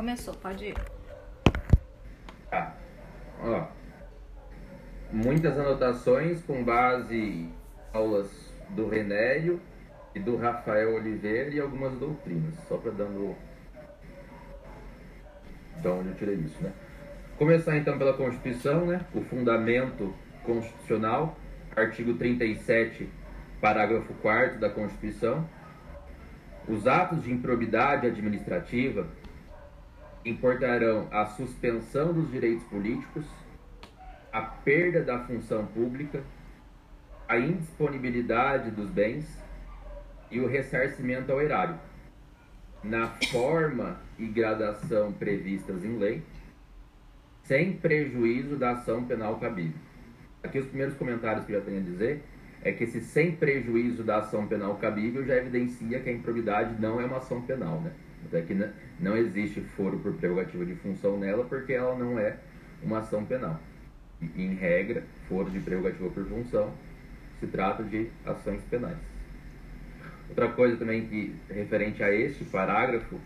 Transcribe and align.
Começou, 0.00 0.32
pode 0.32 0.64
ir. 0.64 0.74
Tá. 2.50 2.74
Ó. 3.42 3.66
Muitas 5.12 5.58
anotações 5.58 6.42
com 6.44 6.64
base 6.64 7.14
em 7.14 7.52
aulas 7.92 8.30
do 8.70 8.88
Renério 8.88 9.60
e 10.14 10.18
do 10.18 10.38
Rafael 10.38 10.94
Oliveira 10.94 11.50
e 11.50 11.60
algumas 11.60 11.92
doutrinas. 11.98 12.54
Só 12.66 12.78
para 12.78 12.92
dando. 12.92 13.36
De 15.82 15.88
onde 15.88 16.08
eu 16.08 16.14
tirei 16.14 16.36
isso, 16.36 16.62
né? 16.62 16.72
Começar 17.36 17.76
então 17.76 17.98
pela 17.98 18.14
Constituição, 18.14 18.86
né? 18.86 19.04
O 19.14 19.20
fundamento 19.20 20.14
constitucional, 20.44 21.36
artigo 21.76 22.14
37, 22.14 23.06
parágrafo 23.60 24.14
4 24.22 24.58
da 24.58 24.70
Constituição. 24.70 25.46
Os 26.66 26.86
atos 26.86 27.22
de 27.22 27.30
improbidade 27.30 28.06
administrativa 28.06 29.06
importarão 30.24 31.08
a 31.10 31.26
suspensão 31.26 32.12
dos 32.12 32.30
direitos 32.30 32.64
políticos, 32.64 33.24
a 34.32 34.42
perda 34.42 35.02
da 35.02 35.20
função 35.20 35.66
pública, 35.66 36.22
a 37.28 37.38
indisponibilidade 37.38 38.70
dos 38.70 38.90
bens 38.90 39.26
e 40.30 40.40
o 40.40 40.46
ressarcimento 40.46 41.32
ao 41.32 41.40
erário, 41.40 41.78
na 42.82 43.08
forma 43.30 44.00
e 44.18 44.26
gradação 44.26 45.12
previstas 45.12 45.84
em 45.84 45.98
lei, 45.98 46.22
sem 47.44 47.72
prejuízo 47.72 48.56
da 48.56 48.72
ação 48.72 49.04
penal 49.04 49.38
cabível. 49.38 49.78
Aqui 50.42 50.58
os 50.58 50.66
primeiros 50.66 50.96
comentários 50.96 51.44
que 51.44 51.52
eu 51.52 51.58
já 51.58 51.66
tenho 51.66 51.80
a 51.80 51.82
dizer 51.84 52.22
é 52.62 52.72
que 52.72 52.84
esse 52.84 53.00
sem 53.00 53.32
prejuízo 53.32 54.02
da 54.02 54.18
ação 54.18 54.46
penal 54.46 54.76
cabível 54.76 55.24
já 55.24 55.36
evidencia 55.36 55.98
que 56.00 56.08
a 56.08 56.12
improbidade 56.12 56.80
não 56.80 57.00
é 57.00 57.04
uma 57.04 57.16
ação 57.18 57.40
penal, 57.42 57.80
né? 57.80 57.92
Até 58.26 58.42
que 58.42 58.56
não 58.98 59.16
existe 59.16 59.60
foro 59.60 59.98
por 59.98 60.12
prerrogativa 60.14 60.64
de 60.64 60.74
função 60.76 61.18
nela 61.18 61.44
porque 61.44 61.72
ela 61.72 61.96
não 61.98 62.18
é 62.18 62.36
uma 62.82 62.98
ação 62.98 63.24
penal. 63.24 63.60
E, 64.20 64.42
em 64.42 64.54
regra, 64.54 65.04
foro 65.28 65.50
de 65.50 65.60
prerrogativa 65.60 66.08
por 66.10 66.26
função 66.26 66.72
se 67.38 67.46
trata 67.46 67.82
de 67.82 68.08
ações 68.24 68.62
penais. 68.64 68.98
Outra 70.28 70.48
coisa 70.48 70.76
também 70.76 71.06
que 71.06 71.34
referente 71.48 72.02
a 72.02 72.14
este 72.14 72.44
parágrafo 72.44 73.18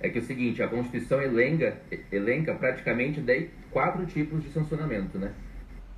é 0.00 0.08
que 0.08 0.18
é 0.18 0.22
o 0.22 0.24
seguinte, 0.24 0.62
a 0.62 0.68
Constituição 0.68 1.20
elenca, 1.20 1.76
elenca 2.10 2.54
praticamente 2.54 3.20
daí 3.20 3.50
quatro 3.70 4.04
tipos 4.06 4.42
de 4.42 4.50
sancionamento, 4.50 5.18
né? 5.18 5.32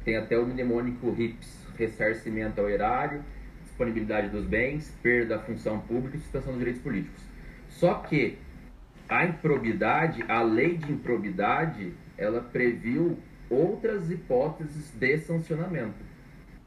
Tem 0.04 0.16
até 0.16 0.36
o 0.36 0.44
mnemônico 0.44 1.10
RIPS, 1.12 1.66
ressarcimento 1.78 2.60
ao 2.60 2.68
erário, 2.68 3.22
disponibilidade 3.62 4.28
dos 4.28 4.44
bens, 4.44 4.92
perda 5.00 5.36
da 5.36 5.42
função 5.42 5.78
pública 5.80 6.16
e 6.16 6.20
suspensão 6.20 6.50
dos 6.50 6.58
direitos 6.58 6.82
políticos. 6.82 7.22
Só 7.78 7.94
que 7.94 8.38
a 9.08 9.24
improbidade, 9.24 10.24
a 10.28 10.42
lei 10.42 10.76
de 10.76 10.92
improbidade, 10.92 11.92
ela 12.16 12.40
previu 12.40 13.18
outras 13.50 14.10
hipóteses 14.10 14.90
de 14.94 15.18
sancionamento. 15.18 16.12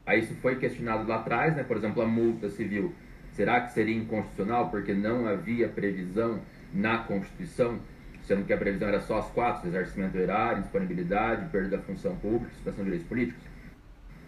Aí 0.05 0.19
isso 0.19 0.35
foi 0.35 0.57
questionado 0.57 1.07
lá 1.07 1.17
atrás, 1.17 1.55
né? 1.55 1.63
Por 1.63 1.77
exemplo, 1.77 2.01
a 2.01 2.05
multa 2.05 2.49
civil. 2.49 2.93
Será 3.31 3.61
que 3.61 3.73
seria 3.73 3.95
inconstitucional 3.95 4.69
porque 4.69 4.93
não 4.93 5.27
havia 5.27 5.67
previsão 5.67 6.39
na 6.73 6.99
Constituição, 6.99 7.79
sendo 8.23 8.45
que 8.45 8.53
a 8.53 8.57
previsão 8.57 8.87
era 8.87 8.99
só 8.99 9.17
as 9.19 9.27
quatro, 9.31 9.67
exercimento 9.67 10.15
erário, 10.17 10.61
disponibilidade, 10.61 11.49
perda 11.49 11.77
da 11.77 11.83
função 11.83 12.15
pública, 12.17 12.53
suspensão 12.53 12.83
de 12.83 12.91
direitos 12.91 13.07
políticos? 13.07 13.43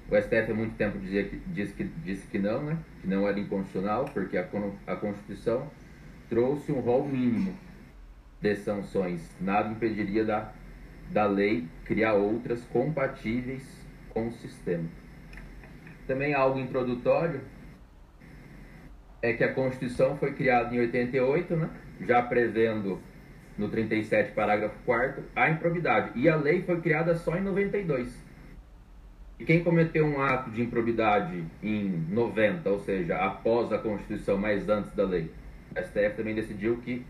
O 0.10 0.16
STF 0.16 0.52
há 0.52 0.56
muito 0.56 0.76
tempo 0.76 0.98
dizia 0.98 1.26
que, 1.26 1.38
disse, 1.48 1.74
que, 1.74 1.84
disse 1.84 2.26
que 2.28 2.40
não, 2.40 2.64
né? 2.64 2.78
Que 3.02 3.08
não 3.08 3.28
era 3.28 3.40
inconstitucional, 3.40 4.06
porque 4.06 4.38
a, 4.38 4.48
a 4.88 4.96
Constituição 4.96 5.70
trouxe 6.30 6.72
um 6.72 6.80
rol 6.80 7.08
mínimo 7.08 7.54
de 8.42 8.56
sanções. 8.56 9.22
Nada 9.40 9.70
impediria 9.70 10.24
da, 10.24 10.52
da 11.12 11.26
lei 11.26 11.68
criar 11.86 12.14
outras 12.14 12.64
compatíveis 12.66 13.64
com 14.10 14.28
o 14.28 14.32
sistema. 14.32 14.88
Também 16.06 16.34
algo 16.34 16.60
introdutório 16.60 17.42
é 19.22 19.34
que 19.34 19.44
a 19.44 19.54
Constituição 19.54 20.18
foi 20.18 20.34
criada 20.34 20.74
em 20.74 20.80
88, 20.80 21.56
né? 21.56 21.70
já 22.02 22.22
prevendo 22.22 23.00
no 23.58 23.68
37, 23.70 24.32
parágrafo 24.34 24.76
4 24.86 25.24
a 25.36 25.50
improbidade. 25.50 26.12
E 26.16 26.30
a 26.30 26.36
lei 26.36 26.62
foi 26.62 26.80
criada 26.80 27.16
só 27.16 27.36
em 27.36 27.42
92. 27.42 28.26
E 29.40 29.46
quem 29.46 29.64
cometeu 29.64 30.06
um 30.06 30.22
ato 30.22 30.50
de 30.50 30.62
improbidade 30.62 31.44
em 31.62 32.06
90, 32.10 32.70
ou 32.70 32.80
seja, 32.80 33.18
após 33.18 33.72
a 33.72 33.78
Constituição, 33.78 34.38
mas 34.38 34.68
antes 34.68 34.92
da 34.96 35.04
lei, 35.04 35.32
a 35.78 35.84
STF 35.84 36.16
também 36.18 36.36
decidiu 36.36 36.78
que 36.78 37.06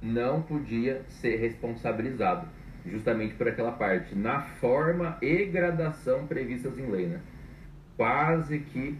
não 0.00 0.42
podia 0.42 1.02
ser 1.08 1.36
responsabilizado, 1.36 2.46
justamente 2.86 3.34
por 3.34 3.48
aquela 3.48 3.72
parte, 3.72 4.14
na 4.14 4.42
forma 4.42 5.16
e 5.22 5.44
gradação 5.46 6.26
previstas 6.26 6.78
em 6.78 6.86
lei, 6.90 7.06
né? 7.06 7.20
Quase 7.96 8.58
que 8.58 8.98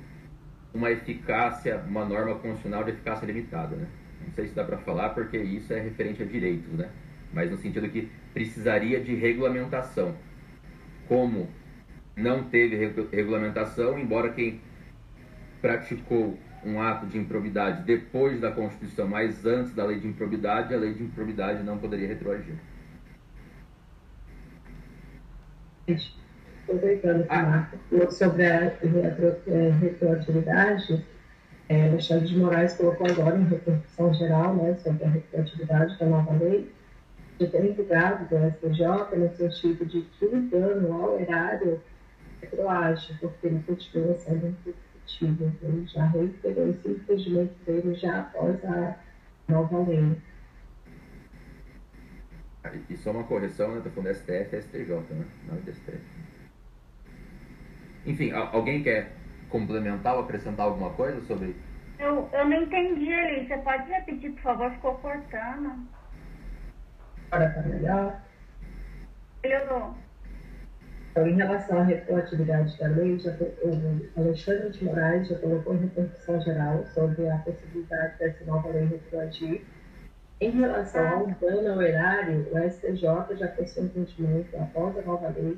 uma 0.72 0.90
eficácia, 0.90 1.78
uma 1.86 2.04
norma 2.04 2.34
constitucional 2.36 2.84
de 2.84 2.90
eficácia 2.90 3.26
limitada, 3.26 3.76
né? 3.76 3.86
Não 4.24 4.32
sei 4.32 4.48
se 4.48 4.54
dá 4.54 4.64
para 4.64 4.78
falar 4.78 5.10
porque 5.10 5.36
isso 5.36 5.72
é 5.72 5.80
referente 5.80 6.22
a 6.22 6.26
direitos, 6.26 6.72
né? 6.72 6.88
Mas 7.32 7.50
no 7.50 7.56
sentido 7.58 7.88
que 7.88 8.08
precisaria 8.32 9.00
de 9.00 9.14
regulamentação. 9.14 10.14
Como 11.06 11.48
não 12.16 12.44
teve 12.44 12.76
regulamentação, 13.12 13.98
embora 13.98 14.30
quem 14.30 14.60
praticou 15.60 16.38
um 16.64 16.80
ato 16.80 17.06
de 17.06 17.18
improbidade 17.18 17.82
depois 17.82 18.40
da 18.40 18.50
Constituição, 18.50 19.06
mas 19.06 19.44
antes 19.44 19.74
da 19.74 19.84
lei 19.84 20.00
de 20.00 20.06
improbidade, 20.06 20.74
a 20.74 20.76
lei 20.76 20.94
de 20.94 21.02
improbidade 21.02 21.62
não 21.62 21.78
poderia 21.78 22.08
retroagir. 22.08 22.54
Aproveitando 26.62 27.26
ah. 27.28 27.68
sobre 28.10 28.46
a 28.46 28.64
é, 28.64 29.70
retroatividade, 29.80 31.04
é, 31.68 31.88
Alexandre 31.88 32.26
de 32.26 32.38
Moraes 32.38 32.74
colocou 32.74 33.06
agora 33.06 33.36
em 33.36 33.44
repercussão 33.44 34.12
geral 34.14 34.54
né, 34.56 34.74
sobre 34.76 35.04
a 35.04 35.08
retroatividade 35.08 35.98
da 35.98 36.06
nova 36.06 36.32
lei, 36.32 36.72
de 37.38 37.46
ter 37.48 37.60
ligado 37.60 38.28
do 38.28 38.50
STJ 38.50 39.18
no 39.18 39.36
sentido 39.36 39.84
de 39.84 40.02
que 40.02 40.24
o 40.24 40.42
dano 40.48 40.92
ao 40.92 41.20
erário 41.20 41.82
retroage, 42.40 43.14
porque 43.20 43.46
ele 43.46 43.62
continua 43.66 44.14
sendo 44.18 44.54
discutido. 45.04 45.52
Ele 45.62 45.86
já 45.86 46.06
reiterou 46.06 46.70
esse 46.70 46.88
impedimento 46.88 47.54
dele 47.64 47.94
já 47.94 48.20
após 48.20 48.64
a 48.64 48.96
nova 49.48 49.82
lei. 49.88 50.16
E 52.88 52.96
só 52.96 53.10
uma 53.10 53.24
correção, 53.24 53.72
né? 53.72 53.78
Estou 53.78 53.92
falando 53.92 54.14
STF 54.14 54.56
e 54.56 54.62
STJ, 54.62 54.94
né? 55.10 55.26
Não 55.46 55.56
do 55.56 55.72
STF. 55.72 56.00
Enfim, 58.06 58.32
alguém 58.32 58.82
quer 58.82 59.12
complementar 59.48 60.14
ou 60.14 60.24
acrescentar 60.24 60.66
alguma 60.66 60.90
coisa 60.90 61.20
sobre. 61.26 61.54
Eu, 61.98 62.28
eu 62.32 62.48
não 62.48 62.62
entendi 62.62 63.12
ali. 63.12 63.46
Você 63.46 63.56
pode 63.58 63.90
repetir, 63.90 64.32
por 64.32 64.42
favor? 64.42 64.70
Ficou 64.72 64.94
cortando. 64.96 65.86
Agora 67.30 67.50
tá 67.50 67.62
melhor? 67.62 68.20
Melhorou. 69.42 70.03
Então, 71.14 71.28
em 71.28 71.36
relação 71.36 71.78
à 71.78 71.84
retroatividade 71.84 72.76
da 72.76 72.88
lei, 72.88 73.16
já, 73.20 73.30
o 73.62 74.20
Alexandre 74.20 74.70
de 74.70 74.84
Moraes 74.84 75.28
já 75.28 75.38
colocou 75.38 75.76
em 75.76 75.82
repercussão 75.82 76.40
geral 76.40 76.84
sobre 76.92 77.28
a 77.28 77.38
possibilidade 77.38 78.18
dessa 78.18 78.44
nova 78.44 78.68
lei 78.70 78.86
retroagir. 78.86 79.62
Em 80.40 80.50
relação 80.50 81.06
ao 81.06 81.26
dano 81.40 81.74
ao 81.74 81.82
erário, 81.82 82.48
o 82.50 82.68
STJ 82.68 83.36
já 83.36 83.46
um 83.78 83.84
entendimento 83.84 84.56
após 84.56 84.98
a 84.98 85.02
nova 85.02 85.28
lei 85.28 85.56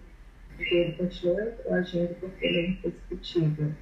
de 0.59 0.65
que 0.67 0.75
ele 0.75 0.93
continua 0.93 1.41
retroagindo 1.41 2.15
porque 2.21 2.47
ele 2.47 2.59
é 2.59 2.69
indiscutível. 2.89 3.73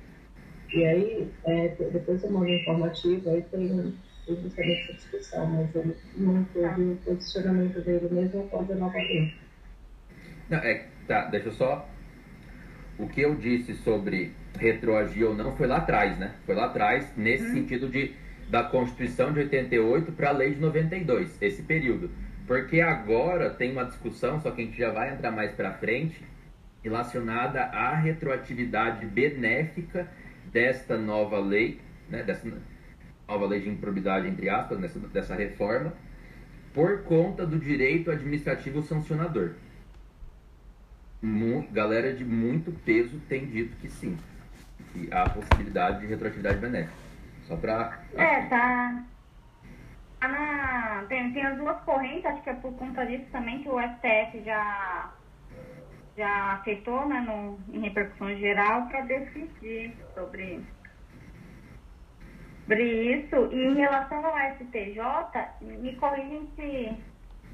E 0.73 0.85
aí, 0.85 1.33
é, 1.45 1.69
depois 1.91 2.23
eu 2.23 2.31
mando 2.31 2.51
informativo, 2.51 3.31
aí 3.31 3.43
tem 3.51 3.97
justamente 4.29 4.83
essa 4.83 4.93
discussão, 4.93 5.47
mas 5.47 5.75
ele 5.75 5.97
não 6.19 6.45
teve 6.45 6.83
o 6.83 6.97
posicionamento 7.05 7.81
dele 7.81 8.09
mesmo 8.12 8.43
após 8.43 8.70
a 8.70 8.75
nova 8.77 8.97
lei. 8.97 9.35
Não, 10.49 10.59
é, 10.59 10.94
Tá, 11.06 11.27
deixa 11.27 11.49
eu 11.49 11.53
só. 11.53 11.89
O 12.99 13.09
que 13.09 13.21
eu 13.21 13.35
disse 13.35 13.75
sobre 13.75 14.33
retroagir 14.59 15.27
ou 15.27 15.35
não 15.35 15.56
foi 15.56 15.67
lá 15.67 15.79
atrás, 15.79 16.17
né? 16.19 16.35
Foi 16.47 16.55
lá 16.55 16.67
atrás, 16.67 17.12
nesse 17.17 17.45
hum. 17.45 17.53
sentido 17.53 17.89
de 17.89 18.15
da 18.49 18.62
Constituição 18.62 19.33
de 19.33 19.41
88 19.41 20.12
para 20.12 20.29
a 20.29 20.33
Lei 20.33 20.55
de 20.55 20.61
92, 20.61 21.41
esse 21.41 21.62
período. 21.62 22.11
Porque 22.47 22.81
agora 22.81 23.51
tem 23.51 23.73
uma 23.73 23.85
discussão, 23.85 24.41
só 24.41 24.51
que 24.51 24.62
a 24.62 24.65
gente 24.65 24.77
já 24.77 24.91
vai 24.91 25.15
entrar 25.15 25.31
mais 25.31 25.53
para 25.53 25.73
frente, 25.73 26.23
relacionada 26.83 27.62
à 27.62 27.95
retroatividade 27.95 29.06
benéfica 29.06 30.06
desta 30.53 30.99
nova 30.99 31.39
lei, 31.39 31.81
né, 32.09 32.23
dessa 32.23 32.47
nova 33.27 33.47
lei 33.47 33.61
de 33.61 33.71
improbidade, 33.71 34.29
entre 34.29 34.51
aspas, 34.51 34.79
nessa, 34.79 34.99
dessa 35.01 35.35
reforma, 35.35 35.95
por 36.75 37.03
conta 37.05 37.47
do 37.47 37.59
direito 37.59 38.11
administrativo 38.11 38.83
sancionador 38.83 39.53
galera 41.73 42.12
de 42.15 42.25
muito 42.25 42.73
peso 42.85 43.19
tem 43.29 43.47
dito 43.47 43.76
que 43.76 43.88
sim. 43.88 44.17
Que 44.93 45.09
há 45.12 45.29
possibilidade 45.29 46.00
de 46.00 46.06
retroatividade 46.06 46.59
benéfica. 46.59 46.94
Só 47.47 47.56
para. 47.56 47.99
É, 48.15 48.43
tá. 48.47 49.05
na, 50.21 51.05
tem, 51.09 51.32
tem 51.32 51.44
as 51.44 51.59
duas 51.59 51.79
correntes, 51.82 52.25
acho 52.25 52.43
que 52.43 52.50
é 52.50 52.55
por 52.55 52.73
conta 52.75 53.05
disso 53.05 53.26
também 53.31 53.62
que 53.62 53.69
o 53.69 53.79
STF 53.81 54.43
já, 54.44 55.12
já 56.17 56.55
aceitou 56.55 57.06
né, 57.06 57.21
no, 57.21 57.59
em 57.73 57.81
repercussão 57.81 58.35
geral 58.37 58.87
para 58.88 59.03
decidir 59.03 59.94
sobre, 60.15 60.65
sobre 62.67 63.15
isso. 63.15 63.49
E 63.53 63.67
em 63.67 63.75
relação 63.75 64.25
ao 64.25 64.37
STJ, 64.55 65.00
me 65.61 65.94
corrigem 65.97 66.49
se 66.56 66.97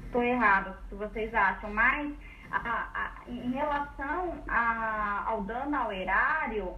estou 0.05 0.23
errado, 0.23 0.75
se 0.89 0.95
vocês 0.95 1.33
acham, 1.33 1.73
mas 1.73 2.13
a, 2.51 2.87
a, 2.93 3.29
em 3.29 3.51
relação 3.51 4.43
a, 4.47 5.23
ao 5.27 5.41
dano 5.43 5.75
ao 5.75 5.91
erário, 5.91 6.75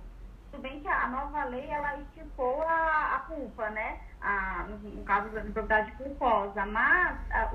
tudo 0.52 0.62
bem 0.62 0.80
que 0.80 0.88
a 0.88 1.08
nova 1.08 1.46
lei 1.46 1.68
ela 1.68 1.98
estipou 1.98 2.62
a, 2.62 3.16
a 3.16 3.20
culpa, 3.28 3.70
né? 3.72 4.00
A, 4.22 4.66
no, 4.70 5.04
caso 5.04 5.30
da 5.30 5.42
propriedade 5.42 5.92
culposa, 5.94 6.66
mas 6.66 7.18
a, 7.32 7.52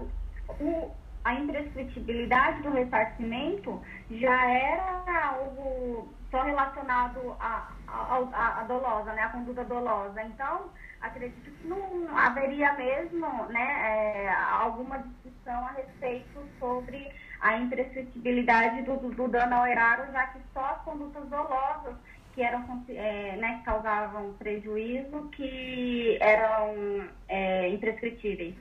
o, 0.61 0.95
a 1.25 1.35
imprescritibilidade 1.35 2.63
do 2.63 2.71
ressarcimento 2.71 3.81
já 4.11 4.45
era 4.51 5.29
algo 5.29 6.13
só 6.31 6.43
relacionado 6.43 7.37
à 7.41 7.69
a, 7.87 8.19
a, 8.33 8.61
a, 8.61 8.65
dolosa, 8.65 9.13
né? 9.13 9.23
A 9.23 9.29
conduta 9.31 9.65
dolosa. 9.65 10.23
Então, 10.23 10.71
acredito 11.01 11.51
que 11.51 11.67
não 11.67 12.17
haveria 12.17 12.73
mesmo 12.75 13.27
né, 13.47 14.25
é, 14.25 14.29
alguma 14.31 14.99
discussão 14.99 15.67
a 15.67 15.73
respeito 15.73 16.47
sobre 16.59 17.11
a 17.41 17.59
imprescritibilidade 17.59 18.83
do, 18.83 18.97
do, 18.97 19.29
dano 19.29 19.55
ao 19.55 19.67
erário, 19.67 20.13
já 20.13 20.27
que 20.29 20.39
só 20.53 20.65
as 20.65 20.83
condutas 20.83 21.25
dolosas 21.29 21.95
que 22.35 22.43
eram 22.43 22.65
é, 22.89 23.37
né, 23.37 23.59
que 23.59 23.65
causavam 23.65 24.33
prejuízo 24.35 25.29
que 25.33 26.19
eram 26.21 27.09
é, 27.29 27.69
imprescritíveis. 27.69 28.55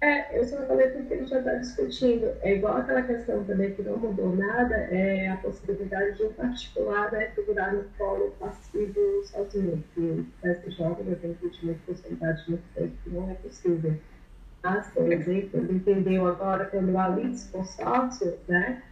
É, 0.00 0.38
eu 0.38 0.44
só 0.44 0.64
falei 0.66 0.88
porque 0.90 1.14
ele 1.14 1.26
já 1.26 1.38
está 1.38 1.54
discutindo. 1.54 2.26
É 2.42 2.54
igual 2.54 2.76
aquela 2.76 3.02
questão 3.02 3.42
também 3.44 3.74
que 3.74 3.82
não 3.82 3.96
mudou 3.96 4.36
nada, 4.36 4.74
é 4.74 5.28
a 5.28 5.36
possibilidade 5.38 6.18
de 6.18 6.24
um 6.24 6.32
particular 6.34 7.10
né, 7.12 7.30
figurar 7.34 7.74
no 7.74 7.84
polo 7.98 8.30
passivo 8.38 9.00
sozinho, 9.24 9.82
que 9.94 10.00
o 10.00 10.26
STJ 10.42 10.78
já 10.78 11.16
tem 11.16 11.36
uma 11.62 11.74
possibilidade 11.86 12.44
de 12.46 12.58
que 12.88 13.10
não 13.10 13.30
é 13.30 13.34
possível. 13.34 13.98
Mas, 14.66 14.88
por 14.88 15.12
exemplo, 15.12 15.60
ele 15.60 15.74
entendeu 15.74 16.26
agora 16.26 16.64
quando 16.64 16.98
a 16.98 17.06
LIDS 17.06 17.48
consórcio, 17.52 18.36
né, 18.48 18.82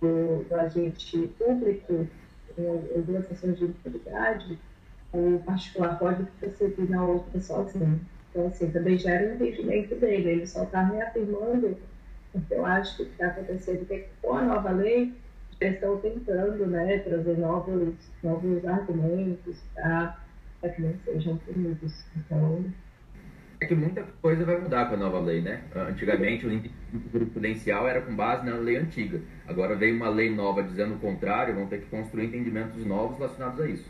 do, 0.00 0.46
do 0.48 0.54
agente 0.54 1.28
público 1.38 2.08
em 2.56 3.00
duas 3.02 3.26
sessões 3.26 3.58
de 3.58 3.66
impunidade, 3.66 4.58
o 5.12 5.42
particular 5.44 5.98
pode 5.98 6.24
prosseguir 6.38 6.88
na 6.88 7.04
outra 7.04 7.38
sozinho. 7.38 8.00
Então, 8.30 8.46
assim, 8.46 8.70
também 8.70 8.96
já 8.96 9.10
era 9.10 9.30
um 9.30 9.34
entendimento 9.34 9.94
dele, 9.96 10.30
ele 10.30 10.46
só 10.46 10.62
está 10.62 10.84
reafirmando, 10.84 11.76
porque 12.32 12.54
eu 12.54 12.64
acho 12.64 12.96
que 12.96 13.02
o 13.02 13.06
que 13.06 13.12
está 13.12 13.26
acontecendo 13.26 13.86
é 13.90 13.98
que 13.98 14.08
com 14.22 14.34
a 14.34 14.42
nova 14.42 14.70
lei, 14.70 15.12
já 15.60 15.68
estão 15.68 15.98
tentando 15.98 16.66
né, 16.66 16.98
trazer 17.00 17.36
novos, 17.36 17.94
novos 18.22 18.64
argumentos 18.64 19.58
para 19.74 20.16
que 20.62 20.80
não 20.80 20.94
sejam 21.04 21.36
punidos. 21.36 22.04
Então, 22.16 22.64
é 23.60 23.66
que 23.66 23.74
muita 23.74 24.02
coisa 24.22 24.44
vai 24.44 24.58
mudar 24.58 24.86
com 24.86 24.94
a 24.94 24.96
nova 24.96 25.20
lei, 25.20 25.42
né? 25.42 25.62
Antigamente 25.76 26.46
o 26.46 26.62
jurisprudencial 27.12 27.86
era 27.86 28.00
com 28.00 28.16
base 28.16 28.44
na 28.46 28.56
lei 28.56 28.76
antiga. 28.76 29.20
Agora 29.46 29.76
veio 29.76 29.94
uma 29.94 30.08
lei 30.08 30.34
nova 30.34 30.62
dizendo 30.62 30.94
o 30.94 30.98
contrário, 30.98 31.54
vão 31.54 31.66
ter 31.66 31.80
que 31.80 31.86
construir 31.86 32.26
entendimentos 32.26 32.84
novos 32.86 33.18
relacionados 33.18 33.60
a 33.60 33.68
isso. 33.68 33.84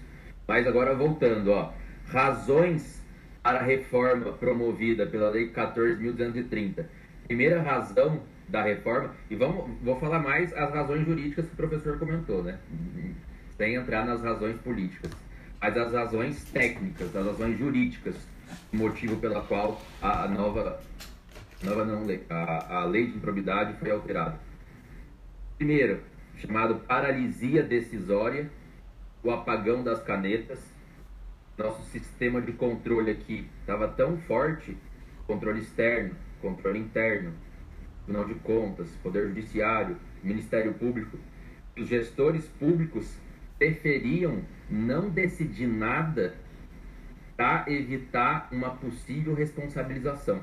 Mas 0.46 0.67
agora 0.67 0.93
voltando, 0.94 1.52
ó, 1.52 1.72
razões 2.08 3.00
para 3.43 3.61
a 3.61 3.62
reforma 3.62 4.32
promovida 4.32 5.06
pela 5.06 5.31
lei 5.31 5.52
14.230. 5.52 6.84
Primeira 7.28 7.62
razão 7.62 8.20
da 8.49 8.64
reforma, 8.64 9.14
e 9.31 9.37
vamos, 9.37 9.70
vou 9.81 9.94
falar 10.00 10.19
mais 10.19 10.52
as 10.52 10.75
razões 10.75 11.06
jurídicas 11.06 11.46
que 11.46 11.52
o 11.52 11.56
professor 11.56 11.96
comentou, 11.96 12.43
né? 12.43 12.58
Sem 13.56 13.76
entrar 13.76 14.05
nas 14.05 14.20
razões 14.20 14.56
políticas. 14.58 15.12
Mas 15.61 15.76
as 15.76 15.93
razões 15.93 16.43
técnicas, 16.50 17.14
as 17.14 17.26
razões 17.26 17.56
jurídicas 17.56 18.17
motivo 18.73 19.17
pela 19.17 19.43
qual 19.43 19.81
a, 20.00 20.25
a 20.25 20.29
nova, 20.29 20.81
nova 21.62 21.85
não, 21.85 22.06
a, 22.29 22.79
a 22.79 22.85
lei 22.85 23.06
de 23.06 23.17
improbidade 23.17 23.79
foi 23.79 23.91
alterada. 23.91 24.38
Primeiro, 25.56 26.00
chamado 26.38 26.76
paralisia 26.76 27.62
decisória, 27.62 28.50
o 29.23 29.31
apagão 29.31 29.82
das 29.82 30.02
canetas. 30.02 30.58
Nosso 31.58 31.82
sistema 31.91 32.41
de 32.41 32.52
controle 32.52 33.11
aqui 33.11 33.47
estava 33.61 33.87
tão 33.87 34.17
forte, 34.17 34.76
controle 35.26 35.61
externo, 35.61 36.17
controle 36.41 36.79
interno, 36.79 37.35
Tribunal 38.05 38.26
de 38.26 38.35
Contas, 38.37 38.88
Poder 39.03 39.29
Judiciário, 39.29 39.96
Ministério 40.23 40.73
Público, 40.75 41.19
que 41.75 41.82
os 41.82 41.88
gestores 41.88 42.46
públicos 42.58 43.14
preferiam 43.58 44.43
não 44.70 45.11
decidir 45.11 45.67
nada 45.67 46.35
para 47.40 47.64
evitar 47.69 48.48
uma 48.52 48.69
possível 48.69 49.32
responsabilização. 49.32 50.42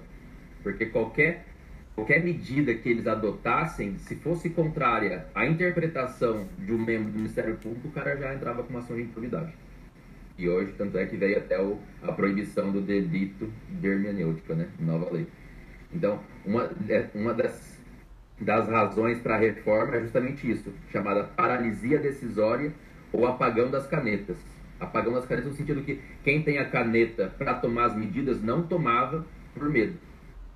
Porque 0.63 0.87
qualquer, 0.87 1.45
qualquer 1.93 2.23
medida 2.23 2.73
que 2.73 2.89
eles 2.89 3.05
adotassem, 3.05 3.99
se 3.99 4.15
fosse 4.15 4.49
contrária 4.49 5.27
à 5.35 5.45
interpretação 5.45 6.47
de 6.57 6.73
um 6.73 6.79
membro 6.79 7.11
do 7.11 7.19
Ministério 7.19 7.55
Público, 7.57 7.89
o 7.89 7.91
cara 7.91 8.17
já 8.17 8.33
entrava 8.33 8.63
com 8.63 8.71
uma 8.71 8.79
ação 8.79 8.95
de 8.95 9.03
impunidade. 9.03 9.53
E 10.39 10.49
hoje, 10.49 10.73
tanto 10.75 10.97
é 10.97 11.05
que 11.05 11.15
veio 11.15 11.37
até 11.37 11.61
o, 11.61 11.77
a 12.01 12.11
proibição 12.11 12.71
do 12.71 12.81
delito 12.81 13.47
de 13.79 13.87
hermenêutica, 13.87 14.55
né? 14.55 14.67
Nova 14.79 15.13
lei. 15.13 15.27
Então, 15.93 16.19
uma, 16.43 16.67
é, 16.89 17.05
uma 17.13 17.35
das, 17.35 17.79
das 18.41 18.67
razões 18.67 19.19
para 19.19 19.35
a 19.35 19.39
reforma 19.39 19.97
é 19.97 20.01
justamente 20.01 20.49
isso, 20.49 20.73
chamada 20.91 21.25
paralisia 21.25 21.99
decisória 21.99 22.73
ou 23.13 23.27
apagão 23.27 23.69
das 23.69 23.85
canetas 23.85 24.56
Apagão 24.79 25.13
das 25.13 25.25
canetas 25.25 25.51
no 25.51 25.57
sentido 25.57 25.81
que 25.81 25.99
quem 26.23 26.43
tem 26.43 26.59
a 26.59 26.69
caneta 26.69 27.33
para 27.37 27.55
tomar 27.55 27.85
as 27.85 27.95
medidas 27.95 28.41
não 28.41 28.61
tomava 28.61 29.25
por 29.53 29.69
medo 29.69 29.97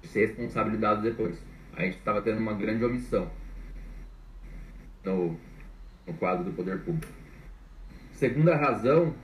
de 0.02 0.08
ser 0.08 0.28
responsabilizado 0.28 1.02
depois. 1.02 1.38
A 1.76 1.84
gente 1.84 1.98
estava 1.98 2.22
tendo 2.22 2.40
uma 2.40 2.54
grande 2.54 2.84
omissão 2.84 3.32
no, 5.04 5.38
no 6.06 6.14
quadro 6.14 6.44
do 6.46 6.52
poder 6.52 6.80
público. 6.80 7.12
Segunda 8.14 8.56
razão 8.56 9.16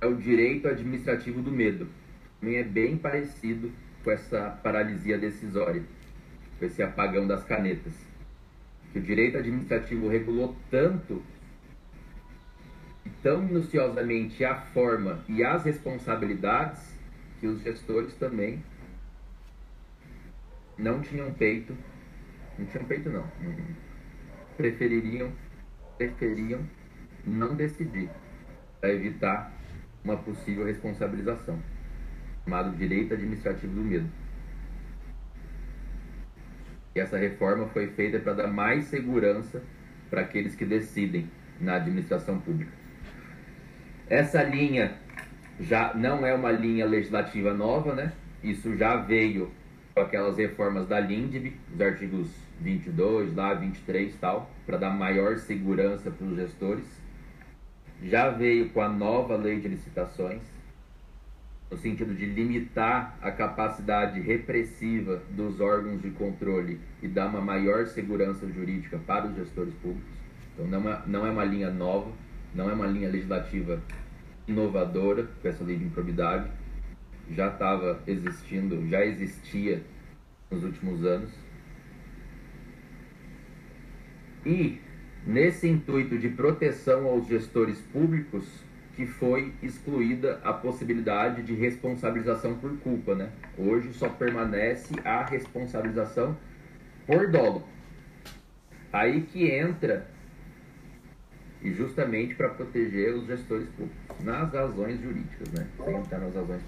é 0.00 0.06
o 0.06 0.14
direito 0.14 0.68
administrativo 0.68 1.42
do 1.42 1.50
medo. 1.50 1.86
Também 2.40 2.56
é 2.56 2.64
bem 2.64 2.96
parecido 2.96 3.70
com 4.02 4.10
essa 4.10 4.58
paralisia 4.62 5.18
decisória, 5.18 5.82
com 6.58 6.64
esse 6.64 6.82
apagão 6.82 7.26
das 7.26 7.44
canetas. 7.44 7.92
Que 8.92 8.98
o 8.98 9.02
direito 9.02 9.36
administrativo 9.36 10.08
regulou 10.08 10.56
tanto 10.70 11.22
tão 13.22 13.42
minuciosamente 13.42 14.44
a 14.44 14.54
forma 14.54 15.24
e 15.28 15.44
as 15.44 15.64
responsabilidades 15.64 16.96
que 17.40 17.46
os 17.46 17.62
gestores 17.62 18.14
também 18.14 18.62
não 20.76 21.00
tinham 21.00 21.32
peito, 21.32 21.76
não 22.58 22.66
tinham 22.66 22.84
peito 22.84 23.10
não, 23.10 23.26
prefeririam, 24.56 25.32
preferiam 25.96 26.60
não 27.24 27.54
decidir 27.54 28.08
para 28.80 28.92
evitar 28.92 29.52
uma 30.04 30.16
possível 30.16 30.64
responsabilização, 30.64 31.60
chamado 32.44 32.76
direito 32.76 33.14
administrativo 33.14 33.74
do 33.74 33.82
medo. 33.82 34.08
E 36.94 37.00
essa 37.00 37.18
reforma 37.18 37.68
foi 37.68 37.88
feita 37.88 38.18
para 38.18 38.32
dar 38.32 38.46
mais 38.48 38.86
segurança 38.86 39.62
para 40.08 40.22
aqueles 40.22 40.54
que 40.54 40.64
decidem 40.64 41.30
na 41.60 41.74
administração 41.74 42.40
pública. 42.40 42.77
Essa 44.10 44.42
linha 44.42 44.94
já 45.60 45.92
não 45.94 46.26
é 46.26 46.32
uma 46.32 46.50
linha 46.50 46.86
legislativa 46.86 47.52
nova, 47.52 47.94
né? 47.94 48.12
Isso 48.42 48.74
já 48.74 48.96
veio 48.96 49.50
com 49.94 50.00
aquelas 50.00 50.38
reformas 50.38 50.88
da 50.88 50.98
LINDB, 50.98 51.54
os 51.74 51.80
artigos 51.80 52.28
22, 52.60 53.34
lá 53.34 53.52
23 53.52 54.14
e 54.14 54.16
tal, 54.16 54.50
para 54.64 54.78
dar 54.78 54.90
maior 54.90 55.36
segurança 55.38 56.10
para 56.10 56.26
os 56.26 56.36
gestores. 56.36 56.86
Já 58.02 58.30
veio 58.30 58.70
com 58.70 58.80
a 58.80 58.88
nova 58.88 59.36
lei 59.36 59.60
de 59.60 59.68
licitações, 59.68 60.40
no 61.70 61.76
sentido 61.76 62.14
de 62.14 62.24
limitar 62.24 63.18
a 63.20 63.30
capacidade 63.30 64.20
repressiva 64.20 65.20
dos 65.30 65.60
órgãos 65.60 66.00
de 66.00 66.10
controle 66.12 66.80
e 67.02 67.08
dar 67.08 67.26
uma 67.26 67.42
maior 67.42 67.86
segurança 67.88 68.48
jurídica 68.48 68.98
para 68.98 69.26
os 69.26 69.36
gestores 69.36 69.74
públicos. 69.74 70.16
Então 70.54 70.66
não 70.66 70.90
é, 70.90 71.02
não 71.06 71.26
é 71.26 71.30
uma 71.30 71.44
linha 71.44 71.70
nova, 71.70 72.10
não 72.54 72.70
é 72.70 72.72
uma 72.72 72.86
linha 72.86 73.08
legislativa 73.08 73.82
inovadora 74.46 75.28
com 75.40 75.48
essa 75.48 75.62
lei 75.62 75.76
de 75.76 75.84
improbidade. 75.84 76.50
Já 77.30 77.48
estava 77.48 78.00
existindo, 78.06 78.88
já 78.88 79.04
existia 79.04 79.82
nos 80.50 80.64
últimos 80.64 81.04
anos. 81.04 81.30
E 84.46 84.80
nesse 85.26 85.68
intuito 85.68 86.16
de 86.18 86.28
proteção 86.30 87.06
aos 87.06 87.26
gestores 87.26 87.80
públicos, 87.92 88.44
que 88.96 89.06
foi 89.06 89.52
excluída 89.62 90.40
a 90.42 90.52
possibilidade 90.52 91.42
de 91.42 91.54
responsabilização 91.54 92.54
por 92.54 92.76
culpa, 92.78 93.14
né? 93.14 93.30
Hoje 93.56 93.92
só 93.92 94.08
permanece 94.08 94.92
a 95.04 95.24
responsabilização 95.24 96.36
por 97.06 97.30
dolo. 97.30 97.62
Aí 98.92 99.20
que 99.20 99.48
entra 99.48 100.08
e 101.62 101.72
justamente 101.72 102.34
para 102.34 102.48
proteger 102.50 103.14
os 103.14 103.26
gestores 103.26 103.68
públicos 103.70 104.24
nas 104.24 104.52
razões 104.52 105.00
jurídicas, 105.00 105.48
né? 105.50 105.66
Sem 105.84 105.96
entrar 105.96 106.18
nas 106.18 106.34
razões. 106.34 106.62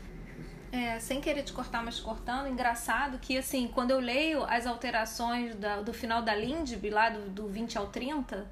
É, 0.73 1.01
sem 1.01 1.21
querer 1.21 1.43
te 1.43 1.53
cortar, 1.53 1.83
mas 1.83 1.99
cortando, 1.99 2.47
engraçado 2.47 3.19
que, 3.19 3.37
assim, 3.37 3.69
quando 3.69 3.91
eu 3.91 3.99
leio 3.99 4.45
as 4.45 4.67
alterações 4.67 5.55
da, 5.57 5.83
do 5.83 5.93
final 5.93 6.23
da 6.23 6.35
LINDB, 6.35 6.91
lá 6.91 7.11
do, 7.11 7.29
do 7.29 7.49
20 7.49 7.77
ao 7.77 7.89
30, 7.89 8.49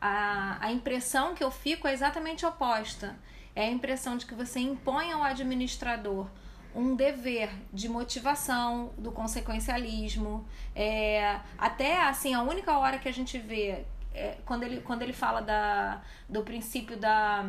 a, 0.00 0.58
a 0.60 0.72
impressão 0.72 1.34
que 1.34 1.42
eu 1.42 1.50
fico 1.50 1.88
é 1.88 1.92
exatamente 1.94 2.44
oposta. 2.44 3.16
É 3.56 3.66
a 3.66 3.70
impressão 3.70 4.16
de 4.18 4.26
que 4.26 4.34
você 4.34 4.60
impõe 4.60 5.12
ao 5.12 5.22
administrador 5.22 6.28
um 6.74 6.94
dever 6.96 7.50
de 7.72 7.88
motivação, 7.88 8.92
do 8.98 9.12
consequencialismo. 9.12 10.46
É, 10.74 11.38
até 11.56 12.02
assim, 12.02 12.34
a 12.34 12.42
única 12.42 12.76
hora 12.76 12.98
que 12.98 13.08
a 13.08 13.12
gente 13.12 13.38
vê, 13.38 13.86
é, 14.14 14.38
quando, 14.44 14.62
ele, 14.62 14.80
quando 14.80 15.02
ele 15.02 15.12
fala 15.12 15.40
da, 15.40 16.02
do 16.28 16.42
princípio 16.42 16.96
da, 16.96 17.44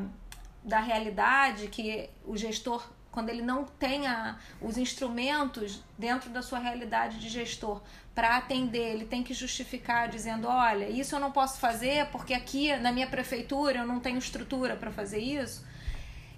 da 0.64 0.80
realidade, 0.80 1.68
que 1.68 2.10
o 2.26 2.36
gestor, 2.36 2.86
quando 3.12 3.30
ele 3.30 3.42
não 3.42 3.64
tenha 3.64 4.38
os 4.60 4.78
instrumentos 4.78 5.84
dentro 5.98 6.30
da 6.30 6.42
sua 6.42 6.60
realidade 6.60 7.20
de 7.20 7.30
gestor 7.30 7.82
para 8.14 8.38
atender, 8.38 8.94
ele 8.94 9.06
tem 9.06 9.24
que 9.24 9.34
justificar 9.34 10.10
dizendo: 10.10 10.48
olha, 10.48 10.90
isso 10.90 11.16
eu 11.16 11.20
não 11.20 11.32
posso 11.32 11.60
fazer 11.60 12.08
porque 12.08 12.34
aqui 12.34 12.76
na 12.78 12.92
minha 12.92 13.08
prefeitura 13.08 13.80
eu 13.80 13.88
não 13.88 14.00
tenho 14.00 14.18
estrutura 14.18 14.76
para 14.76 14.92
fazer 14.92 15.20
isso 15.20 15.64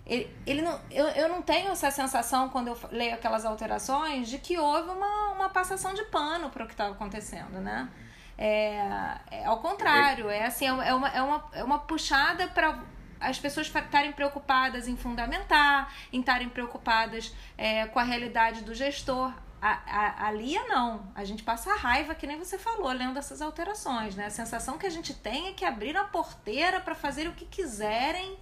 ele, 0.07 0.33
ele 0.45 0.61
não, 0.61 0.79
eu, 0.89 1.05
eu 1.09 1.27
não 1.27 1.41
tenho 1.41 1.69
essa 1.69 1.91
sensação 1.91 2.47
quando 2.47 2.69
eu 2.69 2.77
leio 2.91 3.13
aquelas 3.13 3.43
alterações 3.43 4.29
de 4.29 4.39
que 4.39 4.57
houve 4.57 4.89
uma, 4.89 5.31
uma 5.33 5.49
passação 5.49 5.93
de 5.93 6.03
pano 6.05 6.49
para 6.49 6.63
o 6.63 6.67
que 6.67 6.73
estava 6.73 6.93
acontecendo, 6.93 7.59
né? 7.59 7.89
É, 8.37 9.17
é, 9.31 9.45
ao 9.45 9.59
contrário, 9.59 10.29
é 10.29 10.45
assim, 10.45 10.67
é 10.67 10.71
uma, 10.71 11.09
é 11.09 11.21
uma, 11.21 11.49
é 11.53 11.63
uma 11.63 11.79
puxada 11.79 12.47
para 12.47 12.83
as 13.19 13.39
pessoas 13.39 13.67
estarem 13.67 14.11
preocupadas 14.11 14.87
em 14.87 14.95
fundamentar, 14.95 15.91
em 16.13 16.19
estarem 16.19 16.47
preocupadas 16.47 17.33
é, 17.57 17.87
com 17.87 17.99
a 17.99 18.03
realidade 18.03 18.63
do 18.63 18.75
gestor. 18.75 19.33
A, 19.59 19.79
a, 19.87 20.27
a 20.27 20.31
Lia 20.31 20.67
não, 20.67 21.11
a 21.15 21.25
gente 21.25 21.41
passa 21.41 21.71
a 21.71 21.75
raiva, 21.75 22.13
que 22.13 22.27
nem 22.27 22.37
você 22.37 22.59
falou, 22.59 22.91
lendo 22.91 23.17
essas 23.17 23.41
alterações, 23.41 24.15
né? 24.15 24.27
A 24.27 24.29
sensação 24.29 24.77
que 24.77 24.85
a 24.85 24.89
gente 24.89 25.15
tem 25.15 25.47
é 25.47 25.53
que 25.53 25.65
abriram 25.65 26.01
a 26.01 26.03
porteira 26.03 26.79
para 26.79 26.93
fazer 26.93 27.27
o 27.27 27.33
que 27.33 27.45
quiserem 27.45 28.37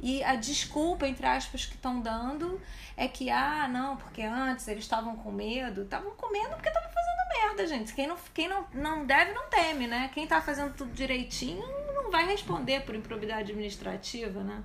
e 0.00 0.22
a 0.22 0.36
desculpa, 0.36 1.06
entre 1.06 1.26
aspas, 1.26 1.66
que 1.66 1.74
estão 1.74 2.00
dando 2.00 2.60
é 2.96 3.08
que, 3.08 3.30
ah, 3.30 3.68
não, 3.68 3.96
porque 3.96 4.22
antes 4.22 4.68
eles 4.68 4.84
estavam 4.84 5.16
com 5.16 5.30
medo. 5.30 5.82
Estavam 5.82 6.12
com 6.12 6.30
medo 6.30 6.50
porque 6.50 6.68
estavam 6.68 6.90
fazendo 6.90 7.48
merda, 7.48 7.66
gente. 7.66 7.94
Quem, 7.94 8.06
não, 8.06 8.16
quem 8.32 8.48
não, 8.48 8.64
não 8.72 9.06
deve, 9.06 9.32
não 9.32 9.48
teme, 9.48 9.86
né? 9.86 10.10
Quem 10.12 10.26
tá 10.26 10.40
fazendo 10.40 10.74
tudo 10.74 10.92
direitinho 10.92 11.64
não 11.94 12.10
vai 12.10 12.26
responder 12.26 12.80
por 12.80 12.94
improbidade 12.94 13.52
administrativa, 13.52 14.42
né? 14.42 14.62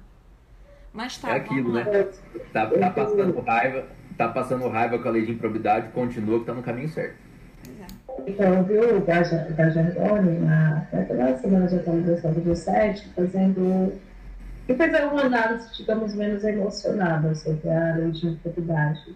Mas 0.93 1.17
tá, 1.17 1.31
é 1.31 1.35
aquilo, 1.37 1.73
né? 1.73 1.83
Tá, 2.51 2.67
tá, 2.67 2.89
passando 2.89 3.39
raiva, 3.41 3.87
tá 4.17 4.27
passando 4.27 4.67
raiva 4.67 4.99
com 4.99 5.07
a 5.07 5.11
lei 5.11 5.25
de 5.25 5.31
improbidade, 5.31 5.91
continua 5.91 6.39
que 6.39 6.45
tá 6.45 6.53
no 6.53 6.63
caminho 6.63 6.89
certo. 6.89 7.15
É. 7.79 8.29
Então, 8.29 8.63
viu 8.63 8.97
o 8.97 9.01
Gajarone, 9.01 10.39
na, 10.39 10.87
na 10.91 11.37
semana 11.37 11.67
de 11.67 11.75
atualização 11.75 12.33
do 12.33 12.55
7, 12.55 13.07
fazendo 13.15 13.93
e 14.69 14.75
fazer 14.75 15.03
uma 15.05 15.23
análise, 15.23 15.67
digamos, 15.75 16.13
menos 16.13 16.43
emocionada 16.43 17.33
sobre 17.33 17.67
a 17.71 17.95
lei 17.95 18.11
de 18.11 18.27
improbidade. 18.27 19.15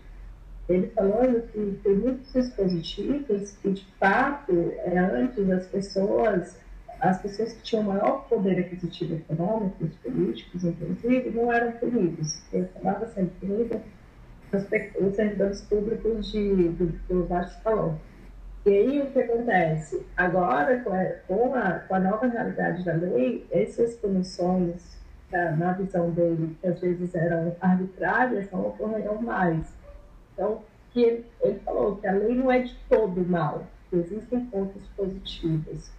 Ele 0.68 0.88
falando 0.96 1.44
que 1.52 1.80
tem 1.84 1.96
muitos 1.96 2.34
dispositivos 2.34 3.52
que, 3.62 3.70
de 3.70 3.86
fato, 4.00 4.74
é, 4.80 4.98
antes 4.98 5.48
as 5.52 5.68
pessoas, 5.68 6.60
as 7.00 7.22
pessoas 7.22 7.54
que 7.54 7.62
tinham 7.62 7.84
maior 7.84 8.28
poder 8.28 8.62
aquisitivo 8.62 9.14
econômico, 9.14 9.84
os 9.84 9.96
políticos, 9.98 10.64
inclusive, 10.64 11.30
não 11.30 11.54
eram 11.54 11.74
punidos. 11.74 12.42
Ele 12.52 12.68
falava 12.82 13.06
sempre 13.10 13.48
punido 13.48 13.80
os 14.52 15.16
servidores 15.16 15.62
públicos 15.62 16.32
de, 16.32 16.70
do, 16.70 16.88
do 17.08 17.28
baixo 17.28 17.56
escalão. 17.58 18.00
E 18.66 18.70
aí 18.72 19.02
o 19.02 19.12
que 19.12 19.20
acontece? 19.20 20.04
Agora, 20.18 20.80
com 21.28 21.54
a, 21.54 21.72
com 21.80 21.94
a 21.94 22.00
nova 22.00 22.26
realidade 22.26 22.84
da 22.84 22.94
lei, 22.94 23.46
essas 23.52 23.96
punições 23.98 25.03
na 25.34 25.74
visão 25.74 26.12
dele, 26.12 26.56
que 26.62 26.68
às 26.68 26.80
vezes 26.80 27.14
eram 27.16 27.56
arbitrárias, 27.60 28.50
não 28.52 28.68
ocorrerão 28.68 29.22
mais. 29.22 29.74
Então, 30.34 30.62
que 30.92 31.02
ele, 31.02 31.26
ele 31.42 31.60
falou 31.60 31.96
que 31.98 32.08
a 32.08 32.12
lei 32.12 32.36
não 32.36 32.52
é 32.52 32.62
de 32.62 32.76
todo 32.88 33.26
mal, 33.26 33.66
existem 33.92 34.46
pontos 34.46 34.82
positivos. 34.96 35.92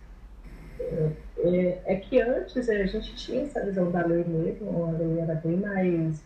É, 0.78 1.10
é, 1.38 1.82
é, 1.86 1.96
que 1.96 2.20
antes 2.20 2.68
a 2.68 2.86
gente 2.86 3.14
tinha 3.14 3.42
essa 3.42 3.64
visão 3.64 3.90
da 3.90 4.04
lei 4.04 4.24
mesmo, 4.24 4.86
a 4.86 4.90
lei 4.92 5.20
era 5.20 5.34
bem 5.36 5.56
mais. 5.56 6.22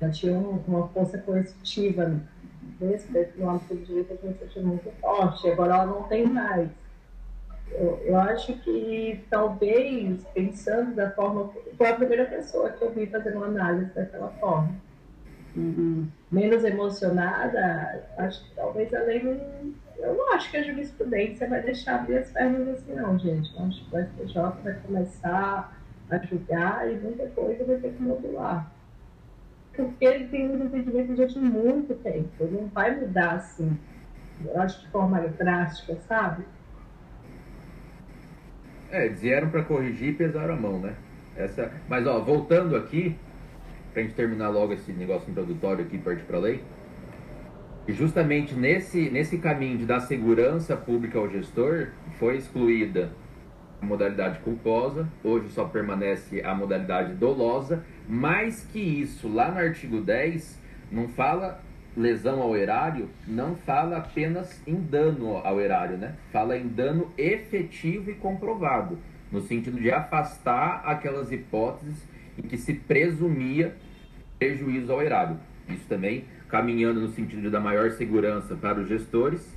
Já 0.00 0.10
tinha 0.10 0.38
uma 0.38 0.88
força 0.88 1.18
coercitiva 1.18 2.20
desse, 2.80 3.10
desse 3.12 3.38
no 3.38 3.50
âmbito 3.50 3.74
do 3.74 3.84
direito 3.84 4.12
administrativo 4.14 4.66
muito 4.66 4.90
forte, 5.00 5.50
agora 5.50 5.74
ela 5.74 5.86
não 5.86 6.02
tem 6.04 6.26
mais. 6.26 6.68
Eu, 7.70 8.00
eu, 8.04 8.16
acho 8.16 8.52
que 8.60 9.24
talvez, 9.30 10.24
pensando 10.34 10.94
da 10.94 11.10
forma. 11.10 11.50
Foi 11.76 11.88
a 11.88 11.96
primeira 11.96 12.24
pessoa 12.26 12.70
que 12.70 12.82
eu 12.82 12.92
vi 12.92 13.06
fazendo 13.06 13.38
uma 13.38 13.46
análise 13.46 13.92
daquela 13.92 14.28
forma. 14.40 14.74
E, 15.56 16.04
menos 16.30 16.64
emocionada, 16.64 18.04
acho 18.18 18.44
que 18.44 18.54
talvez 18.54 18.92
a 18.94 19.00
lei 19.00 19.22
não. 19.22 19.74
Eu 19.96 20.14
não 20.14 20.34
acho 20.34 20.50
que 20.50 20.56
a 20.56 20.62
jurisprudência 20.62 21.48
vai 21.48 21.62
deixar 21.62 21.96
abrir 21.96 22.18
as 22.18 22.30
pernas 22.30 22.68
assim, 22.68 22.94
não, 22.94 23.18
gente. 23.18 23.54
Eu 23.56 23.64
acho 23.64 23.84
que 23.84 23.96
o 23.96 24.04
STJ 24.04 24.42
vai 24.62 24.74
começar 24.86 25.78
a 26.10 26.18
julgar 26.18 26.92
e 26.92 26.96
muita 26.96 27.26
coisa 27.28 27.64
vai 27.64 27.76
ter 27.76 27.92
que 27.92 28.02
modular. 28.02 28.70
Porque 29.72 30.04
ele 30.04 30.28
tem 30.28 30.48
um 30.48 30.64
entendimento 30.64 31.16
já 31.16 31.24
de 31.26 31.38
muito 31.38 31.94
tempo. 31.96 32.44
Não 32.44 32.66
vai 32.68 32.94
mudar 32.94 33.32
assim, 33.34 33.76
eu 34.44 34.60
acho 34.60 34.80
de 34.80 34.88
forma 34.88 35.20
drástica, 35.20 35.96
sabe? 36.06 36.44
É, 38.94 39.06
eles 39.06 39.20
vieram 39.20 39.50
para 39.50 39.64
corrigir 39.64 40.10
e 40.10 40.12
pesaram 40.12 40.54
a 40.54 40.56
mão, 40.56 40.78
né? 40.78 40.94
Essa... 41.36 41.68
Mas, 41.88 42.06
ó, 42.06 42.20
voltando 42.20 42.76
aqui, 42.76 43.16
para 43.92 44.02
a 44.02 44.04
gente 44.04 44.14
terminar 44.14 44.50
logo 44.50 44.72
esse 44.72 44.92
negócio 44.92 45.28
introdutório 45.28 45.84
aqui 45.84 45.96
e 45.96 45.98
partir 45.98 46.22
para 46.22 46.38
lei, 46.38 46.62
justamente 47.88 48.54
nesse, 48.54 49.10
nesse 49.10 49.38
caminho 49.38 49.78
de 49.78 49.84
dar 49.84 49.98
segurança 49.98 50.76
pública 50.76 51.18
ao 51.18 51.28
gestor, 51.28 51.88
foi 52.20 52.36
excluída 52.36 53.10
a 53.82 53.84
modalidade 53.84 54.38
culposa, 54.38 55.08
hoje 55.24 55.48
só 55.48 55.64
permanece 55.64 56.40
a 56.42 56.54
modalidade 56.54 57.14
dolosa, 57.14 57.84
mais 58.08 58.64
que 58.72 58.78
isso, 58.78 59.26
lá 59.26 59.50
no 59.50 59.58
artigo 59.58 60.00
10, 60.00 60.62
não 60.92 61.08
fala 61.08 61.60
lesão 61.96 62.42
ao 62.42 62.56
erário 62.56 63.08
não 63.26 63.54
fala 63.54 63.98
apenas 63.98 64.60
em 64.66 64.74
dano 64.74 65.36
ao 65.38 65.60
erário, 65.60 65.96
né? 65.96 66.16
Fala 66.32 66.56
em 66.56 66.66
dano 66.66 67.12
efetivo 67.16 68.10
e 68.10 68.14
comprovado, 68.14 68.98
no 69.30 69.40
sentido 69.40 69.80
de 69.80 69.90
afastar 69.90 70.82
aquelas 70.84 71.30
hipóteses 71.30 71.96
em 72.36 72.42
que 72.42 72.56
se 72.56 72.74
presumia 72.74 73.74
prejuízo 74.38 74.92
ao 74.92 75.02
erário. 75.02 75.38
Isso 75.68 75.86
também 75.88 76.24
caminhando 76.48 77.00
no 77.00 77.08
sentido 77.08 77.50
dar 77.50 77.60
maior 77.60 77.90
segurança 77.92 78.54
para 78.54 78.80
os 78.80 78.88
gestores. 78.88 79.56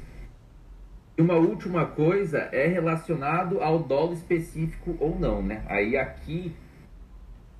E 1.18 1.22
uma 1.22 1.36
última 1.36 1.86
coisa 1.86 2.50
é 2.52 2.68
relacionado 2.68 3.60
ao 3.60 3.80
dolo 3.80 4.14
específico 4.14 4.96
ou 5.00 5.20
não, 5.20 5.42
né? 5.42 5.64
Aí 5.68 5.98
aqui 5.98 6.56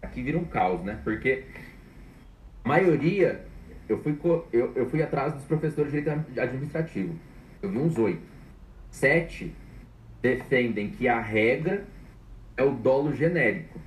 aqui 0.02 0.22
vira 0.22 0.38
um 0.38 0.46
caos, 0.46 0.84
né? 0.84 1.00
Porque 1.04 1.44
a 2.64 2.68
maioria 2.68 3.47
eu 3.88 3.98
fui, 4.00 4.18
eu, 4.52 4.72
eu 4.76 4.90
fui 4.90 5.02
atrás 5.02 5.34
dos 5.34 5.44
professores 5.44 5.92
de 5.92 6.02
direito 6.02 6.40
administrativo. 6.40 7.16
Eu 7.62 7.70
vi 7.70 7.78
uns 7.78 7.98
oito. 7.98 8.22
Sete 8.92 9.54
defendem 10.22 10.90
que 10.90 11.08
a 11.08 11.20
regra 11.20 11.86
é 12.56 12.64
o 12.64 12.72
dolo 12.72 13.14
genérico. 13.14 13.80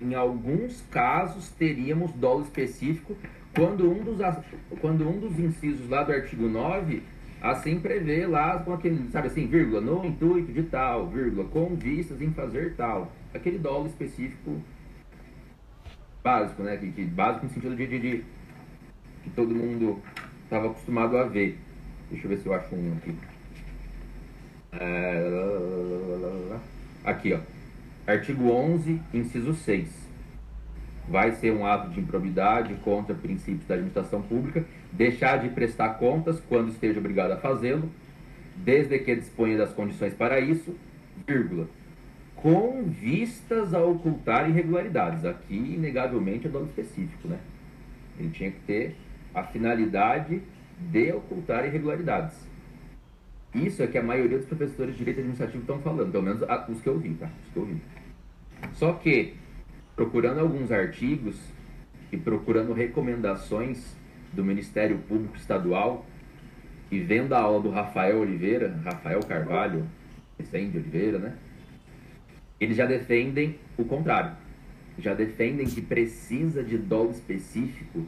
Em 0.00 0.14
alguns 0.14 0.82
casos, 0.90 1.48
teríamos 1.50 2.12
dolo 2.12 2.42
específico 2.42 3.16
quando 3.54 3.90
um 3.90 4.02
dos, 4.02 4.18
quando 4.80 5.08
um 5.08 5.18
dos 5.18 5.38
incisos 5.38 5.88
lá 5.88 6.02
do 6.02 6.12
artigo 6.12 6.48
9 6.48 7.02
assim 7.40 7.78
prevê 7.78 8.26
lá 8.26 8.58
com 8.58 8.72
aquele, 8.72 9.10
sabe 9.10 9.28
assim, 9.28 9.46
vírgula, 9.46 9.80
no 9.80 10.04
intuito 10.04 10.50
de 10.50 10.62
tal, 10.62 11.08
vírgula, 11.08 11.46
com 11.48 11.74
vistas 11.76 12.20
em 12.22 12.32
fazer 12.32 12.74
tal. 12.74 13.12
Aquele 13.34 13.58
dolo 13.58 13.86
específico 13.86 14.62
básico, 16.22 16.62
né? 16.62 16.78
Que, 16.78 16.90
que 16.90 17.04
básico 17.04 17.44
no 17.44 17.52
sentido 17.52 17.76
de, 17.76 17.86
de, 17.86 17.98
de 17.98 18.24
que 19.24 19.30
todo 19.30 19.54
mundo 19.54 20.00
estava 20.44 20.66
acostumado 20.66 21.16
a 21.16 21.24
ver. 21.24 21.58
Deixa 22.10 22.26
eu 22.26 22.28
ver 22.28 22.38
se 22.38 22.46
eu 22.46 22.54
acho 22.54 22.74
um 22.74 22.92
aqui. 22.98 23.16
É... 24.72 26.58
Aqui, 27.04 27.32
ó. 27.32 27.40
Artigo 28.06 28.50
11, 28.50 29.00
inciso 29.14 29.54
6. 29.54 29.88
vai 31.08 31.32
ser 31.32 31.52
um 31.52 31.66
ato 31.66 31.90
de 31.90 32.00
improbidade 32.00 32.74
contra 32.76 33.14
princípios 33.14 33.66
da 33.66 33.74
administração 33.74 34.22
pública, 34.22 34.64
deixar 34.92 35.38
de 35.38 35.48
prestar 35.50 35.94
contas 35.94 36.40
quando 36.48 36.70
esteja 36.70 36.98
obrigado 36.98 37.32
a 37.32 37.36
fazê-lo, 37.36 37.90
desde 38.56 38.98
que 38.98 39.16
disponha 39.16 39.58
das 39.58 39.72
condições 39.72 40.14
para 40.14 40.40
isso, 40.40 40.74
vírgula, 41.26 41.66
com 42.36 42.84
vistas 42.84 43.74
a 43.74 43.82
ocultar 43.82 44.48
irregularidades. 44.48 45.24
Aqui, 45.24 45.56
inegavelmente, 45.56 46.46
é 46.46 46.50
dolo 46.50 46.66
específico, 46.66 47.28
né? 47.28 47.38
Ele 48.18 48.30
tinha 48.30 48.50
que 48.50 48.60
ter 48.60 48.96
a 49.34 49.42
finalidade 49.42 50.40
de 50.78 51.12
ocultar 51.12 51.66
irregularidades. 51.66 52.36
Isso 53.54 53.82
é 53.82 53.86
que 53.86 53.96
a 53.96 54.02
maioria 54.02 54.38
dos 54.38 54.46
professores 54.46 54.92
de 54.92 54.98
direito 54.98 55.18
administrativo 55.18 55.60
estão 55.60 55.78
falando, 55.80 56.10
pelo 56.10 56.24
menos 56.24 56.42
os 56.68 56.80
que 56.80 56.88
eu 56.88 56.98
vi, 56.98 57.14
tá? 57.14 57.28
Os 57.46 57.52
que 57.52 57.56
eu 57.56 57.64
vi. 57.66 57.80
Só 58.72 58.92
que, 58.94 59.34
procurando 59.94 60.40
alguns 60.40 60.72
artigos 60.72 61.38
e 62.10 62.16
procurando 62.16 62.72
recomendações 62.72 63.94
do 64.32 64.44
Ministério 64.44 64.98
Público 64.98 65.36
Estadual 65.36 66.04
e 66.90 66.98
vendo 66.98 67.32
a 67.32 67.40
aula 67.40 67.62
do 67.62 67.70
Rafael 67.70 68.18
Oliveira, 68.18 68.76
Rafael 68.84 69.20
Carvalho, 69.20 69.86
Vicente 70.38 70.76
Oliveira, 70.76 71.18
né? 71.18 71.36
Eles 72.58 72.76
já 72.76 72.86
defendem 72.86 73.58
o 73.76 73.84
contrário. 73.84 74.32
Já 74.98 75.14
defendem 75.14 75.66
que 75.66 75.80
precisa 75.80 76.62
de 76.62 76.78
dolo 76.78 77.10
específico 77.10 78.04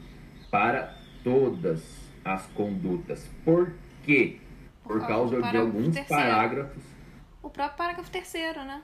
para 0.51 0.96
todas 1.27 1.83
as 2.25 2.47
condutas. 2.53 3.29
Por 3.45 3.73
quê? 4.05 4.39
Por 4.85 5.05
causa 5.05 5.43
de 5.43 5.57
alguns 5.57 5.93
terceiro. 5.93 6.23
parágrafos. 6.23 6.85
O 7.43 7.51
próprio 7.51 7.77
parágrafo 7.77 8.09
terceiro, 8.09 8.65
né? 8.65 8.81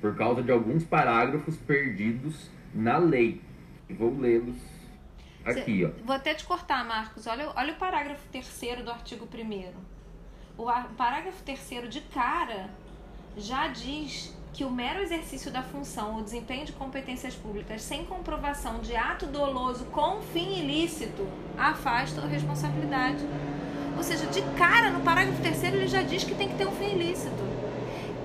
Por 0.00 0.16
causa 0.16 0.42
de 0.42 0.50
alguns 0.50 0.82
parágrafos 0.82 1.56
perdidos 1.58 2.50
na 2.74 2.98
lei. 2.98 3.40
Vou 3.88 4.18
lê-los 4.18 4.58
aqui, 5.44 5.84
ó. 5.84 5.90
Vou 6.04 6.16
até 6.16 6.34
te 6.34 6.44
cortar, 6.44 6.84
Marcos. 6.84 7.28
Olha, 7.28 7.52
olha 7.54 7.72
o 7.74 7.76
parágrafo 7.76 8.26
terceiro 8.32 8.82
do 8.82 8.90
artigo 8.90 9.28
1 9.32 9.72
O 10.60 10.66
parágrafo 10.96 11.44
terceiro 11.44 11.88
de 11.88 12.00
cara 12.00 12.70
já 13.36 13.68
diz 13.68 14.36
que 14.52 14.64
o 14.64 14.70
mero 14.70 15.00
exercício 15.00 15.50
da 15.50 15.62
função 15.62 16.16
ou 16.16 16.22
desempenho 16.22 16.64
de 16.64 16.72
competências 16.72 17.34
públicas 17.34 17.82
sem 17.82 18.04
comprovação 18.04 18.80
de 18.80 18.96
ato 18.96 19.26
doloso 19.26 19.84
com 19.86 20.20
fim 20.20 20.58
ilícito 20.58 21.26
afasta 21.56 22.22
a 22.22 22.26
responsabilidade. 22.26 23.24
Ou 23.96 24.02
seja, 24.02 24.26
de 24.26 24.42
cara, 24.56 24.90
no 24.90 25.00
parágrafo 25.00 25.42
terceiro 25.42 25.76
ele 25.76 25.88
já 25.88 26.02
diz 26.02 26.24
que 26.24 26.34
tem 26.34 26.48
que 26.48 26.56
ter 26.56 26.66
um 26.66 26.72
fim 26.72 26.94
ilícito. 26.94 27.48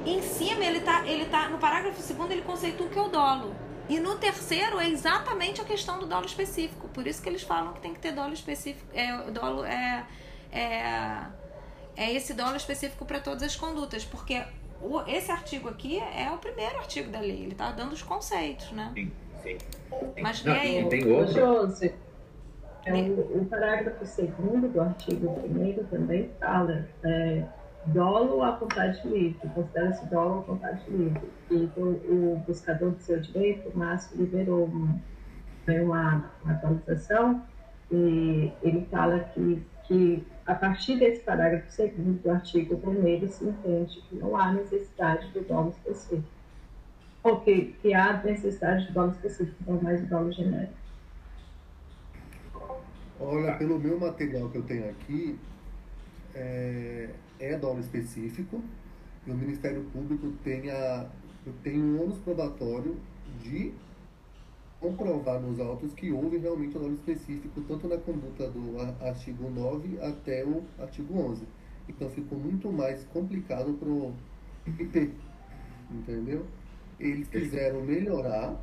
Em 0.05 0.21
cima, 0.21 0.63
ele 0.63 0.81
tá, 0.81 1.05
ele 1.05 1.25
tá 1.25 1.49
no 1.49 1.57
parágrafo 1.57 2.01
segundo 2.01 2.31
ele 2.31 2.41
conceitua 2.41 2.85
o 2.85 2.89
que 2.89 2.99
é 2.99 3.01
o 3.01 3.07
dolo. 3.07 3.55
E 3.89 3.99
no 3.99 4.15
terceiro 4.15 4.79
é 4.79 4.89
exatamente 4.89 5.61
a 5.61 5.63
questão 5.63 5.99
do 5.99 6.05
dolo 6.05 6.25
específico. 6.25 6.87
Por 6.89 7.05
isso 7.05 7.21
que 7.21 7.29
eles 7.29 7.41
falam 7.41 7.73
que 7.73 7.81
tem 7.81 7.93
que 7.93 7.99
ter 7.99 8.11
dolo 8.11 8.33
específico. 8.33 8.85
É, 8.93 9.17
dolo 9.31 9.65
é, 9.65 10.05
é, 10.51 11.25
é 11.95 12.13
esse 12.13 12.33
dolo 12.33 12.55
específico 12.55 13.05
para 13.05 13.19
todas 13.19 13.43
as 13.43 13.55
condutas. 13.55 14.05
Porque 14.05 14.41
o, 14.83 15.01
esse 15.07 15.31
artigo 15.31 15.69
aqui 15.69 15.99
é 15.99 16.29
o 16.31 16.37
primeiro 16.37 16.77
artigo 16.77 17.09
da 17.09 17.19
lei. 17.19 17.43
Ele 17.43 17.51
está 17.53 17.71
dando 17.71 17.93
os 17.93 18.01
conceitos, 18.01 18.71
né? 18.71 18.91
Sim, 18.93 19.11
sim. 19.41 19.57
Mas 20.21 20.43
Não, 20.43 20.53
aí. 20.53 20.87
Tem 20.89 21.11
outro. 21.11 21.73
É, 22.85 22.91
o, 22.93 23.41
o 23.41 23.45
parágrafo 23.45 24.05
segundo 24.05 24.67
do 24.67 24.81
artigo 24.81 25.33
primeiro 25.39 25.85
também 25.85 26.29
fala 26.37 26.85
é, 27.03 27.45
dolo 27.85 28.43
à 28.43 28.51
vontade 28.51 29.07
livre, 29.07 29.39
considera-se 29.55 30.05
dolo 30.07 30.39
à 30.39 30.41
vontade 30.41 30.83
livre. 30.89 31.21
E 31.49 31.69
o, 31.77 32.33
o 32.35 32.43
buscador 32.45 32.91
do 32.91 32.99
seu 32.99 33.21
direito, 33.21 33.69
o 33.69 33.77
Márcio, 33.77 34.17
liberou 34.17 34.65
uma, 34.65 34.99
uma, 35.67 36.31
uma 36.43 36.53
atualização 36.53 37.41
e 37.91 38.51
ele 38.61 38.85
fala 38.91 39.19
que, 39.19 39.61
que 39.87 40.25
a 40.45 40.55
partir 40.55 40.99
desse 40.99 41.21
parágrafo 41.23 41.71
segundo 41.71 42.21
do 42.21 42.31
artigo 42.31 42.75
1 42.75 43.27
se 43.29 43.45
entende 43.45 44.01
que 44.09 44.15
não 44.15 44.35
há 44.35 44.51
necessidade 44.51 45.27
do 45.29 45.41
dolo 45.41 45.69
específico. 45.69 46.27
Ou 47.23 47.39
que, 47.39 47.93
há 47.93 48.21
necessidade 48.21 48.87
de 48.87 48.91
dolo 48.91 49.11
específico, 49.11 49.55
não 49.65 49.81
mais 49.81 50.03
o 50.03 50.05
dolo 50.07 50.31
genérico. 50.31 50.73
Olha, 53.19 53.53
pelo 53.55 53.79
meu 53.79 53.97
material 53.97 54.49
que 54.49 54.57
eu 54.57 54.63
tenho 54.63 54.89
aqui, 54.89 55.39
é, 56.35 57.09
é 57.39 57.57
dolo 57.57 57.79
específico 57.79 58.61
e 59.25 59.31
o 59.31 59.35
Ministério 59.35 59.83
Público 59.93 60.33
tem, 60.43 60.69
a, 60.69 61.07
tem 61.63 61.81
um 61.81 62.03
ônus 62.03 62.17
probatório 62.19 62.97
de 63.41 63.71
comprovar 64.83 65.39
nos 65.39 65.61
autos 65.61 65.93
que 65.93 66.11
houve 66.11 66.37
realmente 66.37 66.77
um 66.77 66.81
dolo 66.81 66.93
específico, 66.93 67.61
tanto 67.61 67.87
na 67.87 67.97
conduta 67.97 68.49
do 68.49 68.77
artigo 69.01 69.49
9 69.49 69.97
até 70.01 70.43
o 70.43 70.61
artigo 70.77 71.17
11. 71.17 71.45
Então 71.87 72.09
ficou 72.09 72.37
muito 72.37 72.69
mais 72.69 73.05
complicado 73.05 73.73
para 73.75 73.87
o 73.87 74.13
IP, 74.67 75.13
entendeu? 75.89 76.45
Eles 76.99 77.29
quiseram 77.29 77.81
melhorar 77.81 78.61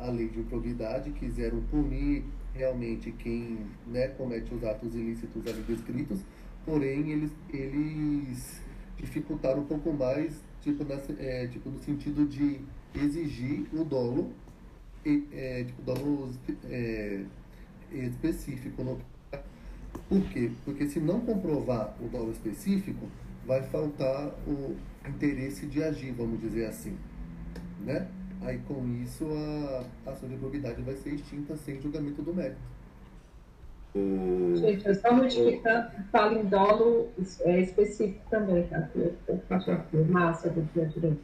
a 0.00 0.06
lei 0.10 0.28
de 0.28 0.40
improbidade, 0.40 1.12
quiseram 1.12 1.60
punir 1.70 2.24
realmente 2.52 3.12
quem 3.12 3.58
né, 3.86 4.08
comete 4.08 4.52
os 4.52 4.64
atos 4.64 4.96
ilícitos 4.96 5.46
ali 5.46 5.62
descritos, 5.62 6.22
porém 6.66 7.08
eles, 7.12 7.30
eles 7.50 8.60
dificultaram 8.96 9.60
um 9.60 9.66
pouco 9.66 9.92
mais, 9.92 10.42
tipo, 10.60 10.82
nessa, 10.82 11.12
é, 11.20 11.46
tipo 11.46 11.70
no 11.70 11.78
sentido 11.78 12.26
de 12.26 12.60
exigir 12.94 13.64
o 13.72 13.84
dolo 13.84 14.32
é, 15.04 15.64
tipo, 15.64 15.82
dolo 15.82 16.30
é, 16.64 17.22
específico. 17.92 18.82
No... 18.82 18.98
Por 20.08 20.22
quê? 20.30 20.50
Porque 20.64 20.86
se 20.88 21.00
não 21.00 21.20
comprovar 21.20 21.94
o 22.00 22.08
dolo 22.08 22.30
específico, 22.30 23.06
vai 23.46 23.62
faltar 23.62 24.32
o 24.46 24.76
interesse 25.08 25.66
de 25.66 25.82
agir, 25.82 26.12
vamos 26.12 26.40
dizer 26.40 26.66
assim. 26.66 26.96
Né? 27.80 28.06
Aí 28.42 28.58
com 28.66 28.86
isso 29.02 29.26
a 30.06 30.10
ação 30.10 30.28
de 30.28 30.36
probidade 30.36 30.82
vai 30.82 30.94
ser 30.96 31.14
extinta 31.14 31.56
sem 31.56 31.80
julgamento 31.80 32.22
do 32.22 32.34
mérito. 32.34 32.72
Gente, 34.54 34.88
é 34.88 34.94
só 34.94 35.12
modificar, 35.14 36.06
fala 36.10 36.38
em 36.38 36.46
dolo 36.46 37.10
é, 37.40 37.60
específico 37.60 38.22
também, 38.30 38.66
tá? 38.68 38.88
Ah, 39.50 39.58
tá. 39.58 39.84
Massa 40.08 40.48
do 40.48 40.62
direito. 40.88 41.18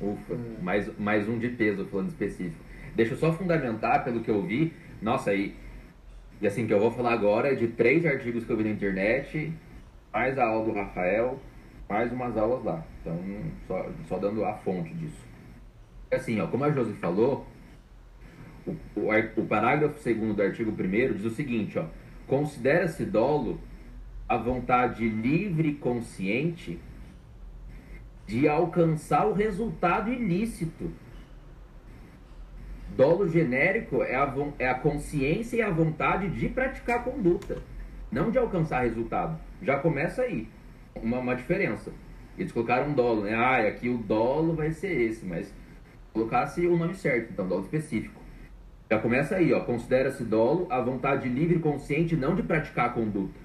Ufa, 0.00 0.34
mais, 0.60 0.98
mais 0.98 1.28
um 1.28 1.38
de 1.38 1.50
peso 1.50 1.86
falando 1.86 2.08
específico. 2.08 2.64
Deixa 2.94 3.14
eu 3.14 3.18
só 3.18 3.32
fundamentar 3.32 4.04
pelo 4.04 4.20
que 4.20 4.30
eu 4.30 4.42
vi. 4.42 4.72
Nossa, 5.00 5.34
e, 5.34 5.54
e 6.40 6.46
assim, 6.46 6.66
que 6.66 6.72
eu 6.72 6.80
vou 6.80 6.90
falar 6.90 7.12
agora 7.12 7.52
é 7.52 7.54
de 7.54 7.68
três 7.68 8.04
artigos 8.04 8.44
que 8.44 8.50
eu 8.50 8.56
vi 8.56 8.64
na 8.64 8.70
internet, 8.70 9.52
mais 10.12 10.38
a 10.38 10.46
aula 10.46 10.64
do 10.64 10.72
Rafael, 10.72 11.38
mais 11.88 12.12
umas 12.12 12.36
aulas 12.36 12.64
lá. 12.64 12.84
Então, 13.00 13.18
só, 13.66 13.86
só 14.08 14.18
dando 14.18 14.44
a 14.44 14.54
fonte 14.54 14.92
disso. 14.94 15.30
Assim, 16.10 16.40
ó, 16.40 16.46
como 16.46 16.64
a 16.64 16.70
Josi 16.70 16.92
falou, 16.94 17.46
o, 18.66 18.72
o, 18.96 19.10
o 19.36 19.46
parágrafo 19.46 19.98
segundo 20.00 20.34
do 20.34 20.42
artigo 20.42 20.70
1 20.70 21.14
diz 21.14 21.24
o 21.24 21.30
seguinte, 21.30 21.78
ó. 21.78 21.84
Considera-se 22.26 23.04
dolo 23.04 23.60
a 24.28 24.36
vontade 24.36 25.08
livre 25.08 25.70
e 25.70 25.74
consciente 25.74 26.78
de 28.26 28.46
alcançar 28.46 29.26
o 29.26 29.32
resultado 29.32 30.12
ilícito 30.12 30.92
Dolo 32.96 33.28
genérico 33.28 34.02
é 34.02 34.14
a, 34.14 34.34
é 34.58 34.68
a 34.68 34.74
consciência 34.74 35.56
e 35.56 35.62
a 35.62 35.70
vontade 35.70 36.28
de 36.28 36.48
praticar 36.48 36.98
a 36.98 37.02
conduta, 37.02 37.58
não 38.10 38.30
de 38.30 38.38
alcançar 38.38 38.82
resultado. 38.82 39.38
Já 39.62 39.78
começa 39.78 40.22
aí 40.22 40.48
uma, 40.94 41.18
uma 41.18 41.34
diferença. 41.34 41.92
Eles 42.36 42.52
colocaram 42.52 42.88
um 42.88 42.94
dolo, 42.94 43.22
né? 43.22 43.34
Ah, 43.34 43.66
aqui 43.68 43.88
o 43.88 43.98
dolo 43.98 44.54
vai 44.54 44.72
ser 44.72 44.92
esse, 45.00 45.24
mas 45.24 45.52
colocasse 46.12 46.66
o 46.66 46.76
nome 46.76 46.94
certo, 46.94 47.32
então 47.32 47.46
dolo 47.46 47.62
específico. 47.62 48.20
Já 48.90 48.98
começa 48.98 49.36
aí, 49.36 49.52
ó. 49.52 49.60
Considera-se 49.60 50.24
dolo 50.24 50.66
a 50.70 50.80
vontade 50.80 51.28
livre 51.28 51.56
e 51.56 51.60
consciente 51.60 52.16
não 52.16 52.34
de 52.34 52.42
praticar 52.42 52.86
a 52.86 52.90
conduta 52.90 53.38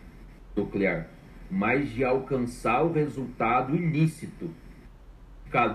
nuclear, 0.55 1.07
mas 1.51 1.89
de 1.89 2.03
alcançar 2.03 2.83
o 2.83 2.91
resultado 2.91 3.75
ilícito 3.75 4.49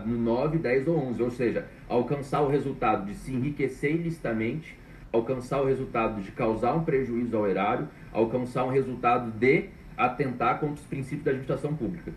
no 0.07 0.19
9, 0.19 0.59
10 0.59 0.89
ou 0.89 0.99
11, 1.09 1.23
ou 1.23 1.31
seja, 1.31 1.67
alcançar 1.89 2.43
o 2.43 2.49
resultado 2.49 3.07
de 3.07 3.15
se 3.15 3.33
enriquecer 3.33 3.93
ilicitamente, 3.93 4.77
alcançar 5.13 5.61
o 5.61 5.67
resultado 5.67 6.21
de 6.21 6.31
causar 6.33 6.75
um 6.75 6.85
prejuízo 6.85 7.37
ao 7.37 7.49
erário, 7.49 7.89
alcançar 8.13 8.65
um 8.65 8.71
resultado 8.71 9.31
de 9.31 9.69
atentar 9.97 10.61
contra 10.61 10.75
os 10.75 10.87
princípios 10.87 11.25
da 11.25 11.31
administração 11.31 11.75
pública. 11.75 12.13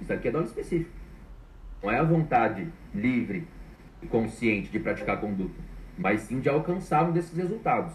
Isso 0.00 0.12
aqui 0.12 0.28
é 0.28 0.30
dano 0.30 0.46
específico. 0.46 0.90
Não 1.82 1.90
é 1.90 1.98
a 1.98 2.04
vontade 2.04 2.68
livre 2.94 3.46
e 4.00 4.06
consciente 4.06 4.70
de 4.70 4.78
praticar 4.78 5.20
conduta, 5.20 5.58
mas 5.98 6.22
sim 6.22 6.40
de 6.40 6.48
alcançar 6.48 7.08
um 7.08 7.12
desses 7.12 7.36
resultados. 7.36 7.94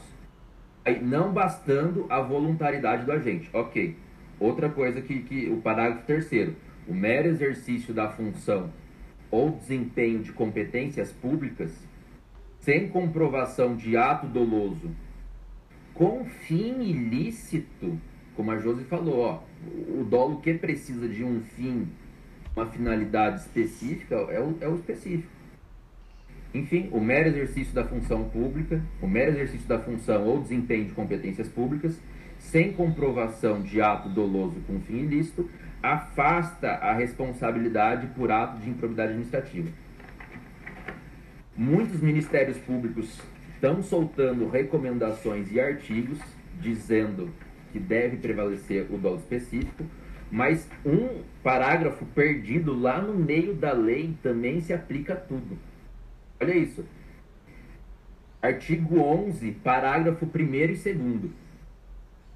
Aí, 0.83 1.01
não 1.01 1.33
bastando 1.33 2.05
a 2.09 2.21
voluntariedade 2.21 3.05
do 3.05 3.11
agente. 3.11 3.49
Ok. 3.53 3.97
Outra 4.39 4.69
coisa 4.69 5.01
que, 5.01 5.19
que 5.19 5.49
o 5.49 5.57
parágrafo 5.57 6.05
terceiro 6.05 6.55
o 6.87 6.93
mero 6.93 7.27
exercício 7.27 7.93
da 7.93 8.09
função 8.09 8.71
ou 9.29 9.51
desempenho 9.51 10.23
de 10.23 10.31
competências 10.31 11.11
públicas 11.11 11.71
sem 12.61 12.89
comprovação 12.89 13.75
de 13.75 13.95
ato 13.97 14.27
doloso 14.27 14.89
com 15.97 16.25
fim 16.25 16.81
ilícito, 16.83 17.99
como 18.35 18.51
a 18.51 18.59
Josi 18.59 18.83
falou, 18.83 19.19
ó, 19.19 19.39
o 19.99 20.03
dolo 20.03 20.39
que 20.39 20.53
precisa 20.53 21.09
de 21.09 21.23
um 21.23 21.41
fim, 21.41 21.87
uma 22.55 22.67
finalidade 22.67 23.41
específica, 23.41 24.15
é 24.29 24.39
o, 24.39 24.55
é 24.61 24.67
o 24.67 24.75
específico. 24.75 25.27
Enfim, 26.53 26.87
o 26.91 26.99
mero 26.99 27.29
exercício 27.29 27.73
da 27.73 27.83
função 27.83 28.29
pública, 28.29 28.79
o 29.01 29.07
mero 29.07 29.31
exercício 29.31 29.67
da 29.67 29.79
função 29.79 30.23
ou 30.27 30.39
desempenho 30.39 30.85
de 30.85 30.91
competências 30.91 31.49
públicas, 31.49 31.99
sem 32.37 32.71
comprovação 32.73 33.63
de 33.63 33.81
ato 33.81 34.07
doloso 34.07 34.61
com 34.67 34.79
fim 34.81 34.99
ilícito, 34.99 35.49
afasta 35.93 36.69
a 36.69 36.93
responsabilidade 36.93 38.07
por 38.07 38.31
ato 38.31 38.59
de 38.59 38.69
improbidade 38.69 39.11
administrativa. 39.11 39.69
Muitos 41.55 42.01
ministérios 42.01 42.57
públicos 42.57 43.21
estão 43.55 43.81
soltando 43.81 44.49
recomendações 44.49 45.51
e 45.51 45.59
artigos 45.59 46.19
dizendo 46.59 47.29
que 47.71 47.79
deve 47.79 48.17
prevalecer 48.17 48.85
o 48.89 48.97
dolo 48.97 49.17
específico, 49.17 49.85
mas 50.29 50.69
um 50.85 51.21
parágrafo 51.41 52.05
perdido 52.07 52.77
lá 52.77 53.01
no 53.01 53.13
meio 53.15 53.53
da 53.53 53.71
lei 53.71 54.13
também 54.21 54.59
se 54.59 54.73
aplica 54.73 55.13
a 55.13 55.17
tudo. 55.17 55.57
Olha 56.39 56.55
isso. 56.55 56.85
Artigo 58.41 58.99
11, 58.99 59.51
parágrafo 59.63 60.25
1 60.25 60.53
e 60.53 60.67
2. 60.93 61.46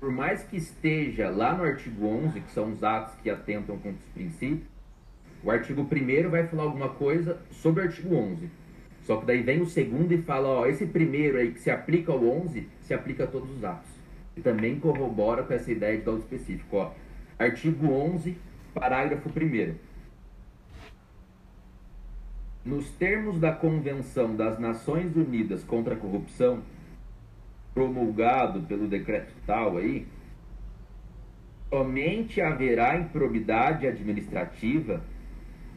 Por 0.01 0.11
mais 0.11 0.43
que 0.43 0.57
esteja 0.57 1.29
lá 1.29 1.55
no 1.55 1.63
artigo 1.63 2.05
11, 2.05 2.41
que 2.41 2.51
são 2.51 2.71
os 2.71 2.83
atos 2.83 3.15
que 3.23 3.29
atentam 3.29 3.77
contra 3.77 3.99
os 3.99 4.13
princípios, 4.13 4.67
o 5.41 5.49
artigo 5.49 5.83
1 5.83 6.29
vai 6.29 6.45
falar 6.45 6.63
alguma 6.63 6.89
coisa 6.89 7.39
sobre 7.51 7.83
o 7.83 7.85
artigo 7.85 8.13
11 8.13 8.49
só 9.03 9.17
que 9.17 9.25
daí 9.25 9.41
vem 9.41 9.61
o 9.61 9.65
segundo 9.65 10.11
e 10.13 10.21
fala, 10.21 10.47
ó, 10.47 10.65
esse 10.65 10.85
primeiro 10.85 11.37
aí 11.37 11.51
que 11.51 11.59
se 11.59 11.71
aplica 11.71 12.11
ao 12.11 12.23
11, 12.23 12.67
se 12.81 12.93
aplica 12.93 13.23
a 13.23 13.27
todos 13.27 13.49
os 13.49 13.63
atos. 13.63 13.89
E 14.37 14.41
também 14.41 14.79
corrobora 14.79 15.43
com 15.43 15.53
essa 15.53 15.71
ideia 15.71 15.97
de 15.97 16.03
dado 16.03 16.19
específico, 16.19 16.77
ó. 16.77 16.91
Artigo 17.37 17.91
11, 17.91 18.37
parágrafo 18.73 19.29
1 19.29 19.75
Nos 22.63 22.89
termos 22.91 23.39
da 23.39 23.51
Convenção 23.51 24.35
das 24.35 24.59
Nações 24.59 25.15
Unidas 25.15 25.63
contra 25.63 25.95
a 25.95 25.97
Corrupção, 25.97 26.61
promulgado 27.73 28.61
pelo 28.61 28.87
decreto 28.87 29.33
tal 29.45 29.77
aí, 29.77 30.05
somente 31.69 32.41
haverá 32.41 32.97
improbidade 32.97 33.87
administrativa 33.87 35.01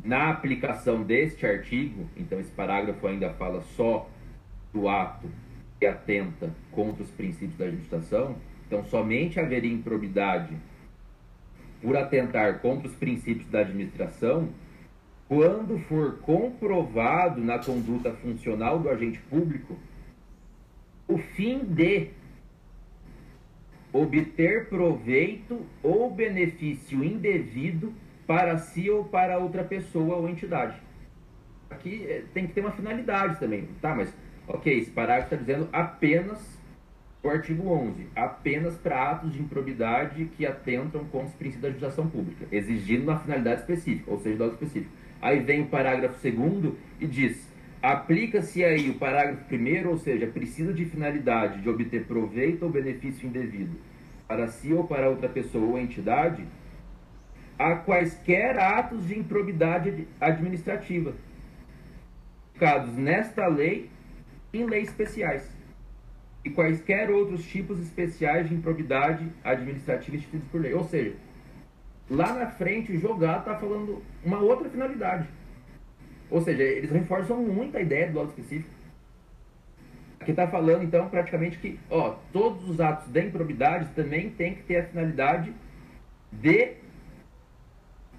na 0.04 0.30
aplicação 0.30 1.02
deste 1.02 1.46
artigo, 1.46 2.06
então 2.16 2.38
esse 2.38 2.50
parágrafo 2.50 3.06
ainda 3.06 3.30
fala 3.30 3.62
só 3.76 4.08
do 4.72 4.88
ato 4.88 5.28
que 5.78 5.86
atenta 5.86 6.50
contra 6.72 7.02
os 7.02 7.10
princípios 7.10 7.56
da 7.56 7.64
administração, 7.66 8.36
então 8.66 8.84
somente 8.84 9.38
haveria 9.38 9.72
improbidade 9.72 10.54
por 11.80 11.96
atentar 11.96 12.60
contra 12.60 12.88
os 12.88 12.94
princípios 12.94 13.48
da 13.48 13.60
administração 13.60 14.48
quando 15.28 15.78
for 15.80 16.18
comprovado 16.18 17.40
na 17.40 17.58
conduta 17.58 18.12
funcional 18.12 18.78
do 18.78 18.88
agente 18.88 19.18
público 19.30 19.76
o 21.06 21.18
fim 21.18 21.64
de 21.64 22.10
obter 23.92 24.68
proveito 24.68 25.64
ou 25.82 26.10
benefício 26.10 27.04
indevido 27.04 27.92
para 28.26 28.58
si 28.58 28.90
ou 28.90 29.04
para 29.04 29.38
outra 29.38 29.62
pessoa 29.62 30.16
ou 30.16 30.28
entidade. 30.28 30.76
Aqui 31.70 32.04
eh, 32.08 32.24
tem 32.32 32.46
que 32.46 32.52
ter 32.52 32.60
uma 32.60 32.72
finalidade 32.72 33.38
também, 33.38 33.68
tá? 33.80 33.94
Mas, 33.94 34.12
ok, 34.48 34.78
esse 34.78 34.90
parágrafo 34.90 35.34
está 35.34 35.36
dizendo 35.36 35.68
apenas 35.72 36.58
o 37.22 37.28
artigo 37.28 37.68
11, 37.68 38.06
apenas 38.14 38.76
para 38.76 39.10
atos 39.10 39.32
de 39.32 39.40
improbidade 39.40 40.26
que 40.36 40.44
atentam 40.44 41.04
contra 41.06 41.28
os 41.28 41.34
princípios 41.34 41.62
da 41.62 41.68
legislação 41.68 42.08
pública, 42.08 42.46
exigindo 42.52 43.04
uma 43.04 43.18
finalidade 43.18 43.60
específica, 43.60 44.10
ou 44.10 44.18
seja, 44.18 44.36
dado 44.36 44.52
específico. 44.52 44.92
Aí 45.22 45.40
vem 45.40 45.62
o 45.62 45.66
parágrafo 45.66 46.18
2 46.20 46.74
e 47.00 47.06
diz: 47.06 47.48
aplica-se 47.84 48.64
aí 48.64 48.88
o 48.88 48.94
parágrafo 48.94 49.44
1, 49.54 49.88
ou 49.90 49.98
seja, 49.98 50.26
precisa 50.26 50.72
de 50.72 50.86
finalidade 50.86 51.60
de 51.60 51.68
obter 51.68 52.06
proveito 52.06 52.62
ou 52.62 52.70
benefício 52.70 53.28
indevido 53.28 53.76
para 54.26 54.48
si 54.48 54.72
ou 54.72 54.84
para 54.84 55.10
outra 55.10 55.28
pessoa 55.28 55.66
ou 55.66 55.78
entidade, 55.78 56.46
a 57.58 57.76
quaisquer 57.76 58.58
atos 58.58 59.06
de 59.06 59.18
improbidade 59.18 60.08
administrativa, 60.18 61.12
indicados 62.50 62.96
nesta 62.96 63.46
lei 63.48 63.90
em 64.54 64.64
leis 64.64 64.88
especiais, 64.88 65.46
e 66.42 66.48
quaisquer 66.48 67.10
outros 67.10 67.44
tipos 67.44 67.78
especiais 67.78 68.48
de 68.48 68.54
improbidade 68.54 69.30
administrativa 69.44 70.16
instituídos 70.16 70.48
por 70.48 70.62
lei. 70.62 70.72
Ou 70.72 70.84
seja, 70.84 71.14
lá 72.10 72.32
na 72.32 72.46
frente 72.46 72.92
o 72.92 72.98
jogado 72.98 73.40
está 73.40 73.56
falando 73.56 74.02
uma 74.24 74.38
outra 74.38 74.70
finalidade. 74.70 75.28
Ou 76.30 76.40
seja, 76.40 76.62
eles 76.62 76.90
reforçam 76.90 77.36
muito 77.42 77.76
a 77.76 77.80
ideia 77.80 78.10
do 78.10 78.18
auto 78.18 78.30
específico. 78.30 78.74
Aqui 80.20 80.30
está 80.30 80.48
falando, 80.48 80.82
então, 80.82 81.08
praticamente 81.08 81.58
que 81.58 81.78
ó, 81.90 82.16
todos 82.32 82.68
os 82.68 82.80
atos 82.80 83.12
de 83.12 83.20
improbidade 83.20 83.90
também 83.94 84.30
têm 84.30 84.54
que 84.54 84.62
ter 84.62 84.76
a 84.78 84.84
finalidade 84.84 85.52
de 86.32 86.72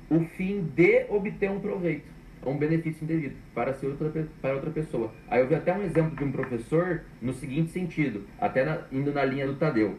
o 0.08 0.20
fim 0.20 0.62
de 0.62 1.08
obter 1.10 1.50
um 1.50 1.60
proveito, 1.60 2.06
um 2.46 2.56
benefício 2.56 3.04
indevido 3.04 3.36
para, 3.56 3.74
ser 3.74 3.88
outra, 3.88 4.28
para 4.40 4.54
outra 4.54 4.70
pessoa. 4.70 5.12
Aí 5.28 5.42
eu 5.42 5.48
vi 5.48 5.56
até 5.56 5.74
um 5.74 5.82
exemplo 5.82 6.16
de 6.16 6.24
um 6.24 6.32
professor 6.32 7.02
no 7.20 7.34
seguinte 7.34 7.72
sentido, 7.72 8.28
até 8.40 8.64
na, 8.64 8.84
indo 8.92 9.12
na 9.12 9.26
linha 9.26 9.48
do 9.48 9.56
Tadeu. 9.56 9.96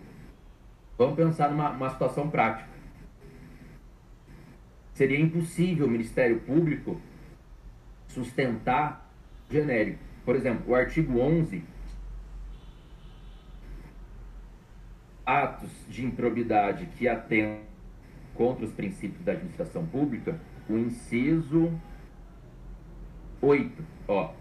Vamos 0.96 1.16
pensar 1.16 1.50
numa 1.50 1.90
situação 1.90 2.30
prática. 2.30 2.68
Seria 4.94 5.18
impossível 5.18 5.86
o 5.86 5.90
Ministério 5.90 6.38
Público 6.38 7.00
sustentar 8.16 9.06
genérico. 9.50 9.98
Por 10.24 10.34
exemplo, 10.34 10.72
o 10.72 10.74
artigo 10.74 11.20
11 11.20 11.62
atos 15.24 15.70
de 15.88 16.04
improbidade 16.04 16.86
que 16.96 17.06
atentam 17.06 17.66
contra 18.34 18.64
os 18.64 18.72
princípios 18.72 19.22
da 19.24 19.32
administração 19.32 19.84
pública, 19.86 20.38
o 20.68 20.76
inciso 20.76 21.72
8. 23.42 23.84
Ó, 24.08 24.32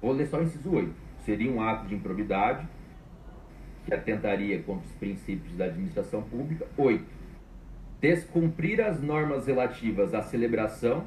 vou 0.00 0.12
ler 0.12 0.26
só 0.26 0.38
o 0.38 0.42
inciso 0.42 0.70
8. 0.70 0.92
Seria 1.24 1.50
um 1.50 1.60
ato 1.60 1.86
de 1.86 1.94
improbidade 1.94 2.66
que 3.84 3.92
atentaria 3.92 4.62
contra 4.62 4.86
os 4.86 4.94
princípios 4.94 5.56
da 5.56 5.66
administração 5.66 6.22
pública. 6.22 6.66
8. 6.76 7.04
Descumprir 8.00 8.80
as 8.80 9.02
normas 9.02 9.46
relativas 9.46 10.14
à 10.14 10.22
celebração, 10.22 11.04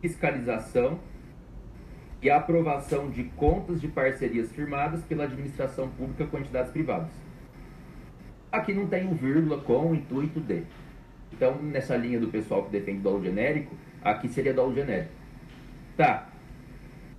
fiscalização 0.00 0.98
e 2.20 2.30
aprovação 2.30 3.10
de 3.10 3.24
contas 3.24 3.80
de 3.80 3.88
parcerias 3.88 4.50
firmadas 4.52 5.02
pela 5.04 5.24
administração 5.24 5.88
pública 5.88 6.26
com 6.26 6.38
entidades 6.38 6.72
privadas. 6.72 7.10
Aqui 8.50 8.72
não 8.72 8.86
tem 8.86 9.06
um 9.06 9.14
vírgula 9.14 9.60
com 9.60 9.90
o 9.90 9.94
intuito 9.94 10.40
de. 10.40 10.62
Então, 11.32 11.56
nessa 11.62 11.96
linha 11.96 12.18
do 12.18 12.28
pessoal 12.28 12.64
que 12.64 12.70
defende 12.70 13.00
dolo 13.00 13.22
genérico, 13.22 13.76
aqui 14.02 14.28
seria 14.28 14.54
dolo 14.54 14.74
genérico. 14.74 15.12
Tá. 15.96 16.28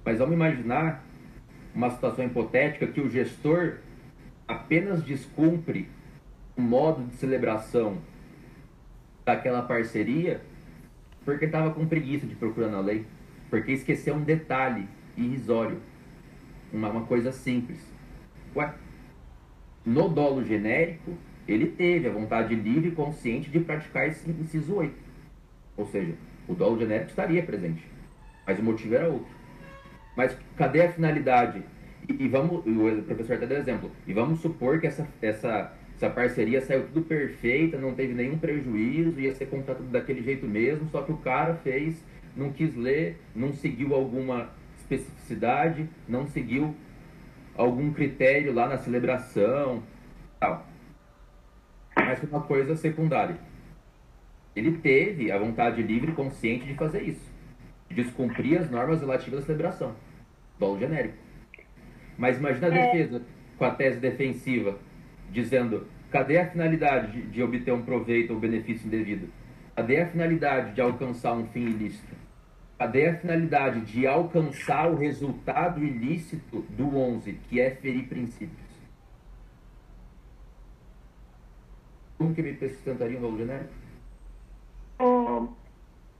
Mas 0.03 0.17
vamos 0.17 0.33
imaginar 0.33 1.03
uma 1.73 1.89
situação 1.91 2.25
hipotética 2.25 2.87
que 2.87 2.99
o 2.99 3.09
gestor 3.09 3.77
apenas 4.47 5.03
descumpre 5.03 5.87
o 6.57 6.61
modo 6.61 7.05
de 7.05 7.15
celebração 7.15 7.99
daquela 9.23 9.61
parceria 9.61 10.41
porque 11.29 11.45
estava 11.45 11.69
com 11.71 11.85
preguiça 11.85 12.25
de 12.25 12.33
procurar 12.33 12.69
na 12.69 12.79
lei, 12.79 13.05
porque 13.51 13.71
esqueceu 13.71 14.15
um 14.15 14.23
detalhe 14.23 14.87
irrisório, 15.15 15.77
uma, 16.73 16.89
uma 16.89 17.05
coisa 17.05 17.31
simples. 17.31 17.79
Ué, 18.55 18.73
no 19.85 20.09
dolo 20.09 20.43
genérico, 20.43 21.15
ele 21.47 21.67
teve 21.67 22.07
a 22.07 22.11
vontade 22.11 22.55
livre 22.55 22.89
e 22.89 22.91
consciente 22.91 23.47
de 23.49 23.59
praticar 23.59 24.07
esse 24.07 24.27
inciso 24.27 24.73
8. 24.73 24.95
Ou 25.77 25.85
seja, 25.85 26.15
o 26.47 26.55
dolo 26.55 26.79
genérico 26.79 27.11
estaria 27.11 27.43
presente, 27.43 27.85
mas 28.45 28.57
o 28.57 28.63
motivo 28.63 28.95
era 28.95 29.07
outro. 29.07 29.31
Mas 30.17 30.35
cadê 30.57 30.81
a 30.81 30.91
finalidade? 30.91 31.61
E, 32.07 32.23
e 32.23 32.27
vamos, 32.27 32.65
o 32.65 33.03
professor 33.03 33.35
até 33.35 33.45
deu 33.45 33.59
exemplo, 33.59 33.91
e 34.07 34.13
vamos 34.13 34.39
supor 34.39 34.81
que 34.81 34.87
essa, 34.87 35.07
essa, 35.21 35.71
essa 35.99 36.09
parceria 36.09 36.61
saiu 36.61 36.85
tudo 36.87 37.01
perfeita, 37.01 37.77
não 37.77 37.93
teve 37.93 38.13
nenhum 38.13 38.37
prejuízo, 38.37 39.19
ia 39.19 39.35
ser 39.35 39.47
contratado 39.47 39.85
daquele 39.89 40.23
jeito 40.23 40.47
mesmo, 40.47 40.87
só 40.89 41.01
que 41.01 41.11
o 41.11 41.17
cara 41.17 41.55
fez, 41.55 42.01
não 42.37 42.53
quis 42.53 42.73
ler, 42.73 43.17
não 43.35 43.51
seguiu 43.51 43.93
alguma 43.93 44.49
especificidade, 44.77 45.89
não 46.07 46.25
seguiu 46.25 46.73
algum 47.53 47.91
critério 47.91 48.53
lá 48.53 48.69
na 48.69 48.77
celebração, 48.77 49.83
tal. 50.39 50.65
Mas 51.97 52.23
uma 52.23 52.43
coisa 52.43 52.77
secundária. 52.77 53.35
Ele 54.55 54.77
teve 54.77 55.33
a 55.33 55.37
vontade 55.37 55.83
livre 55.83 56.13
e 56.13 56.15
consciente 56.15 56.65
de 56.65 56.75
fazer 56.75 57.03
isso, 57.03 57.29
de 57.89 57.95
descumprir 57.95 58.57
as 58.57 58.71
normas 58.71 59.01
relativas 59.01 59.41
à 59.41 59.45
celebração. 59.45 59.93
dolo 60.57 60.79
genérico. 60.79 61.15
Mas 62.17 62.37
imagina 62.37 62.67
a 62.67 62.73
É. 62.75 62.85
defesa 62.85 63.21
com 63.57 63.65
a 63.65 63.71
tese 63.71 63.99
defensiva, 63.99 64.77
dizendo: 65.31 65.87
cadê 66.11 66.39
a 66.39 66.49
finalidade 66.49 67.11
de, 67.11 67.21
de 67.27 67.43
obter 67.43 67.71
um 67.73 67.81
proveito 67.81 68.33
ou 68.33 68.39
benefício 68.39 68.87
indevido? 68.87 69.29
Cadê 69.75 70.01
a 70.01 70.07
finalidade 70.07 70.73
de 70.73 70.81
alcançar 70.81 71.33
um 71.33 71.47
fim 71.47 71.61
ilícito? 71.61 72.15
Cadê 72.77 73.07
a 73.07 73.17
finalidade 73.17 73.81
de 73.81 74.07
alcançar 74.07 74.89
o 74.89 74.95
resultado 74.95 75.83
ilícito 75.83 76.61
do 76.69 76.97
11, 76.97 77.33
que 77.49 77.59
é 77.59 77.71
ferir 77.71 78.07
princípios? 78.07 78.69
Como 82.17 82.33
que 82.33 82.41
me 82.41 82.53
sustentaria 82.55 83.17
um 83.17 83.21
dolo 83.21 83.37
genérico? 83.37 83.73
Ô, 84.99 85.47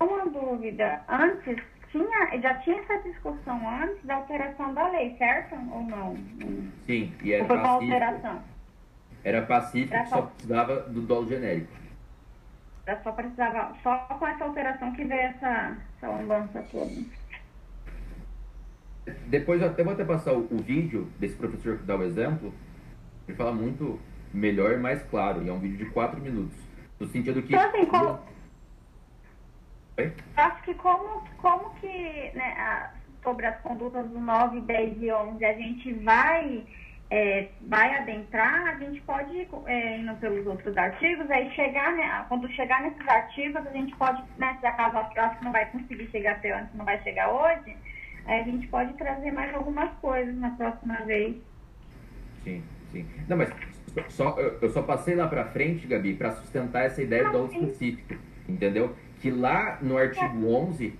Uma 0.02 0.26
dúvida. 0.30 1.02
Antes, 1.10 1.62
tinha, 1.92 2.40
já 2.42 2.54
tinha 2.60 2.80
essa 2.82 2.98
discussão 3.00 3.70
antes 3.84 4.04
da 4.06 4.16
alteração 4.16 4.74
da 4.74 4.90
lei, 4.90 5.16
certo? 5.18 5.56
Ou 5.56 5.84
não? 5.84 6.16
Sim, 6.86 7.14
e 7.22 7.34
era 7.34 7.44
Ou 7.44 7.48
foi 7.48 7.58
com 7.58 7.66
a 7.66 7.70
alteração? 7.70 8.42
Era 9.24 9.42
pacífico, 9.42 9.94
Era 9.94 10.06
só 10.06 10.16
só- 10.18 10.22
precisava 10.24 10.80
do 10.82 11.02
dolo 11.02 11.28
genérico. 11.28 11.72
Eu 12.88 12.98
só 13.04 13.12
precisava, 13.12 13.76
só 13.84 13.98
com 13.98 14.26
essa 14.28 14.44
alteração 14.46 14.92
que 14.94 15.04
veio 15.04 15.22
essa, 15.22 15.78
essa 15.98 16.08
lambança 16.08 16.64
toda. 16.72 16.92
Depois 19.28 19.62
eu 19.62 19.68
até 19.70 19.84
vou 19.84 19.94
até 19.94 20.04
passar 20.06 20.34
o, 20.34 20.48
o 20.52 20.58
vídeo 20.58 21.10
desse 21.20 21.36
professor 21.36 21.78
que 21.78 21.84
dá 21.84 21.96
o 21.96 22.04
exemplo. 22.04 22.54
Ele 23.28 23.38
fala 23.38 23.52
muito 23.52 24.00
melhor 24.34 24.72
e 24.74 24.78
mais 24.78 25.02
claro. 25.04 25.44
E 25.44 25.50
é 25.50 25.54
um 25.54 25.60
vídeo 25.60 25.78
de 25.78 25.92
4 25.92 26.20
minutos. 26.20 26.58
No 27.00 27.08
sentido 27.08 27.42
que. 27.42 27.54
Então, 27.56 27.70
assim, 27.70 27.86
como, 27.86 28.20
Oi? 29.98 30.14
eu 30.38 30.44
acho 30.44 30.64
que 30.64 30.74
como, 30.76 31.24
como 31.38 31.70
que, 31.76 31.88
né, 31.88 32.54
a- 32.58 32.92
sobre 33.24 33.46
as 33.46 33.60
condutas 33.62 34.08
do 34.08 34.20
9, 34.20 34.62
10 34.62 35.02
e 35.02 35.12
11, 35.12 35.46
a 35.46 35.54
gente 35.54 35.94
vai, 35.94 36.66
é, 37.12 37.48
vai 37.62 37.98
adentrar, 37.98 38.68
a 38.68 38.76
gente 38.76 39.02
pode, 39.02 39.48
é, 39.66 39.98
indo 39.98 40.14
pelos 40.16 40.46
outros 40.46 40.78
artigos, 40.78 41.30
aí 41.32 41.50
chegar, 41.52 41.94
né, 41.94 42.26
quando 42.28 42.48
chegar 42.52 42.84
nesses 42.84 43.08
artigos, 43.08 43.66
a 43.66 43.72
gente 43.72 43.96
pode, 43.96 44.24
né, 44.38 44.58
se 44.60 44.68
acaso 44.68 44.98
acho 44.98 45.38
que 45.40 45.44
não 45.44 45.52
vai 45.52 45.66
conseguir 45.72 46.08
chegar 46.12 46.34
até 46.34 46.52
antes, 46.52 46.76
não 46.76 46.86
vai 46.86 47.02
chegar 47.02 47.32
hoje, 47.32 47.76
aí 48.26 48.42
a 48.42 48.44
gente 48.44 48.68
pode 48.68 48.94
trazer 48.94 49.32
mais 49.32 49.54
algumas 49.56 49.92
coisas 49.96 50.36
na 50.36 50.52
próxima 50.52 50.98
vez. 51.06 51.36
Sim, 52.44 52.64
sim. 52.92 53.06
Não, 53.28 53.38
mas 53.38 53.50
só, 54.10 54.38
eu 54.40 54.70
só 54.70 54.84
passei 54.84 55.16
lá 55.16 55.28
pra 55.28 55.46
frente, 55.46 55.88
Gabi, 55.88 56.14
para 56.14 56.32
sustentar 56.34 56.86
essa 56.86 57.02
ideia 57.02 57.26
do 57.26 57.32
dolo 57.32 57.50
sim. 57.50 57.64
específico. 57.64 58.16
Entendeu? 58.48 58.96
Que 59.20 59.30
lá 59.30 59.80
no 59.82 59.98
artigo 59.98 60.48
11 60.48 60.98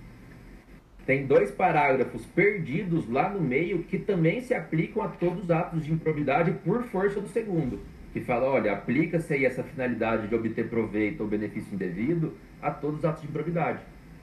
tem 1.10 1.26
dois 1.26 1.50
parágrafos 1.50 2.24
perdidos 2.24 3.10
lá 3.10 3.28
no 3.28 3.40
meio 3.40 3.82
que 3.82 3.98
também 3.98 4.40
se 4.42 4.54
aplicam 4.54 5.02
a 5.02 5.08
todos 5.08 5.42
os 5.42 5.50
atos 5.50 5.84
de 5.84 5.92
improbidade 5.92 6.52
por 6.64 6.84
força 6.84 7.20
do 7.20 7.26
segundo. 7.26 7.80
Que 8.12 8.20
fala, 8.20 8.48
olha, 8.48 8.72
aplica-se 8.72 9.34
aí 9.34 9.44
essa 9.44 9.64
finalidade 9.64 10.28
de 10.28 10.34
obter 10.36 10.68
proveito 10.68 11.22
ou 11.22 11.26
benefício 11.26 11.74
indevido 11.74 12.34
a 12.62 12.70
todos 12.70 13.00
os 13.00 13.04
atos 13.04 13.22
de 13.22 13.28
improbidade. 13.28 13.80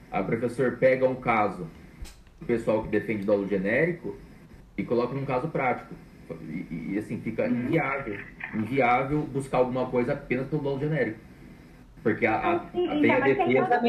Aí 0.10 0.21
o 0.21 0.26
professor 0.26 0.78
pega 0.78 1.06
um 1.06 1.15
caso 1.15 1.67
do 2.39 2.45
pessoal 2.45 2.82
que 2.84 2.88
defende 2.88 3.26
dolo 3.26 3.45
genérico 3.50 4.15
e 4.78 4.84
coloca 4.86 5.13
num 5.13 5.26
caso 5.26 5.50
prático. 5.50 5.93
E, 6.39 6.93
e, 6.93 6.97
assim, 6.97 7.19
fica 7.19 7.50
inviável. 7.50 8.17
Inviável 8.56 9.23
buscar 9.23 9.58
alguma 9.58 9.88
coisa 9.88 10.13
apenas 10.13 10.47
pelo 10.47 10.62
dolo 10.62 10.80
genérico. 10.80 11.19
Porque 12.02 12.26
a, 12.26 12.36
a, 12.36 12.56
a, 12.56 12.60
Sim, 12.71 13.02
tem 13.02 13.12
a 13.12 13.26
ainda 13.26 13.82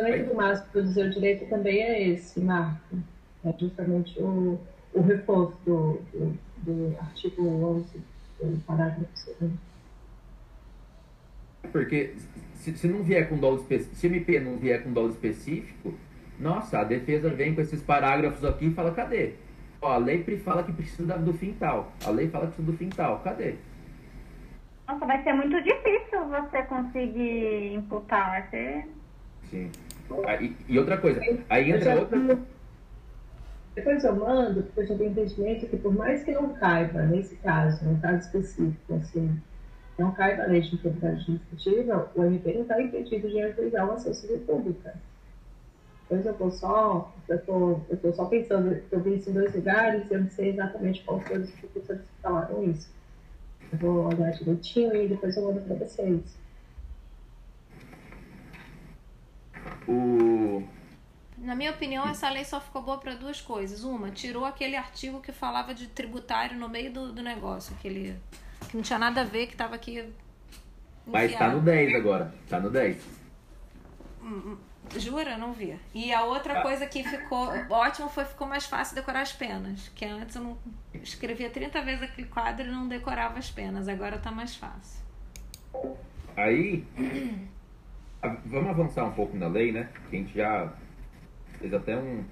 defesa. 0.00 0.18
coisa- 0.24 0.32
O 0.32 0.36
Márcio 0.36 0.80
o 1.04 1.10
direito 1.10 1.48
também 1.48 1.82
é 1.82 2.08
esse, 2.08 2.40
Marco. 2.40 2.96
É 3.44 3.52
justamente 3.58 4.18
o, 4.20 4.58
o 4.94 5.00
reforço 5.02 5.56
do, 5.66 6.00
do, 6.12 6.38
do 6.58 6.96
artigo 7.00 7.42
11, 7.46 8.00
do 8.40 8.60
parágrafo 8.64 9.06
2. 9.40 9.52
Porque 11.72 12.14
se, 12.54 12.76
se 12.76 12.88
não 12.88 13.02
vier 13.02 13.28
com 13.28 13.36
dolo 13.38 13.56
específico, 13.58 13.96
se 13.96 14.06
o 14.06 14.10
MP 14.10 14.40
não 14.40 14.56
vier 14.56 14.82
com 14.82 14.92
dolo 14.92 15.10
específico, 15.10 15.94
nossa, 16.38 16.80
a 16.80 16.84
defesa 16.84 17.30
vem 17.30 17.54
com 17.54 17.60
esses 17.60 17.82
parágrafos 17.82 18.44
aqui 18.44 18.66
e 18.66 18.74
fala, 18.74 18.92
cadê? 18.92 19.34
Ó, 19.80 19.92
a 19.92 19.96
lei 19.96 20.22
pre- 20.22 20.38
fala 20.38 20.62
que 20.62 20.72
precisa 20.72 21.16
do 21.18 21.32
fim 21.32 21.52
tal. 21.58 21.92
A 22.04 22.10
lei 22.10 22.28
fala 22.28 22.46
que 22.46 22.52
precisa 22.54 22.70
do 22.72 22.78
fim 22.78 22.88
tal. 22.88 23.20
Cadê? 23.20 23.54
Nossa, 24.86 25.06
vai 25.06 25.22
ser 25.22 25.32
muito 25.32 25.60
difícil 25.62 26.28
você 26.28 26.62
conseguir 26.64 27.74
imputar, 27.74 28.30
vai 28.30 28.50
ser... 28.50 28.88
Sim. 29.52 29.70
Aí, 30.26 30.56
e 30.66 30.78
outra 30.78 30.96
coisa, 30.96 31.20
aí 31.48 31.70
entra 31.70 32.00
outra. 32.00 32.38
Depois 33.74 34.02
eu 34.02 34.16
mando, 34.16 34.62
porque 34.62 34.80
eu 34.80 34.86
já 34.86 34.96
tenho 34.96 35.10
entendimento 35.10 35.66
que 35.66 35.76
por 35.76 35.94
mais 35.94 36.24
que 36.24 36.32
não 36.32 36.54
caiba, 36.54 37.02
nesse 37.02 37.36
caso, 37.36 37.84
num 37.84 37.98
caso 38.00 38.26
específico, 38.26 38.94
assim, 38.94 39.38
não 39.98 40.12
caiba 40.12 40.42
a 40.42 40.46
lei 40.46 40.62
de 40.62 40.74
improbidade 40.74 41.20
administrativa, 41.20 42.10
o 42.14 42.24
MP 42.24 42.54
não 42.54 42.62
está 42.62 42.82
impedido 42.82 43.28
de 43.28 43.42
ajuizar 43.42 43.84
uma 43.84 43.98
civil 43.98 44.38
pública. 44.40 44.94
Depois 46.02 46.26
eu 46.26 46.34
vou 46.34 46.50
só, 46.50 47.14
eu 47.28 47.38
tô, 47.42 47.80
eu 47.90 47.96
tô 47.98 48.12
só 48.12 48.24
pensando, 48.26 48.82
eu 48.90 49.00
vi 49.00 49.16
isso 49.16 49.30
em 49.30 49.34
dois 49.34 49.54
lugares 49.54 50.10
e 50.10 50.14
eu 50.14 50.20
não 50.20 50.30
sei 50.30 50.50
exatamente 50.50 51.02
qual 51.04 51.20
foi 51.20 51.38
os 51.38 51.50
professores 51.52 52.02
que 52.02 52.22
falaram 52.22 52.64
isso. 52.64 52.90
Eu 53.70 53.78
vou 53.78 54.06
olhar 54.08 54.30
direitinho 54.32 54.94
e 54.96 55.08
depois 55.08 55.36
eu 55.36 55.44
mando 55.44 55.60
para 55.60 55.76
vocês. 55.76 56.41
O, 59.88 60.62
Na 61.38 61.54
minha 61.54 61.70
opinião, 61.70 62.08
essa 62.08 62.28
lei 62.30 62.44
só 62.44 62.60
ficou 62.60 62.82
boa 62.82 62.98
para 62.98 63.14
duas 63.14 63.40
coisas. 63.40 63.82
Uma, 63.84 64.10
tirou 64.10 64.44
aquele 64.44 64.76
artigo 64.76 65.20
que 65.20 65.32
falava 65.32 65.74
de 65.74 65.86
tributário 65.88 66.58
no 66.58 66.68
meio 66.68 66.92
do, 66.92 67.12
do 67.12 67.22
negócio, 67.22 67.74
aquele 67.78 68.16
que 68.68 68.76
não 68.76 68.82
tinha 68.82 68.98
nada 68.98 69.22
a 69.22 69.24
ver, 69.24 69.46
que 69.46 69.52
estava 69.54 69.74
aqui. 69.74 70.08
mas 71.06 71.30
tá 71.30 71.34
enfiado. 71.36 71.56
no 71.56 71.62
10 71.62 71.94
agora. 71.96 72.34
Tá 72.48 72.60
no 72.60 72.70
10. 72.70 72.96
Jura? 74.96 75.36
Não 75.38 75.52
vi. 75.52 75.78
E 75.94 76.12
a 76.12 76.22
outra 76.24 76.58
Ah. 76.58 76.62
coisa 76.62 76.86
que 76.86 77.02
ficou 77.02 77.48
ótimo 77.70 78.08
foi 78.08 78.24
ficou 78.24 78.46
mais 78.46 78.66
fácil 78.66 78.94
decorar 78.94 79.22
as 79.22 79.32
penas. 79.32 79.88
Que 79.94 80.04
antes 80.04 80.36
eu 80.36 80.42
não 80.42 80.58
escrevia 80.94 81.50
30 81.50 81.80
vezes 81.82 82.02
aquele 82.02 82.28
quadro 82.28 82.66
e 82.66 82.70
não 82.70 82.86
decorava 82.86 83.38
as 83.38 83.50
penas. 83.50 83.88
Agora 83.88 84.18
tá 84.18 84.30
mais 84.30 84.54
fácil. 84.54 85.00
Aí, 86.36 86.84
vamos 88.46 88.70
avançar 88.70 89.04
um 89.04 89.12
pouco 89.12 89.36
na 89.36 89.48
lei, 89.48 89.72
né? 89.72 89.88
Que 90.08 90.16
a 90.16 90.18
gente 90.20 90.34
já 90.34 90.72
fez 91.58 91.72
até 91.74 91.96
um. 91.96 92.24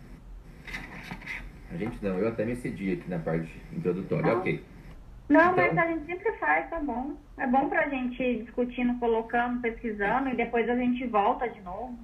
A 1.73 1.77
gente 1.77 2.03
não, 2.05 2.19
eu 2.19 2.29
até 2.29 2.45
me 2.45 2.53
excedi 2.53 2.93
aqui 2.93 3.09
na 3.09 3.19
parte 3.19 3.51
introdutória. 3.73 4.27
Não. 4.27 4.39
Ok. 4.41 4.65
Não, 5.29 5.53
Então- 5.53 5.57
mas 5.75 5.79
a 5.79 5.87
gente 5.87 6.07
sempre 6.07 6.33
faz, 6.39 6.69
tá 6.69 6.81
bom. 6.81 7.15
É 7.39 7.47
bom 7.47 7.69
pra 7.69 7.89
gente 7.89 8.21
ir 8.21 8.43
discutindo, 8.43 8.99
colocando, 8.99 9.61
pesquisando 9.61 10.29
e 10.31 10.37
depois 10.37 10.69
a 10.69 10.75
gente 10.75 11.07
volta 11.07 11.49
de 11.49 11.61
novo. 11.61 11.97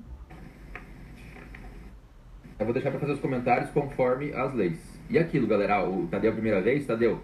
Eu 2.58 2.64
vou 2.64 2.72
deixar 2.72 2.90
para 2.90 3.00
fazer 3.00 3.12
os 3.12 3.20
comentários 3.20 3.68
conforme 3.70 4.32
as 4.32 4.54
leis. 4.54 5.00
E 5.10 5.18
aquilo, 5.18 5.46
galera, 5.46 5.76
ah, 5.76 5.88
o 5.88 6.06
Tadeu 6.06 6.30
a 6.30 6.34
primeira 6.34 6.60
vez, 6.62 6.86
Tadeu, 6.86 7.20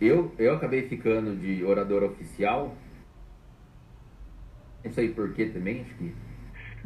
eu, 0.00 0.34
eu 0.38 0.54
acabei 0.54 0.88
ficando 0.88 1.36
de 1.36 1.62
orador 1.64 2.02
oficial. 2.02 2.74
Não 4.86 4.92
sei 4.92 5.08
porquê 5.08 5.46
também, 5.46 5.80
acho 5.80 5.94
que 5.96 6.14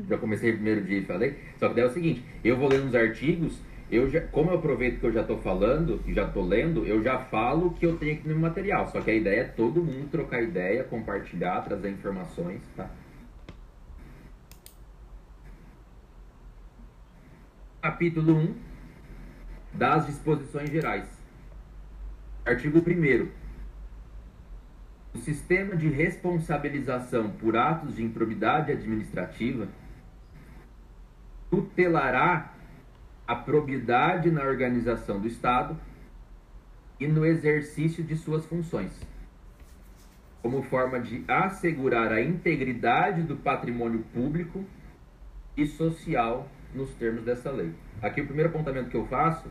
já 0.09 0.17
comecei 0.17 0.53
primeiro 0.53 0.83
dia 0.83 1.01
e 1.01 1.05
falei. 1.05 1.39
Só 1.59 1.69
que 1.69 1.75
daí 1.75 1.85
é 1.85 1.87
o 1.87 1.93
seguinte, 1.93 2.25
eu 2.43 2.57
vou 2.57 2.67
lendo 2.67 2.87
os 2.87 2.95
artigos, 2.95 3.61
eu 3.91 4.09
já, 4.09 4.23
como 4.23 4.51
eu 4.51 4.55
aproveito 4.55 5.01
que 5.01 5.05
eu 5.05 5.13
já 5.13 5.21
estou 5.21 5.37
falando 5.39 6.01
e 6.07 6.15
já 6.15 6.27
estou 6.27 6.43
lendo, 6.43 6.87
eu 6.87 7.03
já 7.03 7.19
falo 7.19 7.67
o 7.67 7.75
que 7.75 7.85
eu 7.85 7.99
tenho 7.99 8.15
aqui 8.15 8.23
no 8.27 8.31
meu 8.31 8.49
material. 8.49 8.89
Só 8.89 9.03
que 9.03 9.11
a 9.11 9.15
ideia 9.15 9.41
é 9.41 9.45
todo 9.45 9.83
mundo 9.83 10.09
trocar 10.11 10.43
ideia, 10.43 10.83
compartilhar, 10.83 11.61
trazer 11.61 11.91
informações, 11.91 12.63
tá? 12.75 12.89
Capítulo 17.83 18.35
1 18.35 18.55
das 19.75 20.07
disposições 20.07 20.71
gerais. 20.71 21.07
Artigo 22.47 22.79
1 22.79 23.40
O 25.13 25.19
sistema 25.19 25.77
de 25.77 25.89
responsabilização 25.89 27.31
por 27.31 27.57
atos 27.57 27.97
de 27.97 28.03
improbidade 28.03 28.71
administrativa 28.71 29.69
tutelará 31.51 32.55
a 33.27 33.35
probidade 33.35 34.31
na 34.31 34.43
organização 34.43 35.21
do 35.21 35.27
Estado 35.27 35.77
e 36.99 37.09
no 37.09 37.25
exercício 37.25 38.05
de 38.05 38.17
suas 38.17 38.47
funções, 38.47 38.93
como 40.43 40.63
forma 40.63 41.01
de 41.01 41.25
assegurar 41.27 42.13
a 42.13 42.21
integridade 42.21 43.23
do 43.23 43.37
patrimônio 43.37 44.05
público 44.13 44.65
e 45.57 45.67
social 45.67 46.49
nos 46.73 46.95
termos 46.95 47.25
dessa 47.25 47.51
lei. 47.51 47.73
Aqui 48.01 48.21
o 48.21 48.27
primeiro 48.27 48.51
apontamento 48.51 48.91
que 48.91 48.97
eu 48.97 49.07
faço, 49.07 49.49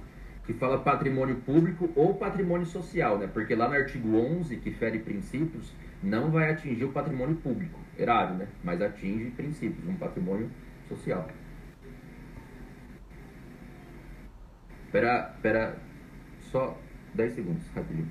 que 0.50 0.54
fala 0.56 0.80
patrimônio 0.80 1.36
público 1.42 1.92
ou 1.96 2.16
patrimônio 2.16 2.66
social, 2.66 3.20
né? 3.20 3.30
Porque 3.32 3.54
lá 3.54 3.70
no 3.70 3.76
artigo 3.76 4.18
11, 4.18 4.58
que 4.58 4.72
fere 4.72 4.98
princípios, 4.98 5.72
não 6.02 6.32
vai 6.32 6.50
atingir 6.50 6.86
o 6.86 6.92
patrimônio 6.92 7.36
público, 7.36 7.80
erário, 7.96 8.36
né? 8.36 8.48
Mas 8.64 8.82
atinge 8.82 9.30
princípios, 9.30 9.88
um 9.88 9.94
patrimônio 9.94 10.50
social. 10.88 11.30
Espera, 14.86 15.34
espera 15.36 15.78
só 16.52 16.76
10 17.14 17.34
segundos, 17.36 17.68
rapidinho. 17.76 18.10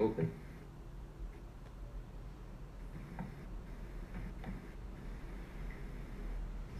Ok. 0.00 0.24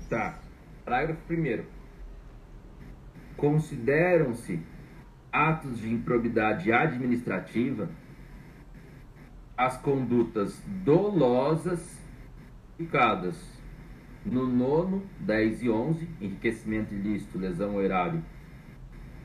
Tá. 0.08 0.40
Parágrafo 1.00 1.32
1 1.32 1.64
Consideram-se 3.36 4.60
atos 5.32 5.78
de 5.78 5.90
improbidade 5.90 6.70
administrativa 6.70 7.88
as 9.56 9.78
condutas 9.78 10.62
dolosas 10.84 11.98
indicadas 12.78 13.36
no 14.26 14.46
nono, 14.46 15.02
10 15.20 15.62
e 15.62 15.70
11, 15.70 16.08
enriquecimento 16.20 16.94
ilícito, 16.94 17.38
lesão 17.38 17.72
ao 17.72 17.82
erário, 17.82 18.22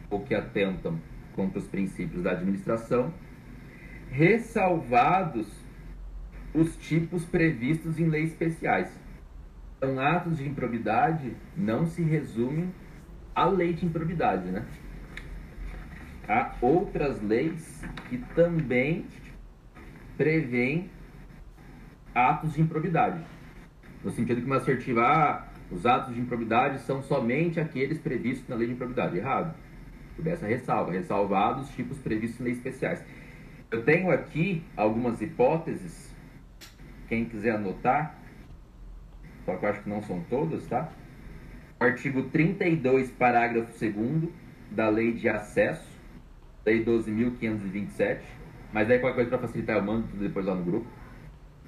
ou 0.10 0.22
que 0.22 0.34
atentam 0.34 0.98
contra 1.34 1.60
os 1.60 1.68
princípios 1.68 2.24
da 2.24 2.32
administração, 2.32 3.14
ressalvados 4.10 5.52
os 6.54 6.78
tipos 6.78 7.26
previstos 7.26 8.00
em 8.00 8.08
leis 8.08 8.32
especiais. 8.32 9.05
Então, 9.78 10.00
atos 10.00 10.38
de 10.38 10.48
improbidade 10.48 11.36
não 11.56 11.86
se 11.86 12.02
resumem 12.02 12.74
à 13.36 13.46
lei 13.46 13.74
de 13.74 13.86
improbidade, 13.86 14.50
né? 14.50 14.66
Há 16.28 16.56
outras 16.62 17.22
leis 17.22 17.84
que 18.10 18.18
também 18.34 19.06
prevêem 20.18 20.90
atos 22.14 22.54
de 22.54 22.62
improbidade. 22.62 23.22
No 24.04 24.12
sentido 24.12 24.40
que 24.40 24.46
uma 24.46 24.58
assertiva, 24.58 25.02
ah, 25.04 25.48
os 25.70 25.86
atos 25.86 26.16
de 26.16 26.22
improbidade 26.22 26.80
são 26.82 27.04
somente 27.04 27.60
aqueles 27.60 28.00
previstos 28.00 28.48
na 28.48 28.56
lei 28.56 28.68
de 28.68 28.74
improbidade. 28.74 29.18
Errado. 29.18 29.56
Por 30.16 30.26
essa 30.28 30.48
ressalva, 30.48 30.94
ressalvados 30.94 31.70
os 31.70 31.76
tipos 31.76 31.98
previstos 31.98 32.40
em 32.40 32.46
leis 32.46 32.58
especiais. 32.58 33.04
Eu 33.70 33.84
tenho 33.84 34.10
aqui 34.10 34.64
algumas 34.78 35.22
hipóteses, 35.22 36.16
quem 37.10 37.26
quiser 37.26 37.56
anotar, 37.56 38.16
só 39.46 39.56
que 39.56 39.66
eu 39.66 39.70
acho 39.70 39.82
que 39.82 39.90
não 39.90 40.02
são 40.02 40.20
todas, 40.30 40.66
tá? 40.66 40.92
Artigo 41.80 42.24
32, 42.24 43.12
parágrafo 43.12 43.72
2 43.80 44.30
da 44.72 44.90
Lei 44.90 45.14
de 45.14 45.30
Acesso, 45.30 45.88
Lei 46.66 46.84
12.527, 46.84 48.22
mas 48.74 48.88
daí 48.88 49.00
qualquer 49.00 49.16
coisa 49.16 49.30
para 49.30 49.48
facilitar 49.48 49.78
eu 49.78 49.84
mando 49.84 50.08
tudo 50.08 50.24
depois 50.24 50.46
lá 50.46 50.56
no 50.56 50.64
grupo, 50.64 50.88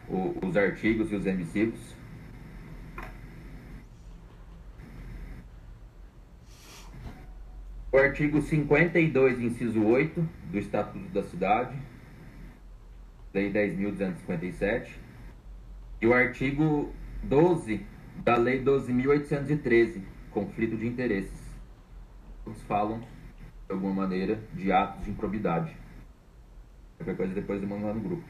o, 0.10 0.36
os 0.44 0.58
artigos 0.58 1.12
e 1.12 1.16
os 1.16 1.26
emissivos. 1.26 1.96
O 7.92 7.98
artigo 7.98 8.42
52, 8.42 9.40
inciso 9.40 9.84
8 9.84 10.28
do 10.52 10.58
Estatuto 10.58 11.10
da 11.10 11.24
Cidade, 11.24 11.78
Lei 13.34 13.52
10.257, 13.52 14.88
e 16.02 16.08
o 16.08 16.14
artigo 16.14 16.94
12 17.24 17.86
da 18.24 18.38
Lei 18.38 18.64
12.813, 18.64 20.02
conflito 20.32 20.78
de 20.78 20.88
interesses. 20.88 21.40
Todos 22.44 22.62
falam, 22.64 23.00
de 23.00 23.74
alguma 23.74 23.94
maneira, 23.94 24.40
de 24.54 24.72
atos 24.72 25.04
de 25.04 25.12
improbidade. 25.12 25.76
Qualquer 26.98 27.16
coisa 27.16 27.34
depois 27.34 27.62
eu 27.62 27.68
mando 27.68 27.86
lá 27.86 27.94
no 27.94 28.02
grupo. 28.02 28.24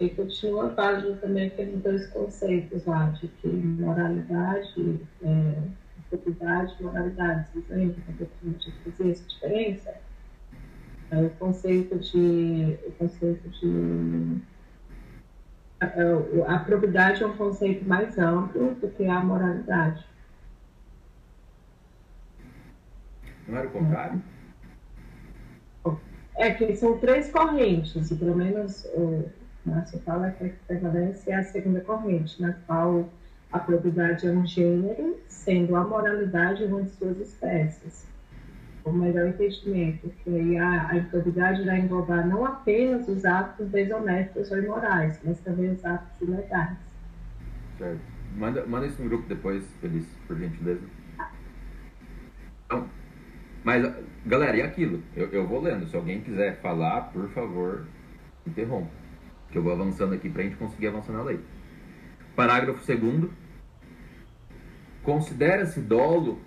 E 0.00 0.08
continua 0.08 0.68
válido 0.68 1.16
também 1.20 1.48
aqueles 1.48 1.82
dois 1.82 2.06
conceitos 2.08 2.86
lá, 2.86 3.10
de 3.10 3.28
que 3.28 3.48
moralidade, 3.48 5.06
é, 5.22 5.62
improbidade 5.98 6.82
moralidade. 6.82 7.48
Vocês 7.52 7.68
lembram 7.68 8.02
que 8.16 8.22
eu 8.22 8.28
tinha 8.40 8.74
fazer 8.82 9.10
essa 9.10 9.28
diferença? 9.28 10.09
É, 11.10 11.20
o 11.22 11.30
conceito 11.30 11.98
de. 11.98 12.78
O 12.86 12.92
conceito 12.92 13.48
de 13.48 14.40
a, 15.80 16.54
a 16.54 16.58
probidade 16.58 17.22
é 17.22 17.26
um 17.26 17.36
conceito 17.36 17.88
mais 17.88 18.18
amplo 18.18 18.74
do 18.74 18.88
que 18.88 19.06
a 19.06 19.20
moralidade. 19.20 20.04
Não 23.48 23.58
era 23.58 23.66
o 23.66 23.70
contrário? 23.70 24.22
É 26.36 26.50
que 26.52 26.76
são 26.76 26.98
três 26.98 27.30
correntes, 27.30 28.10
e 28.10 28.14
pelo 28.14 28.36
menos 28.36 28.84
o 28.94 29.28
Márcio 29.64 29.98
fala 30.00 30.30
que 30.30 30.44
a 30.44 31.30
é 31.30 31.34
a 31.34 31.42
segunda 31.44 31.80
corrente, 31.80 32.40
na 32.40 32.52
qual 32.66 33.08
a 33.52 33.58
probidade 33.58 34.26
é 34.26 34.30
um 34.30 34.46
gênero, 34.46 35.18
sendo 35.28 35.74
a 35.76 35.84
moralidade 35.84 36.64
uma 36.64 36.82
de 36.82 36.90
suas 36.90 37.18
espécies. 37.18 38.06
O 38.84 38.92
melhor 38.92 39.28
entendimento, 39.28 40.10
que 40.24 40.30
aí 40.30 40.56
a, 40.56 40.88
a 40.88 40.96
improbidade 40.96 41.64
vai 41.64 41.80
englobar 41.80 42.26
não 42.26 42.44
apenas 42.44 43.06
os 43.08 43.24
atos 43.24 43.68
desonestos 43.68 44.50
ou 44.50 44.58
imorais, 44.58 45.20
mas 45.22 45.38
também 45.40 45.70
os 45.70 45.84
atos 45.84 46.20
ilegais. 46.20 46.78
Certo. 47.76 48.00
Manda, 48.36 48.64
manda 48.66 48.86
isso 48.86 49.02
no 49.02 49.08
grupo 49.08 49.28
depois, 49.28 49.64
Feliz, 49.80 50.06
por 50.26 50.38
gentileza. 50.38 50.80
Então, 52.64 52.88
mas, 53.64 53.94
galera, 54.24 54.56
e 54.56 54.62
aquilo? 54.62 55.02
Eu, 55.14 55.28
eu 55.28 55.46
vou 55.46 55.60
lendo. 55.60 55.86
Se 55.86 55.96
alguém 55.96 56.20
quiser 56.20 56.60
falar, 56.60 57.12
por 57.12 57.28
favor, 57.30 57.86
interrompa. 58.46 58.90
Que 59.50 59.58
eu 59.58 59.62
vou 59.62 59.72
avançando 59.72 60.14
aqui 60.14 60.30
pra 60.30 60.42
gente 60.42 60.56
conseguir 60.56 60.86
avançar 60.86 61.12
na 61.12 61.22
lei. 61.22 61.40
Parágrafo 62.36 62.80
2 62.86 63.30
Considera-se 65.02 65.80
dolo 65.80 66.40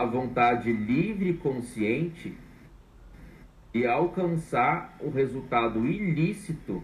a 0.00 0.04
vontade 0.06 0.72
livre 0.72 1.28
e 1.28 1.34
consciente 1.34 2.34
e 3.74 3.86
alcançar 3.86 4.96
o 4.98 5.10
resultado 5.10 5.86
ilícito 5.86 6.82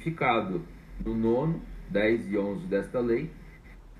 ficado 0.00 0.60
no 1.02 1.14
nono, 1.14 1.62
10 1.88 2.30
e 2.30 2.36
11 2.36 2.66
desta 2.66 3.00
lei, 3.00 3.30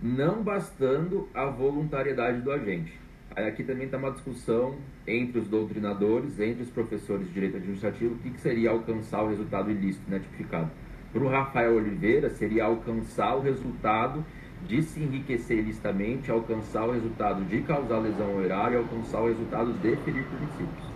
não 0.03 0.43
bastando 0.43 1.27
a 1.33 1.47
voluntariedade 1.47 2.43
do 2.43 2.53
agente. 2.53 2.93
Aí 3.35 3.49
aqui 3.49 3.65
também 3.65 3.87
está 3.87 3.97
uma 3.97 4.11
discussão 4.11 4.77
entre 5.07 5.39
os 5.39 5.49
doutrinadores, 5.49 6.39
entre 6.39 6.65
os 6.65 6.71
professores 6.71 7.29
de 7.29 7.33
direito 7.33 7.57
administrativo, 7.57 8.15
o 8.15 8.19
que, 8.19 8.29
que 8.29 8.41
seria 8.43 8.73
alcançar 8.73 9.23
o 9.23 9.29
resultado 9.29 9.71
ilícito, 9.71 10.05
né, 10.11 10.19
tipificado. 10.19 10.71
Para 11.11 11.23
o 11.23 11.29
Rafael 11.29 11.77
Oliveira, 11.77 12.29
seria 12.29 12.67
alcançar 12.67 13.37
o 13.37 13.41
resultado 13.41 14.23
de 14.67 14.83
se 14.83 15.01
enriquecer 15.03 15.59
ilicitamente, 15.59 16.31
alcançar 16.31 16.87
o 16.87 16.93
resultado 16.93 17.45
de 17.45 17.63
causar 17.63 17.99
lesão 17.99 18.31
ao 18.31 18.43
erário 18.43 18.75
e 18.75 18.77
alcançar 18.79 19.21
o 19.21 19.29
resultado 19.29 19.73
de 19.75 19.97
ferir 19.97 20.25
princípios. 20.25 20.89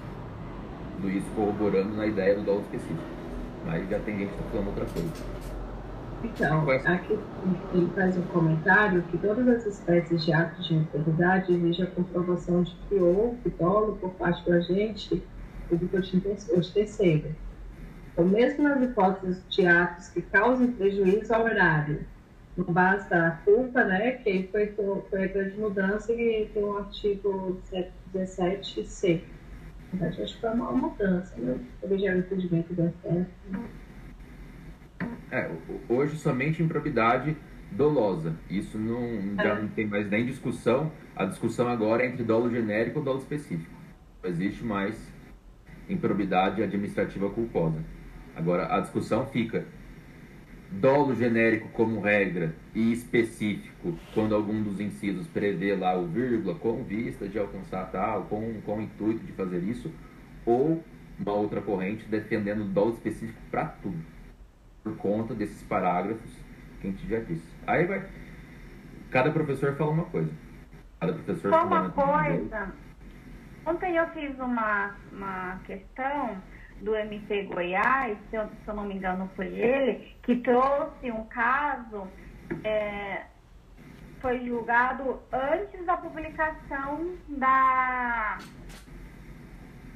Tudo 0.97 1.11
isso 1.11 1.27
corroborando 1.35 1.97
na 1.97 2.07
ideia 2.07 2.35
do 2.35 2.43
dolo 2.43 2.61
específico. 2.61 3.03
Mas 3.65 3.89
já 3.89 3.99
tem 4.01 4.19
gente 4.19 4.29
que 4.29 4.35
está 4.35 4.51
falando 4.51 4.67
outra 4.69 4.85
coisa. 4.87 5.11
Então, 6.25 6.71
aqui 6.71 7.19
ele 7.75 7.91
faz 7.97 8.17
um 8.17 8.23
comentário 8.23 9.03
que 9.11 9.19
todas 9.19 9.49
as 9.49 9.67
espécies 9.67 10.25
de 10.25 10.33
atos 10.33 10.67
de 10.67 10.75
integridade 10.75 11.53
exigem 11.53 11.85
a 11.85 11.91
comprovação 11.91 12.63
de 12.63 12.77
que 12.89 12.95
houve 12.95 13.51
dolo 13.59 13.97
por 14.01 14.11
parte 14.11 14.45
do 14.45 14.53
agente 14.53 15.23
ou 15.71 15.79
de 15.79 16.73
terceiro. 16.73 17.35
Então, 18.13 18.25
mesmo 18.25 18.63
nas 18.63 18.83
hipóteses 18.83 19.43
de 19.49 19.67
atos 19.67 20.09
que 20.09 20.23
causem 20.23 20.71
prejuízo 20.73 21.35
ao 21.35 21.49
erário, 21.49 22.01
não 22.57 22.67
basta 22.67 23.27
a 23.27 23.31
culpa, 23.31 23.85
né, 23.85 24.13
que 24.13 24.49
foi, 24.53 24.75
foi 25.09 25.25
a 25.25 25.27
grande 25.27 25.57
mudança 25.59 26.13
e 26.13 26.51
tem 26.53 26.65
um 26.65 26.77
artigo 26.77 27.61
17c. 28.15 29.21
Na 29.93 29.99
verdade, 29.99 30.23
acho 30.23 30.35
que 30.35 30.41
foi 30.41 30.51
uma 30.51 30.73
mudança, 30.73 31.35
né? 31.37 31.59
Eu 31.83 31.99
já 31.99 32.13
o 32.15 32.19
entendimento 32.19 32.73
do 32.75 32.89
STF. 32.89 33.31
É, 35.31 35.51
hoje 35.89 36.17
somente 36.17 36.63
improbidade 36.63 37.37
dolosa. 37.71 38.35
Isso 38.51 38.79
não, 38.79 39.37
já 39.37 39.51
é. 39.51 39.63
não 39.63 39.69
tem 39.69 39.87
mais 39.87 40.09
nem 40.09 40.27
discussão. 40.27 40.93
A 41.17 41.25
discussão 41.25 41.69
agora 41.69 42.03
é 42.03 42.07
entre 42.07 42.23
dolo 42.23 42.51
genérico 42.51 43.01
e 43.01 43.03
dolo 43.03 43.19
específico. 43.19 43.75
Não 44.23 44.31
existe 44.31 44.65
mais 44.65 45.11
improbidade 45.89 46.63
administrativa 46.63 47.29
culposa. 47.31 47.83
Agora, 48.35 48.75
a 48.75 48.81
discussão 48.81 49.27
fica 49.27 49.67
dolo 50.81 51.15
genérico 51.15 51.69
como 51.69 52.01
regra 52.01 52.55
e 52.75 52.93
específico 52.93 53.99
quando 54.15 54.35
algum 54.35 54.63
dos 54.63 54.81
incisos 54.81 55.27
prevê 55.27 55.75
lá 55.77 55.97
o 55.97 56.07
vírgula 56.07 56.55
com 56.55 56.83
vista 56.83 57.29
de 57.29 57.39
alcançar 57.39 57.91
tal, 57.91 58.25
com, 58.25 58.61
com 58.63 58.79
o 58.79 58.83
intuito 58.83 59.25
de 59.25 59.33
fazer 59.33 59.63
isso, 59.63 59.93
ou 60.47 60.83
uma 61.19 61.33
outra 61.33 61.61
corrente 61.61 62.07
defendendo 62.07 62.65
dolo 62.65 62.95
específico 62.95 63.39
para 63.51 63.67
tudo, 63.67 63.99
por 64.83 64.97
conta 64.97 65.35
desses 65.35 65.63
parágrafos 65.65 66.31
que 66.81 66.89
a 66.89 66.91
gente 66.91 67.07
já 67.09 67.21
disse. 67.21 67.47
Aí 67.67 67.85
vai. 67.87 68.05
Cada 69.11 69.31
professor 69.31 69.77
fala 69.77 69.91
uma 69.91 70.05
coisa. 70.07 70.31
Cada 71.01 71.13
professor 71.13 71.51
Só 71.51 71.67
uma 71.67 71.91
coisa. 71.91 72.73
Ontem 73.65 73.97
eu 73.97 74.07
fiz 74.09 74.37
uma, 74.41 74.95
uma 75.13 75.61
questão 75.65 76.37
do 76.83 76.97
MP 76.97 77.45
Goiás, 77.45 78.19
se 78.29 78.37
eu, 78.37 78.47
se 78.49 78.69
eu 78.69 78.75
não 78.75 78.85
me 78.85 78.95
engano 78.95 79.31
foi 79.37 79.47
ele, 79.47 80.15
que 80.23 80.37
trouxe 80.37 81.11
um 81.11 81.25
caso, 81.27 82.09
é, 82.65 83.23
foi 84.21 84.45
julgado 84.47 85.21
antes 85.33 85.85
da 85.87 85.97
publicação 85.97 87.17
da, 87.29 88.39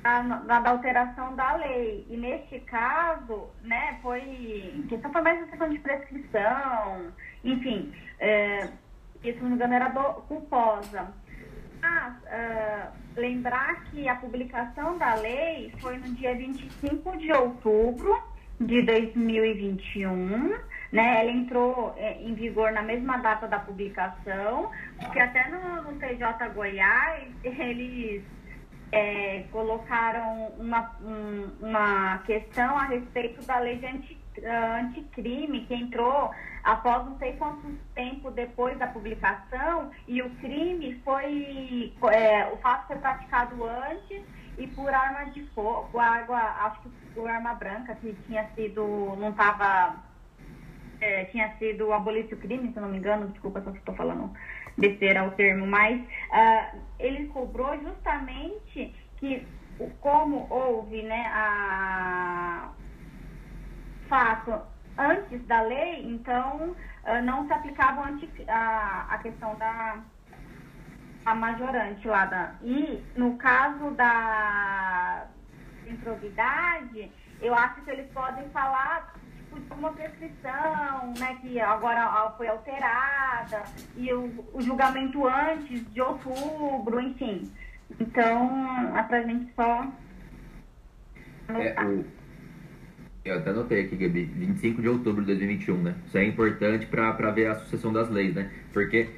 da, 0.03 0.61
da, 0.61 0.71
alteração 0.71 1.35
da 1.35 1.57
lei. 1.57 2.07
E 2.09 2.17
neste 2.17 2.61
caso, 2.61 3.49
né, 3.63 3.99
foi. 4.03 4.85
questão 4.89 5.13
foi 5.13 5.23
mais 5.23 5.39
uma 5.39 5.49
questão 5.49 5.69
de 5.69 5.79
prescrição, 5.81 7.13
enfim, 7.45 7.93
é, 8.21 8.69
se 9.23 9.33
não 9.41 9.51
me 9.51 9.55
engano 9.57 9.75
era 9.75 9.89
do, 9.89 10.23
culposa. 10.23 11.13
Lembrar 13.17 13.85
que 13.85 14.07
a 14.09 14.15
publicação 14.17 14.99
da 14.99 15.15
lei 15.15 15.73
foi 15.81 15.97
no 15.97 16.15
dia 16.15 16.35
25 16.35 17.17
de 17.17 17.33
outubro 17.33 18.23
de 18.61 18.83
2021, 18.83 20.55
né? 20.93 21.21
Ela 21.21 21.31
entrou 21.31 21.95
é, 21.97 22.21
em 22.23 22.35
vigor 22.35 22.73
na 22.73 22.83
mesma 22.83 23.19
data 23.19 23.47
da 23.47 23.59
publicação, 23.59 24.71
porque 24.99 25.19
até 25.19 25.49
no, 25.49 25.83
no 25.83 25.99
TJ 25.99 26.49
Goiás 26.55 27.29
eles 27.43 28.23
é, 28.93 29.45
colocaram 29.51 30.53
uma, 30.59 30.97
um, 31.03 31.51
uma 31.61 32.19
questão 32.19 32.79
a 32.79 32.85
respeito 32.85 33.45
da 33.47 33.59
lei 33.59 33.77
de 33.77 33.87
anti, 33.87 34.19
anticrime 34.81 35.67
que 35.67 35.75
entrou 35.75 36.31
após 36.67 37.07
não 37.07 37.17
sei 37.19 37.35
quanto 37.35 37.79
tempo 37.95 38.29
depois 38.33 38.77
da 38.77 38.89
publicação 38.89 39.91
e 40.09 40.21
o 40.21 40.29
crime 40.37 41.01
foi 41.05 41.95
é, 42.13 42.47
o 42.53 42.57
fato 42.57 42.89
foi 42.89 42.97
praticado 42.97 43.65
antes 43.65 44.23
e 44.59 44.67
por 44.67 44.93
arma 44.93 45.31
de 45.31 45.47
fogo, 45.55 45.99
água, 45.99 46.39
acho 46.39 46.81
que 46.81 46.89
por 47.15 47.31
arma 47.31 47.55
branca 47.55 47.95
que 47.95 48.13
tinha 48.27 48.51
sido 48.57 48.83
não 49.17 49.31
estava 49.31 49.95
é, 51.01 51.27
tinha 51.27 51.57
sido 51.59 51.93
abolício 51.93 52.37
crime, 52.39 52.73
se 52.73 52.81
não 52.81 52.89
me 52.89 52.99
engano, 52.99 53.29
desculpa 53.29 53.61
se 53.61 53.69
eu 53.69 53.75
estou 53.75 53.95
falando 53.95 54.33
besteira 54.77 55.25
o 55.25 55.31
termo, 55.33 55.67
mas 55.67 56.01
uh, 56.01 56.81
ele 56.99 57.29
cobrou 57.29 57.79
justamente 57.81 58.93
que 59.19 59.47
como 60.01 60.49
houve 60.51 61.03
né, 61.03 61.27
a 61.33 62.71
fato 64.09 64.76
antes 64.99 65.45
da 65.47 65.63
lei, 65.63 66.07
então 66.07 66.75
uh, 67.05 67.23
não 67.25 67.47
se 67.47 67.53
aplicava 67.53 68.09
a, 68.49 69.07
a 69.11 69.19
questão 69.19 69.55
da 69.57 69.99
a 71.27 71.35
majorante 71.35 72.07
lá 72.07 72.25
da. 72.25 72.55
E 72.63 73.03
no 73.17 73.37
caso 73.37 73.91
da 73.91 75.27
improbidade, 75.87 77.11
eu 77.41 77.53
acho 77.53 77.83
que 77.83 77.91
eles 77.91 78.11
podem 78.13 78.49
falar 78.51 79.13
tipo, 79.37 79.59
de 79.59 79.73
uma 79.73 79.93
prescrição, 79.93 81.13
né, 81.19 81.37
que 81.41 81.61
agora 81.61 82.33
foi 82.37 82.47
alterada, 82.49 83.65
e 83.97 84.13
o, 84.13 84.45
o 84.55 84.61
julgamento 84.61 85.27
antes 85.27 85.85
de 85.93 86.01
outubro, 86.01 87.01
enfim. 87.01 87.53
Então, 87.99 88.97
é 88.97 89.03
pra 89.03 89.23
gente 89.23 89.53
só. 89.55 89.87
É, 91.49 91.75
eu 93.27 93.39
até 93.39 93.51
anotei 93.51 93.85
aqui, 93.85 93.97
Gabi, 93.97 94.25
25 94.25 94.81
de 94.81 94.89
outubro 94.89 95.23
de 95.23 95.27
2021, 95.29 95.83
né? 95.83 95.95
Isso 96.07 96.17
é 96.17 96.25
importante 96.25 96.87
para 96.87 97.31
ver 97.31 97.49
a 97.49 97.57
sucessão 97.57 97.93
das 97.93 98.09
leis, 98.09 98.35
né? 98.35 98.51
Porque 98.73 99.11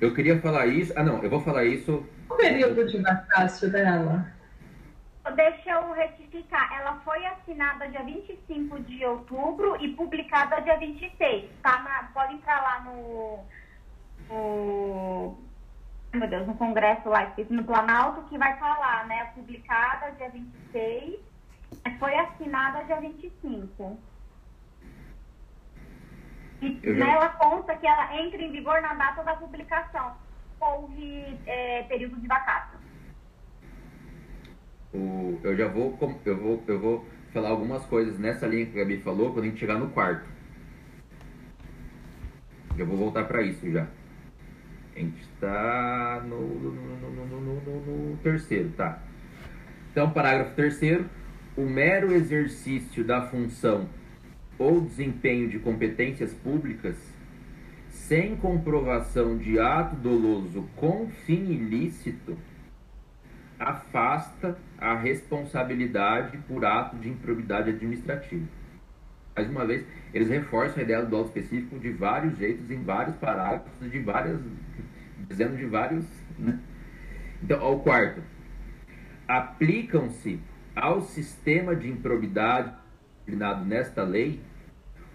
eu 0.00 0.14
queria 0.14 0.38
falar 0.40 0.66
isso. 0.66 0.92
Ah, 0.96 1.02
não, 1.02 1.22
eu 1.22 1.30
vou 1.30 1.40
falar 1.40 1.64
isso. 1.64 2.06
O 2.28 2.34
período 2.34 2.86
de 2.86 2.98
vacácio 2.98 3.70
dela? 3.70 4.26
Deixa 5.34 5.70
eu 5.70 5.92
retificar. 5.92 6.72
Ela 6.78 7.00
foi 7.04 7.24
assinada 7.26 7.88
dia 7.88 8.02
25 8.02 8.80
de 8.80 9.04
outubro 9.04 9.76
e 9.80 9.88
publicada 9.88 10.60
dia 10.60 10.78
26. 10.78 11.50
Tá 11.62 11.82
na, 11.82 12.10
pode 12.14 12.34
entrar 12.34 12.62
lá 12.62 12.80
no, 12.84 13.38
no. 14.28 15.38
Meu 16.14 16.28
Deus, 16.28 16.46
no 16.46 16.54
Congresso 16.54 17.08
lá, 17.08 17.34
no 17.50 17.64
Planalto, 17.64 18.22
que 18.28 18.38
vai 18.38 18.58
falar, 18.58 19.06
né? 19.06 19.30
Publicada 19.34 20.12
dia 20.12 20.30
26 20.30 21.27
foi 21.98 22.14
assinada 22.14 22.84
dia 22.84 23.00
25. 23.00 23.98
E 26.60 26.80
já... 26.82 27.04
nela 27.04 27.28
consta 27.30 27.76
que 27.76 27.86
ela 27.86 28.16
entra 28.20 28.42
em 28.42 28.50
vigor 28.50 28.80
na 28.80 28.94
data 28.94 29.22
da 29.22 29.36
publicação. 29.36 30.16
Houve 30.60 31.38
é, 31.46 31.82
período 31.84 32.20
de 32.20 32.26
vacácio. 32.26 32.78
O, 34.92 35.38
eu 35.44 35.56
já 35.56 35.68
vou, 35.68 35.96
eu 36.24 36.36
vou, 36.36 36.64
eu 36.66 36.80
vou 36.80 37.06
falar 37.32 37.50
algumas 37.50 37.84
coisas 37.86 38.18
nessa 38.18 38.46
linha 38.46 38.66
que 38.66 38.80
a 38.80 38.82
Gabi 38.82 38.98
falou 39.00 39.32
quando 39.32 39.44
a 39.44 39.48
gente 39.48 39.60
chegar 39.60 39.78
no 39.78 39.90
quarto. 39.90 40.28
Eu 42.76 42.86
vou 42.86 42.96
voltar 42.96 43.24
para 43.24 43.42
isso 43.42 43.70
já. 43.70 43.86
A 44.94 44.98
gente 44.98 45.20
está 45.20 46.22
no, 46.24 46.40
no, 46.40 46.70
no, 46.72 48.10
no, 48.10 48.16
terceiro, 48.18 48.70
tá? 48.70 49.00
Então, 49.90 50.10
parágrafo 50.10 50.54
terceiro 50.56 51.08
o 51.58 51.66
mero 51.66 52.14
exercício 52.14 53.02
da 53.02 53.20
função 53.20 53.88
ou 54.56 54.80
desempenho 54.80 55.48
de 55.48 55.58
competências 55.58 56.32
públicas 56.32 56.94
sem 57.90 58.36
comprovação 58.36 59.36
de 59.36 59.58
ato 59.58 59.96
doloso 59.96 60.68
com 60.76 61.08
fim 61.26 61.50
ilícito 61.50 62.38
afasta 63.58 64.56
a 64.78 64.94
responsabilidade 64.94 66.38
por 66.46 66.64
ato 66.64 66.94
de 66.96 67.08
improbidade 67.08 67.70
administrativa. 67.70 68.46
Mais 69.34 69.50
uma 69.50 69.66
vez, 69.66 69.84
eles 70.14 70.28
reforçam 70.28 70.78
a 70.78 70.82
ideia 70.84 71.02
do 71.02 71.10
dolo 71.10 71.26
específico 71.26 71.76
de 71.80 71.90
vários 71.90 72.38
jeitos, 72.38 72.70
em 72.70 72.84
vários 72.84 73.16
parágrafos, 73.16 73.90
de 73.90 73.98
várias, 73.98 74.38
dizendo 75.28 75.56
de 75.56 75.66
vários. 75.66 76.04
Né? 76.38 76.56
Então, 77.42 77.60
ao 77.60 77.80
quarto, 77.80 78.22
aplicam-se 79.26 80.38
ao 80.80 81.02
sistema 81.02 81.74
de 81.74 81.88
improbidade 81.88 82.72
designado 83.26 83.64
nesta 83.64 84.02
lei 84.02 84.40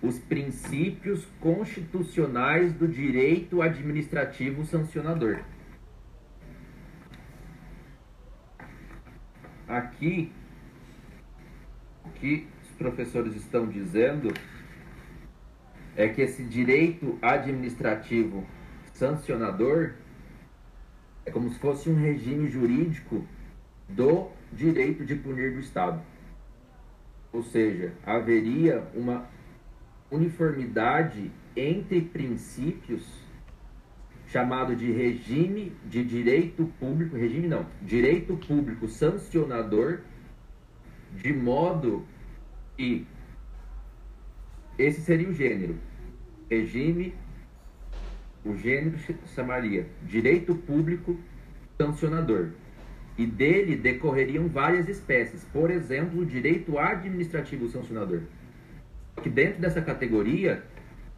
os 0.02 0.20
princípios 0.20 1.26
constitucionais 1.40 2.74
do 2.74 2.88
direito 2.88 3.62
administrativo 3.62 4.66
sancionador. 4.66 5.40
Aqui, 9.68 10.32
o 12.04 12.10
que 12.10 12.48
os 12.62 12.70
professores 12.78 13.34
estão 13.36 13.66
dizendo 13.66 14.34
é 15.96 16.10
que 16.10 16.22
esse 16.22 16.44
direito 16.44 17.18
administrativo 17.22 18.46
sancionador 18.94 19.94
é 21.26 21.32
como 21.32 21.50
se 21.50 21.58
fosse 21.60 21.90
um 21.90 21.96
regime 21.96 22.50
jurídico 22.50 23.26
do 23.88 24.30
direito 24.56 25.06
de 25.06 25.16
punir 25.16 25.54
do 25.54 25.60
Estado. 25.60 26.02
Ou 27.32 27.44
seja, 27.44 27.94
haveria 28.06 28.88
uma 28.94 29.28
uniformidade 30.12 31.32
entre 31.56 32.02
princípios 32.02 33.24
chamado 34.28 34.76
de 34.76 34.92
regime 34.92 35.74
de 35.86 36.04
direito 36.04 36.66
público, 36.80 37.16
regime 37.16 37.48
não, 37.48 37.66
direito 37.82 38.36
público 38.36 38.88
sancionador, 38.88 40.02
de 41.12 41.32
modo 41.32 42.06
que 42.76 43.06
esse 44.78 45.02
seria 45.02 45.30
o 45.30 45.34
gênero. 45.34 45.76
Regime, 46.50 47.14
o 48.44 48.56
gênero 48.56 48.98
chamaria 49.36 49.88
direito 50.04 50.56
público 50.56 51.18
sancionador 51.78 52.52
e 53.18 53.26
dele 53.26 53.76
decorreriam 53.76 54.48
várias 54.48 54.88
espécies, 54.90 55.44
por 55.54 55.70
exemplo, 55.70 56.22
o 56.22 56.26
direito 56.26 56.78
administrativo 56.80 57.68
sancionador. 57.70 58.22
Que 59.22 59.30
dentro 59.30 59.62
dessa 59.62 59.82
categoria, 59.82 60.64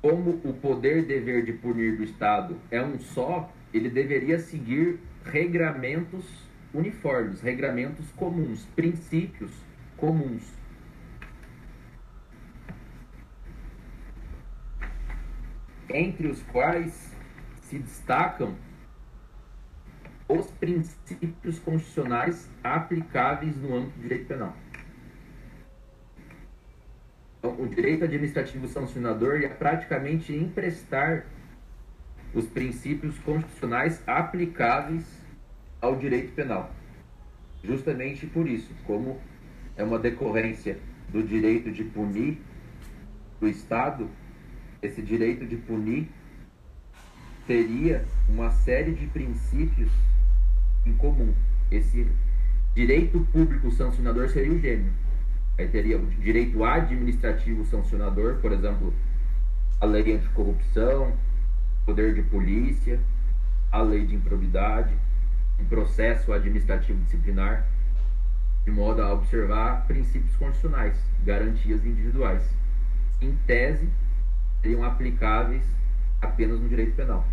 como 0.02 0.41
o 0.43 0.54
poder 0.54 1.06
dever 1.06 1.46
de 1.46 1.54
punir 1.54 1.96
do 1.96 2.04
Estado 2.04 2.58
é 2.70 2.82
um 2.82 3.00
só, 3.00 3.52
ele 3.74 3.89
deveria 3.89 4.39
seguir 4.39 5.00
regramentos 5.24 6.46
uniformes, 6.74 7.41
regramentos 7.41 8.06
comuns, 8.12 8.66
princípios 8.76 9.52
comuns. 9.96 10.43
Entre 15.89 16.28
os 16.28 16.43
quais 16.43 17.16
se 17.62 17.80
destacam 17.80 18.56
os 20.28 20.49
princípios 20.51 21.59
constitucionais 21.59 22.49
aplicáveis 22.63 23.55
no 23.57 23.76
âmbito 23.76 23.97
do 23.97 24.01
direito 24.01 24.28
penal. 24.28 24.55
Então, 27.39 27.61
o 27.61 27.67
direito 27.67 28.03
administrativo 28.03 28.67
sancionador 28.67 29.43
é 29.43 29.47
praticamente 29.47 30.34
emprestar 30.34 31.26
os 32.34 32.47
princípios 32.47 33.17
constitucionais 33.19 34.01
aplicáveis 34.07 35.05
ao 35.80 35.95
direito 35.95 36.34
penal. 36.34 36.73
Justamente 37.63 38.26
por 38.26 38.47
isso, 38.47 38.73
como 38.86 39.21
é 39.78 39.84
uma 39.84 39.99
decorrência 39.99 40.80
do 41.09 41.21
direito 41.21 41.71
de 41.71 41.84
punir 41.84 42.41
do 43.39 43.47
Estado, 43.47 44.09
esse 44.82 45.01
direito 45.01 45.45
de 45.45 45.55
punir 45.55 46.09
teria 47.45 48.03
uma 48.28 48.49
série 48.51 48.91
de 48.91 49.05
princípios 49.07 49.91
em 50.86 50.93
comum. 50.93 51.33
Esse 51.71 52.07
direito 52.73 53.19
público 53.31 53.71
sancionador 53.71 54.29
seria 54.29 54.51
o 54.51 54.59
gênio. 54.59 54.91
Aí 55.57 55.67
teria 55.67 55.97
o 55.97 56.05
direito 56.05 56.63
administrativo 56.63 57.65
sancionador, 57.65 58.36
por 58.36 58.51
exemplo, 58.51 58.93
a 59.79 59.86
lei 59.86 60.13
anticorrupção, 60.13 61.13
poder 61.86 62.13
de 62.13 62.21
polícia, 62.23 62.99
a 63.71 63.81
lei 63.81 64.05
de 64.05 64.15
improbidade, 64.15 64.93
um 65.59 65.65
processo 65.65 66.33
administrativo 66.33 67.01
disciplinar, 67.03 67.65
de 68.65 68.71
modo 68.71 69.01
a 69.01 69.13
observar 69.13 69.86
princípios 69.88 70.36
constitucionais, 70.36 70.97
garantias 71.23 71.86
individuais. 71.86 72.43
Em 73.21 73.33
tese, 73.47 73.88
seriam 74.61 74.83
aplicáveis 74.83 75.63
apenas 76.21 76.59
no 76.59 76.67
direito 76.67 76.95
penal. 76.95 77.25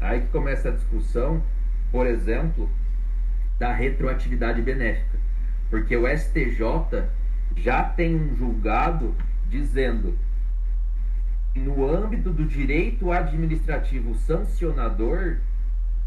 Aí 0.00 0.20
que 0.20 0.28
começa 0.28 0.68
a 0.68 0.72
discussão, 0.72 1.42
por 1.90 2.06
exemplo, 2.06 2.68
da 3.58 3.72
retroatividade 3.72 4.60
benéfica. 4.62 5.18
Porque 5.70 5.96
o 5.96 6.06
STJ 6.06 7.04
já 7.56 7.82
tem 7.82 8.14
um 8.14 8.36
julgado 8.36 9.14
dizendo 9.48 10.16
que 11.52 11.60
no 11.60 11.88
âmbito 11.88 12.30
do 12.30 12.44
direito 12.44 13.10
administrativo 13.10 14.14
sancionador, 14.14 15.38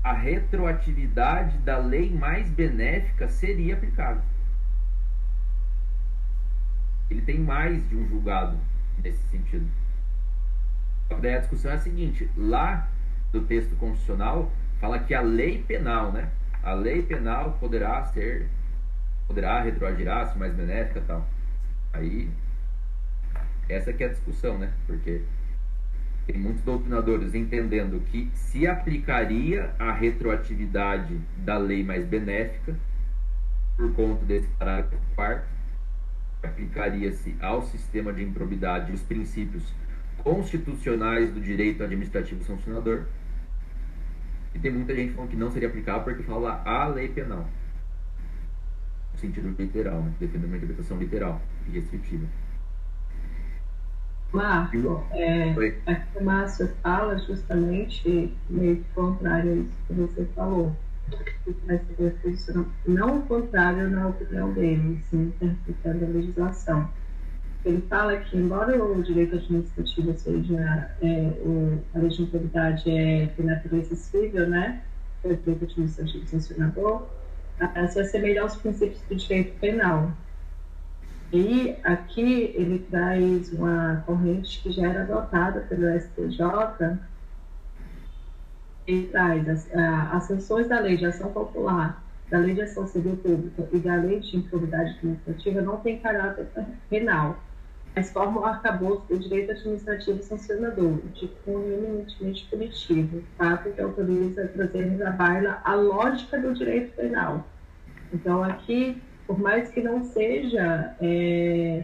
a 0.03 0.13
retroatividade 0.13 1.57
da 1.59 1.77
lei 1.77 2.13
mais 2.13 2.49
benéfica 2.49 3.27
seria 3.27 3.73
aplicável. 3.73 4.21
Ele 7.09 7.21
tem 7.21 7.39
mais 7.39 7.87
de 7.89 7.95
um 7.95 8.07
julgado 8.07 8.57
nesse 9.03 9.21
sentido. 9.29 9.67
A 11.09 11.39
discussão 11.39 11.71
é 11.71 11.73
a 11.73 11.79
seguinte: 11.79 12.29
lá 12.37 12.87
do 13.31 13.41
texto 13.41 13.75
constitucional 13.77 14.51
fala 14.79 14.99
que 14.99 15.13
a 15.13 15.21
lei 15.21 15.63
penal, 15.63 16.11
né? 16.11 16.29
A 16.63 16.73
lei 16.73 17.01
penal 17.01 17.57
poderá 17.59 18.03
ser, 18.05 18.47
poderá 19.27 19.61
retroagir, 19.61 20.07
se 20.31 20.37
mais 20.37 20.53
benéfica 20.53 21.01
tal. 21.05 21.27
Aí, 21.93 22.29
essa 23.67 23.93
que 23.93 24.03
é 24.03 24.07
a 24.07 24.09
discussão, 24.09 24.57
né? 24.57 24.71
Porque 24.85 25.21
tem 26.25 26.37
muitos 26.37 26.61
doutrinadores 26.63 27.33
entendendo 27.33 27.99
que 28.05 28.29
se 28.33 28.67
aplicaria 28.67 29.73
a 29.79 29.91
retroatividade 29.91 31.19
da 31.37 31.57
lei 31.57 31.83
mais 31.83 32.05
benéfica, 32.05 32.75
por 33.75 33.93
conta 33.93 34.25
desse 34.25 34.47
parágrafo 34.49 34.97
4 35.15 35.59
aplicaria-se 36.43 37.35
ao 37.41 37.63
sistema 37.63 38.13
de 38.13 38.23
improbidade 38.23 38.93
os 38.93 39.01
princípios 39.01 39.63
constitucionais 40.17 41.31
do 41.31 41.41
direito 41.41 41.83
administrativo 41.83 42.43
sancionador. 42.43 43.05
E 44.53 44.59
tem 44.59 44.71
muita 44.71 44.95
gente 44.95 45.13
falando 45.13 45.29
que 45.29 45.35
não 45.35 45.51
seria 45.51 45.67
aplicável 45.67 46.03
porque 46.03 46.23
fala 46.23 46.61
a 46.65 46.87
lei 46.87 47.07
penal. 47.09 47.45
No 49.13 49.19
sentido 49.19 49.55
literal, 49.57 50.01
né? 50.01 50.13
defendendo 50.19 50.47
uma 50.47 50.57
interpretação 50.57 50.97
literal 50.97 51.41
e 51.67 51.71
restritiva. 51.71 52.25
Marco, 54.31 55.03
é, 55.11 55.49
aqui 55.87 56.17
o 56.19 56.23
Márcio 56.23 56.69
fala 56.83 57.17
justamente 57.17 58.31
meio 58.47 58.77
que 58.77 58.85
contrário 58.93 59.53
a 59.53 59.55
isso 59.55 59.77
que 59.87 59.93
você 59.93 60.25
falou. 60.35 60.75
Não 62.85 63.17
o 63.17 63.21
contrário 63.23 63.89
na 63.89 64.07
opinião 64.07 64.53
dele, 64.53 64.99
sim 65.09 65.33
interpretando 65.41 66.05
a 66.05 66.07
legislação. 66.09 66.89
Ele 67.65 67.81
fala 67.89 68.17
que, 68.17 68.37
embora 68.37 68.81
o 68.81 69.03
direito 69.03 69.35
administrativo 69.35 70.17
seja, 70.17 70.91
é, 71.01 71.33
o, 71.43 71.79
a 71.93 71.99
legitimidade 71.99 72.89
é 72.89 73.25
de 73.25 73.43
natureza 73.43 73.95
civil, 73.95 74.47
né, 74.47 74.81
o 75.23 75.33
direito 75.35 75.65
administrativo 75.65 76.25
sancionador, 76.27 77.07
se 77.89 77.99
assemelha 77.99 78.43
aos 78.43 78.55
princípios 78.55 79.01
do 79.09 79.15
direito 79.15 79.59
penal, 79.59 80.11
e 81.31 81.75
aqui 81.83 82.53
ele 82.55 82.79
traz 82.89 83.51
uma 83.53 84.03
corrente 84.05 84.63
que 84.63 84.71
já 84.71 84.87
era 84.87 85.01
adotada 85.01 85.59
pelo 85.61 85.85
STJ, 85.99 86.97
ele 88.87 89.07
traz 89.07 89.47
as, 89.47 89.69
as 90.11 90.23
sanções 90.23 90.67
da 90.67 90.79
lei 90.79 90.97
de 90.97 91.05
ação 91.05 91.31
popular, 91.31 92.03
da 92.31 92.39
lei 92.39 92.55
de 92.55 92.61
ação 92.61 92.87
civil 92.87 93.17
pública 93.17 93.67
e 93.71 93.77
da 93.77 93.95
lei 93.95 94.21
de 94.21 94.37
improbidade 94.37 94.91
administrativa 94.97 95.61
não 95.61 95.77
tem 95.77 95.99
caráter 95.99 96.47
penal, 96.89 97.37
mas 97.95 98.11
formam 98.11 98.43
o 98.43 98.45
arcabouço 98.45 99.05
do 99.07 99.19
direito 99.19 99.51
administrativo 99.51 100.21
sancionador, 100.23 100.99
de 101.13 101.27
cunho 101.43 101.73
eminentemente 101.73 102.45
punitivo, 102.49 103.23
fato 103.37 103.69
que 103.71 103.81
autoriza 103.81 104.47
trazer 104.47 105.03
à 105.05 105.11
baila 105.11 105.61
a 105.63 105.75
lógica 105.75 106.39
do 106.39 106.53
direito 106.53 106.95
penal. 106.95 107.45
Então, 108.13 108.43
aqui 108.43 109.01
por 109.29 109.37
mais 109.37 109.69
que 109.69 109.79
não 109.79 110.03
seja, 110.05 110.95
é, 110.99 111.83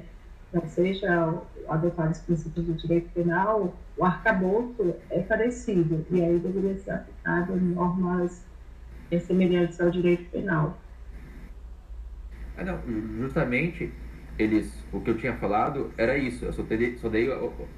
não 0.52 0.68
seja 0.68 1.40
adotado 1.70 2.10
os 2.10 2.18
princípios 2.18 2.66
do 2.66 2.74
direito 2.74 3.08
penal, 3.14 3.78
o 3.96 4.04
arcabouço 4.04 4.96
é 5.12 5.20
parecido 5.20 6.04
e 6.10 6.24
aí 6.24 6.40
deveria 6.40 6.76
ser 6.80 6.90
aplicado 6.90 7.56
normas 7.56 8.44
é, 9.12 9.20
semelhantes 9.20 9.80
ao 9.80 9.92
direito 9.92 10.28
penal. 10.32 10.76
Ah, 12.58 12.64
não, 12.64 12.80
justamente 13.20 13.94
eles, 14.38 14.72
o 14.92 15.00
que 15.00 15.10
eu 15.10 15.18
tinha 15.18 15.34
falado 15.34 15.92
era 15.98 16.18
isso. 16.18 16.46
Eu 16.46 16.54
só, 16.54 16.64
teria, 16.64 16.98
só 16.98 17.10
dei 17.10 17.30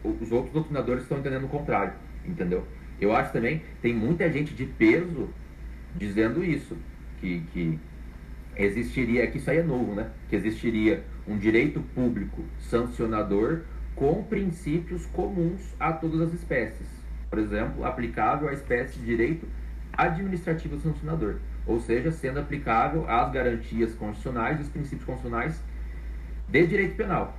os 0.04 0.32
outros 0.32 0.54
doutrinadores 0.54 1.04
estão 1.04 1.20
entendendo 1.20 1.46
o 1.46 1.50
contrário, 1.50 1.94
entendeu? 2.26 2.66
Eu 3.00 3.16
acho 3.16 3.32
também 3.32 3.62
tem 3.82 3.94
muita 3.94 4.30
gente 4.32 4.54
de 4.54 4.66
peso 4.66 5.30
dizendo 5.96 6.44
isso, 6.44 6.76
que, 7.20 7.42
que 7.54 7.80
existiria, 8.56 9.28
que 9.28 9.38
isso 9.38 9.50
aí 9.50 9.58
é 9.58 9.64
novo, 9.64 9.94
né? 9.94 10.10
Que 10.30 10.36
existiria 10.36 11.04
um 11.28 11.38
direito 11.38 11.80
público 11.94 12.44
sancionador 12.60 13.62
com 13.96 14.24
princípios 14.24 15.06
comuns 15.08 15.62
a 15.80 15.92
todas 15.92 16.22
as 16.22 16.34
espécies. 16.34 16.88
Por 17.30 17.40
exemplo, 17.40 17.84
aplicável 17.84 18.48
à 18.48 18.54
espécie 18.54 19.00
de 19.00 19.06
direito 19.06 19.48
administrativo 19.94 20.80
sancionador, 20.80 21.38
ou 21.66 21.80
seja, 21.80 22.12
sendo 22.12 22.40
aplicável 22.40 23.10
às 23.10 23.32
garantias 23.32 23.94
constitucionais 23.96 24.60
e 24.60 24.62
os 24.62 24.70
princípios 24.70 25.04
constitucionais 25.04 25.62
de 26.50 26.68
direito 26.68 26.96
penal. 26.96 27.34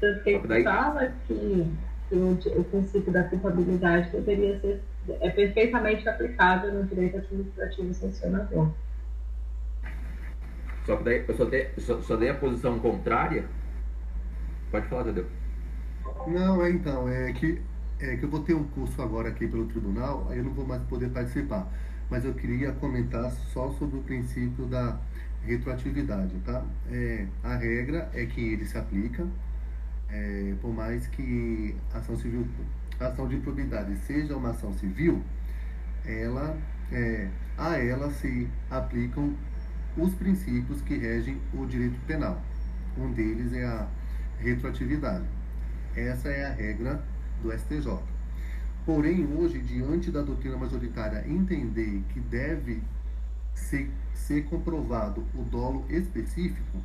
Você 0.00 0.40
daí... 0.46 0.64
fala 0.64 1.12
que, 1.26 1.66
que 2.08 2.14
o, 2.14 2.32
o, 2.32 2.64
princípio 2.64 3.12
da 3.12 3.24
culpabilidade 3.24 4.10
deveria 4.10 4.58
ser 4.60 4.82
é 5.20 5.30
perfeitamente 5.30 6.08
aplicável 6.08 6.72
no 6.72 6.84
direito 6.84 7.16
administrativo 7.16 7.94
sancionador. 7.94 8.70
Só 10.86 10.96
que 10.96 11.04
daí 11.04 11.24
eu 11.26 11.34
só 11.34 11.44
dei, 11.44 11.70
só, 11.78 12.00
só 12.02 12.16
dei 12.16 12.30
a 12.30 12.34
posição 12.34 12.78
contrária. 12.78 13.44
Pode 14.70 14.86
falar, 14.86 15.04
Tadeu. 15.04 15.26
Não, 16.26 16.64
é 16.64 16.70
então, 16.70 17.08
é 17.08 17.32
que, 17.32 17.60
é 18.00 18.16
que 18.16 18.24
eu 18.24 18.28
vou 18.28 18.40
ter 18.40 18.54
um 18.54 18.64
curso 18.64 19.00
agora 19.02 19.28
aqui 19.28 19.46
pelo 19.46 19.66
tribunal, 19.66 20.26
aí 20.30 20.38
eu 20.38 20.44
não 20.44 20.52
vou 20.52 20.66
mais 20.66 20.82
poder 20.84 21.10
participar. 21.10 21.68
Mas 22.10 22.24
eu 22.24 22.34
queria 22.34 22.72
comentar 22.72 23.30
só 23.30 23.70
sobre 23.70 23.98
o 23.98 24.02
princípio 24.02 24.66
da 24.66 24.98
retroatividade, 25.46 26.34
tá? 26.44 26.64
É, 26.90 27.26
a 27.42 27.56
regra 27.56 28.10
é 28.14 28.26
que 28.26 28.40
ele 28.40 28.64
se 28.64 28.76
aplica, 28.78 29.26
é, 30.08 30.54
por 30.60 30.72
mais 30.72 31.06
que 31.08 31.74
a 31.92 31.98
ação 31.98 32.16
civil, 32.16 32.46
a 33.00 33.06
ação 33.06 33.26
de 33.28 33.36
improbidade 33.36 33.96
seja 34.06 34.36
uma 34.36 34.50
ação 34.50 34.72
civil, 34.74 35.22
ela, 36.04 36.56
é, 36.90 37.28
a 37.56 37.76
ela 37.76 38.10
se 38.12 38.48
aplicam 38.70 39.34
os 39.96 40.14
princípios 40.14 40.80
que 40.82 40.96
regem 40.96 41.40
o 41.54 41.66
direito 41.66 41.98
penal. 42.06 42.40
Um 42.96 43.12
deles 43.12 43.52
é 43.52 43.64
a 43.64 43.88
retroatividade. 44.38 45.24
Essa 45.94 46.28
é 46.28 46.46
a 46.46 46.52
regra 46.52 47.02
do 47.42 47.52
STJ. 47.52 47.98
Porém, 48.84 49.26
hoje, 49.36 49.58
diante 49.60 50.10
da 50.10 50.22
doutrina 50.22 50.56
majoritária 50.56 51.24
entender 51.28 52.02
que 52.08 52.20
deve 52.20 52.82
ser, 53.54 53.90
comprovado 54.48 55.24
o 55.34 55.42
dolo 55.42 55.84
específico, 55.88 56.78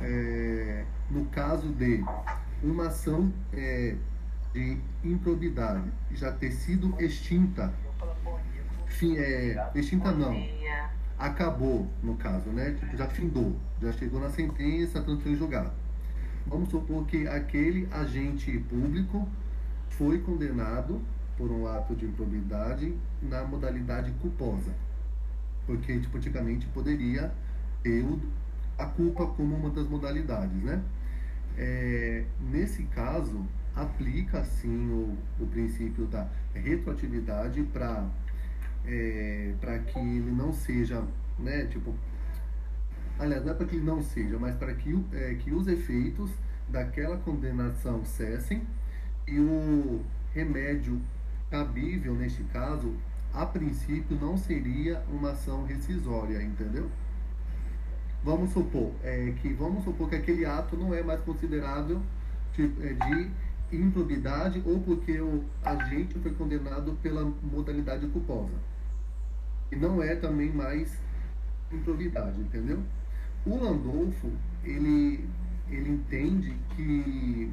é, 0.00 0.84
no 1.10 1.26
caso 1.26 1.68
de 1.68 2.04
uma 2.62 2.88
ação 2.88 3.32
é, 3.52 3.94
de 4.52 4.78
improbidade 5.04 5.90
já 6.12 6.32
ter 6.32 6.50
sido 6.50 6.94
extinta, 7.00 7.72
fim, 8.86 9.16
é, 9.16 9.70
extinta 9.74 10.10
não, 10.12 10.34
acabou, 11.18 11.88
no 12.02 12.16
caso, 12.16 12.50
né? 12.50 12.72
Tipo, 12.72 12.96
já 12.96 13.06
findou, 13.06 13.56
já 13.80 13.92
chegou 13.92 14.20
na 14.20 14.30
sentença, 14.30 15.00
tanto 15.02 15.22
foi 15.22 15.34
julgado. 15.36 15.70
Vamos 16.46 16.70
supor 16.70 17.04
que 17.06 17.26
aquele 17.26 17.88
agente 17.90 18.58
público 18.70 19.28
foi 19.90 20.20
condenado 20.20 21.00
por 21.36 21.50
um 21.50 21.66
ato 21.66 21.94
de 21.94 22.06
improbidade 22.06 22.94
na 23.20 23.44
modalidade 23.44 24.10
culposa. 24.22 24.72
Porque, 25.66 25.98
tipo, 25.98 26.16
antigamente 26.16 26.66
poderia 26.68 27.32
ter 27.82 28.04
a 28.78 28.86
culpa 28.86 29.26
como 29.26 29.56
uma 29.56 29.70
das 29.70 29.88
modalidades, 29.88 30.62
né? 30.62 30.82
É, 31.58 32.24
nesse 32.40 32.84
caso, 32.84 33.44
aplica 33.74 34.44
sim 34.44 34.90
o, 34.90 35.16
o 35.42 35.46
princípio 35.46 36.06
da 36.06 36.28
retroatividade 36.54 37.62
para 37.64 38.06
é, 38.86 39.52
para 39.60 39.78
que 39.80 39.98
ele 39.98 40.30
não 40.30 40.52
seja, 40.52 41.02
né, 41.38 41.66
tipo, 41.66 41.94
aliás, 43.18 43.44
não 43.44 43.52
é 43.52 43.54
para 43.54 43.66
que 43.66 43.76
ele 43.76 43.84
não 43.84 44.02
seja, 44.02 44.38
mas 44.38 44.54
para 44.54 44.72
que, 44.74 44.96
é, 45.12 45.34
que 45.34 45.52
os 45.52 45.66
efeitos 45.66 46.30
daquela 46.68 47.16
condenação 47.18 48.04
cessem 48.04 48.62
e 49.26 49.38
o 49.38 50.02
remédio 50.32 51.00
cabível 51.50 52.14
neste 52.14 52.42
caso, 52.44 52.94
a 53.36 53.44
princípio, 53.44 54.16
não 54.18 54.38
seria 54.38 55.02
uma 55.12 55.32
ação 55.32 55.64
rescisória, 55.64 56.42
entendeu? 56.42 56.90
Vamos 58.24 58.50
supor 58.50 58.92
é, 59.04 59.34
que 59.42 59.52
vamos 59.52 59.84
supor 59.84 60.08
que 60.08 60.16
aquele 60.16 60.46
ato 60.46 60.74
não 60.74 60.94
é 60.94 61.02
mais 61.02 61.20
considerável 61.20 62.00
de, 62.54 62.64
é, 62.80 62.94
de 62.94 63.30
improbidade 63.76 64.62
ou 64.64 64.80
porque 64.80 65.20
o 65.20 65.44
agente 65.62 66.18
foi 66.18 66.32
condenado 66.32 66.96
pela 67.02 67.30
modalidade 67.42 68.06
culposa. 68.06 68.54
E 69.70 69.76
não 69.76 70.02
é 70.02 70.16
também 70.16 70.50
mais 70.50 70.96
improbidade, 71.70 72.40
entendeu? 72.40 72.82
O 73.44 73.62
Landolfo, 73.62 74.32
ele, 74.64 75.28
ele 75.68 75.90
entende 75.90 76.56
que 76.74 77.52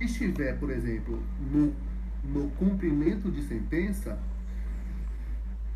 estiver, 0.00 0.58
por 0.58 0.70
exemplo, 0.70 1.22
no, 1.52 1.72
no 2.24 2.50
cumprimento 2.50 3.30
de 3.30 3.42
sentença, 3.42 4.18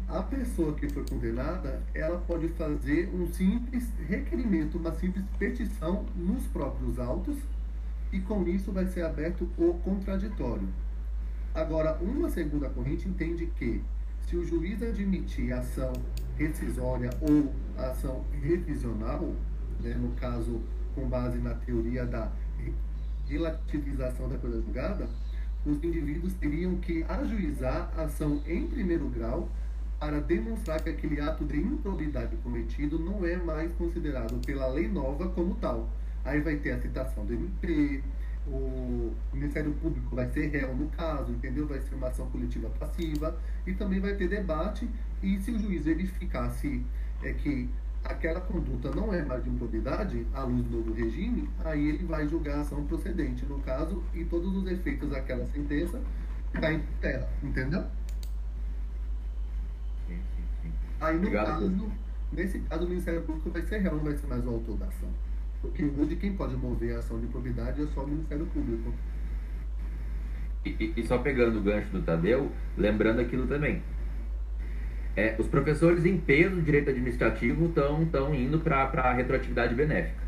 a 0.08 0.22
pessoa 0.22 0.72
que 0.74 0.88
foi 0.88 1.04
condenada, 1.04 1.82
ela 1.92 2.18
pode 2.18 2.48
fazer 2.50 3.10
um 3.12 3.26
simples 3.32 3.88
requerimento, 4.08 4.78
uma 4.78 4.92
simples 4.92 5.24
petição 5.38 6.06
nos 6.14 6.46
próprios 6.46 6.98
autos 6.98 7.36
e 8.12 8.20
com 8.20 8.46
isso 8.46 8.70
vai 8.70 8.86
ser 8.86 9.02
aberto 9.02 9.48
o 9.58 9.74
contraditório. 9.82 10.68
Agora, 11.52 11.98
uma 12.00 12.30
segunda 12.30 12.68
corrente 12.68 13.08
entende 13.08 13.46
que 13.58 13.82
se 14.26 14.36
o 14.36 14.44
juiz 14.44 14.80
admitir 14.82 15.52
ação 15.52 15.92
rescisória 16.36 17.10
ou 17.20 17.52
ação 17.76 18.24
revisional, 18.42 19.32
né, 19.80 19.94
no 19.94 20.12
caso 20.12 20.60
com 20.94 21.08
base 21.08 21.38
na 21.38 21.54
teoria 21.54 22.06
da 22.06 22.30
relativização 23.28 24.28
da 24.28 24.38
coisa 24.38 24.62
julgada, 24.62 25.08
os 25.64 25.82
indivíduos 25.82 26.32
teriam 26.34 26.76
que 26.76 27.04
ajuizar 27.08 27.92
a 27.96 28.02
ação 28.02 28.40
em 28.46 28.68
primeiro 28.68 29.08
grau 29.08 29.48
para 29.98 30.20
demonstrar 30.20 30.82
que 30.82 30.90
aquele 30.90 31.20
ato 31.20 31.44
de 31.44 31.58
improbidade 31.58 32.36
cometido 32.36 32.98
não 32.98 33.24
é 33.24 33.36
mais 33.36 33.72
considerado 33.72 34.38
pela 34.44 34.66
lei 34.68 34.88
nova 34.88 35.28
como 35.28 35.54
tal. 35.56 35.88
Aí 36.24 36.40
vai 36.40 36.56
ter 36.56 36.72
a 36.72 36.80
citação 36.80 37.24
do 37.24 37.32
MP, 37.32 38.02
o 38.46 39.12
Ministério 39.32 39.72
Público 39.74 40.14
vai 40.14 40.28
ser 40.30 40.48
réu 40.48 40.74
no 40.74 40.88
caso, 40.88 41.32
entendeu? 41.32 41.66
Vai 41.66 41.80
ser 41.80 41.94
uma 41.94 42.08
ação 42.08 42.26
coletiva 42.30 42.68
passiva 42.78 43.36
e 43.66 43.74
também 43.74 44.00
vai 44.00 44.14
ter 44.14 44.28
debate 44.28 44.88
e 45.22 45.38
se 45.40 45.50
o 45.50 45.58
juiz 45.58 45.84
verificar 45.84 46.50
se 46.50 46.84
é 47.22 47.32
que 47.32 47.68
aquela 48.04 48.40
conduta 48.40 48.90
não 48.94 49.12
é 49.12 49.24
mais 49.24 49.42
de 49.42 49.50
improbidade 49.50 50.26
à 50.32 50.44
luz 50.44 50.64
do 50.64 50.76
novo 50.76 50.92
regime, 50.92 51.48
aí 51.64 51.88
ele 51.88 52.04
vai 52.04 52.28
julgar 52.28 52.58
a 52.58 52.60
ação 52.60 52.84
procedente 52.86 53.44
no 53.46 53.58
caso 53.60 54.02
e 54.14 54.24
todos 54.24 54.54
os 54.54 54.70
efeitos 54.70 55.10
daquela 55.10 55.44
sentença 55.46 56.00
caem 56.52 56.78
por 56.78 56.94
terra, 57.00 57.28
entendeu? 57.42 57.84
Aí 61.00 61.14
no 61.14 61.20
Obrigado, 61.20 61.46
caso, 61.46 61.92
nesse 62.32 62.58
caso 62.60 62.84
o 62.84 62.88
Ministério 62.88 63.22
Público 63.22 63.50
vai 63.50 63.62
ser 63.62 63.78
réu, 63.78 63.96
não 63.96 64.04
vai 64.04 64.16
ser 64.16 64.26
mais 64.26 64.44
o 64.46 64.50
autor 64.50 64.76
da 64.76 64.86
ação. 64.86 65.08
Porque 65.60 65.84
hoje 65.84 66.16
quem 66.16 66.34
pode 66.34 66.56
mover 66.56 66.96
a 66.96 66.98
ação 66.98 67.20
de 67.20 67.26
probidade 67.26 67.82
é 67.82 67.86
só 67.86 68.04
o 68.04 68.08
Ministério 68.08 68.46
Público. 68.46 68.92
E, 70.64 70.92
e, 70.96 71.06
só 71.06 71.18
pegando 71.18 71.58
o 71.58 71.62
gancho 71.62 71.90
do 71.90 72.02
Tadeu, 72.02 72.50
lembrando 72.76 73.20
aquilo 73.20 73.46
também. 73.46 73.82
É, 75.14 75.36
os 75.38 75.46
professores 75.46 76.04
em 76.04 76.18
peso 76.18 76.56
do 76.56 76.62
direito 76.62 76.90
administrativo 76.90 77.66
estão 77.66 78.34
indo 78.34 78.58
para 78.58 78.82
a 78.82 79.12
retroatividade 79.12 79.74
benéfica. 79.74 80.26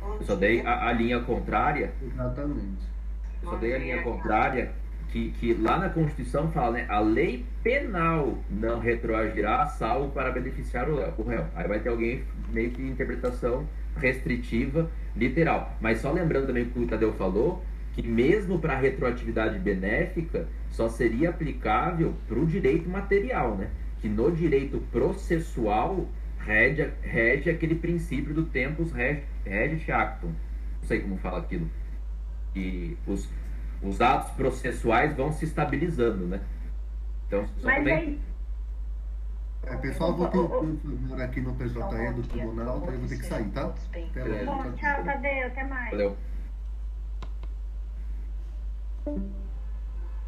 Eu 0.00 0.22
só 0.22 0.36
dei 0.36 0.60
a, 0.64 0.88
a, 0.88 0.92
linha 0.92 1.20
contrária. 1.20 1.92
Exatamente. 2.02 2.82
Eu 3.42 3.50
só 3.50 3.56
dei 3.56 3.74
a 3.74 3.78
linha 3.78 4.02
contrária 4.02 4.72
que, 5.10 5.30
que 5.32 5.54
lá 5.54 5.78
na 5.78 5.88
Constituição 5.88 6.50
fala, 6.52 6.72
né? 6.72 6.86
A 6.88 7.00
lei 7.00 7.44
penal 7.62 8.38
não 8.48 8.78
retroagirá 8.78 9.66
salvo 9.66 10.10
para 10.12 10.30
beneficiar 10.30 10.88
o, 10.88 10.96
o 11.18 11.22
réu. 11.22 11.46
Aí 11.54 11.66
vai 11.66 11.80
ter 11.80 11.88
alguém 11.88 12.22
meio 12.52 12.70
que 12.70 12.82
interpretação 12.82 13.66
restritiva, 13.96 14.90
literal. 15.16 15.76
Mas 15.80 16.00
só 16.00 16.12
lembrando 16.12 16.46
também 16.46 16.64
que 16.64 16.78
o 16.78 16.86
Tadeu 16.86 17.12
falou, 17.14 17.64
que 17.92 18.02
mesmo 18.06 18.58
para 18.58 18.76
retroatividade 18.76 19.58
benéfica, 19.58 20.46
só 20.70 20.88
seria 20.88 21.30
aplicável 21.30 22.14
para 22.28 22.38
o 22.38 22.46
direito 22.46 22.88
material, 22.88 23.56
né? 23.56 23.68
Que 24.00 24.08
no 24.08 24.30
direito 24.30 24.78
processual 24.92 26.08
rege, 26.38 26.88
rege 27.02 27.50
aquele 27.50 27.74
princípio 27.74 28.32
do 28.32 28.44
tempus 28.44 28.92
regit 28.92 29.90
actum. 29.90 30.28
Não 30.80 30.88
sei 30.88 31.00
como 31.00 31.18
fala 31.18 31.38
aquilo. 31.38 31.68
E 32.54 32.96
os, 33.06 33.28
os 33.82 34.00
atos 34.00 34.32
processuais 34.32 35.16
vão 35.16 35.32
se 35.32 35.44
estabilizando, 35.44 36.26
né? 36.26 36.40
Então, 37.26 37.46
só 37.58 37.66
Mas 37.66 37.84
tem... 37.84 37.94
aí 37.94 38.20
é, 39.62 39.76
pessoal, 39.76 40.16
vou 40.16 40.28
ter 40.28 40.38
um 40.38 41.22
aqui 41.22 41.40
no 41.40 41.54
PJE 41.54 42.12
do 42.14 42.22
tribunal, 42.28 42.80
daí 42.80 42.94
eu 42.94 43.00
vou 43.00 43.08
ter 43.08 43.18
que 43.18 43.26
sair, 43.26 43.48
tá? 43.50 43.66
Até 43.92 44.24
logo. 44.24 44.62
Bom, 44.62 44.72
tchau, 44.72 45.04
Tadeu, 45.04 45.46
até 45.46 45.64
mais. 45.64 45.90
Valeu. 45.90 46.16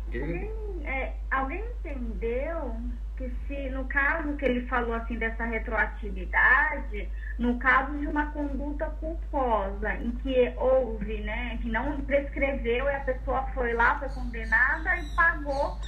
Alguém, 0.06 0.52
é, 0.84 1.14
alguém 1.30 1.64
entendeu 1.80 2.76
que 3.16 3.30
se 3.46 3.70
no 3.70 3.84
caso 3.84 4.36
que 4.36 4.44
ele 4.44 4.66
falou 4.66 4.94
assim 4.94 5.16
dessa 5.16 5.44
retroatividade, 5.44 7.08
no 7.38 7.58
caso 7.58 7.96
de 7.98 8.06
uma 8.06 8.26
conduta 8.32 8.86
culposa 9.00 9.94
em 9.94 10.10
que 10.12 10.52
houve, 10.56 11.20
né, 11.20 11.58
que 11.60 11.68
não 11.68 12.00
prescreveu 12.02 12.86
e 12.86 12.94
a 12.94 13.00
pessoa 13.00 13.46
foi 13.54 13.74
lá, 13.74 13.98
foi 13.98 14.08
condenada 14.10 14.96
e 14.96 15.04
pagou 15.14 15.78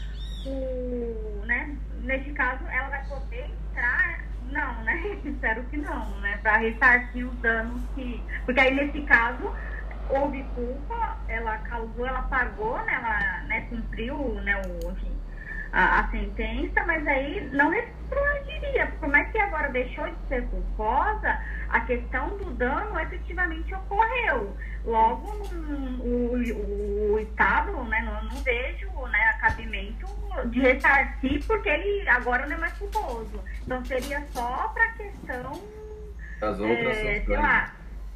o, 0.47 1.43
né, 1.47 1.77
nesse 2.05 2.33
caso, 2.33 2.65
ela 2.69 2.89
vai 2.89 3.05
poder 3.07 3.51
entrar? 3.71 4.25
Não, 4.51 4.85
né? 4.85 5.21
Espero 5.25 5.65
que 5.65 5.77
não, 5.77 6.21
né? 6.21 6.39
Para 6.43 6.59
ressarcir 6.59 7.27
os 7.27 7.35
danos 7.41 7.83
que. 7.95 8.23
Porque 8.45 8.61
aí, 8.61 8.75
nesse 8.75 9.01
caso, 9.03 9.53
houve 10.09 10.45
culpa, 10.55 11.19
ela 11.29 11.59
causou, 11.59 12.07
ela 12.07 12.23
pagou, 12.23 12.77
né? 12.85 12.95
Ela 12.95 13.43
né, 13.49 13.61
cumpriu 13.71 14.17
né, 14.43 14.61
o, 14.63 14.93
enfim, 14.93 15.13
a, 15.75 16.01
a 16.01 16.11
sentença, 16.11 16.85
mas 16.87 17.05
aí 17.07 17.51
não 17.53 17.69
retroagiria. 17.71 18.87
Como 19.01 19.17
é 19.17 19.25
que 19.25 19.39
agora 19.39 19.69
deixou 19.71 20.09
de 20.09 20.29
ser 20.29 20.47
culposa, 20.47 21.39
a 21.69 21.81
questão 21.81 22.29
do 22.39 22.51
dano 22.53 22.99
efetivamente 23.01 23.75
ocorreu. 23.75 24.57
Logo, 24.85 25.33
o, 26.01 26.37
o, 26.37 27.13
o 27.15 27.19
Estado, 27.19 27.73
né, 27.85 28.03
não, 28.03 28.23
não 28.31 28.43
vejo 28.43 28.89
né, 29.09 29.37
cabimento 29.41 30.07
de 30.51 30.61
ressarcir, 30.61 31.45
porque 31.47 31.69
ele 31.69 32.09
agora 32.09 32.47
não 32.47 32.57
é 32.57 32.61
mais 32.61 32.73
culposo. 32.75 33.43
Então, 33.63 33.85
seria 33.85 34.25
só 34.31 34.69
para 34.69 34.85
a 34.85 34.93
questão. 34.93 35.53
As 36.41 36.61
outras 36.61 36.99
é, 36.99 37.25
sei 37.25 37.37
lá, 37.37 37.73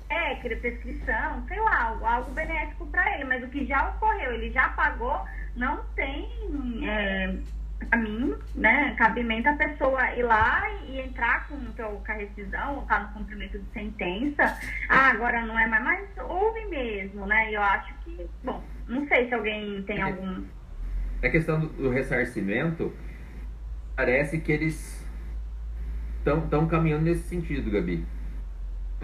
é, 0.08 0.34
prescrição, 0.36 1.44
sei 1.48 1.60
lá, 1.60 1.98
algo 2.02 2.30
benéfico 2.32 2.86
para 2.86 3.14
ele, 3.14 3.24
mas 3.24 3.42
o 3.42 3.48
que 3.48 3.66
já 3.66 3.90
ocorreu, 3.90 4.34
ele 4.34 4.50
já 4.50 4.68
pagou, 4.70 5.24
não 5.58 5.84
tem. 5.94 6.28
É, 6.88 7.34
para 7.88 7.98
mim, 7.98 8.34
né, 8.54 8.94
cabimento 8.96 9.48
a 9.48 9.54
pessoa 9.54 10.12
ir 10.14 10.22
lá 10.22 10.68
e 10.88 11.00
entrar 11.00 11.48
com, 11.48 11.56
com 11.56 12.12
a 12.12 12.14
rescisão, 12.14 12.76
ou 12.76 12.82
tá 12.82 13.00
no 13.00 13.08
cumprimento 13.08 13.58
de 13.58 13.70
sentença. 13.72 14.58
Ah, 14.88 15.10
agora 15.10 15.44
não 15.46 15.58
é 15.58 15.66
mais, 15.66 15.84
mas 15.84 16.08
houve 16.28 16.64
mesmo, 16.66 17.26
né? 17.26 17.50
Eu 17.52 17.62
acho 17.62 17.94
que, 18.04 18.26
bom, 18.42 18.62
não 18.88 19.06
sei 19.06 19.28
se 19.28 19.34
alguém 19.34 19.82
tem 19.84 19.98
é 19.98 20.02
algum. 20.02 20.44
A 21.22 21.28
questão 21.28 21.60
do, 21.60 21.68
do 21.68 21.90
ressarcimento, 21.90 22.92
parece 23.96 24.38
que 24.38 24.52
eles 24.52 25.06
estão 26.18 26.66
caminhando 26.66 27.04
nesse 27.04 27.28
sentido, 27.28 27.70
Gabi. 27.70 28.04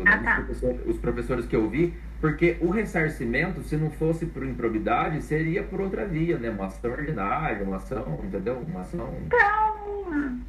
Ah, 0.05 0.18
tá. 0.18 0.40
os, 0.40 0.44
professores, 0.46 0.86
os 0.86 0.98
professores 0.98 1.46
que 1.46 1.57
eu 1.57 1.70
vi, 1.70 1.94
porque 2.21 2.57
o 2.61 2.71
ressarcimento, 2.71 3.62
se 3.62 3.77
não 3.77 3.91
fosse 3.91 4.25
por 4.27 4.45
improbidade, 4.45 5.21
seria 5.23 5.62
por 5.62 5.81
outra 5.81 6.07
via, 6.07 6.39
né? 6.39 6.49
Uma 6.51 6.67
ação 6.67 6.91
ordinária, 6.91 7.62
uma 7.65 7.77
ação, 7.77 8.21
entendeu? 8.25 8.59
Uma 8.67 8.81
ação. 8.81 9.12
Então, 9.27 10.41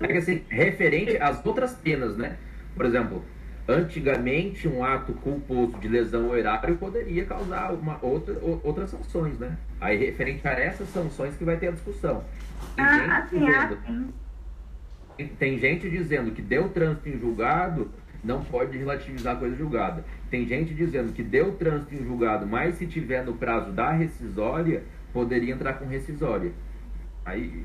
É 0.00 0.06
que, 0.06 0.18
assim, 0.18 0.42
referente 0.48 1.16
às 1.16 1.44
outras 1.44 1.72
penas, 1.74 2.16
né? 2.16 2.36
Por 2.74 2.84
exemplo, 2.86 3.24
antigamente 3.66 4.68
um 4.68 4.84
ato 4.84 5.12
culposo 5.14 5.76
de 5.78 5.88
lesão 5.88 6.26
ao 6.26 6.38
erário 6.38 6.76
poderia 6.76 7.24
causar 7.24 7.72
uma 7.72 7.98
outra, 8.02 8.36
outras 8.62 8.90
sanções, 8.90 9.38
né? 9.38 9.56
Aí 9.80 9.96
referente 9.96 10.46
a 10.46 10.52
essas 10.52 10.88
sanções 10.90 11.34
que 11.36 11.44
vai 11.44 11.56
ter 11.56 11.68
a 11.68 11.72
discussão. 11.72 12.22
Tem 12.76 12.84
Ah, 12.84 12.98
gente 12.98 13.10
assim, 13.10 13.38
dizendo- 13.46 14.14
tem 15.38 15.58
gente 15.58 15.90
dizendo 15.90 16.30
que 16.30 16.40
deu 16.42 16.68
trânsito 16.68 17.08
em 17.08 17.18
julgado, 17.18 17.90
não 18.28 18.44
pode 18.44 18.76
relativizar 18.76 19.34
a 19.34 19.38
coisa 19.38 19.56
julgada. 19.56 20.04
Tem 20.30 20.46
gente 20.46 20.74
dizendo 20.74 21.12
que 21.12 21.22
deu 21.22 21.56
trânsito 21.56 21.94
em 21.94 22.04
julgado, 22.04 22.46
mas 22.46 22.74
se 22.76 22.86
tiver 22.86 23.24
no 23.24 23.34
prazo 23.34 23.72
da 23.72 23.90
rescisória, 23.90 24.82
poderia 25.12 25.54
entrar 25.54 25.72
com 25.74 25.86
rescisória. 25.86 26.52
Aí, 27.24 27.64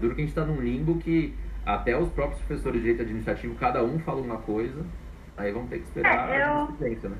duro 0.00 0.14
que 0.14 0.20
a 0.20 0.24
gente 0.24 0.32
está 0.36 0.44
num 0.44 0.60
limbo 0.60 0.98
que 0.98 1.34
até 1.64 1.96
os 1.96 2.08
próprios 2.10 2.40
professores 2.42 2.74
de 2.80 2.80
direito 2.82 3.02
administrativo, 3.02 3.54
cada 3.54 3.82
um 3.82 3.98
fala 4.00 4.20
uma 4.20 4.38
coisa, 4.38 4.84
aí 5.36 5.52
vão 5.52 5.66
ter 5.66 5.78
que 5.78 5.84
esperar 5.84 6.28
É, 6.28 6.42
a 6.42 6.48
eu- 6.48 6.58
jurisprudência, 6.66 7.08
né? 7.08 7.16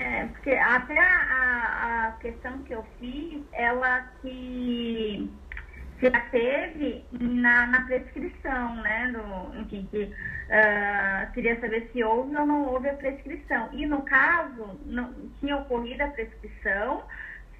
É, 0.00 0.24
porque 0.26 0.50
até 0.50 0.98
a, 0.98 1.04
a, 1.06 2.06
a 2.08 2.12
questão 2.20 2.58
que 2.64 2.74
eu 2.74 2.84
fiz, 2.98 3.40
ela 3.52 4.04
se, 4.20 5.30
se 6.04 6.08
ateve 6.08 7.04
na, 7.12 7.66
na 7.66 7.80
prescrição, 7.82 8.76
né? 8.76 9.10
Do, 9.10 9.58
enfim, 9.58 9.88
que 9.90 10.12
ah, 10.50 11.30
queria 11.32 11.58
saber 11.60 11.88
se 11.92 12.04
houve 12.04 12.36
ou 12.36 12.46
não 12.46 12.66
houve 12.66 12.90
a 12.90 12.94
prescrição. 12.94 13.70
E 13.72 13.86
no 13.86 14.02
caso, 14.02 14.78
não, 14.84 15.14
tinha 15.40 15.56
ocorrido 15.56 16.02
a 16.02 16.08
prescrição, 16.08 17.02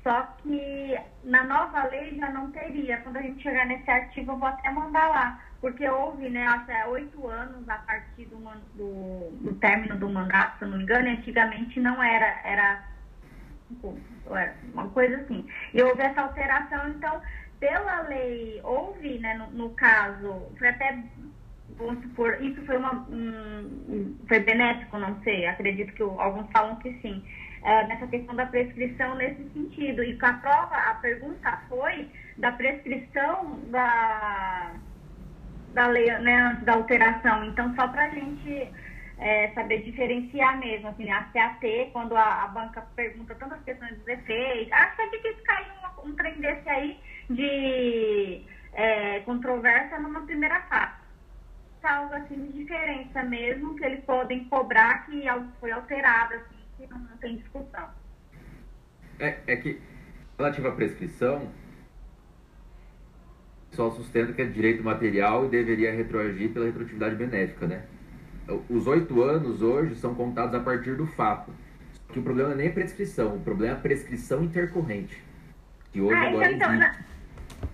só 0.03 0.23
que 0.43 0.99
na 1.25 1.45
nova 1.45 1.89
lei 1.89 2.17
já 2.17 2.31
não 2.31 2.51
teria. 2.51 2.99
Quando 2.99 3.17
a 3.17 3.23
gente 3.23 3.43
chegar 3.43 3.65
nesse 3.65 3.91
artigo, 3.91 4.33
eu 4.33 4.37
vou 4.37 4.49
até 4.49 4.71
mandar 4.71 5.09
lá. 5.09 5.41
Porque 5.63 5.89
houve, 5.89 6.29
né, 6.29 6.47
até 6.47 6.87
oito 6.89 7.27
anos 7.27 7.67
a 7.67 7.77
partir 7.77 8.27
do, 8.27 8.37
do, 8.75 9.31
do 9.41 9.55
término 9.55 9.97
do 9.97 10.11
mandato, 10.11 10.59
se 10.59 10.65
eu 10.65 10.69
não 10.69 10.77
me 10.77 10.85
engano, 10.85 11.09
e 11.09 11.13
antigamente 11.13 11.81
não 11.81 12.03
era, 12.03 12.41
era 12.45 12.85
uma 14.75 14.89
coisa 14.91 15.17
assim. 15.17 15.47
E 15.73 15.83
houve 15.83 16.03
essa 16.03 16.21
alteração, 16.21 16.91
então, 16.91 17.19
pela 17.61 18.03
lei, 18.03 18.61
houve, 18.63 19.19
né, 19.19 19.35
no, 19.35 19.51
no 19.51 19.71
caso, 19.71 20.43
foi 20.59 20.69
até, 20.69 20.99
vamos 21.77 22.03
supor, 22.03 22.43
isso 22.43 22.65
foi 22.67 22.77
uma, 22.77 22.95
um, 23.09 24.17
foi 24.29 24.41
benéfico, 24.41 24.99
não 24.99 25.21
sei, 25.23 25.47
acredito 25.47 25.93
que 25.95 26.03
alguns 26.03 26.51
falam 26.51 26.77
que 26.77 26.93
sim, 27.01 27.23
eh, 27.65 27.87
nessa 27.87 28.07
questão 28.07 28.37
da 28.37 28.45
prescrição 28.45 29.15
nesse 29.15 29.49
sentido. 29.55 30.05
E 30.05 30.19
com 30.19 30.27
a 30.27 30.35
prova, 30.35 30.77
a 30.77 30.95
pergunta 30.97 31.63
foi 31.69 32.11
da 32.37 32.53
prescrição 32.53 33.59
da 33.71 34.73
da 35.73 35.89
lei, 35.89 36.07
né, 36.21 36.41
antes 36.41 36.65
da 36.65 36.75
alteração. 36.75 37.45
Então, 37.47 37.75
só 37.75 37.89
para 37.89 38.09
gente 38.11 38.69
é, 39.19 39.51
saber 39.55 39.83
diferenciar 39.83 40.59
mesmo, 40.59 40.89
assim, 40.89 41.11
a 41.11 41.25
CAT, 41.25 41.91
quando 41.93 42.17
a, 42.17 42.45
a 42.45 42.49
banca 42.49 42.83
pergunta 42.95 43.35
tantas 43.35 43.61
questões 43.65 43.99
dos 43.99 44.07
efeitos, 44.07 44.73
acho 44.73 44.97
que 44.97 45.03
é 45.03 45.09
difícil 45.09 45.43
cair 45.45 45.67
um, 46.05 46.15
trem 46.15 46.41
desse 46.41 46.69
aí 46.69 46.99
de 47.31 48.43
é, 48.73 49.21
controvérsia 49.21 49.99
numa 49.99 50.23
primeira 50.23 50.61
fase. 50.63 51.05
Algo 51.83 52.15
assim 52.15 52.47
de 52.47 52.53
diferença 52.53 53.23
mesmo, 53.25 53.75
que 53.77 53.85
eles 53.85 54.03
podem 54.05 54.45
cobrar 54.45 55.05
que 55.05 55.29
algo 55.29 55.47
foi 55.61 55.71
alterado, 55.71 56.35
assim, 56.35 56.57
que 56.79 56.87
não, 56.87 56.99
não 56.99 57.17
tem 57.19 57.37
discussão. 57.37 57.91
É, 59.19 59.39
é 59.47 59.57
que, 59.57 59.79
relativo 60.39 60.69
à 60.69 60.73
prescrição, 60.73 61.47
só 63.73 63.91
sustenta 63.91 64.33
que 64.33 64.41
é 64.41 64.47
direito 64.47 64.83
material 64.83 65.45
e 65.45 65.49
deveria 65.49 65.93
retroagir 65.93 66.53
pela 66.53 66.65
retroatividade 66.65 67.17
benéfica, 67.17 67.67
né? 67.67 67.85
Os 68.71 68.87
oito 68.87 69.23
anos 69.23 69.61
hoje 69.61 69.97
são 69.97 70.15
contados 70.15 70.55
a 70.55 70.61
partir 70.61 70.97
do 70.97 71.07
fato. 71.07 71.53
Que 72.13 72.19
o 72.19 72.23
problema 72.23 72.51
não 72.51 72.55
é 72.55 72.59
nem 72.59 72.69
a 72.69 72.73
prescrição, 72.73 73.37
o 73.37 73.41
problema 73.41 73.75
é 73.75 73.77
a 73.77 73.81
prescrição 73.81 74.45
intercorrente. 74.45 75.23
Que 75.95 76.13
Ah, 76.13 76.23
agora 76.27 76.51
então, 76.51 76.73
na- 76.73 76.93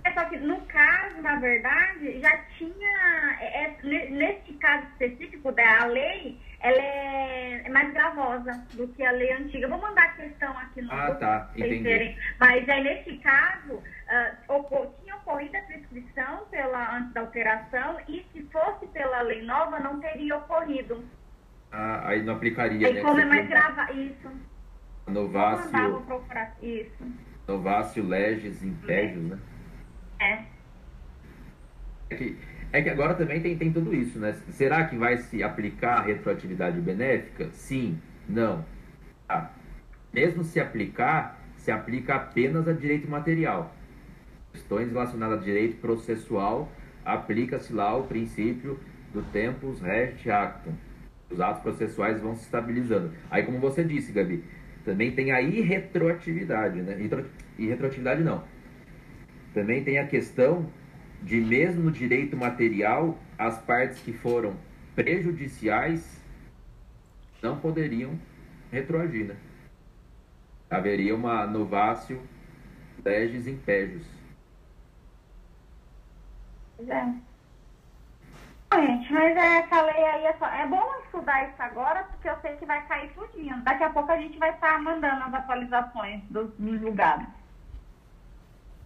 é 0.05 0.13
só 0.13 0.27
que 0.27 0.37
no 0.37 0.61
caso, 0.67 1.23
na 1.23 1.37
verdade, 1.37 2.21
já 2.21 2.37
tinha. 2.59 3.37
é- 3.41 3.65
é- 3.65 3.77
ne- 3.83 4.11
nesse 4.11 4.53
caso 4.59 4.87
específico 4.89 5.51
da 5.53 5.87
lei, 5.87 6.39
ela 6.61 6.77
é, 6.77 7.63
é 7.65 7.69
mais 7.71 7.91
gravosa 7.95 8.53
do 8.75 8.89
que 8.89 9.03
a 9.03 9.11
lei 9.11 9.33
antiga. 9.33 9.65
Eu 9.65 9.71
vou 9.71 9.81
mandar 9.81 10.03
a 10.05 10.09
questão 10.13 10.51
aqui 10.59 10.83
no 10.83 10.93
Ah, 10.93 11.15
tá, 11.15 11.51
entendi. 11.57 12.15
Mas 12.39 12.69
aí, 12.69 12.83
nesse 12.83 13.17
caso, 13.21 13.83
ah, 14.11 14.33
ocor- 14.49 14.93
tinha 15.03 15.17
ocorrido 15.17 15.57
a 15.57 15.63
prescrição 15.63 16.45
pela, 16.51 16.97
antes 16.99 17.15
da 17.15 17.23
alteração, 17.23 17.99
e 18.07 18.23
se 18.35 18.43
fosse 18.53 18.87
pela 18.89 19.23
lei 19.23 19.41
nova, 19.47 19.81
não 19.81 19.99
teria 19.99 20.37
ocorrido. 20.37 21.03
Ah, 21.73 22.03
aí 22.07 22.23
não 22.23 22.35
aplicaria, 22.35 22.87
Aí, 22.87 22.93
né? 22.93 23.01
como 23.01 23.19
é 23.19 23.25
mais 23.25 23.49
grava 23.49 23.91
isso. 23.93 24.31
Novácio. 25.07 25.71
Isso. 26.61 27.30
Novácio, 27.51 28.07
leges, 28.07 28.63
impégios, 28.63 29.23
né? 29.25 29.39
É. 30.21 30.45
É 32.11 32.17
que, 32.17 32.37
é 32.73 32.83
que 32.83 32.91
agora 32.91 33.15
também 33.15 33.41
tem, 33.41 33.57
tem 33.57 33.73
tudo 33.73 33.95
isso, 33.95 34.19
né? 34.19 34.33
Será 34.51 34.85
que 34.85 34.97
vai 34.97 35.19
se 35.19 35.43
aplicar 35.43 35.99
a 35.99 36.03
retroatividade 36.03 36.81
benéfica? 36.81 37.49
Sim, 37.53 37.99
não. 38.29 38.65
Tá. 39.27 39.51
Mesmo 40.13 40.45
se 40.45 40.61
aplicar, 40.61 41.39
se 41.57 41.71
aplica 41.71 42.15
apenas 42.15 42.67
a 42.69 42.73
direito 42.73 43.09
material. 43.09 43.75
Questões 44.53 44.89
relacionadas 44.89 45.41
a 45.41 45.45
direito 45.45 45.81
processual, 45.81 46.71
aplica-se 47.05 47.73
lá 47.73 47.97
o 47.97 48.05
princípio 48.05 48.79
do 49.13 49.23
tempus 49.23 49.81
rest 49.81 50.27
actum. 50.29 50.73
Os 51.31 51.41
atos 51.41 51.63
processuais 51.63 52.21
vão 52.21 52.35
se 52.35 52.43
estabilizando. 52.43 53.13
Aí, 53.31 53.45
como 53.45 53.61
você 53.61 53.85
disse, 53.85 54.11
Gabi, 54.11 54.43
também 54.85 55.13
tem 55.13 55.33
a 55.33 55.41
irretroatividade, 55.41 56.81
né? 56.83 56.95
Retro- 56.95 57.31
Irretroatividade 57.59 58.23
não. 58.23 58.45
Também 59.53 59.83
tem 59.85 59.99
a 59.99 60.07
questão 60.07 60.71
de 61.23 61.37
mesmo 61.41 61.83
no 61.83 61.91
direito 61.91 62.37
material, 62.37 63.19
as 63.39 63.59
partes 63.59 64.01
que 64.01 64.13
foram 64.13 64.57
prejudiciais 64.95 66.21
não 67.43 67.59
poderiam 67.59 68.19
retroagir, 68.71 69.27
né? 69.27 69.37
Haveria 70.71 71.15
uma 71.15 71.47
novácio 71.47 72.21
legis 73.05 73.47
impégios. 73.47 74.07
Pois 76.77 76.89
é. 76.89 77.30
Gente, 78.73 79.13
mas 79.13 79.37
essa 79.37 79.83
lei 79.83 80.05
aí 80.05 80.25
é, 80.27 80.33
só... 80.39 80.47
é 80.47 80.67
bom 80.67 80.83
estudar 81.05 81.49
isso 81.49 81.61
agora, 81.61 82.05
porque 82.05 82.29
eu 82.29 82.37
sei 82.41 82.57
que 82.57 82.65
vai 82.67 82.81
cair 82.87 83.11
tudinho. 83.15 83.61
Daqui 83.63 83.83
a 83.83 83.91
pouco 83.91 84.11
a 84.13 84.17
gente 84.17 84.39
vai 84.39 84.51
estar 84.51 84.81
mandando 84.81 85.25
as 85.25 85.35
atualizações 85.35 86.23
dos, 86.31 86.51
dos 86.57 86.81
julgados. 86.81 87.27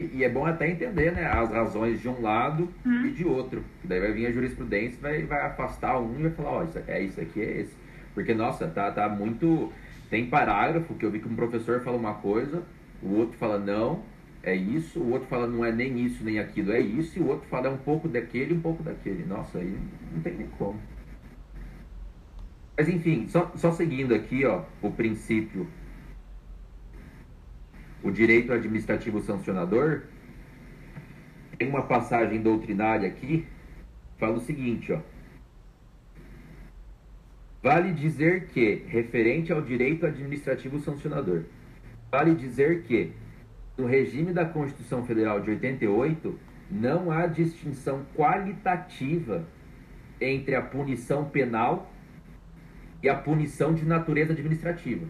E 0.00 0.04
e 0.06 0.24
é 0.24 0.28
bom 0.28 0.46
até 0.46 0.68
entender 0.68 1.12
né, 1.12 1.26
as 1.26 1.50
razões 1.50 2.00
de 2.00 2.08
um 2.08 2.20
lado 2.20 2.68
Hum. 2.84 3.06
e 3.06 3.10
de 3.12 3.24
outro. 3.26 3.64
Daí 3.84 4.00
vai 4.00 4.12
vir 4.12 4.26
a 4.26 4.32
jurisprudência, 4.32 4.98
vai, 5.00 5.22
vai 5.24 5.40
afastar 5.46 5.98
um 6.00 6.18
e 6.18 6.22
vai 6.22 6.32
falar, 6.32 6.50
ó, 6.50 6.62
isso 6.64 6.78
é 6.86 7.00
isso 7.02 7.20
aqui, 7.20 7.40
é 7.42 7.60
esse. 7.60 7.76
Porque, 8.14 8.34
nossa, 8.34 8.66
tá, 8.66 8.90
tá 8.90 9.08
muito. 9.08 9.72
Tem 10.10 10.28
parágrafo 10.28 10.94
que 10.94 11.04
eu 11.04 11.10
vi 11.10 11.20
que 11.20 11.28
um 11.28 11.36
professor 11.36 11.80
fala 11.82 11.96
uma 11.96 12.14
coisa, 12.14 12.62
o 13.02 13.14
outro 13.18 13.36
fala 13.38 13.58
não, 13.58 14.02
é 14.44 14.54
isso, 14.54 15.00
o 15.00 15.10
outro 15.12 15.28
fala 15.28 15.46
não 15.46 15.64
é 15.64 15.72
nem 15.72 16.04
isso 16.04 16.22
nem 16.24 16.38
aquilo, 16.38 16.72
é 16.72 16.80
isso, 16.80 17.18
e 17.18 17.22
o 17.22 17.28
outro 17.28 17.48
fala 17.48 17.68
é 17.68 17.70
um 17.70 17.78
pouco 17.78 18.08
daquele 18.08 18.54
um 18.54 18.60
pouco 18.60 18.82
daquele. 18.82 19.24
Nossa, 19.24 19.58
aí 19.58 19.78
não 20.12 20.20
tem 20.22 20.34
nem 20.34 20.46
como. 20.58 20.80
Mas 22.76 22.88
enfim, 22.88 23.26
só, 23.28 23.52
só 23.56 23.72
seguindo 23.72 24.14
aqui, 24.14 24.44
ó, 24.44 24.64
o 24.82 24.90
princípio 24.90 25.66
o 28.04 28.10
direito 28.10 28.52
administrativo 28.52 29.22
sancionador, 29.22 30.02
tem 31.58 31.68
uma 31.68 31.82
passagem 31.82 32.42
doutrinária 32.42 33.08
aqui, 33.08 33.46
fala 34.18 34.36
o 34.36 34.40
seguinte, 34.40 34.92
ó. 34.92 35.00
Vale 37.62 37.94
dizer 37.94 38.48
que, 38.48 38.84
referente 38.88 39.50
ao 39.50 39.62
direito 39.62 40.04
administrativo 40.04 40.78
sancionador, 40.80 41.44
vale 42.10 42.34
dizer 42.34 42.82
que, 42.82 43.10
no 43.76 43.86
regime 43.86 44.32
da 44.32 44.44
Constituição 44.44 45.04
Federal 45.04 45.40
de 45.40 45.50
88, 45.50 46.38
não 46.70 47.10
há 47.10 47.26
distinção 47.26 48.04
qualitativa 48.14 49.44
entre 50.20 50.54
a 50.54 50.62
punição 50.62 51.24
penal 51.24 51.92
e 53.02 53.08
a 53.08 53.14
punição 53.14 53.74
de 53.74 53.84
natureza 53.84 54.32
administrativa 54.32 55.06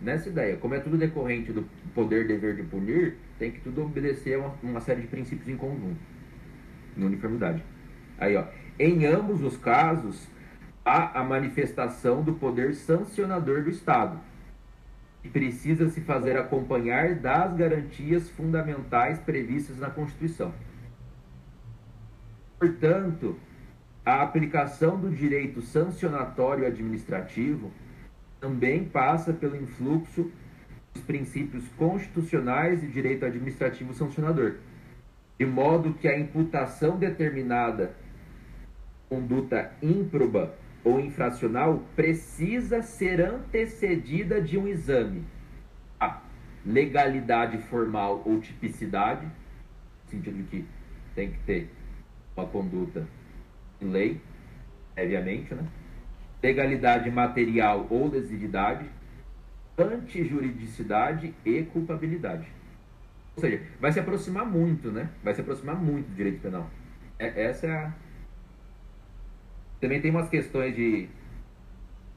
nessa 0.00 0.28
ideia. 0.28 0.56
Como 0.56 0.74
é 0.74 0.80
tudo 0.80 0.98
decorrente 0.98 1.52
do 1.52 1.64
poder 1.94 2.26
dever 2.26 2.56
de 2.56 2.62
punir, 2.64 3.16
tem 3.38 3.50
que 3.50 3.60
tudo 3.60 3.82
obedecer 3.82 4.34
a 4.34 4.38
uma, 4.38 4.54
uma 4.62 4.80
série 4.80 5.00
de 5.00 5.06
princípios 5.06 5.48
em 5.48 5.56
conjunto, 5.56 6.00
em 6.96 7.04
uniformidade. 7.04 7.64
Aí, 8.18 8.36
ó, 8.36 8.44
em 8.78 9.06
ambos 9.06 9.42
os 9.42 9.56
casos, 9.56 10.28
há 10.84 11.20
a 11.20 11.24
manifestação 11.24 12.22
do 12.22 12.34
poder 12.34 12.74
sancionador 12.74 13.62
do 13.62 13.70
Estado, 13.70 14.18
precisa 15.28 15.88
se 15.88 16.00
fazer 16.00 16.36
acompanhar 16.36 17.14
das 17.14 17.54
garantias 17.54 18.28
fundamentais 18.30 19.18
previstas 19.20 19.78
na 19.78 19.88
Constituição. 19.88 20.52
Portanto, 22.58 23.36
a 24.04 24.22
aplicação 24.22 24.98
do 24.98 25.10
direito 25.10 25.62
sancionatório 25.62 26.66
administrativo 26.66 27.70
também 28.40 28.84
passa 28.84 29.32
pelo 29.32 29.56
influxo 29.56 30.30
dos 30.92 31.02
princípios 31.04 31.66
constitucionais 31.76 32.82
e 32.82 32.88
direito 32.88 33.24
administrativo 33.24 33.94
sancionador, 33.94 34.56
de 35.38 35.46
modo 35.46 35.94
que 35.94 36.08
a 36.08 36.18
imputação 36.18 36.98
determinada 36.98 37.94
conduta 39.08 39.72
ímproba 39.80 40.54
ou 40.84 41.00
infracional 41.00 41.82
precisa 41.94 42.82
ser 42.82 43.20
antecedida 43.20 44.40
de 44.40 44.58
um 44.58 44.66
exame. 44.66 45.24
A 46.00 46.20
legalidade 46.64 47.58
formal 47.58 48.22
ou 48.24 48.40
tipicidade, 48.40 49.24
no 49.24 50.10
sentido 50.10 50.36
de 50.38 50.42
que 50.44 50.64
tem 51.14 51.30
que 51.30 51.38
ter 51.40 51.70
uma 52.36 52.46
conduta 52.46 53.06
em 53.80 53.88
lei, 53.88 54.20
previamente, 54.94 55.54
né? 55.54 55.66
legalidade 56.42 57.10
material 57.10 57.86
ou 57.88 58.08
lesividade, 58.08 58.84
antijuridicidade 59.78 61.34
e 61.44 61.62
culpabilidade. 61.62 62.46
Ou 63.36 63.40
seja, 63.40 63.62
vai 63.80 63.92
se 63.92 64.00
aproximar 64.00 64.44
muito, 64.44 64.90
né? 64.90 65.08
Vai 65.22 65.34
se 65.34 65.40
aproximar 65.40 65.76
muito 65.76 66.08
do 66.08 66.14
direito 66.14 66.40
penal. 66.40 66.68
É, 67.18 67.44
essa 67.44 67.66
é 67.66 67.70
a. 67.70 67.92
Também 69.82 70.00
tem 70.00 70.12
umas 70.12 70.28
questões 70.28 70.76
de 70.76 71.08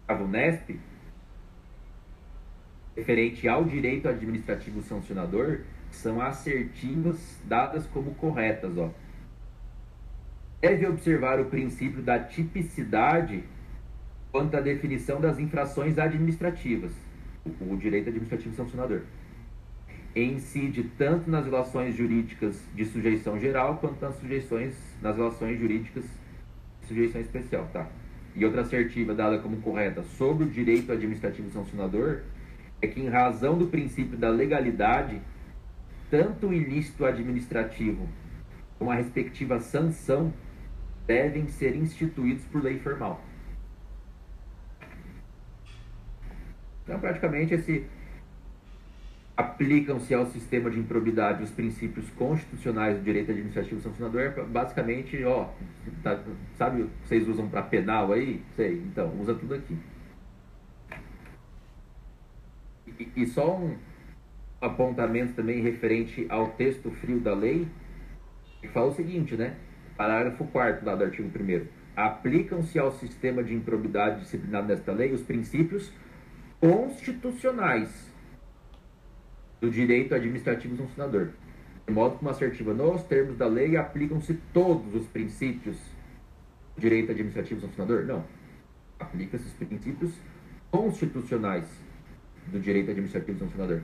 a 0.08 0.14
VUNESP 0.14 0.80
referente 2.96 3.48
ao 3.48 3.64
direito 3.64 4.08
administrativo 4.08 4.84
sancionador 4.84 5.62
são 5.90 6.22
assertivas 6.22 7.42
dadas 7.44 7.88
como 7.88 8.14
corretas, 8.14 8.78
ó. 8.78 8.92
Deve 10.62 10.86
observar 10.86 11.40
o 11.40 11.46
princípio 11.46 12.04
da 12.04 12.20
tipicidade 12.20 13.44
quanto 14.32 14.56
à 14.56 14.62
definição 14.62 15.20
das 15.20 15.40
infrações 15.40 15.98
administrativas, 15.98 16.92
o 17.60 17.76
direito 17.78 18.10
administrativo 18.10 18.56
sancionador. 18.56 19.02
Incide 20.16 20.84
tanto 21.00 21.32
nas 21.32 21.46
relações 21.46 21.96
jurídicas 21.96 22.62
de 22.76 22.86
sujeição 22.86 23.40
geral 23.40 23.78
quanto 23.78 24.00
nas 24.00 24.16
sujeições 24.20 24.76
nas 25.02 25.18
relações 25.18 25.60
jurídicas 25.60 26.06
sujeição 26.86 27.22
especial, 27.22 27.70
tá? 27.72 27.88
E 28.36 28.44
outra 28.44 28.62
assertiva 28.62 29.14
dada 29.14 29.40
como 29.40 29.58
correta 29.58 30.04
sobre 30.04 30.44
o 30.44 30.50
direito 30.50 30.92
administrativo 30.92 31.50
sancionador 31.52 32.22
é 32.82 32.88
que 32.88 33.00
em 33.00 33.08
razão 33.08 33.58
do 33.58 33.68
princípio 33.68 34.18
da 34.18 34.30
legalidade, 34.30 35.22
tanto 36.10 36.48
o 36.48 36.54
ilícito 36.54 37.06
administrativo 37.06 38.08
como 38.78 38.92
a 38.92 38.96
respectiva 38.96 39.60
sanção 39.60 40.34
devem 41.08 41.48
ser 41.48 41.76
instituídos 41.76 42.44
por 42.46 42.64
lei 42.64 42.80
formal. 42.80 43.24
Então, 46.84 47.00
praticamente, 47.00 47.54
esse 47.54 47.88
aplicam-se 49.38 50.14
ao 50.14 50.26
sistema 50.28 50.70
de 50.70 50.80
improbidade 50.80 51.44
os 51.44 51.52
princípios 51.52 52.10
constitucionais 52.12 52.98
do 52.98 53.04
direito 53.04 53.32
administrativo 53.32 53.82
sancionador, 53.82 54.46
basicamente, 54.48 55.22
ó, 55.26 55.50
tá, 56.02 56.22
sabe, 56.58 56.90
vocês 57.04 57.28
usam 57.28 57.50
para 57.50 57.62
penal 57.62 58.14
aí? 58.14 58.42
Sei, 58.56 58.82
então, 58.86 59.14
usa 59.20 59.34
tudo 59.36 59.56
aqui. 59.56 59.78
E, 62.98 63.10
e 63.16 63.26
só 63.28 63.58
um 63.58 63.76
apontamento 64.62 65.34
também 65.34 65.62
referente 65.62 66.26
ao 66.30 66.52
texto 66.52 66.90
frio 66.92 67.20
da 67.20 67.34
lei, 67.34 67.68
que 68.62 68.70
fala 68.70 68.88
o 68.88 68.96
seguinte, 68.96 69.36
né? 69.36 69.58
Parágrafo 69.98 70.46
4 70.46 70.86
lá 70.86 70.96
do 70.96 71.04
artigo 71.04 71.28
1 71.28 71.68
Aplicam-se 71.96 72.80
ao 72.80 72.92
sistema 72.94 73.44
de 73.44 73.54
improbidade 73.54 74.22
disciplinado 74.22 74.68
nesta 74.68 74.92
lei 74.92 75.14
os 75.14 75.22
princípios 75.22 75.92
constitucionais 76.60 78.05
do 79.66 79.72
direito 79.72 80.14
administrativo 80.14 80.78
sancionador. 80.78 81.30
De 81.88 81.94
modo 81.94 82.18
como 82.18 82.30
assertiva, 82.30 82.74
nos 82.74 83.04
termos 83.04 83.38
da 83.38 83.48
lei, 83.48 83.76
aplicam-se 83.76 84.36
todos 84.54 84.94
os 84.94 85.08
princípios 85.08 85.76
do 86.76 86.82
direito 86.82 87.12
administrativo 87.12 87.62
sancionador? 87.62 88.06
Não. 88.06 88.24
Aplicam-se 89.00 89.46
os 89.46 89.54
princípios 89.54 90.12
constitucionais 90.72 91.66
do 92.48 92.60
direito 92.60 92.92
administrativo 92.92 93.40
sancionador. 93.40 93.82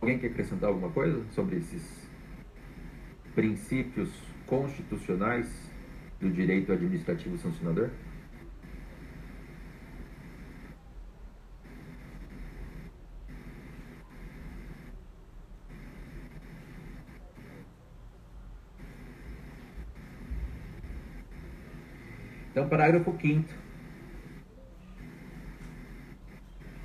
Alguém 0.00 0.18
quer 0.18 0.28
acrescentar 0.28 0.70
alguma 0.70 0.90
coisa 0.90 1.22
sobre 1.34 1.56
esses 1.56 2.08
princípios 3.34 4.10
constitucionais 4.46 5.70
do 6.18 6.30
direito 6.30 6.72
administrativo 6.72 7.36
sancionador? 7.36 7.90
Então, 22.50 22.68
parágrafo 22.68 23.16
5 23.20 23.48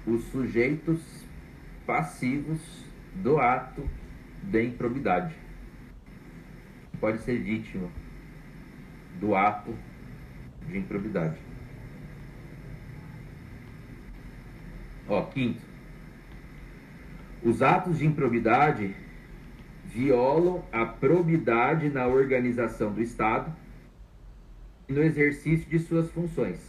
Os 0.06 0.24
sujeitos 0.26 1.26
passivos 1.88 2.85
do 3.16 3.40
ato 3.40 3.88
de 4.44 4.64
improbidade. 4.64 5.36
Pode 7.00 7.20
ser 7.20 7.38
vítima 7.40 7.90
do 9.20 9.36
ato 9.36 9.74
de 10.68 10.78
improbidade. 10.78 11.38
Ó, 15.08 15.22
quinto. 15.24 15.62
Os 17.44 17.62
atos 17.62 18.00
de 18.00 18.06
improbidade 18.06 18.96
violam 19.86 20.64
a 20.72 20.86
probidade 20.86 21.90
na 21.90 22.08
organização 22.08 22.92
do 22.92 23.02
Estado 23.02 23.54
e 24.90 24.94
no 24.94 25.02
exercício 25.02 25.70
de 25.70 25.80
suas 25.80 26.10
funções, 26.12 26.60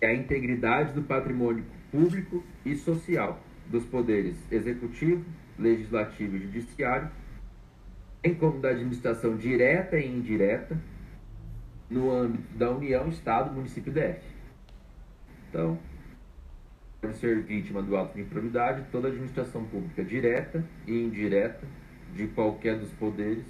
é 0.00 0.08
a 0.08 0.14
integridade 0.14 0.92
do 0.92 1.02
patrimônio 1.02 1.64
público 1.90 2.44
e 2.64 2.74
social 2.76 3.40
dos 3.68 3.84
poderes 3.84 4.36
executivo, 4.50 5.24
legislativo 5.58 6.36
e 6.36 6.40
judiciário, 6.40 7.10
bem 8.22 8.34
como 8.34 8.60
da 8.60 8.70
administração 8.70 9.36
direta 9.36 9.98
e 9.98 10.06
indireta, 10.06 10.78
no 11.90 12.10
âmbito 12.10 12.56
da 12.56 12.70
União, 12.70 13.08
Estado, 13.08 13.52
Município 13.52 13.90
e 13.90 13.94
DF. 13.94 14.22
Então, 15.48 15.78
pode 17.00 17.16
ser 17.16 17.42
vítima 17.42 17.82
do 17.82 17.96
ato 17.96 18.14
de 18.14 18.22
improbidade 18.22 18.86
toda 18.90 19.08
administração 19.08 19.64
pública 19.64 20.02
direta 20.02 20.64
e 20.86 20.92
indireta 20.92 21.66
de 22.14 22.28
qualquer 22.28 22.78
dos 22.78 22.90
poderes 22.92 23.44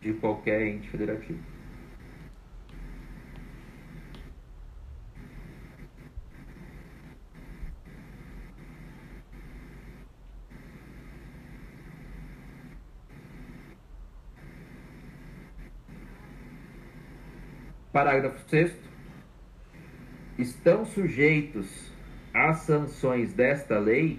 de 0.00 0.12
qualquer 0.12 0.66
ente 0.66 0.88
federativo. 0.88 1.53
Parágrafo 17.94 18.40
6 18.48 18.76
Estão 20.36 20.84
sujeitos 20.84 21.92
às 22.34 22.56
sanções 22.62 23.32
desta 23.32 23.78
lei 23.78 24.18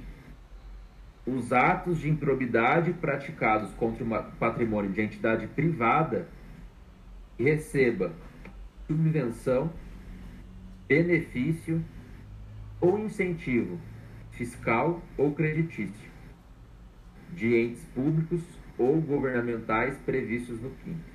os 1.28 1.52
atos 1.52 2.00
de 2.00 2.10
improbidade 2.10 2.94
praticados 2.94 3.74
contra 3.74 4.02
o 4.02 4.32
patrimônio 4.38 4.94
de 4.94 5.02
entidade 5.02 5.46
privada 5.48 6.26
que 7.36 7.44
receba 7.44 8.14
subvenção, 8.88 9.70
benefício 10.88 11.84
ou 12.80 12.98
incentivo 12.98 13.78
fiscal 14.32 15.04
ou 15.18 15.34
creditício 15.34 16.10
de 17.34 17.54
entes 17.58 17.84
públicos 17.94 18.42
ou 18.78 19.02
governamentais 19.02 19.98
previstos 20.06 20.62
no 20.62 20.70
quinto. 20.70 21.15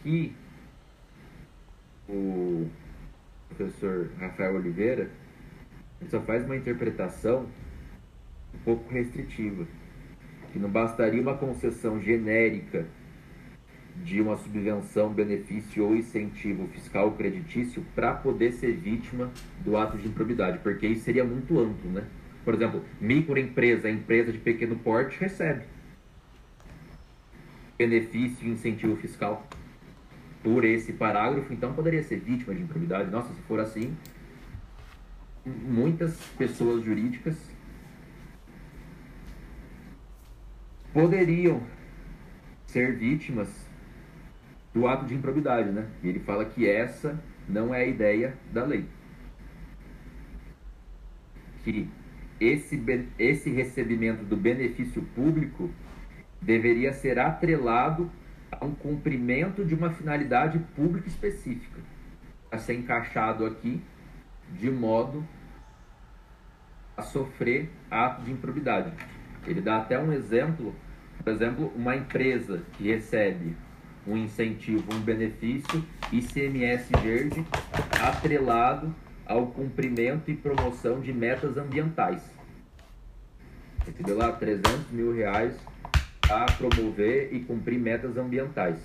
Aqui 0.00 0.32
o 2.08 2.68
professor 3.48 4.10
Rafael 4.18 4.56
Oliveira 4.56 5.10
só 6.08 6.20
faz 6.22 6.44
uma 6.44 6.56
interpretação 6.56 7.46
um 8.54 8.58
pouco 8.64 8.92
restritiva, 8.92 9.66
que 10.52 10.58
não 10.58 10.68
bastaria 10.68 11.20
uma 11.20 11.36
concessão 11.36 12.00
genérica 12.00 12.86
de 14.02 14.20
uma 14.20 14.36
subvenção, 14.36 15.12
benefício 15.12 15.84
ou 15.84 15.94
incentivo 15.94 16.66
fiscal 16.68 17.06
ou 17.06 17.12
creditício 17.12 17.84
para 17.94 18.14
poder 18.14 18.52
ser 18.52 18.72
vítima 18.72 19.30
do 19.62 19.76
ato 19.76 19.98
de 19.98 20.08
improbidade, 20.08 20.58
porque 20.58 20.86
isso 20.86 21.04
seria 21.04 21.24
muito 21.24 21.60
amplo, 21.60 21.90
né? 21.90 22.04
Por 22.44 22.54
exemplo, 22.54 22.82
microempresa, 23.00 23.90
empresa 23.90 24.32
de 24.32 24.38
pequeno 24.38 24.76
porte 24.76 25.20
recebe 25.20 25.64
benefício 27.76 28.48
e 28.48 28.50
incentivo 28.50 28.96
fiscal 28.96 29.46
por 30.42 30.64
esse 30.64 30.92
parágrafo, 30.92 31.52
então 31.52 31.72
poderia 31.74 32.02
ser 32.02 32.20
vítima 32.20 32.54
de 32.54 32.62
improbidade. 32.62 33.10
Nossa, 33.10 33.32
se 33.34 33.40
for 33.42 33.60
assim, 33.60 33.96
muitas 35.44 36.16
pessoas 36.38 36.84
jurídicas 36.84 37.36
poderiam 40.92 41.62
ser 42.66 42.96
vítimas 42.96 43.48
do 44.72 44.86
ato 44.86 45.04
de 45.04 45.14
improbidade, 45.14 45.70
né? 45.70 45.88
E 46.02 46.08
ele 46.08 46.20
fala 46.20 46.44
que 46.44 46.66
essa 46.66 47.20
não 47.48 47.74
é 47.74 47.82
a 47.82 47.86
ideia 47.86 48.34
da 48.52 48.64
lei. 48.64 48.86
Que 51.64 51.88
esse, 52.40 52.82
esse 53.18 53.50
recebimento 53.50 54.24
do 54.24 54.36
benefício 54.36 55.02
público 55.14 55.70
deveria 56.40 56.92
ser 56.92 57.18
atrelado 57.18 58.10
um 58.64 58.74
cumprimento 58.74 59.64
de 59.64 59.74
uma 59.74 59.90
finalidade 59.90 60.58
pública 60.74 61.08
específica, 61.08 61.80
a 62.50 62.58
ser 62.58 62.74
encaixado 62.74 63.46
aqui 63.46 63.80
de 64.58 64.70
modo 64.70 65.26
a 66.96 67.02
sofrer 67.02 67.70
ato 67.90 68.22
de 68.22 68.32
improbidade. 68.32 68.92
Ele 69.46 69.60
dá 69.60 69.78
até 69.78 69.98
um 69.98 70.12
exemplo, 70.12 70.74
por 71.22 71.32
exemplo, 71.32 71.72
uma 71.74 71.96
empresa 71.96 72.62
que 72.74 72.88
recebe 72.88 73.56
um 74.06 74.16
incentivo, 74.16 74.84
um 74.94 75.00
benefício 75.00 75.84
ICMS 76.12 76.90
verde 77.02 77.44
atrelado 78.02 78.94
ao 79.24 79.46
cumprimento 79.46 80.30
e 80.30 80.36
promoção 80.36 81.00
de 81.00 81.12
metas 81.12 81.56
ambientais. 81.56 82.22
Recebeu 83.86 84.16
lá 84.16 84.32
300 84.32 84.90
mil 84.90 85.14
reais 85.14 85.56
a 86.30 86.46
promover 86.46 87.34
e 87.34 87.40
cumprir 87.40 87.78
metas 87.78 88.16
ambientais. 88.16 88.78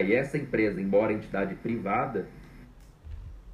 E 0.00 0.12
essa 0.12 0.36
empresa, 0.36 0.80
embora 0.80 1.12
entidade 1.12 1.54
privada, 1.54 2.28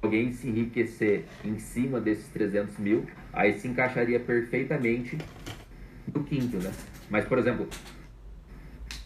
alguém 0.01 0.31
se 0.31 0.47
enriquecer 0.47 1.25
em 1.43 1.59
cima 1.59 2.01
desses 2.01 2.27
300 2.29 2.77
mil, 2.79 3.05
aí 3.31 3.53
se 3.53 3.67
encaixaria 3.67 4.19
perfeitamente 4.19 5.17
no 6.13 6.23
quinto, 6.23 6.57
né? 6.57 6.71
Mas, 7.09 7.25
por 7.25 7.37
exemplo, 7.37 7.67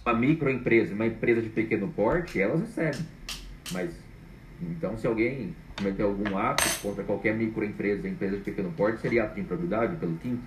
uma 0.06 0.14
microempresa, 0.14 0.94
uma 0.94 1.06
empresa 1.06 1.42
de 1.42 1.50
pequeno 1.50 1.90
porte, 1.90 2.42
elas 2.42 2.62
recebem. 2.62 3.06
Mas, 3.72 3.94
então, 4.62 4.98
se 4.98 5.06
alguém 5.06 5.56
cometer 5.78 6.04
algum 6.04 6.38
ato 6.38 6.64
contra 6.82 7.04
qualquer 7.04 7.36
microempresa, 7.36 8.08
empresa 8.08 8.38
de 8.38 8.44
pequeno 8.44 8.72
porte, 8.72 9.02
seria 9.02 9.24
ato 9.24 9.36
de 9.36 9.42
improbidade 9.42 9.96
pelo 9.98 10.16
quinto. 10.18 10.44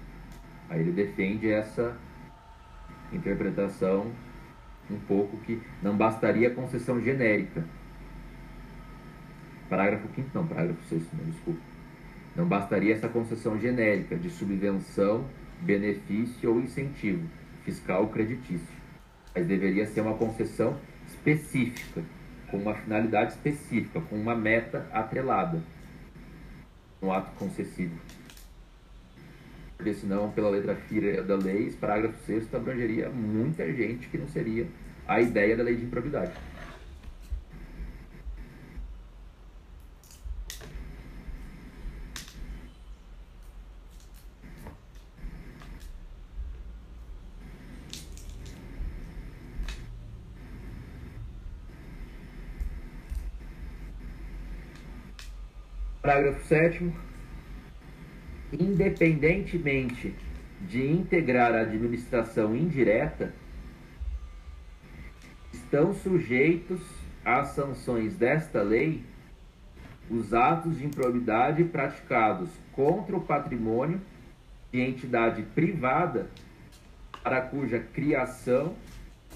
Aí 0.68 0.80
ele 0.80 0.93
defende 0.93 1.51
essa 1.51 1.97
interpretação 3.16 4.10
um 4.90 4.98
pouco 5.00 5.36
que 5.38 5.60
não 5.82 5.96
bastaria 5.96 6.50
concessão 6.50 7.00
genérica. 7.00 7.64
Parágrafo 9.68 10.08
5 10.14 10.30
não, 10.34 10.46
parágrafo 10.46 10.82
6, 10.88 11.02
não, 11.12 11.24
desculpa. 11.30 11.60
Não 12.36 12.46
bastaria 12.46 12.94
essa 12.94 13.08
concessão 13.08 13.58
genérica 13.58 14.16
de 14.16 14.28
subvenção, 14.30 15.24
benefício 15.60 16.50
ou 16.50 16.60
incentivo 16.60 17.22
fiscal 17.64 18.02
ou 18.02 18.08
creditício 18.08 18.82
mas 19.34 19.46
deveria 19.46 19.86
ser 19.86 20.00
uma 20.00 20.14
concessão 20.14 20.76
específica, 21.06 22.02
com 22.50 22.58
uma 22.58 22.74
finalidade 22.74 23.32
específica, 23.32 24.00
com 24.00 24.16
uma 24.16 24.34
meta 24.34 24.86
atrelada 24.92 25.62
no 27.00 27.10
ato 27.10 27.30
concessivo. 27.38 27.94
Porque 29.82 29.94
senão, 29.94 30.30
pela 30.30 30.48
letra 30.48 30.76
fira 30.76 31.24
da 31.24 31.34
lei, 31.34 31.66
esse 31.66 31.76
parágrafo 31.76 32.16
6 32.24 32.54
abrangeria 32.54 33.10
muita 33.10 33.66
gente 33.72 34.06
que 34.06 34.16
não 34.16 34.28
seria 34.28 34.64
a 35.08 35.20
ideia 35.20 35.56
da 35.56 35.64
lei 35.64 35.74
de 35.74 35.84
improbidade. 35.84 36.32
Parágrafo 56.00 56.46
7 56.46 57.11
Independentemente 58.53 60.14
de 60.61 60.86
integrar 60.86 61.55
a 61.55 61.62
administração 61.62 62.55
indireta, 62.55 63.32
estão 65.53 65.94
sujeitos 65.94 66.80
às 67.24 67.48
sanções 67.48 68.16
desta 68.16 68.62
lei 68.62 69.03
os 70.11 70.34
atos 70.34 70.78
de 70.78 70.84
improbidade 70.84 71.64
praticados 71.64 72.50
contra 72.72 73.16
o 73.16 73.20
patrimônio 73.20 74.00
de 74.70 74.80
entidade 74.80 75.42
privada 75.55 76.28
para 77.22 77.40
cuja 77.40 77.78
criação 77.78 78.74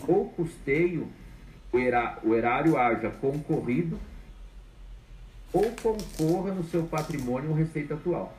ou 0.07 0.29
custeio 0.31 1.09
o 1.73 2.35
erário 2.35 2.77
haja 2.77 3.11
concorrido 3.11 3.99
ou 5.53 5.71
concorra 5.83 6.53
no 6.53 6.64
seu 6.64 6.85
patrimônio 6.85 7.51
ou 7.51 7.57
receita 7.57 7.95
atual, 7.95 8.37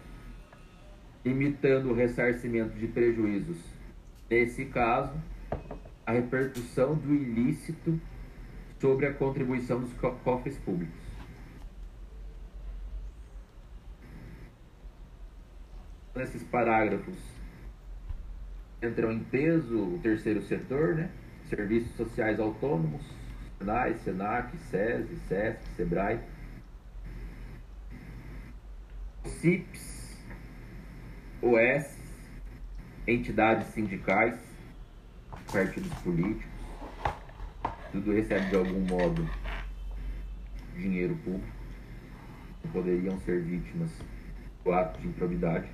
limitando 1.27 1.91
o 1.91 1.93
ressarcimento 1.93 2.77
de 2.77 2.87
prejuízos. 2.87 3.57
Nesse 4.29 4.65
caso, 4.65 5.13
a 6.05 6.11
repercussão 6.13 6.95
do 6.95 7.13
ilícito 7.13 7.99
sobre 8.79 9.05
a 9.07 9.13
contribuição 9.13 9.81
dos 9.81 9.91
cofres 10.23 10.57
públicos. 10.57 10.95
Nesses 16.15 16.43
parágrafos 16.43 17.17
entram 18.81 19.11
em 19.11 19.19
peso 19.19 19.77
o 19.77 19.99
terceiro 20.01 20.41
setor, 20.43 20.95
né? 20.95 21.11
Serviços 21.49 21.95
sociais 21.95 22.39
autônomos, 22.39 23.03
SENAI, 23.57 23.95
SENAC, 24.03 24.57
SESI, 24.57 25.15
SESC, 25.27 25.59
SEBRAE, 25.75 26.19
CIPs, 29.25 29.96
OS, 31.41 31.97
entidades 33.05 33.67
sindicais, 33.67 34.35
partidos 35.51 35.93
políticos, 35.99 36.45
tudo 37.91 38.11
recebe 38.11 38.49
de 38.49 38.55
algum 38.55 38.79
modo 38.81 39.29
dinheiro 40.75 41.15
público, 41.23 41.47
poderiam 42.73 43.19
ser 43.21 43.41
vítimas 43.41 43.91
do 44.63 44.73
ato 44.73 44.99
de 44.99 45.07
improbidade. 45.07 45.67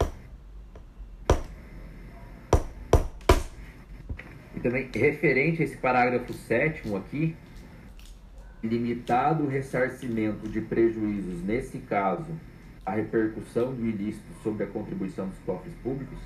E 4.56 4.60
também, 4.60 4.90
referente 4.94 5.62
a 5.62 5.66
esse 5.66 5.78
parágrafo 5.78 6.34
7 6.34 6.96
aqui, 6.96 7.36
limitado 8.62 9.44
o 9.44 9.48
ressarcimento 9.48 10.48
de 10.48 10.62
prejuízos, 10.62 11.42
nesse 11.44 11.80
caso, 11.80 12.32
a 12.86 12.92
repercussão 12.92 13.74
do 13.74 13.86
ilícito 13.86 14.26
sobre 14.42 14.64
a 14.64 14.68
contribuição 14.68 15.28
dos 15.28 15.40
cofres 15.40 15.74
públicos, 15.76 16.20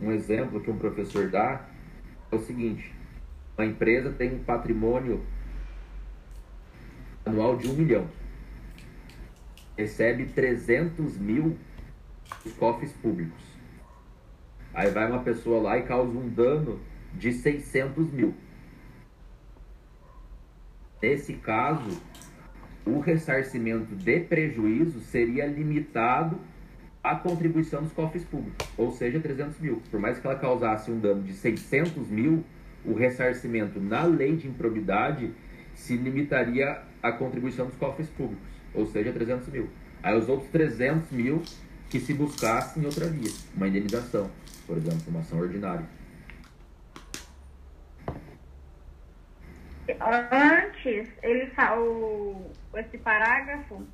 um 0.00 0.10
exemplo 0.12 0.60
que 0.60 0.70
um 0.70 0.78
professor 0.78 1.30
dá 1.30 1.66
é 2.30 2.36
o 2.36 2.38
seguinte: 2.40 2.92
uma 3.56 3.66
empresa 3.66 4.12
tem 4.12 4.34
um 4.34 4.44
patrimônio 4.44 5.24
anual 7.24 7.56
de 7.56 7.68
um 7.68 7.74
milhão, 7.74 8.08
recebe 9.76 10.26
300 10.26 11.16
mil 11.16 11.56
dos 12.42 12.52
cofres 12.54 12.92
públicos. 12.92 13.42
Aí 14.74 14.90
vai 14.90 15.08
uma 15.08 15.22
pessoa 15.22 15.62
lá 15.62 15.78
e 15.78 15.82
causa 15.82 16.10
um 16.10 16.28
dano 16.28 16.80
de 17.14 17.32
600 17.32 18.10
mil. 18.10 18.34
Nesse 21.00 21.34
caso, 21.34 22.00
o 22.86 23.00
ressarcimento 23.00 23.94
de 23.94 24.20
prejuízo 24.20 25.00
seria 25.00 25.46
limitado 25.46 26.38
à 27.02 27.14
contribuição 27.14 27.82
dos 27.82 27.92
cofres 27.92 28.24
públicos, 28.24 28.66
ou 28.76 28.90
seja, 28.92 29.20
300 29.20 29.58
mil. 29.58 29.82
Por 29.90 30.00
mais 30.00 30.18
que 30.18 30.26
ela 30.26 30.38
causasse 30.38 30.90
um 30.90 30.98
dano 30.98 31.22
de 31.22 31.32
600 31.32 32.08
mil, 32.08 32.44
o 32.84 32.94
ressarcimento 32.94 33.80
na 33.80 34.04
lei 34.04 34.36
de 34.36 34.48
improbidade 34.48 35.30
se 35.74 35.96
limitaria 35.96 36.82
à 37.02 37.12
contribuição 37.12 37.66
dos 37.66 37.76
cofres 37.76 38.08
públicos, 38.08 38.46
ou 38.74 38.86
seja, 38.86 39.12
300 39.12 39.48
mil. 39.48 39.68
Aí 40.02 40.16
os 40.16 40.28
outros 40.28 40.50
300 40.50 41.10
mil 41.10 41.42
que 41.88 41.98
se 41.98 42.12
buscasse 42.12 42.78
em 42.78 42.84
outra 42.84 43.06
via, 43.06 43.30
uma 43.54 43.68
indenização, 43.68 44.30
por 44.66 44.76
exemplo, 44.76 45.02
uma 45.08 45.20
ação 45.20 45.38
ordinária. 45.38 45.86
Antes, 50.00 51.08
ele 51.22 51.46
falou 51.48 52.50
esse 52.78 52.98
parágrafo 52.98 53.86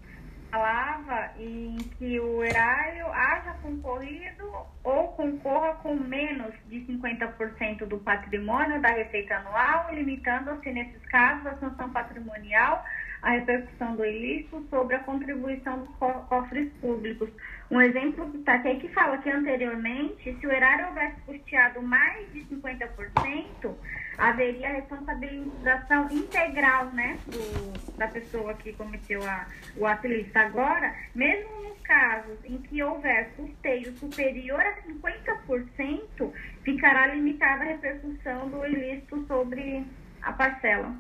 falava 0.51 1.31
em 1.39 1.77
que 1.97 2.19
o 2.19 2.43
erário 2.43 3.07
haja 3.07 3.55
concorrido 3.63 4.53
ou 4.83 5.09
concorra 5.09 5.75
com 5.75 5.95
menos 5.95 6.53
de 6.69 6.81
50% 6.81 7.87
do 7.87 7.99
patrimônio 7.99 8.81
da 8.81 8.89
receita 8.89 9.37
anual, 9.37 9.95
limitando-se, 9.95 10.73
nesses 10.73 11.05
casos, 11.07 11.47
a 11.47 11.57
sanção 11.57 11.91
patrimonial 11.91 12.85
a 13.23 13.33
repercussão 13.33 13.97
do 13.97 14.05
ilícito 14.05 14.65
sobre 14.71 14.97
a 14.97 15.01
contribuição 15.01 15.81
dos 15.81 15.95
cofres 16.29 16.73
públicos. 16.81 17.29
Um 17.71 17.81
exemplo 17.81 18.31
que 18.31 18.39
está 18.39 18.55
aqui 18.55 18.77
que 18.81 18.89
fala 18.89 19.19
que 19.19 19.31
anteriormente, 19.31 20.37
se 20.39 20.47
o 20.47 20.53
erário 20.53 20.87
houvesse 20.89 21.21
custeado 21.27 21.83
mais 21.83 22.33
de 22.33 22.41
50%, 22.47 23.75
haveria 24.21 24.69
a 24.69 24.73
responsabilização 24.73 26.09
integral 26.11 26.93
né, 26.93 27.19
do, 27.27 27.97
da 27.97 28.07
pessoa 28.07 28.53
que 28.55 28.73
cometeu 28.75 29.27
a, 29.27 29.47
o 29.77 29.87
ato 29.87 30.07
ilícito. 30.07 30.39
Agora, 30.39 30.95
mesmo 31.15 31.63
nos 31.63 31.81
casos 31.81 32.39
em 32.45 32.59
que 32.59 32.83
houver 32.83 33.31
custeio 33.31 33.97
superior 33.97 34.61
a 34.61 34.77
50%, 34.83 36.33
ficará 36.63 37.15
limitada 37.15 37.63
a 37.63 37.67
repercussão 37.67 38.49
do 38.51 38.65
ilícito 38.67 39.25
sobre 39.27 39.85
a 40.21 40.33
parcela. 40.33 40.95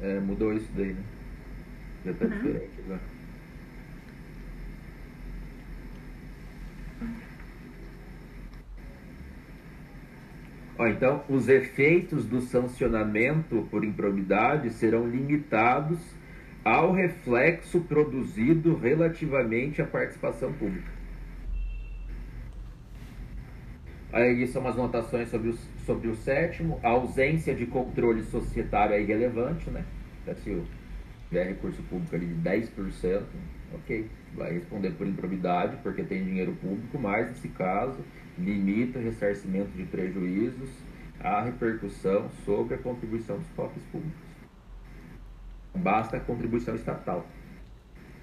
É, 0.00 0.18
mudou 0.18 0.52
isso 0.52 0.70
daí, 0.74 0.92
né? 0.92 1.04
Já 2.04 2.10
está 2.10 2.24
uhum. 2.24 2.30
diferente 2.32 2.80
agora. 2.84 3.12
Ó, 10.71 10.71
então, 10.88 11.22
os 11.28 11.48
efeitos 11.48 12.24
do 12.24 12.40
sancionamento 12.40 13.66
por 13.70 13.84
improbidade 13.84 14.70
serão 14.70 15.08
limitados 15.08 15.98
ao 16.64 16.92
reflexo 16.92 17.80
produzido 17.80 18.76
relativamente 18.76 19.82
à 19.82 19.86
participação 19.86 20.52
pública. 20.52 20.90
Aí 24.12 24.46
são 24.46 24.62
umas 24.62 24.76
notações 24.76 25.28
sobre 25.30 25.54
sobre 25.84 26.08
o 26.08 26.14
sétimo. 26.14 26.80
A 26.82 26.90
ausência 26.90 27.54
de 27.54 27.66
controle 27.66 28.22
societário 28.24 28.94
é 28.94 29.02
irrelevante, 29.02 29.70
né? 29.70 29.84
Então, 30.22 30.34
se 30.36 30.62
tiver 31.28 31.48
recurso 31.48 31.82
público 31.84 32.14
ali 32.14 32.26
de 32.26 32.34
10%, 32.34 33.22
ok, 33.74 34.06
vai 34.34 34.52
responder 34.54 34.90
por 34.90 35.06
improbidade, 35.06 35.76
porque 35.82 36.02
tem 36.02 36.24
dinheiro 36.24 36.52
público, 36.60 36.98
mas 36.98 37.28
nesse 37.28 37.48
caso 37.48 37.98
limita 38.38 38.98
o 38.98 39.02
ressarcimento 39.02 39.70
de 39.70 39.84
prejuízos 39.84 40.70
à 41.20 41.42
repercussão 41.42 42.28
sobre 42.44 42.74
a 42.74 42.78
contribuição 42.78 43.38
dos 43.38 43.48
cofres 43.50 43.84
públicos. 43.86 44.20
Basta 45.74 46.16
a 46.16 46.20
contribuição 46.20 46.74
estatal, 46.74 47.26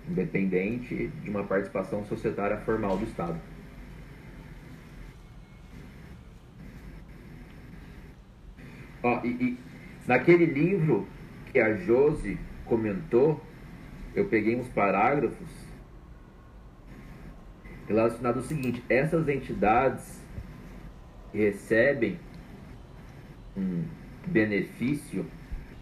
independente 0.07 1.07
de 1.07 1.29
uma 1.29 1.43
participação 1.43 2.03
societária 2.05 2.57
formal 2.57 2.97
do 2.97 3.05
Estado. 3.05 3.39
Ó, 9.01 9.21
e, 9.23 9.29
e 9.29 9.57
naquele 10.05 10.45
livro 10.45 11.07
que 11.51 11.59
a 11.59 11.75
Josi 11.75 12.37
comentou, 12.65 13.41
eu 14.13 14.25
peguei 14.25 14.55
uns 14.55 14.67
parágrafos 14.69 15.58
relacionado 17.89 18.37
ao 18.37 18.43
seguinte: 18.43 18.83
essas 18.87 19.27
entidades 19.27 20.21
recebem 21.33 22.19
um 23.57 23.83
benefício 24.25 25.25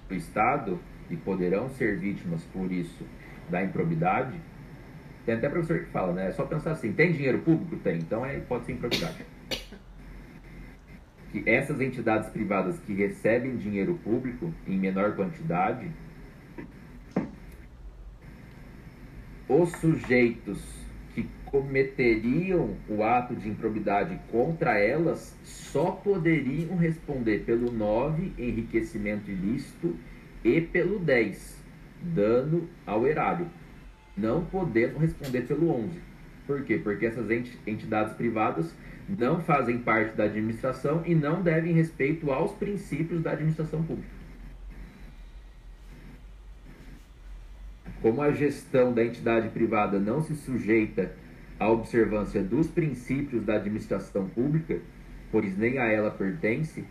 do 0.08 0.16
Estado 0.16 0.80
e 1.10 1.16
poderão 1.18 1.70
ser 1.70 1.98
vítimas 2.00 2.42
por 2.46 2.72
isso 2.72 3.06
da 3.50 3.64
improbidade. 3.64 4.40
Tem 5.26 5.36
até 5.36 5.50
professor 5.50 5.80
que 5.80 5.92
fala, 5.92 6.14
né? 6.14 6.28
É 6.30 6.32
só 6.32 6.46
pensar 6.46 6.72
assim: 6.72 6.94
tem 6.94 7.12
dinheiro 7.12 7.40
público? 7.40 7.76
Tem, 7.78 7.98
então 7.98 8.26
é, 8.26 8.40
pode 8.40 8.66
ser 8.66 8.72
improbidade. 8.72 9.26
Que 11.32 11.44
essas 11.46 11.82
entidades 11.82 12.30
privadas 12.30 12.80
que 12.80 12.94
recebem 12.94 13.58
dinheiro 13.58 13.96
público 13.96 14.54
em 14.66 14.78
menor 14.78 15.14
quantidade, 15.14 15.92
os 19.50 19.70
sujeitos 19.74 20.87
cometeriam 21.52 22.76
o 22.90 23.04
ato 23.04 23.36
de 23.36 23.50
improbidade 23.50 24.20
contra 24.32 24.78
elas 24.78 25.36
só 25.44 25.92
poderiam 25.92 26.76
responder 26.76 27.40
pelo 27.40 27.72
9, 27.72 28.34
enriquecimento 28.38 29.30
ilícito, 29.30 29.96
e 30.44 30.62
pelo 30.62 31.00
10, 31.00 31.58
dano 32.02 32.70
ao 32.86 33.06
erário. 33.08 33.48
Não 34.16 34.46
podendo 34.46 34.98
responder 34.98 35.42
pelo 35.42 35.70
11. 35.72 36.00
Por 36.46 36.64
quê? 36.64 36.78
Porque 36.78 37.06
essas 37.06 37.30
entidades 37.66 38.14
privadas 38.14 38.74
não 39.08 39.42
fazem 39.42 39.80
parte 39.80 40.16
da 40.16 40.24
administração 40.26 41.04
e 41.06 41.14
não 41.14 41.42
devem 41.42 41.74
respeito 41.74 42.32
aos 42.32 42.52
princípios 42.54 43.22
da 43.22 43.32
administração 43.32 43.84
pública. 43.84 44.18
Como 48.02 48.22
a 48.22 48.32
gestão 48.32 48.94
da 48.94 49.04
entidade 49.04 49.50
privada 49.50 50.00
não 50.00 50.22
se 50.22 50.36
sujeita 50.36 51.12
a 51.60 51.70
observância 51.70 52.44
dos 52.44 52.68
princípios 52.68 53.44
da 53.44 53.56
administração 53.56 54.28
pública, 54.30 54.80
pois 55.32 55.58
nem 55.58 55.80
a 55.80 55.86
ela 55.86 56.12
pertence, 56.12 56.86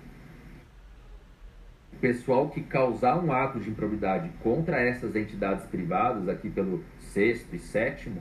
o 1.92 1.96
pessoal 1.98 2.50
que 2.50 2.60
causar 2.60 3.16
um 3.24 3.32
ato 3.32 3.58
de 3.58 3.70
improbidade 3.70 4.30
contra 4.42 4.80
essas 4.80 5.16
entidades 5.16 5.64
privadas, 5.66 6.28
aqui 6.28 6.50
pelo 6.50 6.84
sexto 6.98 7.54
e 7.54 7.58
sétimo, 7.58 8.20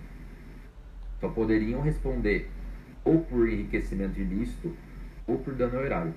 só 1.20 1.30
poderiam 1.30 1.82
responder 1.82 2.50
ou 3.04 3.22
por 3.22 3.50
enriquecimento 3.50 4.20
ilícito 4.20 4.76
ou 5.28 5.38
por 5.40 5.54
dano 5.54 5.78
horário. 5.78 6.14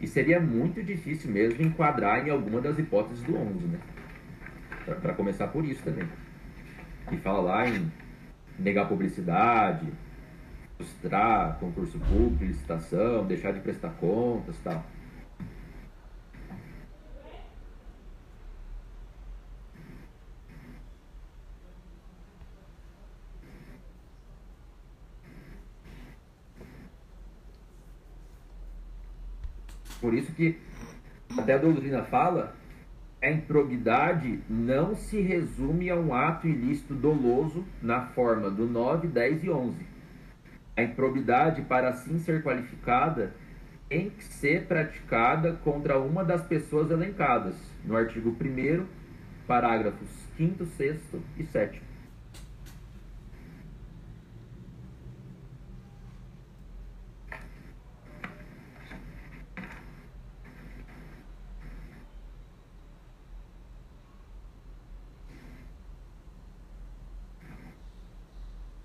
E 0.00 0.06
seria 0.06 0.40
muito 0.40 0.82
difícil 0.82 1.30
mesmo 1.30 1.62
enquadrar 1.62 2.26
em 2.26 2.30
alguma 2.30 2.60
das 2.60 2.78
hipóteses 2.78 3.22
do 3.22 3.36
11, 3.36 3.66
né? 3.66 3.78
Para 4.84 5.14
começar 5.14 5.48
por 5.48 5.64
isso 5.64 5.82
também. 5.82 6.06
Que 7.08 7.16
fala 7.18 7.40
lá 7.40 7.68
em 7.68 7.90
negar 8.58 8.88
publicidade, 8.88 9.92
frustrar 10.76 11.58
concurso 11.58 11.98
público, 11.98 12.44
licitação, 12.44 13.26
deixar 13.26 13.52
de 13.52 13.60
prestar 13.60 13.90
contas 13.90 14.56
tal. 14.62 14.84
Por 30.00 30.12
isso 30.12 30.32
que 30.32 30.60
até 31.38 31.54
a 31.54 31.58
doutrina 31.58 32.02
fala 32.02 32.54
a 33.24 33.30
improbidade 33.30 34.38
não 34.50 34.94
se 34.94 35.18
resume 35.18 35.88
a 35.88 35.96
um 35.96 36.12
ato 36.12 36.46
ilícito 36.46 36.92
doloso 36.92 37.64
na 37.80 38.02
forma 38.08 38.50
do 38.50 38.66
9, 38.66 39.08
10 39.08 39.44
e 39.44 39.50
11. 39.50 39.74
A 40.76 40.82
improbidade, 40.82 41.62
para 41.62 41.88
assim 41.88 42.18
ser 42.18 42.42
qualificada, 42.42 43.32
tem 43.88 44.10
que 44.10 44.22
ser 44.22 44.66
praticada 44.66 45.54
contra 45.64 45.98
uma 45.98 46.22
das 46.22 46.42
pessoas 46.46 46.90
elencadas 46.90 47.54
no 47.82 47.96
artigo 47.96 48.36
1, 48.38 48.84
parágrafos 49.46 50.08
5, 50.36 50.66
6 50.66 51.00
e 51.38 51.44
7. 51.44 51.80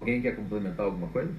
Alguém 0.10 0.22
quer 0.24 0.36
complementar 0.36 0.88
alguma 0.88 1.08
coisa? 1.10 1.32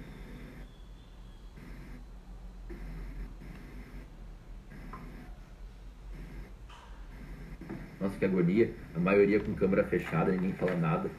Nossa, 8.00 8.16
que 8.16 8.24
agonia. 8.24 8.72
A 8.94 9.00
maioria 9.00 9.40
com 9.40 9.54
câmera 9.54 9.82
fechada, 9.82 10.30
ninguém 10.30 10.52
fala 10.52 10.76
nada. 10.76 11.10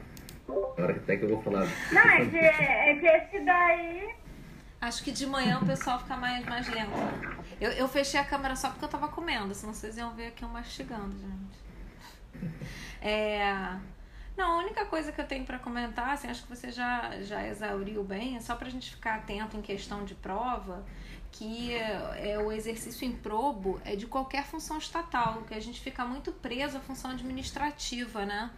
Agora 0.48 0.96
até 0.96 1.18
que 1.18 1.24
eu 1.24 1.28
vou 1.28 1.42
falar. 1.42 1.66
Não, 1.92 2.00
é 2.00 2.24
que, 2.24 2.36
é 2.38 2.98
que 2.98 3.06
esse 3.06 3.44
daí. 3.44 4.14
Acho 4.80 5.04
que 5.04 5.12
de 5.12 5.26
manhã 5.26 5.58
o 5.60 5.66
pessoal 5.66 6.00
fica 6.00 6.16
mais, 6.16 6.44
mais 6.46 6.66
lento. 6.68 6.90
Eu, 7.60 7.70
eu 7.72 7.86
fechei 7.86 8.18
a 8.18 8.24
câmera 8.24 8.56
só 8.56 8.70
porque 8.70 8.86
eu 8.86 8.88
tava 8.88 9.08
comendo, 9.08 9.54
senão 9.54 9.74
vocês 9.74 9.98
iam 9.98 10.14
ver 10.14 10.28
aqui 10.28 10.42
eu 10.42 10.48
mastigando, 10.48 11.14
gente. 11.18 12.50
É. 13.02 13.76
Não, 14.36 14.52
a 14.52 14.58
única 14.58 14.86
coisa 14.86 15.12
que 15.12 15.20
eu 15.20 15.26
tenho 15.26 15.44
para 15.44 15.58
comentar, 15.58 16.10
assim, 16.10 16.28
acho 16.28 16.42
que 16.42 16.48
você 16.48 16.72
já, 16.72 17.20
já 17.22 17.46
exauriu 17.46 18.02
bem, 18.02 18.36
é 18.36 18.40
só 18.40 18.54
para 18.56 18.68
a 18.68 18.70
gente 18.70 18.90
ficar 18.90 19.16
atento 19.16 19.56
em 19.56 19.62
questão 19.62 20.04
de 20.04 20.14
prova, 20.14 20.84
que 21.30 21.74
é, 21.74 22.32
é, 22.32 22.38
o 22.38 22.50
exercício 22.50 23.06
em 23.06 23.12
probo 23.12 23.80
é 23.84 23.94
de 23.94 24.06
qualquer 24.06 24.44
função 24.44 24.78
estatal, 24.78 25.42
que 25.42 25.54
a 25.54 25.60
gente 25.60 25.80
fica 25.80 26.04
muito 26.04 26.32
preso 26.32 26.78
à 26.78 26.80
função 26.80 27.10
administrativa, 27.10 28.24
né? 28.24 28.50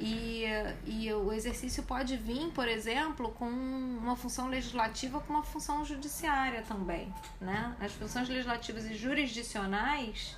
E, 0.00 0.44
e 0.84 1.12
o 1.12 1.32
exercício 1.32 1.82
pode 1.84 2.16
vir, 2.16 2.50
por 2.52 2.66
exemplo, 2.66 3.30
com 3.32 3.48
uma 3.48 4.16
função 4.16 4.48
legislativa 4.48 5.20
com 5.20 5.32
uma 5.32 5.44
função 5.44 5.84
judiciária 5.84 6.62
também, 6.62 7.14
né? 7.40 7.76
As 7.78 7.92
funções 7.92 8.28
legislativas 8.28 8.84
e 8.86 8.94
jurisdicionais 8.94 10.36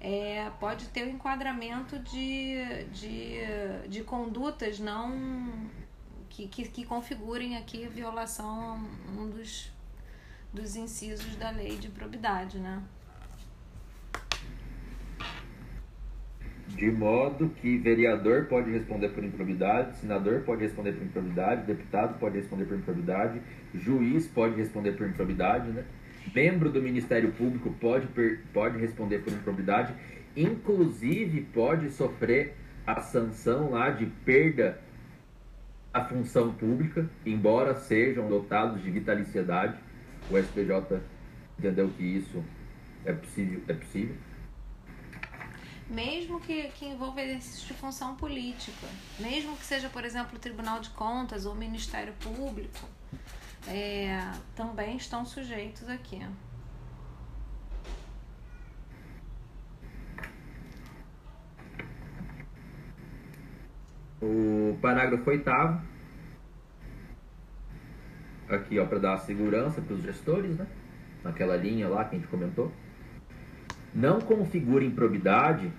é, 0.00 0.50
pode 0.58 0.88
ter 0.88 1.06
o 1.06 1.10
enquadramento 1.10 1.98
de, 1.98 2.84
de, 2.92 3.38
de 3.88 4.02
condutas 4.02 4.80
não 4.80 5.68
que, 6.30 6.48
que, 6.48 6.68
que 6.68 6.84
configurem 6.86 7.56
aqui 7.56 7.86
violação 7.86 8.80
a 9.08 9.20
um 9.20 9.28
dos, 9.28 9.70
dos 10.52 10.76
incisos 10.76 11.36
da 11.36 11.50
lei 11.50 11.76
de 11.76 11.88
probidade, 11.90 12.58
né? 12.58 12.82
De 16.68 16.90
modo 16.90 17.50
que 17.50 17.76
vereador 17.78 18.46
pode 18.46 18.70
responder 18.70 19.08
por 19.10 19.24
improbidade, 19.24 19.98
senador 19.98 20.42
pode 20.42 20.62
responder 20.62 20.92
por 20.92 21.04
improbidade, 21.04 21.66
deputado 21.66 22.18
pode 22.18 22.38
responder 22.38 22.64
por 22.64 22.78
improbidade, 22.78 23.42
juiz 23.74 24.28
pode 24.28 24.54
responder 24.54 24.92
por 24.92 25.06
improbidade, 25.06 25.68
né? 25.72 25.84
Membro 26.34 26.70
do 26.70 26.82
Ministério 26.82 27.32
Público 27.32 27.74
pode, 27.80 28.06
pode 28.52 28.78
responder 28.78 29.18
por 29.18 29.32
improbidade, 29.32 29.94
inclusive 30.36 31.42
pode 31.52 31.90
sofrer 31.90 32.54
a 32.86 33.00
sanção 33.00 33.70
lá 33.70 33.90
de 33.90 34.06
perda 34.06 34.80
da 35.92 36.04
função 36.04 36.52
pública, 36.52 37.08
embora 37.26 37.74
sejam 37.74 38.28
dotados 38.28 38.82
de 38.82 38.90
vitaliciedade. 38.90 39.76
O 40.30 40.38
SPJ 40.38 41.00
entendeu 41.58 41.88
que 41.90 42.04
isso 42.04 42.44
é 43.04 43.12
possível. 43.12 43.62
É 43.66 43.74
possível. 43.74 44.16
Mesmo 45.88 46.38
que, 46.40 46.68
que 46.68 46.86
envolva 46.86 47.20
exercício 47.20 47.66
de 47.66 47.74
função 47.74 48.14
política, 48.14 48.86
mesmo 49.18 49.56
que 49.56 49.64
seja, 49.64 49.88
por 49.88 50.04
exemplo, 50.04 50.36
o 50.36 50.38
Tribunal 50.38 50.78
de 50.78 50.90
Contas 50.90 51.44
ou 51.44 51.52
o 51.52 51.56
Ministério 51.56 52.12
Público, 52.20 52.88
é, 53.68 54.32
também 54.54 54.96
estão 54.96 55.24
sujeitos 55.24 55.88
aqui. 55.88 56.20
O 64.22 64.78
parágrafo 64.82 65.30
oitavo, 65.30 65.80
aqui 68.48 68.78
ó, 68.78 68.86
para 68.86 68.98
dar 68.98 69.18
segurança 69.18 69.80
para 69.80 69.94
os 69.94 70.02
gestores, 70.02 70.56
né? 70.56 70.66
Naquela 71.24 71.56
linha 71.56 71.88
lá 71.88 72.04
que 72.04 72.16
a 72.16 72.18
gente 72.18 72.28
comentou. 72.28 72.70
Não 73.94 74.20
configura 74.20 74.84
improbidade 74.84 75.72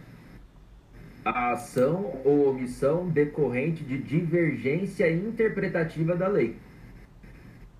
a 1.24 1.52
ação 1.52 2.22
ou 2.26 2.50
omissão 2.50 3.08
decorrente 3.08 3.84
de 3.84 3.98
divergência 3.98 5.12
interpretativa 5.12 6.16
da 6.16 6.28
lei 6.28 6.58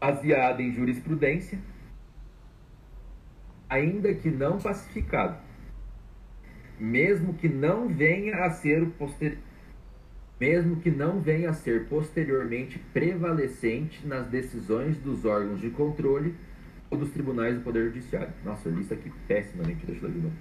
baseada 0.02 0.64
em 0.64 0.74
jurisprudência, 0.74 1.60
ainda 3.70 4.12
que 4.16 4.32
não 4.32 4.58
pacificado, 4.58 5.38
mesmo 6.80 7.36
que 7.36 7.48
não 7.48 7.88
venha 7.88 8.44
a 8.44 8.50
ser 8.50 8.84
poster... 8.98 9.38
mesmo 10.40 10.78
que 10.78 10.90
não 10.90 11.22
venha 11.22 11.52
a 11.52 11.54
ser 11.54 11.86
posteriormente 11.86 12.80
prevalecente 12.92 14.06
nas 14.06 14.26
decisões 14.26 14.98
dos 14.98 15.24
órgãos 15.24 15.62
de 15.62 15.70
controle 15.70 16.34
ou 16.90 16.98
dos 16.98 17.12
tribunais 17.12 17.54
do 17.54 17.62
Poder 17.62 17.86
Judiciário. 17.86 18.34
Nossa, 18.44 18.68
eu 18.68 18.74
li 18.74 18.82
isso 18.82 18.96
aqui 18.96 19.12
pessimamente, 19.28 19.86
deixa 19.86 20.04
eu 20.04 20.12
de 20.12 20.18
novo. 20.18 20.36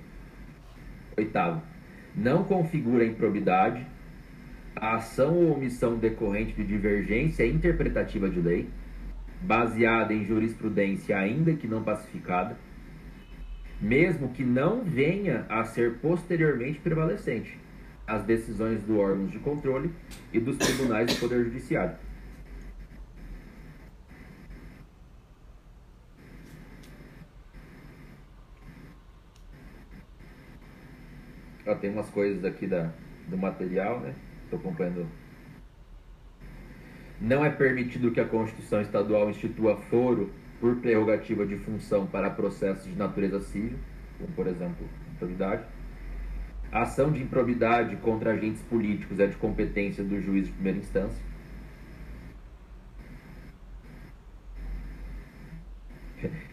Oitavo, 1.19 1.63
não 2.17 2.45
configura 2.45 3.05
improbidade 3.05 3.87
a 4.75 4.95
ação 4.95 5.35
ou 5.35 5.55
omissão 5.55 5.99
decorrente 5.99 6.55
de 6.55 6.65
divergência 6.65 7.47
interpretativa 7.47 8.31
de 8.31 8.41
lei, 8.41 8.71
baseada 9.41 10.13
em 10.13 10.25
jurisprudência 10.25 11.17
ainda 11.17 11.55
que 11.55 11.67
não 11.67 11.83
pacificada, 11.83 12.57
mesmo 13.81 14.29
que 14.29 14.45
não 14.45 14.85
venha 14.85 15.47
a 15.49 15.65
ser 15.65 15.95
posteriormente 15.99 16.79
prevalecente 16.81 17.59
as 18.07 18.25
decisões 18.25 18.83
dos 18.83 18.97
órgãos 18.97 19.31
de 19.31 19.39
controle 19.39 19.91
e 20.33 20.41
dos 20.41 20.57
tribunais 20.57 21.07
do 21.07 21.21
Poder 21.21 21.45
Judiciário. 21.45 21.97
Ó, 31.67 31.75
tem 31.77 31.91
umas 31.91 32.11
coisas 32.11 32.45
aqui 32.45 32.67
da, 32.67 32.91
do 33.29 33.39
material, 33.39 34.01
né? 34.01 34.13
Estou 34.45 34.59
acompanhando 34.59 35.07
não 37.21 37.45
é 37.45 37.51
permitido 37.51 38.11
que 38.11 38.21
a 38.21 38.25
Constituição 38.25 38.81
Estadual 38.81 39.29
institua 39.29 39.77
foro 39.77 40.31
por 40.59 40.77
prerrogativa 40.77 41.45
de 41.45 41.57
função 41.57 42.07
para 42.07 42.31
processos 42.31 42.85
de 42.85 42.97
natureza 42.97 43.41
civil, 43.41 43.79
como 44.19 44.33
por 44.33 44.47
exemplo, 44.47 44.89
improbidade. 45.13 45.65
A 46.73 46.83
ação 46.83 47.11
de 47.11 47.21
improbidade 47.21 47.97
contra 47.97 48.33
agentes 48.33 48.63
políticos 48.63 49.19
é 49.19 49.27
de 49.27 49.37
competência 49.37 50.03
do 50.03 50.21
juiz 50.21 50.47
de 50.47 50.53
primeira 50.53 50.79
instância. 50.79 51.31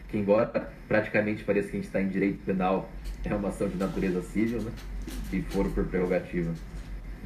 Que, 0.10 0.18
embora 0.18 0.72
praticamente 0.88 1.44
pareça 1.44 1.70
que 1.70 1.76
a 1.76 1.80
gente 1.80 1.88
está 1.88 2.02
em 2.02 2.08
direito 2.08 2.44
penal, 2.46 2.90
é 3.24 3.36
uma 3.36 3.50
ação 3.50 3.68
de 3.68 3.76
natureza 3.76 4.22
civil, 4.22 4.62
né? 4.62 4.72
E 5.32 5.42
foro 5.42 5.70
por 5.72 5.86
prerrogativa, 5.86 6.54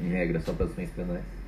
em 0.00 0.08
regra, 0.08 0.40
só 0.40 0.52
para 0.52 0.66
ações 0.66 0.90
penais. 0.90 1.41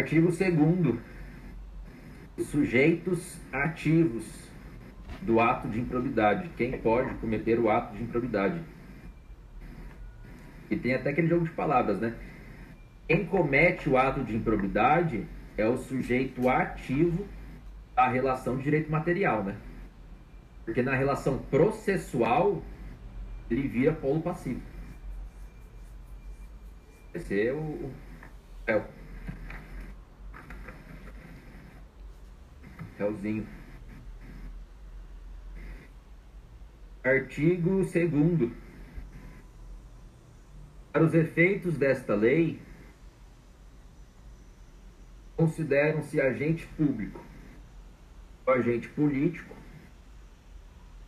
Artigo 0.00 0.32
2 0.32 0.98
Sujeitos 2.46 3.36
ativos 3.52 4.24
do 5.20 5.38
ato 5.38 5.68
de 5.68 5.78
improbidade. 5.78 6.48
Quem 6.56 6.72
pode 6.78 7.14
cometer 7.16 7.60
o 7.60 7.68
ato 7.68 7.94
de 7.94 8.02
improbidade? 8.02 8.58
E 10.70 10.76
tem 10.76 10.94
até 10.94 11.10
aquele 11.10 11.28
jogo 11.28 11.44
de 11.44 11.50
palavras, 11.50 12.00
né? 12.00 12.14
Quem 13.06 13.26
comete 13.26 13.90
o 13.90 13.98
ato 13.98 14.24
de 14.24 14.34
improbidade 14.34 15.26
é 15.58 15.66
o 15.66 15.76
sujeito 15.76 16.48
ativo 16.48 17.26
da 17.94 18.08
relação 18.08 18.56
de 18.56 18.62
direito 18.62 18.90
material, 18.90 19.44
né? 19.44 19.54
Porque 20.64 20.80
na 20.80 20.94
relação 20.94 21.38
processual 21.50 22.62
ele 23.50 23.68
vira 23.68 23.92
polo 23.92 24.22
passivo. 24.22 24.62
Esse 27.12 27.48
é 27.48 27.52
o, 27.52 27.90
é 28.66 28.82
Artigo 37.02 37.82
2 37.82 38.52
Para 40.92 41.04
os 41.04 41.14
efeitos 41.14 41.78
desta 41.78 42.14
lei, 42.14 42.60
consideram-se 45.34 46.20
agente 46.20 46.66
público, 46.76 47.24
o 48.46 48.50
agente 48.50 48.86
político, 48.88 49.56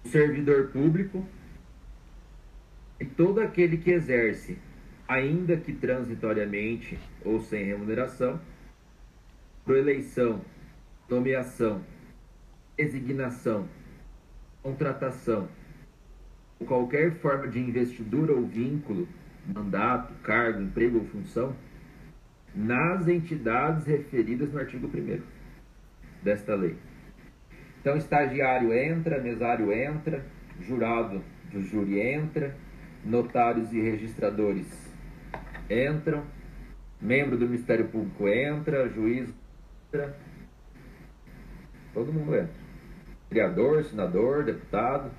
o 0.02 0.08
servidor 0.08 0.68
público 0.68 1.26
e 2.98 3.04
todo 3.04 3.38
aquele 3.38 3.76
que 3.76 3.90
exerce, 3.90 4.56
ainda 5.06 5.58
que 5.58 5.74
transitoriamente 5.74 6.98
ou 7.22 7.38
sem 7.38 7.64
remuneração, 7.66 8.40
por 9.62 9.76
eleição 9.76 10.42
nomeação, 11.12 11.82
designação, 12.74 13.68
contratação, 14.62 15.46
ou 16.58 16.66
qualquer 16.66 17.12
forma 17.16 17.48
de 17.48 17.58
investidura 17.58 18.32
ou 18.32 18.46
vínculo, 18.46 19.06
mandato, 19.46 20.14
cargo, 20.22 20.62
emprego 20.62 21.00
ou 21.00 21.04
função, 21.04 21.54
nas 22.54 23.06
entidades 23.08 23.86
referidas 23.86 24.52
no 24.52 24.60
artigo 24.60 24.86
1 24.86 25.20
desta 26.22 26.54
lei. 26.54 26.76
Então, 27.80 27.96
estagiário 27.96 28.72
entra, 28.72 29.20
mesário 29.20 29.70
entra, 29.72 30.24
jurado 30.60 31.22
do 31.50 31.60
júri 31.62 32.00
entra, 32.00 32.56
notários 33.04 33.72
e 33.72 33.80
registradores 33.80 34.66
entram, 35.68 36.22
membro 37.00 37.36
do 37.36 37.46
Ministério 37.46 37.88
Público 37.88 38.28
entra, 38.28 38.88
juiz 38.88 39.28
entra, 39.88 40.16
Todo 41.92 42.12
mundo 42.12 42.34
entra. 42.34 42.54
Vereador, 43.30 43.84
senador, 43.84 44.44
deputado. 44.44 45.10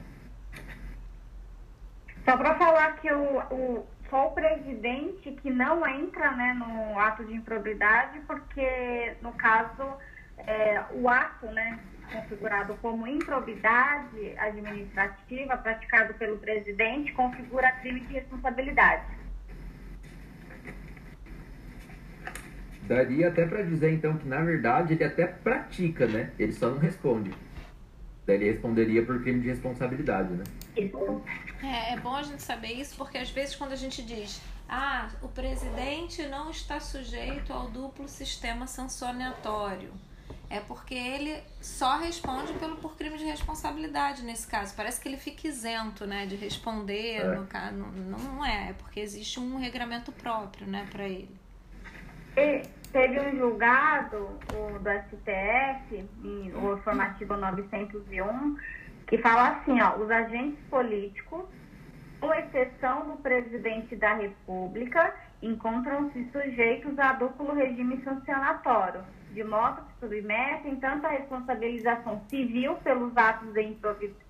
Só 2.25 2.37
para 2.37 2.55
falar 2.55 2.97
que 3.01 3.11
o, 3.11 3.39
o, 3.51 3.87
só 4.09 4.27
o 4.27 4.31
presidente 4.31 5.31
que 5.31 5.49
não 5.49 5.85
entra 5.87 6.31
né, 6.31 6.53
no 6.53 6.99
ato 6.99 7.23
de 7.25 7.33
improbidade, 7.33 8.19
porque, 8.27 9.15
no 9.21 9.33
caso, 9.33 9.83
é, 10.37 10.83
o 10.91 11.09
ato 11.09 11.47
né, 11.47 11.79
configurado 12.11 12.75
como 12.81 13.07
improbidade 13.07 14.37
administrativa 14.37 15.57
praticado 15.57 16.13
pelo 16.13 16.37
presidente 16.37 17.11
configura 17.13 17.71
crime 17.71 18.01
de 18.01 18.13
responsabilidade. 18.13 19.03
Daria 22.87 23.29
até 23.29 23.45
para 23.45 23.63
dizer 23.63 23.93
então 23.93 24.17
que 24.17 24.27
na 24.27 24.41
verdade 24.41 24.93
ele 24.93 25.03
até 25.03 25.25
pratica, 25.25 26.05
né? 26.05 26.31
Ele 26.37 26.51
só 26.51 26.69
não 26.69 26.77
responde. 26.77 27.31
Daí 28.25 28.37
ele 28.37 28.51
responderia 28.51 29.05
por 29.05 29.21
crime 29.21 29.41
de 29.41 29.47
responsabilidade, 29.47 30.33
né? 30.33 30.43
É, 31.61 31.93
é 31.93 31.99
bom 31.99 32.15
a 32.15 32.23
gente 32.23 32.41
saber 32.41 32.73
isso 32.73 32.95
porque 32.97 33.17
às 33.17 33.29
vezes 33.29 33.55
quando 33.55 33.73
a 33.73 33.77
gente 33.77 34.01
diz 34.01 34.41
ah, 34.67 35.09
o 35.21 35.27
presidente 35.27 36.25
não 36.27 36.49
está 36.49 36.79
sujeito 36.79 37.51
ao 37.53 37.69
duplo 37.69 38.07
sistema 38.07 38.65
sancionatório 38.65 39.91
é 40.53 40.59
porque 40.59 40.93
ele 40.93 41.41
só 41.59 41.97
responde 41.97 42.53
pelo 42.53 42.75
por 42.77 42.95
crime 42.95 43.17
de 43.17 43.23
responsabilidade 43.23 44.21
nesse 44.21 44.45
caso. 44.45 44.75
Parece 44.75 45.01
que 45.01 45.07
ele 45.07 45.17
fica 45.17 45.47
isento, 45.47 46.05
né, 46.05 46.27
de 46.27 46.35
responder 46.35 47.21
é. 47.21 47.35
no 47.35 47.47
caso. 47.47 47.75
Não, 47.75 48.19
não 48.19 48.45
é, 48.45 48.69
é 48.69 48.73
porque 48.73 48.99
existe 48.99 49.39
um 49.39 49.57
regramento 49.57 50.11
próprio, 50.11 50.67
né, 50.67 50.87
para 50.91 51.07
ele. 51.09 51.42
Teve 52.35 53.19
um 53.19 53.37
julgado 53.37 54.29
o, 54.53 54.79
do 54.79 54.89
STF, 54.89 56.09
o 56.55 56.73
informativo 56.73 57.35
901, 57.37 58.57
que 59.07 59.17
fala 59.17 59.49
assim, 59.49 59.81
ó, 59.81 59.97
os 59.97 60.09
agentes 60.09 60.59
políticos, 60.69 61.45
com 62.19 62.33
exceção 62.33 63.07
do 63.09 63.17
presidente 63.17 63.95
da 63.95 64.13
República, 64.13 65.13
encontram-se 65.41 66.29
sujeitos 66.31 66.97
a 66.99 67.13
duplo 67.13 67.53
regime 67.53 68.01
sancionatório 68.03 69.01
de 69.33 69.43
modo 69.43 69.81
que 69.81 69.99
submetem 69.99 70.75
tanto 70.77 71.07
a 71.07 71.09
responsabilização 71.09 72.21
civil 72.29 72.75
pelos 72.77 73.15
atos 73.17 73.51
de 73.53 73.77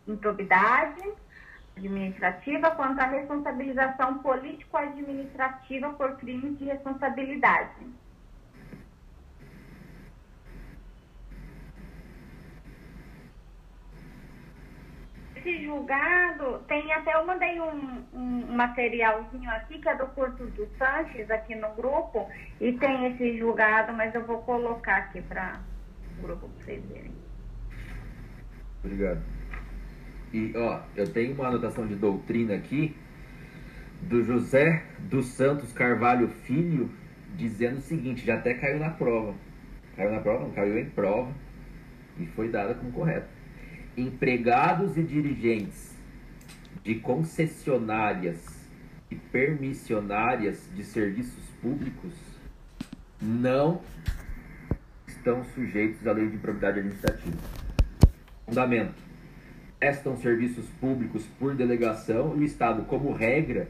improbidade 0.08 1.04
administrativa 1.76 2.72
quanto 2.72 3.00
a 3.00 3.08
responsabilização 3.08 4.20
político-administrativa 4.20 5.94
por 5.94 6.18
crimes 6.18 6.58
de 6.58 6.66
responsabilidade. 6.66 7.94
esse 15.44 15.66
julgado, 15.66 16.60
tem 16.68 16.92
até 16.94 17.14
eu 17.14 17.26
mandei 17.26 17.60
um, 17.60 18.04
um, 18.14 18.56
materialzinho 18.56 19.50
aqui, 19.52 19.78
que 19.78 19.90
é 19.90 19.96
do 19.96 20.08
curso 20.08 20.46
do 20.46 20.66
Sanches, 20.78 21.30
aqui 21.30 21.54
no 21.56 21.70
grupo, 21.76 22.30
e 22.62 22.72
tem 22.74 23.08
esse 23.08 23.38
julgado, 23.38 23.92
mas 23.94 24.16
eu 24.16 24.26
vou 24.26 24.42
colocar 24.44 24.98
aqui 24.98 25.22
para 25.22 25.60
o 26.18 26.22
grupo 26.22 26.48
para 26.48 26.64
vocês 26.64 26.84
verem. 26.86 27.14
Obrigado. 28.84 29.22
E, 30.34 30.52
ó, 30.56 30.82
eu 30.96 31.08
tenho 31.08 31.34
uma 31.36 31.48
anotação 31.48 31.86
de 31.86 31.96
doutrina 31.96 32.56
aqui 32.56 32.96
do 34.02 34.24
José 34.24 34.84
dos 35.00 35.28
Santos 35.28 35.72
Carvalho 35.72 36.28
Filho, 36.46 36.90
dizendo 37.36 37.78
o 37.78 37.82
seguinte, 37.82 38.26
já 38.26 38.36
até 38.36 38.54
caiu 38.54 38.80
na 38.80 38.90
prova. 38.90 39.36
Caiu 39.96 40.12
na 40.12 40.20
prova, 40.20 40.46
não 40.46 40.52
caiu 40.52 40.78
em 40.80 40.86
prova, 40.86 41.32
e 42.20 42.26
foi 42.26 42.50
dada 42.50 42.74
como 42.74 42.92
correta 42.92 43.44
empregados 43.96 44.98
e 44.98 45.04
dirigentes 45.04 45.94
de 46.84 46.96
concessionárias 46.96 48.68
e 49.10 49.16
permissionárias 49.16 50.68
de 50.76 50.84
serviços 50.84 51.44
públicos 51.62 52.14
não 53.22 53.82
estão 55.08 55.44
sujeitos 55.54 56.06
à 56.08 56.12
lei 56.12 56.28
de 56.28 56.36
improbidade 56.36 56.80
administrativa. 56.80 57.38
Fundamento. 58.46 59.13
Prestam 59.84 60.16
serviços 60.16 60.66
públicos 60.80 61.26
por 61.38 61.54
delegação 61.56 62.38
e 62.38 62.40
o 62.40 62.44
Estado, 62.46 62.84
como 62.86 63.12
regra, 63.12 63.68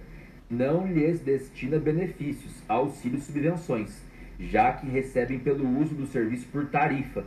não 0.48 0.86
lhes 0.86 1.20
destina 1.20 1.80
benefícios, 1.80 2.54
auxílios 2.70 3.24
e 3.24 3.26
subvenções, 3.26 4.00
já 4.40 4.74
que 4.74 4.86
recebem 4.86 5.40
pelo 5.40 5.68
uso 5.80 5.96
do 5.96 6.06
serviço 6.06 6.46
por 6.52 6.68
tarifa 6.68 7.26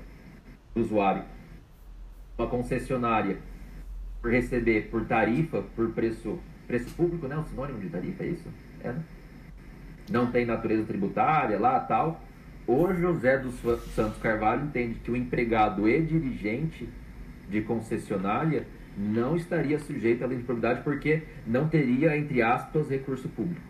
do 0.73 0.83
usuário 0.83 1.25
uma 2.39 2.47
concessionária 2.47 3.39
por 4.23 4.31
receber 4.31 4.83
por 4.89 5.05
tarifa, 5.05 5.65
por 5.75 5.91
preço, 5.91 6.39
preço 6.69 6.95
público, 6.95 7.27
né? 7.27 7.37
O 7.37 7.43
sinônimo 7.43 7.81
de 7.81 7.89
tarifa 7.89 8.23
é 8.23 8.29
isso? 8.29 8.49
É, 8.85 8.93
né? 8.93 9.03
Não 10.09 10.31
tem 10.31 10.47
natureza 10.47 10.85
tributária 10.85 11.59
lá 11.59 11.81
tal. 11.81 12.23
O 12.69 12.95
José 12.95 13.37
dos 13.37 13.57
Santos 13.97 14.23
Carvalho 14.23 14.67
entende 14.67 15.01
que 15.01 15.11
o 15.11 15.17
empregado 15.17 15.89
e 15.89 16.01
dirigente 16.01 16.89
de 17.51 17.63
concessionária 17.63 18.76
não 18.97 19.37
estaria 19.37 19.79
sujeito 19.79 20.25
à 20.25 20.27
lei 20.27 20.39
de 20.39 20.45
propriedade 20.45 20.83
porque 20.83 21.23
não 21.47 21.69
teria, 21.69 22.17
entre 22.17 22.41
aspas, 22.41 22.89
recurso 22.89 23.29
público. 23.29 23.61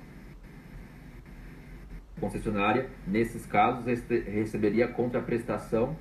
A 2.17 2.21
concessionária, 2.21 2.89
nesses 3.07 3.45
casos, 3.45 3.85
receberia 3.85 4.89
contraprestação 4.89 5.97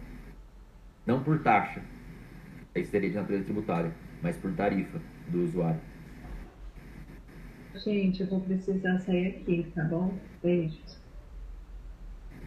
não 1.06 1.24
por 1.24 1.40
taxa, 1.40 1.82
aí 2.74 2.86
seria 2.86 3.10
de 3.10 3.16
natureza 3.16 3.44
tributária, 3.44 3.92
mas 4.22 4.38
por 4.38 4.54
tarifa 4.54 5.00
do 5.28 5.44
usuário. 5.44 5.80
Gente, 7.76 8.22
eu 8.22 8.28
vou 8.28 8.42
precisar 8.42 8.98
sair 9.00 9.28
aqui, 9.28 9.72
tá 9.76 9.84
bom? 9.84 10.18
Beijos. 10.42 10.98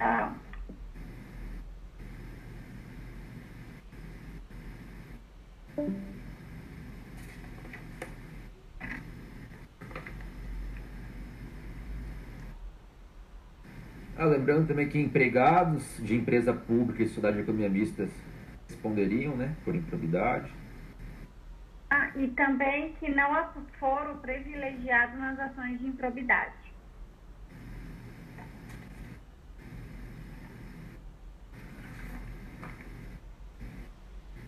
Ah. 0.00 0.34
Ah, 14.20 14.24
lembrando 14.24 14.66
também 14.66 14.88
que 14.88 14.98
empregados 14.98 15.96
de 16.02 16.16
empresa 16.16 16.52
pública 16.52 17.04
e 17.04 17.06
sociedade 17.06 17.36
de 17.36 17.42
economia 17.42 17.68
mistas 17.68 18.10
responderiam, 18.68 19.36
né, 19.36 19.54
por 19.64 19.76
improbidade. 19.76 20.50
Ah, 21.88 22.10
e 22.16 22.26
também 22.28 22.94
que 22.94 23.08
não 23.08 23.32
foram 23.78 24.18
privilegiados 24.18 25.16
nas 25.20 25.38
ações 25.38 25.78
de 25.78 25.86
improbidade. 25.86 26.52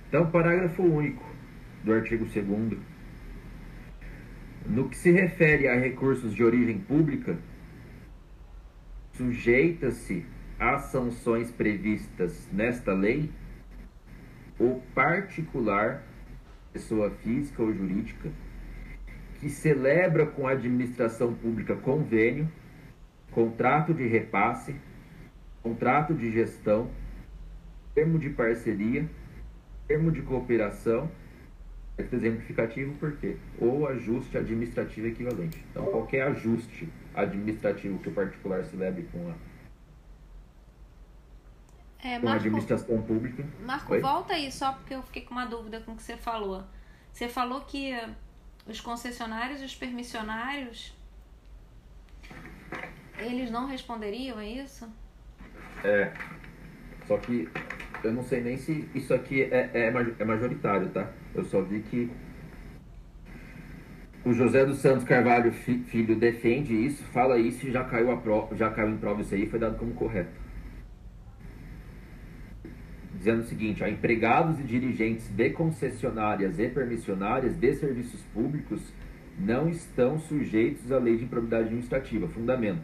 Então, 0.08 0.28
parágrafo 0.32 0.82
único 0.82 1.24
do 1.84 1.92
artigo 1.92 2.24
2 2.24 2.76
No 4.66 4.88
que 4.88 4.96
se 4.96 5.12
refere 5.12 5.68
a 5.68 5.76
recursos 5.76 6.34
de 6.34 6.42
origem 6.42 6.80
pública, 6.80 7.38
sujeita-se 9.20 10.24
às 10.58 10.84
sanções 10.84 11.50
previstas 11.50 12.48
nesta 12.50 12.94
lei 12.94 13.30
ou 14.58 14.80
particular, 14.94 16.02
pessoa 16.72 17.10
física 17.10 17.62
ou 17.62 17.70
jurídica, 17.70 18.30
que 19.38 19.50
celebra 19.50 20.24
com 20.24 20.46
a 20.46 20.52
administração 20.52 21.34
pública 21.34 21.76
convênio, 21.76 22.50
contrato 23.30 23.92
de 23.92 24.06
repasse, 24.06 24.74
contrato 25.62 26.14
de 26.14 26.30
gestão, 26.30 26.90
termo 27.94 28.18
de 28.18 28.30
parceria, 28.30 29.06
termo 29.86 30.10
de 30.10 30.22
cooperação, 30.22 31.10
exemplificativo 31.98 32.94
por 32.94 33.12
quê? 33.18 33.36
Ou 33.58 33.86
ajuste 33.86 34.38
administrativo 34.38 35.08
equivalente. 35.08 35.62
Então, 35.70 35.84
qualquer 35.86 36.22
ajuste 36.22 36.88
administrativo 37.14 37.98
que 37.98 38.08
o 38.08 38.12
particular 38.12 38.64
celebre 38.64 39.08
com 39.12 39.30
a 39.30 39.34
é, 42.02 42.18
Marco, 42.18 42.38
administração 42.38 43.02
pública. 43.02 43.44
Marco, 43.60 43.92
Oi? 43.92 44.00
volta 44.00 44.34
aí 44.34 44.50
só 44.50 44.72
porque 44.72 44.94
eu 44.94 45.02
fiquei 45.02 45.22
com 45.22 45.32
uma 45.32 45.44
dúvida 45.44 45.80
com 45.80 45.92
o 45.92 45.96
que 45.96 46.02
você 46.02 46.16
falou. 46.16 46.64
Você 47.12 47.28
falou 47.28 47.60
que 47.62 47.92
os 48.66 48.80
concessionários 48.80 49.60
e 49.60 49.64
os 49.64 49.74
permissionários 49.74 50.94
eles 53.18 53.50
não 53.50 53.66
responderiam, 53.66 54.38
é 54.38 54.48
isso? 54.48 54.88
É. 55.84 56.12
Só 57.06 57.18
que 57.18 57.48
eu 58.02 58.12
não 58.12 58.22
sei 58.22 58.40
nem 58.40 58.56
se 58.56 58.88
isso 58.94 59.12
aqui 59.12 59.42
é, 59.42 59.70
é, 59.74 59.92
é 60.18 60.24
majoritário, 60.24 60.88
tá? 60.88 61.10
Eu 61.34 61.44
só 61.44 61.60
vi 61.60 61.80
que 61.82 62.10
o 64.24 64.32
José 64.32 64.64
dos 64.64 64.78
Santos 64.78 65.04
Carvalho 65.04 65.50
Filho 65.52 66.16
defende 66.16 66.74
isso, 66.74 67.02
fala 67.04 67.38
isso 67.38 67.66
e 67.66 67.70
já 67.70 67.84
caiu, 67.84 68.10
a 68.12 68.54
já 68.54 68.70
caiu 68.70 68.90
em 68.90 68.96
prova 68.98 69.22
isso 69.22 69.34
aí 69.34 69.46
foi 69.46 69.58
dado 69.58 69.78
como 69.78 69.92
correto 69.94 70.50
dizendo 73.20 73.42
o 73.42 73.44
seguinte: 73.44 73.84
ó, 73.84 73.86
empregados 73.86 74.58
e 74.58 74.62
dirigentes 74.62 75.28
de 75.28 75.50
concessionárias 75.50 76.58
e 76.58 76.68
permissionárias 76.68 77.54
de 77.54 77.74
serviços 77.74 78.20
públicos 78.34 78.80
não 79.38 79.68
estão 79.68 80.18
sujeitos 80.18 80.90
à 80.90 80.98
lei 80.98 81.18
de 81.18 81.24
improbidade 81.24 81.64
administrativa. 81.64 82.26
Fundamento. 82.26 82.82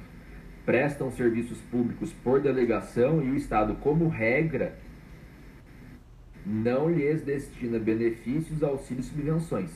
Prestam 0.64 1.10
serviços 1.10 1.58
públicos 1.70 2.12
por 2.24 2.40
delegação 2.40 3.22
e 3.22 3.30
o 3.30 3.36
Estado, 3.36 3.76
como 3.76 4.08
regra, 4.08 4.76
não 6.44 6.90
lhes 6.90 7.22
destina 7.22 7.78
benefícios, 7.78 8.62
auxílios 8.62 9.06
e 9.06 9.10
subvenções, 9.10 9.70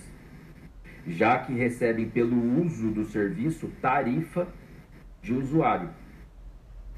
já 1.06 1.38
que 1.38 1.52
recebem 1.52 2.08
pelo 2.08 2.36
uso 2.62 2.90
do 2.90 3.04
serviço 3.04 3.68
tarifa 3.80 4.48
de 5.22 5.32
usuário. 5.32 5.90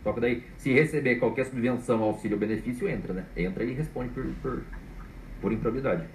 Só 0.02 0.12
que 0.12 0.20
daí, 0.20 0.44
se 0.56 0.72
receber 0.72 1.16
qualquer 1.16 1.46
subvenção, 1.46 2.02
auxílio 2.02 2.36
ou 2.36 2.40
benefício, 2.40 2.88
entra, 2.88 3.12
né? 3.14 3.26
Entra 3.36 3.62
e 3.62 3.72
responde 3.72 4.10
por, 4.10 4.24
por, 4.42 4.64
por 5.40 5.52
improbidade. 5.52 6.06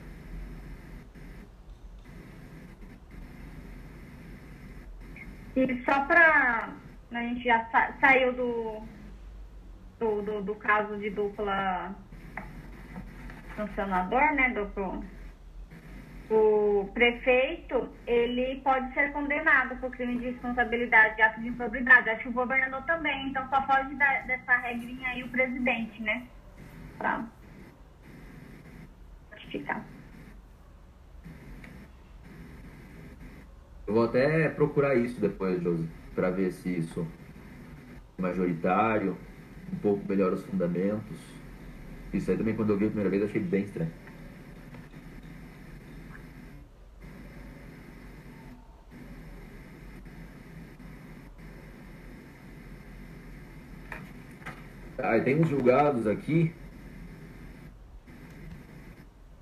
E 5.56 5.84
só 5.84 6.06
para 6.06 6.70
a 7.12 7.22
gente 7.22 7.44
já 7.44 7.66
sa 7.72 7.94
saiu 8.00 8.34
do, 8.34 8.82
do, 10.00 10.22
do, 10.22 10.42
do, 10.44 10.56
caso 10.56 10.98
de 10.98 11.10
dupla 11.10 11.96
funcionador, 13.56 14.34
né? 14.36 14.50
Duplo, 14.50 15.04
o 16.30 16.90
prefeito 16.94 17.90
ele 18.06 18.60
pode 18.62 18.94
ser 18.94 19.12
condenado 19.14 19.78
por 19.78 19.92
crime 19.92 20.18
de 20.18 20.32
responsabilidade 20.32 21.16
de 21.16 21.22
ato 21.22 21.42
de 21.42 21.48
improbidade. 21.48 22.10
Acho 22.10 22.24
que 22.24 22.30
o 22.30 22.34
governador 22.34 22.84
também, 22.84 23.30
então 23.30 23.48
só 23.50 23.62
pode 23.62 23.96
dar 23.96 24.28
dessa 24.28 24.58
regrinha 24.58 25.10
aí 25.10 25.24
o 25.24 25.30
presidente, 25.30 26.02
né? 26.02 26.28
Para 26.98 27.26
notificar. 29.32 29.86
Eu 33.86 33.94
vou 33.94 34.04
até 34.04 34.50
procurar 34.50 34.96
isso 34.96 35.22
depois, 35.22 35.62
Josi, 35.64 35.90
para 36.14 36.30
ver 36.30 36.52
se 36.52 36.78
isso 36.78 37.08
é 38.18 38.22
majoritário, 38.22 39.18
um 39.72 39.78
pouco 39.78 40.06
melhor 40.08 40.34
os 40.34 40.46
fundamentos. 40.46 41.18
Isso 42.14 42.30
aí 42.30 42.38
também, 42.38 42.54
quando 42.54 42.72
eu 42.72 42.78
vi 42.78 42.86
a 42.86 42.90
primeira 42.90 43.10
vez, 43.10 43.24
achei 43.24 43.42
bem 43.42 43.64
estranho. 43.64 43.92
Ah, 55.00 55.20
tem 55.20 55.40
uns 55.40 55.48
julgados 55.48 56.08
aqui 56.08 56.52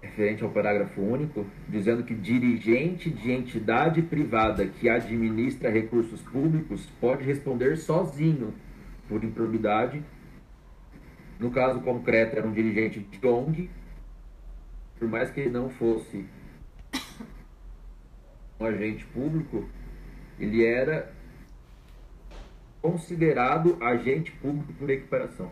referente 0.01 0.43
ao 0.43 0.49
parágrafo 0.49 1.01
único, 1.01 1.45
dizendo 1.67 2.03
que 2.03 2.13
dirigente 2.13 3.09
de 3.09 3.31
entidade 3.31 4.01
privada 4.01 4.65
que 4.65 4.89
administra 4.89 5.69
recursos 5.69 6.21
públicos 6.21 6.85
pode 6.99 7.23
responder 7.23 7.77
sozinho 7.77 8.53
por 9.07 9.23
improbidade. 9.23 10.03
No 11.39 11.51
caso 11.51 11.79
concreto, 11.81 12.37
era 12.37 12.47
um 12.47 12.53
dirigente 12.53 12.99
de 12.99 13.27
ONG, 13.27 13.69
por 14.99 15.07
mais 15.07 15.29
que 15.31 15.39
ele 15.39 15.49
não 15.49 15.69
fosse 15.69 16.25
um 18.59 18.65
agente 18.65 19.05
público, 19.05 19.69
ele 20.37 20.65
era 20.65 21.14
considerado 22.85 23.81
agente 23.81 24.31
público 24.33 24.71
por 24.73 24.89
equiparação 24.89 25.51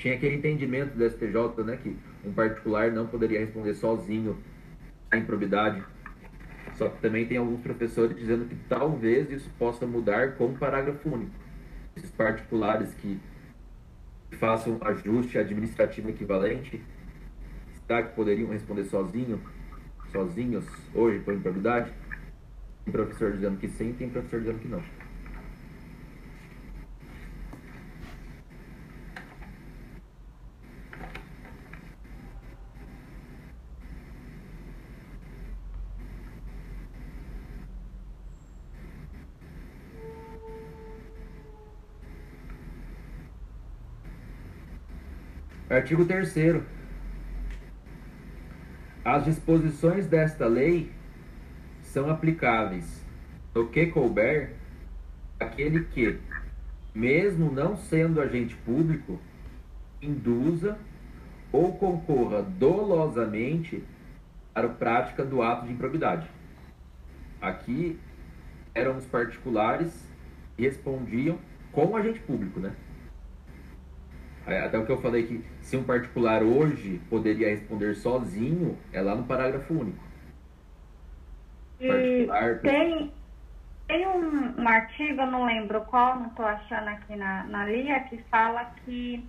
tinha 0.00 0.14
aquele 0.14 0.36
entendimento 0.36 0.96
do 0.96 1.04
STJ, 1.04 1.62
né, 1.64 1.76
que 1.76 1.94
um 2.24 2.32
particular 2.32 2.90
não 2.90 3.06
poderia 3.06 3.38
responder 3.40 3.74
sozinho 3.74 4.38
à 5.10 5.16
improbidade. 5.18 5.84
Só 6.76 6.88
que 6.88 7.00
também 7.02 7.26
tem 7.26 7.36
alguns 7.36 7.60
professores 7.60 8.16
dizendo 8.16 8.46
que 8.46 8.56
talvez 8.66 9.30
isso 9.30 9.50
possa 9.58 9.86
mudar 9.86 10.36
com 10.36 10.46
o 10.46 10.56
parágrafo 10.56 11.06
único. 11.06 11.32
Esses 11.94 12.10
particulares 12.10 12.94
que 12.94 13.20
façam 14.38 14.78
ajuste 14.80 15.36
administrativo 15.36 16.08
equivalente, 16.08 16.82
será 17.86 18.02
que 18.02 18.14
poderiam 18.14 18.48
responder 18.48 18.84
sozinho, 18.84 19.38
sozinhos, 20.10 20.64
hoje, 20.94 21.18
por 21.18 21.34
improbidade? 21.34 21.92
Professor 22.84 23.32
dizendo 23.32 23.58
que 23.58 23.68
sim, 23.68 23.92
tem 23.92 24.08
professor 24.08 24.40
dizendo 24.40 24.58
que 24.58 24.68
não. 24.68 24.82
Artigo 45.70 46.04
3 46.04 46.34
As 49.04 49.24
disposições 49.24 50.06
desta 50.08 50.46
lei 50.48 50.90
são 51.92 52.08
aplicáveis 52.08 53.04
no 53.52 53.66
que 53.66 53.86
couber 53.86 54.52
aquele 55.40 55.84
que, 55.86 56.18
mesmo 56.94 57.50
não 57.50 57.76
sendo 57.76 58.20
agente 58.20 58.54
público, 58.56 59.18
induza 60.00 60.78
ou 61.52 61.72
concorra 61.72 62.42
dolosamente 62.42 63.82
para 64.54 64.66
a 64.66 64.70
prática 64.70 65.24
do 65.24 65.42
ato 65.42 65.66
de 65.66 65.72
improbidade. 65.72 66.28
Aqui 67.40 67.98
eram 68.72 68.96
os 68.96 69.06
particulares 69.06 69.92
que 70.56 70.62
respondiam 70.62 71.38
com 71.72 71.96
agente 71.96 72.20
público, 72.20 72.60
né? 72.60 72.72
É, 74.46 74.60
até 74.60 74.78
o 74.78 74.86
que 74.86 74.92
eu 74.92 75.00
falei 75.00 75.26
que 75.26 75.44
se 75.60 75.76
um 75.76 75.82
particular 75.82 76.42
hoje 76.42 77.00
poderia 77.10 77.48
responder 77.48 77.94
sozinho, 77.96 78.76
é 78.92 79.00
lá 79.00 79.14
no 79.14 79.24
parágrafo 79.24 79.74
único. 79.74 80.09
Tem, 82.62 83.12
tem 83.88 84.06
um, 84.06 84.60
um, 84.60 84.68
artigo, 84.68 85.22
eu 85.22 85.26
não 85.26 85.46
lembro 85.46 85.80
qual, 85.86 86.16
não 86.16 86.26
estou 86.26 86.44
achando 86.44 86.88
aqui 86.88 87.16
na, 87.16 87.44
na 87.44 87.64
linha, 87.64 88.00
que 88.00 88.18
fala 88.30 88.66
que 88.84 89.24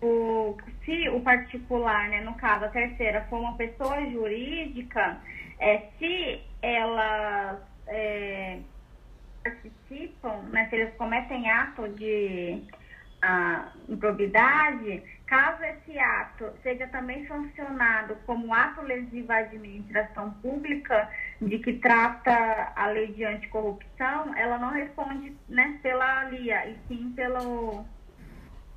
o, 0.00 0.56
se 0.84 1.08
o 1.08 1.20
particular, 1.20 2.08
né, 2.08 2.20
no 2.20 2.34
caso 2.34 2.66
a 2.66 2.68
terceira, 2.68 3.26
for 3.28 3.40
uma 3.40 3.56
pessoa 3.56 4.00
jurídica, 4.10 5.18
é, 5.58 5.88
se 5.98 6.40
elas 6.62 7.58
é, 7.88 8.58
participam, 9.42 10.42
né, 10.52 10.66
se 10.68 10.76
eles 10.76 10.94
cometem 10.94 11.50
ato 11.50 11.88
de 11.88 12.62
a 13.22 13.72
improbidade, 13.88 15.02
caso 15.26 15.62
esse 15.64 15.98
ato 15.98 16.50
seja 16.62 16.86
também 16.88 17.26
sancionado 17.26 18.16
como 18.26 18.52
ato 18.52 18.82
lesivo 18.82 19.32
à 19.32 19.38
administração 19.38 20.30
pública, 20.42 21.08
de 21.40 21.58
que 21.58 21.74
trata 21.74 22.72
a 22.74 22.86
lei 22.88 23.08
de 23.08 23.24
anticorrupção, 23.24 24.34
ela 24.36 24.58
não 24.58 24.70
responde 24.70 25.34
né, 25.48 25.78
pela 25.82 26.24
LIA, 26.24 26.68
e 26.68 26.76
sim 26.88 27.12
pelo, 27.16 27.84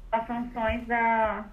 pelas 0.10 0.28
sanções 0.28 0.88
da. 0.88 1.46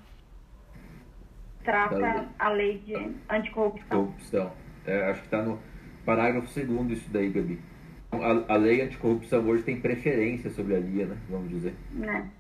trata 1.65 2.27
a 2.39 2.49
lei 2.51 2.79
de 2.79 2.95
anticorrupção. 3.29 4.07
Corrupção. 4.07 4.53
É, 4.87 5.11
acho 5.11 5.21
que 5.21 5.27
está 5.27 5.43
no 5.43 5.61
parágrafo 6.05 6.49
segundo 6.49 6.93
isso 6.93 7.11
daí, 7.11 7.31
Gabi. 7.31 7.61
A, 8.13 8.55
a 8.55 8.57
lei 8.57 8.81
anticorrupção 8.83 9.45
hoje 9.47 9.65
tem 9.65 9.81
preferência 9.81 10.49
sobre 10.51 10.77
a 10.77 10.79
LIA, 10.79 11.07
né? 11.07 11.17
Vamos 11.29 11.51
dizer. 11.51 11.75
Né? 11.91 12.31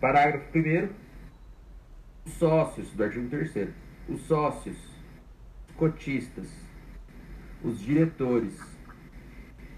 Parágrafo 0.00 0.58
1 0.58 0.88
Os 2.26 2.32
sócios, 2.34 2.90
do 2.90 3.04
artigo 3.04 3.28
3 3.30 3.68
os 4.06 4.20
sócios, 4.26 4.76
cotistas, 5.78 6.46
os 7.62 7.80
diretores 7.80 8.52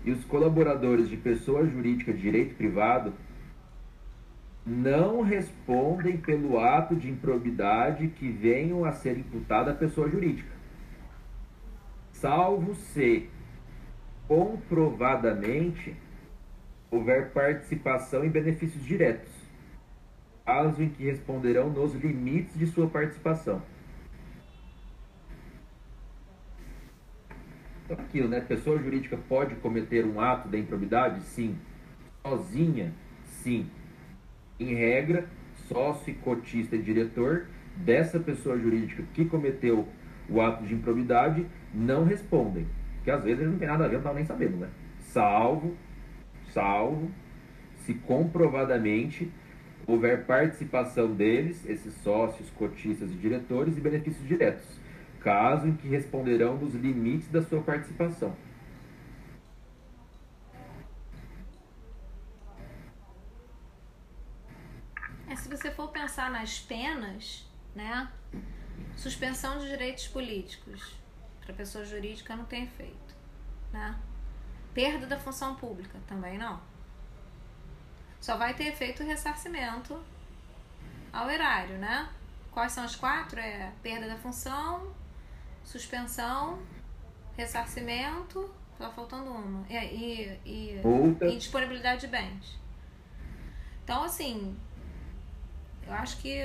e 0.05 0.11
os 0.11 0.25
colaboradores 0.25 1.09
de 1.09 1.17
pessoa 1.17 1.65
jurídica 1.65 2.13
de 2.13 2.23
direito 2.23 2.57
privado 2.57 3.13
não 4.67 5.23
respondem 5.23 6.17
pelo 6.17 6.59
ato 6.59 6.97
de 6.97 7.09
improbidade 7.09 8.09
que 8.09 8.29
venham 8.29 8.85
a 8.85 8.91
ser 8.91 9.17
imputado 9.17 9.71
à 9.71 9.75
pessoa 9.75 10.11
jurídica, 10.11 10.51
salvo 12.11 12.75
se 12.75 13.31
comprovadamente 14.27 15.95
houver 16.91 17.31
participação 17.31 18.25
em 18.25 18.29
benefícios 18.29 18.85
diretos, 18.85 19.33
caso 20.45 20.83
em 20.83 20.89
que 20.89 21.05
responderão 21.05 21.71
nos 21.71 21.95
limites 21.95 22.59
de 22.59 22.67
sua 22.67 22.89
participação. 22.89 23.63
Então, 27.85 28.05
aquilo, 28.05 28.27
né? 28.27 28.41
Pessoa 28.41 28.83
jurídica 28.83 29.17
pode 29.29 29.55
cometer 29.57 30.05
um 30.05 30.21
ato 30.21 30.49
de 30.49 30.59
improbidade? 30.59 31.21
Sim. 31.21 31.57
Sozinha? 32.27 32.93
Sim. 33.23 33.71
Em 34.59 34.75
regra, 34.75 35.27
sócio, 35.69 36.15
cotista 36.17 36.77
e 36.77 36.83
diretor 36.83 37.47
dessa 37.77 38.19
pessoa 38.19 38.59
jurídica 38.59 39.03
que 39.13 39.25
cometeu 39.25 39.87
o 40.29 40.41
ato 40.41 40.65
de 40.65 40.75
improbidade 40.75 41.47
não 41.75 42.05
respondem. 42.05 42.67
Porque 42.97 43.11
às 43.11 43.23
vezes 43.23 43.41
eles 43.41 43.53
não 43.53 43.59
tem 43.59 43.69
nada 43.69 43.85
a 43.85 43.89
ver, 43.89 44.03
não 44.03 44.15
nem 44.15 44.25
sabendo, 44.25 44.57
né? 44.57 44.69
Salvo, 44.99 45.77
salvo, 46.53 47.11
se 47.85 47.95
comprovadamente 47.95 49.31
houver 49.87 50.25
participação 50.25 51.15
deles, 51.15 51.65
esses 51.69 51.95
sócios, 52.03 52.51
cotistas 52.51 53.11
e 53.11 53.15
diretores, 53.15 53.77
e 53.77 53.81
benefícios 53.81 54.27
diretos, 54.27 54.81
caso 55.21 55.69
em 55.69 55.75
que 55.75 55.87
responderão 55.87 56.57
nos 56.57 56.75
limites 56.75 57.29
da 57.29 57.43
sua 57.43 57.61
participação. 57.61 58.35
Se 65.37 65.49
você 65.49 65.71
for 65.71 65.89
pensar 65.89 66.31
nas 66.31 66.59
penas, 66.59 67.47
né? 67.75 68.11
Suspensão 68.97 69.59
de 69.59 69.69
direitos 69.69 70.09
políticos 70.09 70.95
para 71.45 71.55
pessoa 71.55 71.85
jurídica 71.85 72.35
não 72.35 72.45
tem 72.45 72.65
efeito, 72.65 73.15
né? 73.73 73.97
Perda 74.75 75.07
da 75.07 75.19
função 75.19 75.55
pública 75.55 75.99
também 76.07 76.37
não. 76.37 76.61
Só 78.21 78.37
vai 78.37 78.55
ter 78.55 78.69
efeito 78.69 79.03
o 79.03 79.07
ressarcimento 79.07 80.03
ao 81.13 81.31
erário, 81.31 81.79
né? 81.79 82.09
Quais 82.51 82.73
são 82.73 82.85
as 82.85 82.97
quatro? 82.97 83.39
É 83.39 83.73
perda 83.83 84.09
da 84.09 84.17
função, 84.17 84.93
suspensão, 85.63 86.59
ressarcimento, 87.37 88.51
tá 88.79 88.91
faltando 88.91 89.31
uma, 89.31 89.67
e, 89.69 89.77
e, 89.77 90.41
e, 90.45 90.83
e 91.23 91.37
disponibilidade 91.37 92.03
de 92.03 92.09
bens. 92.09 92.59
Então, 93.85 94.03
assim, 94.03 94.57
eu 95.87 95.95
acho 95.95 96.19
que 96.19 96.43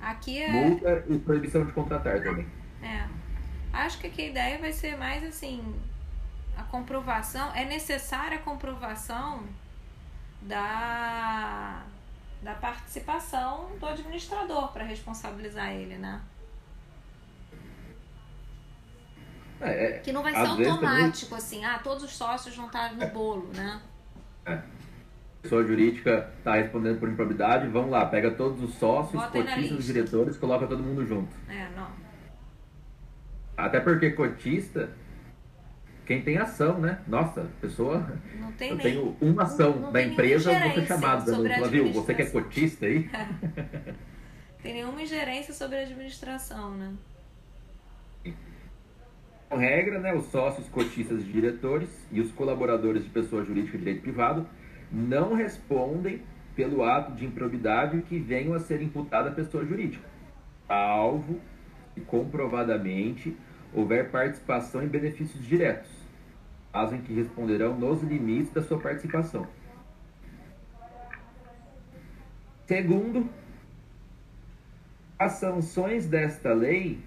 aqui 0.00 0.42
é. 0.42 0.50
Multa 0.50 1.04
e 1.08 1.18
proibição 1.18 1.64
de 1.64 1.72
contratar 1.72 2.22
também. 2.22 2.46
É. 2.82 3.06
Acho 3.72 3.98
que 3.98 4.06
aqui 4.06 4.22
a 4.22 4.26
ideia 4.26 4.58
vai 4.58 4.72
ser 4.72 4.96
mais 4.96 5.22
assim: 5.24 5.74
a 6.56 6.62
comprovação. 6.64 7.54
É 7.54 7.64
necessária 7.64 8.38
a 8.38 8.40
comprovação 8.42 9.44
da, 10.42 11.82
da 12.42 12.54
participação 12.54 13.76
do 13.78 13.86
administrador 13.86 14.72
para 14.72 14.84
responsabilizar 14.84 15.72
ele, 15.72 15.96
né? 15.96 16.20
É, 19.60 19.84
é, 19.84 19.98
que 20.00 20.12
não 20.12 20.22
vai 20.22 20.32
ser 20.34 20.46
automático, 20.46 21.30
também... 21.30 21.44
assim, 21.44 21.64
ah, 21.64 21.78
todos 21.78 22.04
os 22.04 22.14
sócios 22.14 22.54
vão 22.54 22.66
estar 22.66 22.92
no 22.92 23.06
bolo, 23.08 23.50
né? 23.54 23.80
É. 24.44 24.75
Pessoa 25.42 25.64
jurídica 25.64 26.30
está 26.38 26.54
respondendo 26.54 26.98
por 26.98 27.08
improbidade, 27.08 27.68
vamos 27.68 27.90
lá, 27.90 28.04
pega 28.06 28.32
todos 28.32 28.62
os 28.62 28.74
sócios, 28.74 29.24
cotistas, 29.26 29.84
diretores, 29.84 30.36
coloca 30.36 30.66
todo 30.66 30.82
mundo 30.82 31.06
junto. 31.06 31.32
É, 31.48 31.68
não. 31.76 31.88
Até 33.56 33.80
porque 33.80 34.10
cotista 34.10 34.90
quem 36.06 36.22
tem 36.22 36.38
ação, 36.38 36.78
né? 36.78 37.00
Nossa, 37.06 37.50
pessoa. 37.60 38.06
Não 38.38 38.52
tem 38.52 38.70
eu 38.70 38.76
nem, 38.76 38.86
tenho 38.86 39.16
uma 39.20 39.42
ação 39.42 39.72
não, 39.72 39.80
não 39.82 39.92
da 39.92 40.02
empresa, 40.02 40.52
eu 40.52 40.60
vou 40.60 40.72
ser 40.72 40.86
chamado. 40.86 41.24
Fala, 41.24 41.68
viu? 41.68 41.92
Você 41.92 42.14
que 42.14 42.22
é 42.22 42.26
cotista 42.26 42.86
aí? 42.86 43.10
tem 44.62 44.74
nenhuma 44.74 45.02
ingerência 45.02 45.52
sobre 45.52 45.78
a 45.78 45.82
administração, 45.82 46.76
né? 46.76 46.94
Com 49.48 49.56
regra, 49.56 49.98
né, 50.00 50.14
os 50.14 50.26
sócios, 50.26 50.68
cotistas 50.68 51.20
e 51.20 51.24
diretores 51.24 51.88
e 52.10 52.20
os 52.20 52.32
colaboradores 52.32 53.04
de 53.04 53.10
pessoa 53.10 53.44
jurídica 53.44 53.78
de 53.78 53.84
direito 53.84 54.02
privado 54.02 54.46
não 54.90 55.34
respondem 55.34 56.22
pelo 56.54 56.82
ato 56.82 57.12
de 57.12 57.26
improbidade 57.26 58.00
que 58.02 58.18
venham 58.18 58.54
a 58.54 58.60
ser 58.60 58.80
imputado 58.80 59.28
à 59.28 59.32
pessoa 59.32 59.64
jurídica, 59.64 60.08
alvo 60.68 61.40
e 61.96 62.00
comprovadamente 62.00 63.36
houver 63.72 64.10
participação 64.10 64.82
em 64.82 64.88
benefícios 64.88 65.44
diretos, 65.44 65.90
caso 66.72 66.94
em 66.94 67.00
que 67.02 67.12
responderão 67.12 67.78
nos 67.78 68.02
limites 68.02 68.52
da 68.52 68.62
sua 68.62 68.78
participação. 68.78 69.46
Segundo, 72.66 73.28
as 75.18 75.32
sanções 75.32 76.06
desta 76.06 76.52
lei 76.52 76.98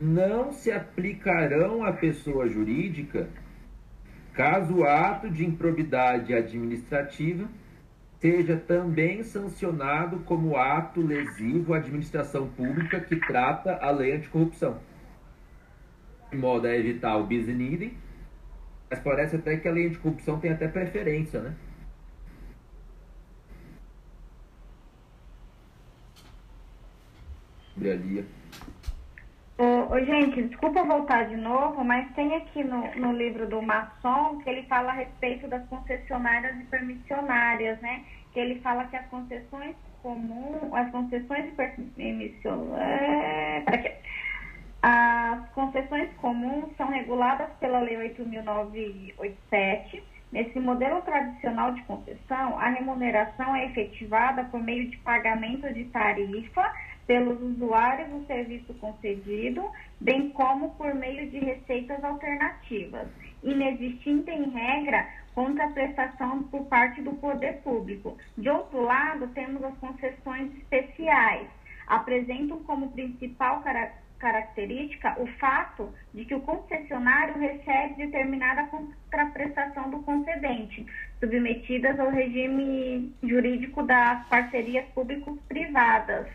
não 0.00 0.52
se 0.52 0.70
aplicarão 0.70 1.84
à 1.84 1.92
pessoa 1.92 2.48
jurídica 2.48 3.28
caso 4.36 4.76
o 4.76 4.84
ato 4.84 5.30
de 5.30 5.44
improbidade 5.44 6.34
administrativa 6.34 7.48
seja 8.20 8.56
também 8.56 9.22
sancionado 9.22 10.18
como 10.20 10.56
ato 10.56 11.00
lesivo 11.00 11.74
à 11.74 11.78
administração 11.78 12.48
pública 12.48 13.00
que 13.00 13.16
trata 13.16 13.76
a 13.76 13.90
lei 13.90 14.12
anticorrupção 14.12 14.78
de 16.30 16.36
modo 16.36 16.66
a 16.66 16.76
evitar 16.76 17.16
o 17.16 17.26
bis 17.26 17.48
in 17.48 17.60
idem, 17.60 17.96
mas 18.90 18.98
parece 19.00 19.36
até 19.36 19.56
que 19.56 19.68
a 19.68 19.72
lei 19.72 19.88
de 19.90 19.98
corrupção 19.98 20.38
tem 20.38 20.52
até 20.52 20.68
preferência, 20.68 21.40
né? 21.40 21.54
Sobre. 27.74 28.45
Ô, 29.58 29.98
gente, 30.04 30.42
desculpa 30.42 30.82
voltar 30.82 31.28
de 31.28 31.36
novo, 31.36 31.82
mas 31.82 32.12
tem 32.14 32.34
aqui 32.36 32.62
no, 32.62 32.94
no 32.96 33.12
livro 33.12 33.48
do 33.48 33.62
Masson 33.62 34.38
que 34.42 34.50
ele 34.50 34.64
fala 34.64 34.90
a 34.90 34.94
respeito 34.94 35.48
das 35.48 35.66
concessionárias 35.68 36.60
e 36.60 36.64
permissionárias, 36.64 37.80
né? 37.80 38.04
Que 38.34 38.40
ele 38.40 38.60
fala 38.60 38.84
que 38.84 38.96
as 38.96 39.06
concessões 39.06 39.74
comuns, 40.02 40.72
as 40.74 40.90
concessões 40.90 41.46
e 41.46 41.52
permissionárias. 41.52 42.78
É, 42.78 43.96
as 44.82 45.48
concessões 45.50 46.12
comuns 46.16 46.76
são 46.76 46.88
reguladas 46.88 47.48
pela 47.58 47.80
Lei 47.80 47.96
8.987. 48.14 50.02
Nesse 50.30 50.60
modelo 50.60 51.00
tradicional 51.00 51.72
de 51.72 51.82
concessão, 51.84 52.58
a 52.58 52.68
remuneração 52.68 53.56
é 53.56 53.64
efetivada 53.66 54.44
por 54.44 54.62
meio 54.62 54.90
de 54.90 54.98
pagamento 54.98 55.72
de 55.72 55.84
tarifa 55.86 56.70
pelos 57.06 57.40
usuários 57.40 58.08
do 58.10 58.26
serviço 58.26 58.74
concedido, 58.74 59.70
bem 60.00 60.30
como 60.30 60.70
por 60.74 60.94
meio 60.94 61.30
de 61.30 61.38
receitas 61.38 62.02
alternativas, 62.02 63.08
inexistindo 63.42 64.30
em 64.30 64.50
regra 64.50 65.08
contraprestação 65.34 66.44
por 66.44 66.64
parte 66.66 67.02
do 67.02 67.12
poder 67.12 67.58
público. 67.62 68.16
De 68.36 68.48
outro 68.48 68.82
lado, 68.82 69.28
temos 69.28 69.62
as 69.62 69.76
concessões 69.78 70.50
especiais, 70.56 71.48
apresentam 71.86 72.58
como 72.64 72.90
principal 72.90 73.60
característica 73.62 74.06
característica 74.18 75.14
o 75.20 75.26
fato 75.38 75.92
de 76.14 76.24
que 76.24 76.34
o 76.34 76.40
concessionário 76.40 77.38
recebe 77.38 78.06
determinada 78.06 78.64
contraprestação 78.64 79.90
do 79.90 79.98
concedente, 80.00 80.86
submetidas 81.20 81.98
ao 81.98 82.10
regime 82.10 83.12
jurídico 83.22 83.82
das 83.82 84.26
parcerias 84.28 84.86
público-privadas. 84.94 86.26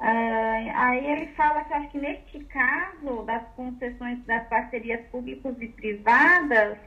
Uh, 0.00 0.72
aí 0.74 1.06
ele 1.12 1.26
fala 1.34 1.62
que 1.62 1.74
acho 1.74 1.90
que 1.90 1.98
neste 1.98 2.40
caso 2.44 3.22
das 3.26 3.46
concessões 3.54 4.18
das 4.24 4.48
parcerias 4.48 5.06
públicos 5.08 5.54
e 5.60 5.68
privadas 5.68 6.78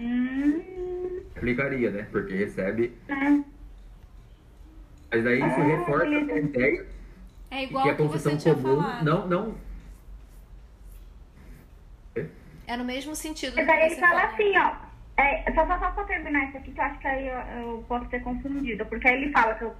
hum, 0.00 1.22
aplicaria, 1.36 1.92
né? 1.92 2.08
Porque 2.10 2.34
recebe 2.34 2.92
é 3.08 3.54
mas 5.12 5.26
aí 5.26 5.38
isso 5.38 5.60
reforça 5.60 6.04
a 6.06 6.38
ideia 6.38 6.86
é 7.52 7.62
igual 7.62 7.84
que 7.84 7.90
a 7.90 7.94
concessão 7.94 8.36
comum 8.36 8.82
falado. 8.82 9.04
não, 9.04 9.28
não. 9.28 9.54
É 12.66 12.76
no 12.76 12.84
mesmo 12.84 13.14
sentido. 13.14 13.54
Mas 13.54 13.68
aí 13.68 13.92
ele 13.92 14.00
fala 14.00 14.22
falou. 14.22 14.34
assim, 14.34 14.58
ó. 14.58 14.83
É, 15.16 15.52
só, 15.52 15.66
só, 15.66 15.78
só 15.78 15.90
pra 15.92 16.04
terminar 16.04 16.48
isso 16.48 16.56
aqui, 16.56 16.72
que 16.72 16.80
eu 16.80 16.84
acho 16.84 16.98
que 16.98 17.06
aí 17.06 17.28
eu, 17.28 17.38
eu 17.38 17.84
posso 17.86 18.08
ser 18.10 18.22
confundida, 18.22 18.84
porque 18.84 19.08
aí 19.08 19.22
ele 19.22 19.32
fala 19.32 19.54
que 19.54 19.62
eu 19.62 19.74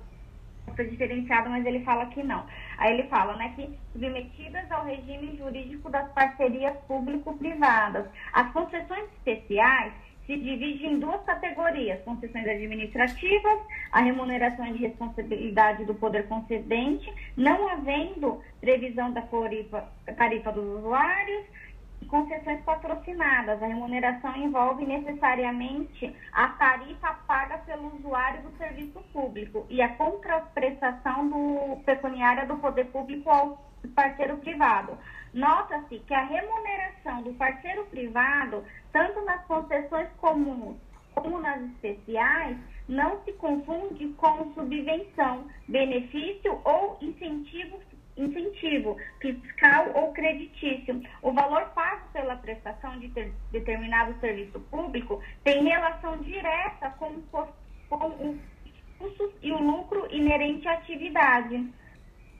ser 0.77 0.89
diferenciado, 0.89 1.51
mas 1.51 1.65
ele 1.67 1.85
fala 1.85 2.07
que 2.07 2.23
não. 2.23 2.45
Aí 2.79 2.95
ele 2.95 3.09
fala, 3.09 3.37
né, 3.37 3.53
que 3.55 3.79
submetidas 3.93 4.71
ao 4.71 4.85
regime 4.85 5.37
jurídico 5.37 5.91
das 5.91 6.11
parcerias 6.13 6.77
público-privadas. 6.89 8.07
As 8.33 8.51
concessões 8.53 9.05
especiais 9.17 9.93
se 10.27 10.37
divide 10.37 10.87
em 10.87 10.99
duas 10.99 11.23
categorias: 11.25 12.03
concessões 12.03 12.47
administrativas, 12.47 13.61
a 13.93 14.01
remuneração 14.01 14.73
de 14.73 14.79
responsabilidade 14.79 15.85
do 15.85 15.95
poder 15.95 16.27
concedente, 16.29 17.13
não 17.37 17.69
havendo 17.69 18.41
previsão 18.61 19.13
da 19.13 19.23
tarifa, 19.23 20.53
dos 20.53 20.79
usuários, 20.79 21.45
concessões 22.05 22.61
patrocinadas. 22.63 23.63
A 23.63 23.67
remuneração 23.67 24.37
envolve 24.37 24.85
necessariamente 24.85 26.15
a 26.33 26.49
tarifa 26.49 27.15
paga 27.27 27.59
pelo 27.59 27.95
usuário 27.97 28.43
do 28.43 28.57
serviço 28.57 29.01
público 29.13 29.67
e 29.69 29.81
a 29.83 29.95
contraprestação 29.97 31.29
do, 31.29 31.77
pecuniária 31.85 32.47
do 32.47 32.57
poder 32.57 32.87
público 32.87 33.31
ao 33.31 33.59
parceiro 33.95 34.37
privado. 34.39 34.97
Nota-se 35.33 35.99
que 35.99 36.15
a 36.15 36.25
remuneração 36.25 37.23
do 37.23 37.35
parceiro 37.35 37.85
privado, 37.87 38.65
tanto 38.93 39.25
nas 39.25 39.45
concessões 39.47 40.09
comuns 40.19 40.77
como 41.15 41.39
nas 41.41 41.61
especiais, 41.63 42.57
não 42.89 43.23
se 43.25 43.33
confunde 43.35 44.09
com 44.17 44.53
subvenção, 44.53 45.47
benefício 45.69 46.61
ou 46.65 46.99
incentivo 47.01 47.81
incentivo 48.17 48.97
fiscal 49.21 49.91
ou 49.95 50.13
creditício. 50.13 51.03
O 51.23 51.33
valor 51.33 51.71
pago 51.75 52.09
pela 52.13 52.37
prestação 52.37 52.99
de 52.99 53.09
ter, 53.09 53.33
determinado 53.51 54.19
serviço 54.21 54.61
público 54.71 55.21
tem 55.43 55.65
relação 55.65 56.19
direta 56.19 56.91
com, 56.99 57.21
com 57.89 58.07
os 58.07 58.37
custos 58.99 59.33
e 59.43 59.53
o 59.53 59.59
lucro 59.59 60.07
inerente 60.11 60.67
à 60.69 60.75
atividade 60.75 61.69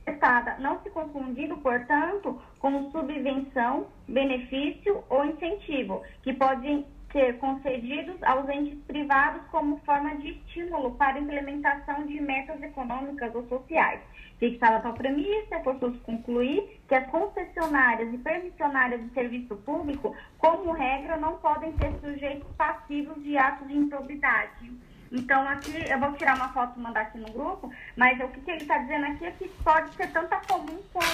prestada, 0.05 0.57
não 0.59 0.83
se 0.83 0.91
confundindo, 0.91 1.57
portanto, 1.59 2.41
com 2.59 2.91
subvenção, 2.91 3.87
benefício 4.07 5.03
ou 5.09 5.25
incentivo, 5.25 6.03
que 6.23 6.33
podem 6.35 6.87
ser 7.15 7.39
concedidos 7.39 8.21
aos 8.25 8.49
entes 8.49 8.77
privados 8.89 9.41
como 9.53 9.79
forma 9.87 10.17
de 10.17 10.33
estímulo 10.33 10.91
para 10.97 11.17
a 11.17 11.21
implementação 11.21 12.05
de 12.07 12.21
metas 12.21 12.61
econômicas 12.61 13.33
ou 13.37 13.47
sociais. 13.47 14.01
Fixada 14.41 14.81
tal 14.81 14.95
premissa, 14.95 15.55
é 15.55 15.63
forçoso 15.63 15.97
concluir 16.01 16.81
que 16.89 16.95
as 16.95 17.09
concessionárias 17.09 18.13
e 18.13 18.19
permissionárias 18.19 19.01
de 19.01 19.11
serviço 19.15 19.55
público, 19.59 20.15
como 20.39 20.73
regra, 20.73 21.17
não 21.17 21.39
podem 21.39 21.73
ser 21.79 21.93
sujeitos 22.01 22.51
passivos 22.57 23.23
de 23.23 23.39
atos 23.39 23.69
de 23.69 23.77
improbidade. 23.77 24.73
Então, 25.13 25.49
aqui, 25.49 25.73
eu 25.89 26.01
vou 26.01 26.13
tirar 26.15 26.35
uma 26.35 26.53
foto 26.53 26.77
e 26.77 26.83
mandar 26.83 27.03
aqui 27.03 27.19
no 27.19 27.31
grupo, 27.31 27.71
mas 27.97 28.19
o 28.19 28.27
que, 28.27 28.51
ele 28.51 28.63
está 28.63 28.79
dizendo 28.79 29.07
aqui 29.07 29.25
é 29.25 29.31
que 29.31 29.49
pode 29.63 29.95
ser 29.95 30.11
tanto 30.11 30.35
comum 30.49 30.83
como 30.93 31.05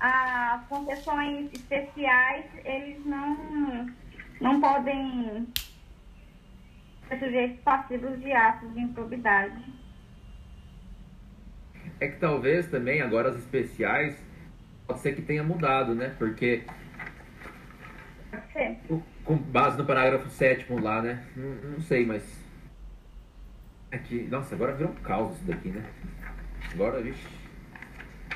as 0.00 0.66
concessões 0.66 1.52
especiais, 1.52 2.46
eles 2.64 3.06
não 3.06 3.86
não 4.44 4.60
podem 4.60 5.48
ser 7.08 7.18
sujeitos 7.18 7.60
passivos 7.62 8.20
de 8.20 8.30
atos 8.30 8.74
de 8.74 8.80
improbidade. 8.80 9.64
É 11.98 12.08
que 12.08 12.18
talvez 12.18 12.70
também 12.70 13.00
agora 13.00 13.30
as 13.30 13.36
especiais 13.36 14.22
pode 14.86 15.00
ser 15.00 15.14
que 15.14 15.22
tenha 15.22 15.42
mudado, 15.42 15.94
né? 15.94 16.14
Porque 16.18 16.62
pode 18.30 18.52
ser. 18.52 18.78
com 19.24 19.36
base 19.36 19.78
no 19.78 19.86
parágrafo 19.86 20.28
7 20.28 20.70
lá, 20.74 21.00
né? 21.00 21.24
Não, 21.34 21.54
não 21.70 21.80
sei, 21.80 22.04
mas 22.04 22.44
aqui, 23.90 24.28
nossa, 24.30 24.54
agora 24.54 24.74
virou 24.74 24.92
um 24.92 24.96
caos 24.96 25.36
isso 25.36 25.46
daqui, 25.46 25.70
né? 25.70 25.82
Agora, 26.70 27.00
vixe. 27.00 27.26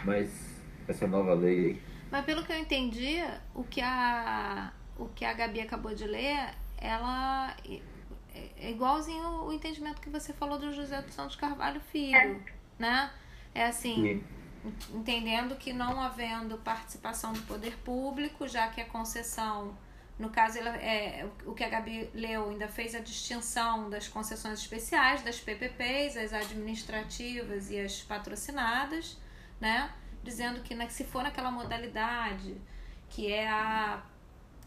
Mas 0.06 0.62
essa 0.86 1.06
nova 1.06 1.34
lei 1.34 1.58
aí. 1.58 1.82
Mas 2.10 2.24
pelo 2.24 2.42
que 2.46 2.52
eu 2.52 2.58
entendi, 2.58 3.18
o 3.54 3.62
que 3.62 3.82
a 3.82 4.72
o 4.98 5.08
que 5.08 5.24
a 5.24 5.32
Gabi 5.32 5.60
acabou 5.60 5.94
de 5.94 6.04
ler, 6.04 6.54
ela 6.76 7.54
é, 8.34 8.50
é 8.56 8.70
igualzinho 8.70 9.44
o 9.44 9.52
entendimento 9.52 10.00
que 10.00 10.10
você 10.10 10.32
falou 10.32 10.58
do 10.58 10.72
José 10.72 11.00
dos 11.00 11.14
Santos 11.14 11.36
Carvalho 11.36 11.80
Filho, 11.80 12.16
é. 12.16 12.40
né? 12.78 13.10
É 13.54 13.66
assim, 13.66 14.22
Sim. 14.64 14.98
entendendo 14.98 15.56
que 15.56 15.72
não 15.72 16.00
havendo 16.00 16.58
participação 16.58 17.32
do 17.32 17.40
poder 17.42 17.76
público, 17.78 18.46
já 18.46 18.68
que 18.68 18.80
a 18.80 18.84
concessão, 18.84 19.76
no 20.18 20.30
caso, 20.30 20.58
ela, 20.58 20.76
é, 20.76 21.26
o 21.46 21.54
que 21.54 21.64
a 21.64 21.68
Gabi 21.68 22.10
leu 22.12 22.50
ainda 22.50 22.68
fez 22.68 22.94
a 22.94 23.00
distinção 23.00 23.88
das 23.88 24.08
concessões 24.08 24.58
especiais, 24.60 25.22
das 25.22 25.40
PPPs, 25.40 26.16
as 26.16 26.32
administrativas 26.32 27.70
e 27.70 27.80
as 27.80 28.02
patrocinadas, 28.02 29.16
né? 29.60 29.90
Dizendo 30.22 30.60
que 30.60 30.74
né, 30.74 30.88
se 30.88 31.04
for 31.04 31.22
naquela 31.22 31.50
modalidade 31.50 32.60
que 33.08 33.32
é 33.32 33.48
a 33.48 34.02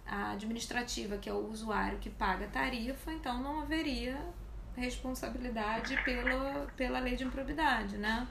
a 0.06 0.32
administrativa, 0.32 1.18
que 1.18 1.30
é 1.30 1.34
o 1.34 1.50
usuário 1.50 1.98
que 2.00 2.10
paga 2.10 2.46
a 2.46 2.48
tarifa, 2.48 3.12
então 3.12 3.42
não 3.42 3.62
haveria 3.62 4.18
responsabilidade 4.76 5.98
pela, 6.04 6.68
pela 6.76 7.00
lei 7.00 7.16
de 7.16 7.24
improbidade, 7.24 7.98
né? 7.98 8.28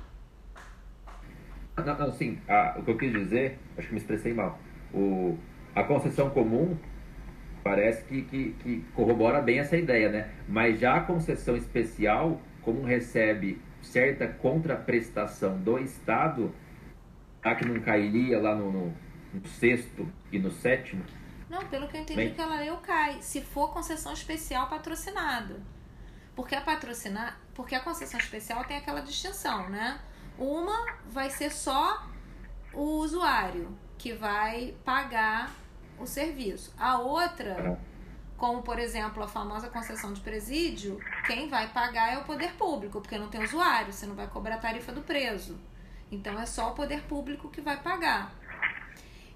Não, 1.76 1.98
não 1.98 2.12
sim, 2.12 2.38
a, 2.48 2.76
o 2.78 2.82
que 2.82 2.90
eu 2.90 2.98
quis 2.98 3.12
dizer, 3.12 3.58
acho 3.76 3.88
que 3.88 3.94
me 3.94 4.00
expressei 4.00 4.34
mal. 4.34 4.58
O, 4.92 5.38
a 5.74 5.84
concessão 5.84 6.30
comum 6.30 6.76
parece 7.62 8.04
que, 8.04 8.22
que, 8.22 8.52
que 8.60 8.84
corrobora 8.94 9.40
bem 9.40 9.58
essa 9.58 9.76
ideia, 9.76 10.10
né? 10.10 10.30
Mas 10.48 10.80
já 10.80 10.96
a 10.96 11.00
concessão 11.00 11.56
especial, 11.56 12.40
como 12.62 12.82
recebe 12.82 13.60
certa 13.82 14.26
contraprestação 14.26 15.58
do 15.58 15.78
Estado, 15.78 16.52
a 17.42 17.54
que 17.54 17.66
não 17.66 17.80
cairia 17.80 18.38
lá 18.38 18.54
no, 18.54 18.70
no, 18.70 18.94
no 19.32 19.46
sexto 19.46 20.06
e 20.30 20.38
no 20.38 20.50
sétimo, 20.50 21.02
não, 21.50 21.66
pelo 21.66 21.88
que 21.88 21.96
eu 21.96 22.02
entendi 22.02 22.22
Bem... 22.26 22.32
que 22.32 22.40
ela 22.40 22.60
leu 22.60 22.76
cai. 22.76 23.20
Se 23.20 23.40
for 23.40 23.72
concessão 23.72 24.12
especial 24.12 24.68
patrocinada. 24.68 25.60
Porque 26.36 26.54
a 26.54 26.60
patrocinar, 26.60 27.40
porque 27.52 27.74
a 27.74 27.80
concessão 27.80 28.20
especial 28.20 28.64
tem 28.64 28.76
aquela 28.76 29.00
distinção, 29.00 29.68
né? 29.68 30.00
Uma 30.38 30.86
vai 31.06 31.28
ser 31.28 31.50
só 31.50 32.06
o 32.72 33.00
usuário 33.00 33.76
que 33.98 34.12
vai 34.12 34.76
pagar 34.84 35.50
o 35.98 36.06
serviço. 36.06 36.72
A 36.78 36.98
outra, 36.98 37.50
é. 37.50 37.76
como 38.36 38.62
por 38.62 38.78
exemplo 38.78 39.20
a 39.20 39.28
famosa 39.28 39.68
concessão 39.68 40.12
de 40.12 40.20
presídio, 40.20 41.00
quem 41.26 41.48
vai 41.48 41.68
pagar 41.68 42.12
é 42.14 42.18
o 42.18 42.24
poder 42.24 42.52
público, 42.52 43.00
porque 43.00 43.18
não 43.18 43.28
tem 43.28 43.42
usuário, 43.42 43.92
você 43.92 44.06
não 44.06 44.14
vai 44.14 44.28
cobrar 44.28 44.54
a 44.54 44.58
tarifa 44.58 44.92
do 44.92 45.02
preso. 45.02 45.58
Então 46.12 46.38
é 46.38 46.46
só 46.46 46.70
o 46.70 46.74
poder 46.74 47.02
público 47.02 47.50
que 47.50 47.60
vai 47.60 47.76
pagar. 47.76 48.32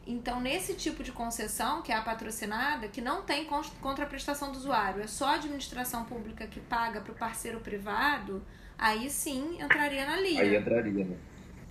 Então, 0.07 0.41
nesse 0.41 0.75
tipo 0.75 1.03
de 1.03 1.13
concessão, 1.13 1.81
que 1.81 1.91
é 1.91 1.97
a 1.97 2.03
patrocinada, 2.03 2.89
que 2.89 3.01
não 3.01 3.23
tem 3.23 3.47
contraprestação 3.81 4.53
do 4.53 4.59
usuário, 4.59 5.03
é 5.03 5.07
só 5.07 5.29
a 5.29 5.35
administração 5.35 6.05
pública 6.05 6.47
que 6.47 6.61
paga 6.61 7.01
para 7.01 7.13
o 7.13 7.15
parceiro 7.15 7.61
privado, 7.61 8.43
aí 8.79 9.09
sim 9.09 9.63
entraria 9.63 10.05
na 10.05 10.17
linha. 10.21 10.43
Aí 10.43 10.57
entraria, 10.57 11.05
né? 11.05 11.17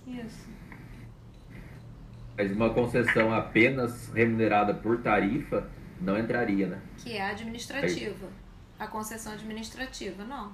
Isso. 0.06 0.48
Mas 2.36 2.50
uma 2.50 2.70
concessão 2.74 3.32
apenas 3.32 4.08
remunerada 4.12 4.74
por 4.74 5.00
tarifa 5.00 5.70
não 6.00 6.18
entraria, 6.18 6.66
né? 6.66 6.82
Que 6.98 7.16
é 7.16 7.22
a 7.22 7.30
administrativa. 7.30 8.28
A 8.78 8.88
concessão 8.88 9.32
administrativa, 9.34 10.24
não. 10.24 10.52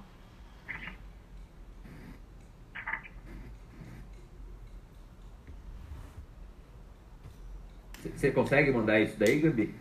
Você 8.03 8.31
consegue 8.31 8.71
mandar 8.71 9.01
isso 9.01 9.19
daí, 9.19 9.41
Gabi? 9.41 9.75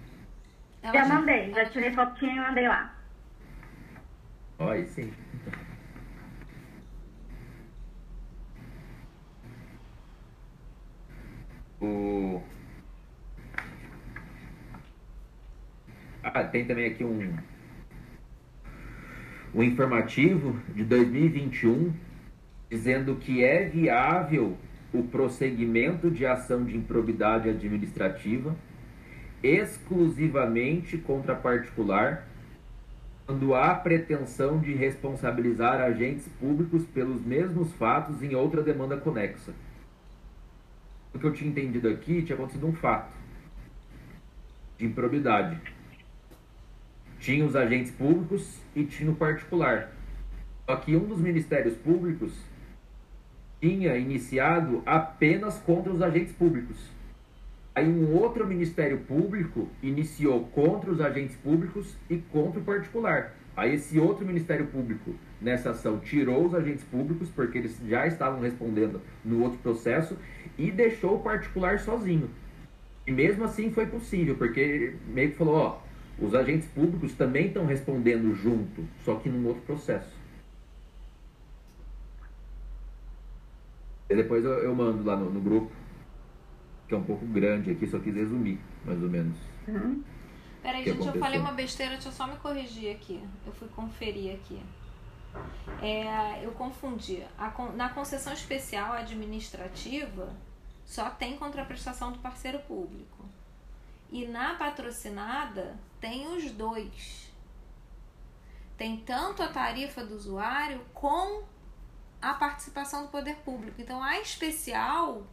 Já 0.83 1.05
mandei, 1.05 1.51
já 1.51 1.65
tirei 1.65 1.91
fotinha 1.91 2.33
e 2.33 2.39
mandei 2.39 2.67
lá. 2.67 2.95
Olha, 4.57 4.85
sim. 4.87 5.13
O... 11.81 12.41
Ah, 16.21 16.43
tem 16.43 16.65
também 16.65 16.87
aqui 16.87 17.05
um, 17.05 17.37
um 19.55 19.63
informativo 19.63 20.59
de 20.73 20.83
2021 20.83 21.93
dizendo 22.69 23.15
que 23.15 23.43
é 23.43 23.63
viável 23.65 24.57
o 24.93 25.03
prosseguimento 25.03 26.09
de 26.09 26.25
ação 26.25 26.63
de 26.65 26.75
improbidade 26.75 27.49
administrativa 27.49 28.55
exclusivamente 29.41 30.97
contra 30.97 31.35
particular 31.35 32.27
quando 33.25 33.53
há 33.53 33.75
pretensão 33.75 34.59
de 34.59 34.73
responsabilizar 34.73 35.79
agentes 35.79 36.27
públicos 36.39 36.83
pelos 36.87 37.23
mesmos 37.23 37.71
fatos 37.73 38.23
em 38.23 38.33
outra 38.33 38.63
demanda 38.63 38.97
conexa. 38.97 39.53
O 41.13 41.19
que 41.19 41.25
eu 41.25 41.33
tinha 41.33 41.49
entendido 41.49 41.87
aqui 41.89 42.23
tinha 42.23 42.35
acontecido 42.35 42.65
um 42.65 42.73
fato 42.73 43.13
de 44.79 44.85
improbidade. 44.85 45.61
Tinha 47.19 47.45
os 47.45 47.55
agentes 47.55 47.91
públicos 47.91 48.59
e 48.75 48.83
tinha 48.83 49.11
o 49.11 49.15
particular. 49.15 49.91
Só 50.65 50.75
que 50.77 50.95
um 50.95 51.05
dos 51.05 51.19
ministérios 51.19 51.75
públicos 51.77 52.33
tinha 53.59 53.97
iniciado 53.97 54.81
apenas 54.85 55.57
contra 55.59 55.91
os 55.91 56.01
agentes 56.01 56.33
públicos. 56.33 56.77
Aí 57.75 57.87
um 57.87 58.13
outro 58.13 58.45
Ministério 58.47 58.99
Público 58.99 59.67
iniciou 59.81 60.45
contra 60.47 60.91
os 60.91 60.99
agentes 60.99 61.35
públicos 61.35 61.95
e 62.09 62.17
contra 62.17 62.59
o 62.59 62.63
particular. 62.63 63.35
Aí 63.55 63.75
esse 63.75 63.99
outro 63.99 64.25
Ministério 64.25 64.67
Público 64.67 65.13
nessa 65.41 65.71
ação 65.71 65.99
tirou 65.99 66.45
os 66.45 66.55
agentes 66.55 66.83
públicos 66.83 67.29
porque 67.29 67.57
eles 67.57 67.79
já 67.87 68.07
estavam 68.07 68.39
respondendo 68.39 69.01
no 69.23 69.43
outro 69.43 69.59
processo 69.59 70.17
e 70.57 70.71
deixou 70.71 71.15
o 71.15 71.19
particular 71.19 71.79
sozinho. 71.79 72.29
E 73.05 73.11
mesmo 73.11 73.43
assim 73.43 73.71
foi 73.71 73.85
possível, 73.85 74.35
porque 74.35 74.93
meio 75.07 75.31
que 75.31 75.37
falou, 75.37 75.55
ó, 75.55 75.81
os 76.21 76.35
agentes 76.35 76.67
públicos 76.67 77.13
também 77.13 77.47
estão 77.47 77.65
respondendo 77.65 78.35
junto, 78.35 78.83
só 79.05 79.15
que 79.15 79.29
num 79.29 79.47
outro 79.47 79.61
processo. 79.63 80.18
E 84.09 84.15
depois 84.15 84.43
eu, 84.43 84.51
eu 84.51 84.75
mando 84.75 85.03
lá 85.03 85.15
no, 85.15 85.29
no, 85.29 85.39
grupo. 85.39 85.71
que 86.87 86.95
é 86.95 86.97
um 86.97 87.03
pouco 87.03 87.25
grande 87.27 87.71
aqui, 87.71 87.85
só 87.87 87.99
quis 87.99 88.15
resumir, 88.15 88.59
mais 88.83 89.01
ou 89.01 89.09
menos. 89.09 89.37
Uhum. 89.67 90.03
Peraí, 90.61 90.83
gente, 90.83 90.95
aconteceu? 90.95 91.13
eu 91.15 91.19
falei 91.19 91.39
uma 91.39 91.51
besteira, 91.51 91.93
deixa 91.93 92.09
eu 92.09 92.13
só 92.13 92.27
me 92.27 92.35
corrigir 92.37 92.95
aqui. 92.95 93.23
Eu 93.45 93.53
fui 93.53 93.67
conferir 93.69 94.35
aqui. 94.35 94.59
É, 95.81 96.43
eu 96.43 96.51
confundi. 96.51 97.23
A, 97.37 97.53
na 97.75 97.89
concessão 97.89 98.33
especial 98.33 98.93
administrativa, 98.93 100.35
só 100.85 101.09
tem 101.11 101.37
contraprestação 101.37 102.11
do 102.11 102.19
parceiro 102.19 102.59
público. 102.59 103.29
E 104.11 104.25
na 104.25 104.55
patrocinada, 104.55 105.77
tem 106.01 106.35
os 106.35 106.51
dois. 106.51 107.31
Tem 108.75 108.97
tanto 108.97 109.43
a 109.43 109.47
tarifa 109.47 110.03
do 110.03 110.15
usuário 110.15 110.81
com 110.93 111.43
a 112.21 112.33
participação 112.33 113.03
do 113.03 113.09
poder 113.09 113.35
público. 113.37 113.79
Então, 113.79 114.01
a 114.03 114.19
especial, 114.19 115.27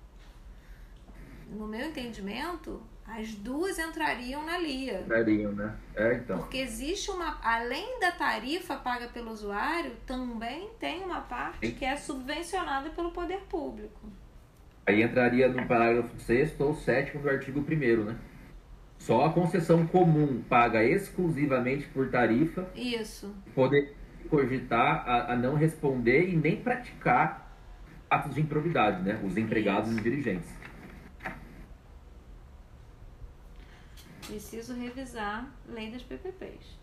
no 1.50 1.66
meu 1.66 1.88
entendimento, 1.88 2.82
as 3.06 3.34
duas 3.34 3.78
entrariam 3.78 4.44
na 4.44 4.58
LIA. 4.58 5.00
Entrariam, 5.00 5.52
né? 5.52 5.76
É, 5.94 6.14
então. 6.14 6.38
Porque 6.38 6.58
existe 6.58 7.10
uma. 7.10 7.38
Além 7.42 8.00
da 8.00 8.10
tarifa 8.10 8.76
paga 8.76 9.08
pelo 9.08 9.30
usuário, 9.30 9.92
também 10.04 10.70
tem 10.80 11.04
uma 11.04 11.20
parte 11.20 11.70
que 11.72 11.84
é 11.84 11.96
subvencionada 11.96 12.90
pelo 12.90 13.12
poder 13.12 13.40
público. 13.48 14.10
Aí 14.84 15.02
entraria 15.02 15.48
no 15.48 15.66
parágrafo 15.66 16.18
6 16.20 16.60
ou 16.60 16.74
7 16.74 17.18
do 17.18 17.28
artigo 17.28 17.60
1, 17.60 18.04
né? 18.04 18.16
Só 18.98 19.24
a 19.24 19.32
concessão 19.32 19.86
comum 19.86 20.42
paga 20.48 20.82
exclusivamente 20.82 21.86
por 21.88 22.10
tarifa. 22.10 22.68
Isso. 22.74 23.34
Poder 23.54 23.95
cogitar 24.26 25.08
a, 25.08 25.32
a 25.32 25.36
não 25.36 25.54
responder 25.54 26.28
e 26.28 26.36
nem 26.36 26.56
praticar 26.56 27.50
atos 28.10 28.34
de 28.34 28.40
improbidade, 28.40 29.02
né? 29.02 29.20
Os 29.24 29.36
empregados 29.36 29.88
Isso. 29.88 29.96
e 29.96 29.98
os 29.98 30.04
dirigentes. 30.04 30.50
Preciso 34.26 34.74
revisar 34.74 35.48
lei 35.68 35.90
das 35.90 36.02
PPPs. 36.02 36.76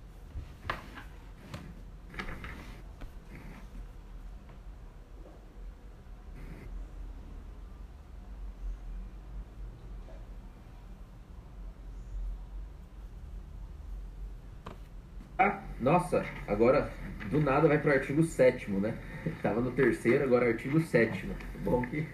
Ah, 15.38 15.64
nossa, 15.84 16.26
agora 16.47 16.91
do 17.30 17.41
nada 17.41 17.68
vai 17.68 17.77
para 17.77 17.91
o 17.91 17.93
artigo 17.93 18.23
7 18.23 18.72
né? 18.72 18.97
Estava 19.27 19.60
no 19.60 19.72
terceiro, 19.72 20.23
agora 20.23 20.47
artigo 20.47 20.80
7 20.80 21.30
Bom 21.64 21.81
que 21.84 22.07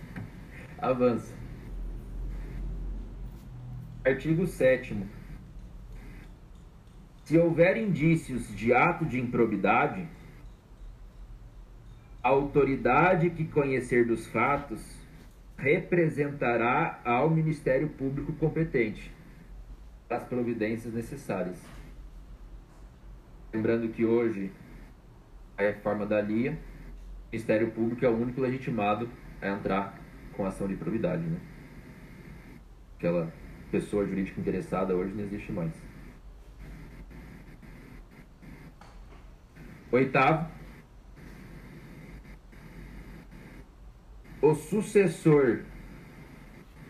avança. 0.78 1.34
Artigo 4.04 4.46
7 4.46 4.96
Se 7.24 7.38
houver 7.38 7.78
indícios 7.78 8.54
de 8.54 8.74
ato 8.74 9.06
de 9.06 9.18
improbidade, 9.18 10.06
a 12.22 12.28
autoridade 12.28 13.30
que 13.30 13.46
conhecer 13.46 14.06
dos 14.06 14.26
fatos 14.26 15.00
representará 15.56 17.00
ao 17.02 17.30
Ministério 17.30 17.88
Público 17.88 18.32
competente 18.34 19.10
as 20.10 20.24
providências 20.24 20.92
necessárias. 20.92 21.79
Lembrando 23.52 23.88
que 23.88 24.04
hoje 24.04 24.52
a 25.58 25.62
reforma 25.62 26.06
da 26.06 26.20
LIA, 26.20 26.52
o 26.52 26.56
Ministério 27.32 27.70
Público 27.72 28.04
é 28.04 28.08
o 28.08 28.16
único 28.16 28.40
legitimado 28.40 29.08
a 29.42 29.48
entrar 29.48 29.98
com 30.32 30.46
ação 30.46 30.68
de 30.68 30.76
probidade, 30.76 31.22
né? 31.22 31.38
Aquela 32.96 33.32
pessoa 33.70 34.06
jurídica 34.06 34.40
interessada 34.40 34.94
hoje 34.94 35.14
não 35.14 35.24
existe 35.24 35.50
mais. 35.52 35.72
Oitavo, 39.90 40.48
o 44.40 44.54
sucessor 44.54 45.64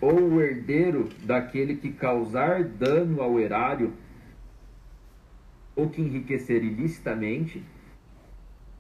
ou 0.01 0.21
o 0.21 0.41
herdeiro 0.41 1.09
daquele 1.25 1.77
que 1.77 1.91
causar 1.93 2.63
dano 2.65 3.23
ao 3.23 3.41
erário 3.41 3.95
ou 5.81 5.89
que 5.89 6.03
enriquecer 6.03 6.63
ilicitamente 6.63 7.63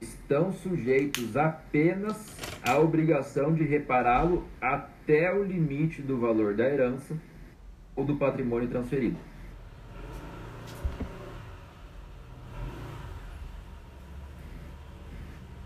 estão 0.02 0.52
sujeitos 0.52 1.34
apenas 1.34 2.36
à 2.62 2.78
obrigação 2.78 3.54
de 3.54 3.64
repará-lo 3.64 4.44
até 4.60 5.32
o 5.34 5.42
limite 5.42 6.02
do 6.02 6.20
valor 6.20 6.54
da 6.54 6.68
herança 6.68 7.16
ou 7.96 8.04
do 8.04 8.16
patrimônio 8.16 8.68
transferido. 8.68 9.16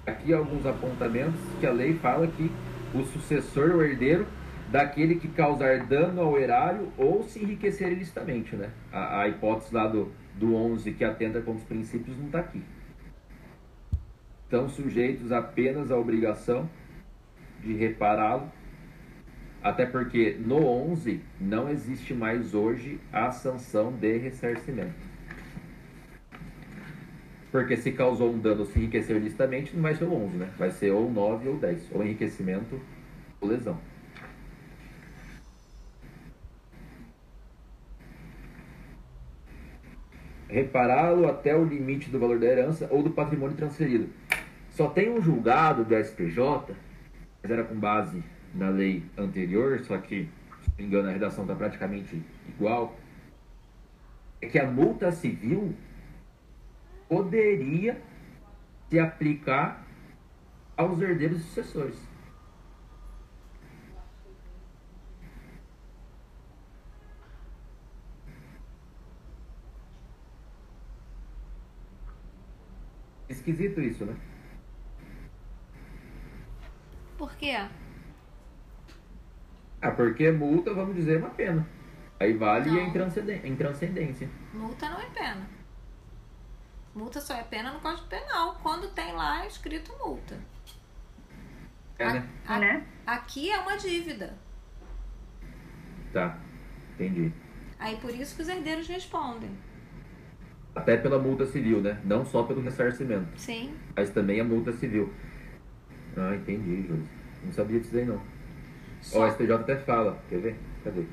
Aqui 0.07 0.33
alguns 0.33 0.65
apontamentos 0.65 1.41
que 1.59 1.67
a 1.67 1.73
lei 1.73 1.95
fala 1.95 2.29
que 2.29 2.49
o 2.95 3.03
sucessor 3.07 3.75
ou 3.75 3.85
herdeiro 3.85 4.25
daquele 4.71 5.17
que 5.17 5.27
causar 5.27 5.85
dano 5.87 6.21
ao 6.21 6.39
erário 6.39 6.93
ou 6.97 7.25
se 7.25 7.41
enriquecer 7.41 7.91
ilicitamente, 7.91 8.55
né? 8.55 8.71
A, 8.93 9.23
a 9.23 9.29
hipótese 9.29 9.75
lá 9.75 9.87
do, 9.87 10.13
do 10.35 10.55
11 10.55 10.93
que 10.93 11.05
atenta 11.05 11.41
contra 11.41 11.61
os 11.61 11.69
princípios 11.69 12.17
não 12.17 12.27
está 12.27 12.41
aqui. 12.41 12.63
Estão 14.45 14.69
sujeitos 14.69 15.33
apenas 15.33 15.91
à 15.91 15.97
obrigação 15.97 16.69
de 17.63 17.73
repará-lo 17.75 18.51
até 19.65 19.87
porque 19.87 20.37
no 20.39 20.67
11 20.67 21.23
não 21.41 21.71
existe 21.71 22.13
mais 22.13 22.53
hoje 22.55 23.01
a 23.11 23.31
sanção 23.31 23.91
de 23.91 24.19
ressarcimento. 24.19 25.15
Porque 27.51 27.75
se 27.77 27.93
causou 27.93 28.31
um 28.31 28.39
dano, 28.39 28.67
se 28.67 28.79
enriqueceu 28.79 29.17
ilicitamente, 29.17 29.75
não 29.75 29.83
vai 29.83 29.95
ser 29.95 30.05
o 30.05 30.13
11, 30.13 30.37
né? 30.37 30.51
Vai 30.59 30.71
ser 30.71 30.91
ou 30.91 31.11
9 31.11 31.49
ou 31.49 31.57
10. 31.57 31.93
Ou 31.93 32.05
enriquecimento 32.05 32.79
ou 33.41 33.49
lesão. 33.49 33.79
Repará-lo 40.55 41.29
até 41.29 41.53
o 41.57 41.65
limite 41.65 42.09
do 42.09 42.21
valor 42.21 42.39
da 42.39 42.47
herança 42.47 42.87
ou 42.89 43.03
do 43.03 43.11
patrimônio 43.11 43.57
transferido. 43.57 44.09
Só 44.71 44.89
tem 44.89 45.11
um 45.11 45.21
julgado 45.21 45.85
do 45.85 45.97
SPJ, 45.97 46.77
mas 47.43 47.51
era 47.51 47.65
com 47.65 47.75
base 47.75 48.23
na 48.55 48.69
lei 48.69 49.03
anterior, 49.19 49.81
só 49.81 49.99
que, 49.99 50.29
se 50.63 50.69
não 50.69 50.77
me 50.79 50.85
engano, 50.85 51.09
a 51.09 51.13
redação 51.13 51.43
está 51.43 51.57
praticamente 51.57 52.23
igual, 52.49 52.97
é 54.41 54.47
que 54.47 54.57
a 54.57 54.71
multa 54.71 55.11
civil 55.11 55.75
poderia 57.09 58.01
se 58.89 58.97
aplicar 59.01 59.85
aos 60.77 61.01
herdeiros 61.01 61.43
sucessores. 61.43 62.14
Esquisito 73.45 73.79
isso, 73.79 74.07
né? 74.07 74.17
Por 77.19 77.31
quê? 77.37 77.55
Ah, 79.83 79.91
porque 79.91 80.31
multa, 80.31 80.73
vamos 80.73 80.97
dizer, 80.97 81.17
é 81.17 81.19
uma 81.19 81.29
pena. 81.29 81.69
Aí 82.19 82.33
vale 82.33 82.71
não. 82.71 82.81
em 82.81 83.57
transcendência. 83.57 84.31
Multa 84.55 84.89
não 84.89 84.99
é 84.99 85.07
pena. 85.11 85.47
Multa 86.95 87.21
só 87.21 87.35
é 87.35 87.43
pena 87.43 87.71
no 87.71 87.81
Código 87.81 88.07
Penal, 88.07 88.59
quando 88.63 88.89
tem 88.95 89.13
lá 89.13 89.47
escrito 89.47 89.95
multa. 89.99 90.41
É, 91.99 92.15
né? 92.15 92.29
A, 92.47 92.55
a, 92.55 92.59
né? 92.59 92.87
Aqui 93.07 93.51
é 93.51 93.59
uma 93.59 93.77
dívida. 93.77 94.39
Tá, 96.15 96.39
entendi. 96.95 97.31
Aí 97.79 97.97
por 97.99 98.11
isso 98.11 98.37
que 98.37 98.41
os 98.41 98.49
herdeiros 98.49 98.89
respondem. 98.89 99.55
Até 100.75 100.97
pela 100.97 101.19
multa 101.19 101.47
civil, 101.47 101.81
né? 101.81 102.01
Não 102.05 102.25
só 102.25 102.43
pelo 102.43 102.61
ressarcimento. 102.61 103.29
Sim. 103.37 103.75
Mas 103.97 104.11
também 104.11 104.41
a 104.41 104.45
multa 104.45 104.73
civil. 104.73 105.13
Ah, 106.17 106.35
entendi, 106.35 106.83
Júlio. 106.83 107.05
Não 107.45 107.53
sabia 107.53 107.79
disso 107.79 107.97
aí 107.97 108.05
não. 108.05 108.21
Só... 109.01 109.25
O 109.25 109.31
STJ 109.31 109.53
até 109.53 109.77
fala. 109.77 110.19
Quer 110.29 110.41
ver? 110.41 110.57
Cadê? 110.83 111.05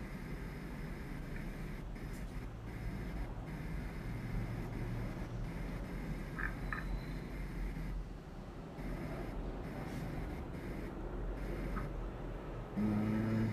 Hum... 12.78 13.48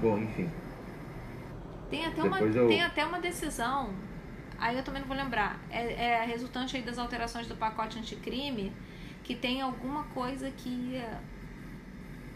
Bom, 0.00 0.18
enfim. 0.18 0.48
Uma, 2.48 2.62
eu... 2.62 2.68
tem 2.68 2.82
até 2.82 3.04
uma 3.04 3.20
decisão, 3.20 3.94
aí 4.58 4.76
eu 4.76 4.82
também 4.82 5.00
não 5.00 5.08
vou 5.08 5.16
lembrar, 5.16 5.60
é, 5.70 5.92
é 5.92 6.24
resultante 6.24 6.76
aí 6.76 6.82
das 6.82 6.98
alterações 6.98 7.46
do 7.46 7.56
pacote 7.56 7.98
anticrime, 7.98 8.72
que 9.22 9.34
tem 9.34 9.60
alguma 9.60 10.04
coisa 10.04 10.50
que 10.50 11.02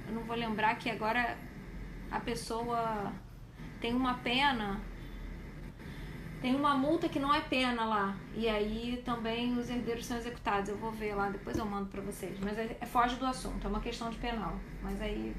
eu 0.07 0.15
não 0.15 0.23
vou 0.23 0.37
lembrar 0.37 0.75
que 0.77 0.91
agora 0.91 1.37
a 2.11 2.21
pessoa 2.21 3.13
tem 3.81 3.95
uma 3.95 4.15
pena, 4.15 4.81
tem 6.43 6.55
uma 6.55 6.77
multa 6.77 7.09
que 7.09 7.19
não 7.19 7.35
é 7.35 7.41
pena 7.41 7.85
lá. 7.85 8.17
E 8.35 8.49
aí 8.49 9.01
também 9.05 9.57
os 9.57 9.71
herdeiros 9.71 10.05
são 10.05 10.17
executados. 10.17 10.69
Eu 10.69 10.77
vou 10.77 10.93
ver 10.93 11.15
lá, 11.15 11.31
depois 11.31 11.57
eu 11.57 11.65
mando 11.65 11.89
para 11.89 12.03
vocês. 12.03 12.39
Mas 12.41 12.59
é, 12.59 12.77
é, 12.81 12.87
foge 12.87 13.17
do 13.17 13.25
assunto, 13.25 13.67
é 13.67 13.71
uma 13.71 13.81
questão 13.81 14.11
de 14.11 14.19
penal. 14.19 14.55
Mas 14.83 15.01
aí. 15.01 15.35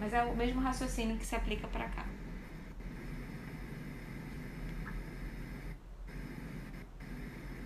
Mas 0.00 0.12
é 0.12 0.24
o 0.24 0.34
mesmo 0.34 0.60
raciocínio 0.60 1.16
que 1.16 1.26
se 1.26 1.36
aplica 1.36 1.68
para 1.68 1.88
cá. 1.88 2.04
É, 2.04 2.20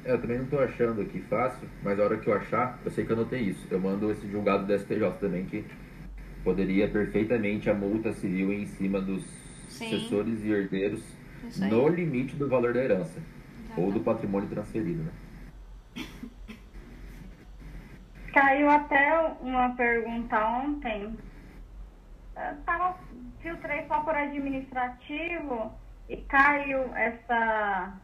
eu 0.04 0.20
também 0.20 0.36
não 0.36 0.44
estou 0.44 0.60
achando 0.60 1.00
aqui 1.00 1.20
fácil, 1.22 1.68
mas 1.82 1.98
a 1.98 2.04
hora 2.04 2.18
que 2.18 2.28
eu 2.28 2.34
achar, 2.34 2.78
eu 2.84 2.90
sei 2.90 3.04
que 3.04 3.12
eu 3.12 3.16
anotei 3.16 3.40
isso. 3.40 3.66
Eu 3.70 3.80
mando 3.80 4.10
esse 4.10 4.26
julgado 4.30 4.66
do 4.66 4.78
STJ 4.78 5.12
também, 5.18 5.46
que 5.46 5.64
poderia 6.42 6.88
perfeitamente 6.88 7.70
a 7.70 7.74
multa 7.74 8.12
civil 8.12 8.52
em 8.52 8.66
cima 8.66 9.00
dos 9.00 9.24
Sim. 9.68 9.88
sucessores 9.90 10.44
e 10.44 10.50
herdeiros 10.50 11.02
no 11.58 11.88
limite 11.88 12.36
do 12.36 12.48
valor 12.48 12.72
da 12.72 12.82
herança 12.82 13.18
Exatamente. 13.18 13.80
ou 13.80 13.92
do 13.92 14.00
patrimônio 14.00 14.48
transferido, 14.48 15.02
né? 15.02 15.12
Caiu 18.32 18.68
até 18.68 19.36
uma 19.40 19.74
pergunta 19.76 20.44
ontem. 20.46 21.16
Eu 22.36 22.56
tava, 22.66 22.98
filtrei 23.40 23.86
só 23.86 24.00
por 24.00 24.14
administrativo 24.14 25.72
e 26.08 26.16
caiu 26.16 26.94
essa 26.96 27.94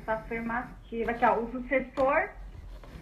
essa 0.00 0.14
afirmativa 0.14 1.10
aqui, 1.10 1.24
ó, 1.24 1.38
o 1.38 1.50
sucessor, 1.50 2.28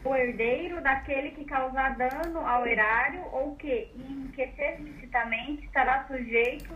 o 0.05 0.15
herdeiro 0.15 0.81
daquele 0.81 1.31
que 1.31 1.45
causar 1.45 1.97
dano 1.97 2.41
ao 2.47 2.67
erário 2.67 3.23
ou 3.33 3.57
que 3.57 3.91
enriquecer 3.95 4.81
licitamente 4.81 5.65
estará 5.65 6.05
sujeito, 6.07 6.73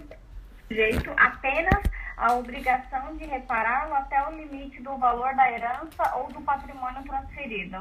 sujeito 0.68 1.10
apenas 1.16 1.82
à 2.16 2.34
obrigação 2.34 3.16
de 3.16 3.24
repará-lo 3.24 3.94
até 3.94 4.26
o 4.28 4.32
limite 4.32 4.82
do 4.82 4.96
valor 4.96 5.34
da 5.34 5.50
herança 5.50 6.16
ou 6.16 6.32
do 6.32 6.40
patrimônio 6.42 7.02
transferido. 7.04 7.78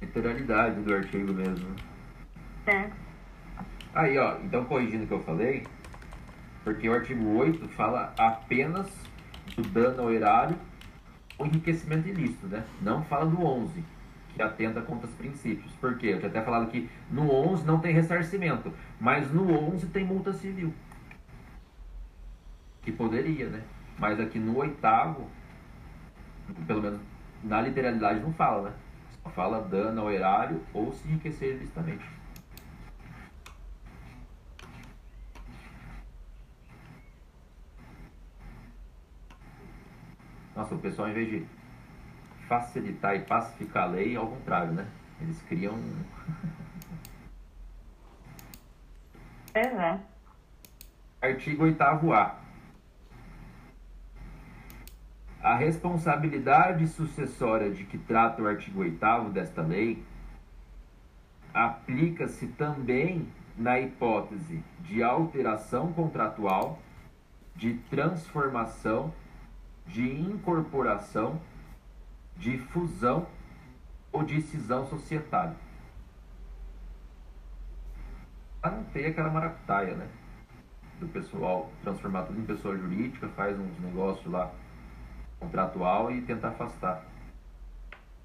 Literalidade 0.00 0.80
do 0.80 0.94
artigo 0.94 1.32
mesmo. 1.32 1.74
É. 2.66 2.90
Aí, 3.94 4.18
ó, 4.18 4.36
então 4.42 4.64
corrigindo 4.64 5.04
o 5.04 5.06
que 5.06 5.14
eu 5.14 5.22
falei, 5.22 5.66
porque 6.62 6.88
o 6.88 6.94
artigo 6.94 7.38
8 7.38 7.66
fala 7.68 8.12
apenas 8.18 8.86
dano 9.62 10.02
ao 10.02 10.12
erário 10.12 10.56
ou 11.38 11.46
enriquecimento 11.46 12.08
ilícito, 12.08 12.46
né? 12.46 12.64
Não 12.80 13.02
fala 13.04 13.26
do 13.26 13.42
11, 13.42 13.84
que 14.34 14.42
atenta 14.42 14.80
contra 14.82 15.06
os 15.06 15.14
princípios. 15.14 15.72
Por 15.74 15.96
quê? 15.98 16.08
Eu 16.08 16.18
tinha 16.18 16.30
até 16.30 16.42
falado 16.42 16.70
que 16.70 16.88
no 17.10 17.30
11 17.30 17.64
não 17.64 17.78
tem 17.78 17.92
ressarcimento, 17.92 18.72
mas 19.00 19.32
no 19.32 19.50
11 19.50 19.86
tem 19.88 20.04
multa 20.04 20.32
civil. 20.32 20.72
Que 22.82 22.92
poderia, 22.92 23.48
né? 23.48 23.62
Mas 23.98 24.20
aqui 24.20 24.38
no 24.38 24.56
oitavo, 24.58 25.28
pelo 26.66 26.82
menos 26.82 27.00
na 27.42 27.60
literalidade 27.60 28.20
não 28.20 28.32
fala, 28.32 28.70
né? 28.70 28.76
Só 29.22 29.30
fala 29.30 29.60
dano 29.60 30.02
ao 30.02 30.10
erário 30.10 30.60
ou 30.72 30.92
se 30.92 31.08
enriquecer 31.08 31.56
ilicitamente. 31.56 32.15
Nossa, 40.56 40.74
o 40.74 40.78
pessoal, 40.78 41.10
em 41.10 41.12
vez 41.12 41.28
de 41.28 41.46
facilitar 42.48 43.14
e 43.14 43.20
pacificar 43.20 43.84
a 43.84 43.86
lei, 43.86 44.16
ao 44.16 44.26
contrário, 44.26 44.72
né? 44.72 44.86
Eles 45.20 45.40
criam. 45.42 45.78
É, 49.54 49.98
Artigo 51.22 51.64
8A. 51.64 52.34
A 55.42 55.54
responsabilidade 55.54 56.86
sucessória 56.88 57.70
de 57.70 57.84
que 57.84 57.96
trata 57.96 58.42
o 58.42 58.46
artigo 58.46 58.80
8 58.80 59.30
desta 59.32 59.62
lei 59.62 60.04
aplica-se 61.54 62.48
também 62.48 63.32
na 63.56 63.80
hipótese 63.80 64.62
de 64.80 65.02
alteração 65.02 65.90
contratual, 65.90 66.78
de 67.54 67.78
transformação 67.88 69.10
de 69.86 70.20
incorporação, 70.20 71.40
de 72.36 72.58
fusão 72.58 73.26
ou 74.12 74.22
de 74.22 74.40
cisão 74.42 74.86
societária. 74.86 75.56
Para 78.60 78.76
não 78.76 78.84
ter 78.84 79.06
aquela 79.06 79.30
maracutaia, 79.30 79.94
né? 79.94 80.08
Do 80.98 81.06
pessoal 81.08 81.70
transformar 81.82 82.22
tudo 82.22 82.40
em 82.40 82.44
pessoa 82.44 82.76
jurídica, 82.76 83.28
faz 83.28 83.58
uns 83.58 83.78
negócios 83.80 84.26
lá 84.30 84.50
contratual 85.38 86.10
e 86.10 86.22
tenta 86.22 86.48
afastar 86.48 87.04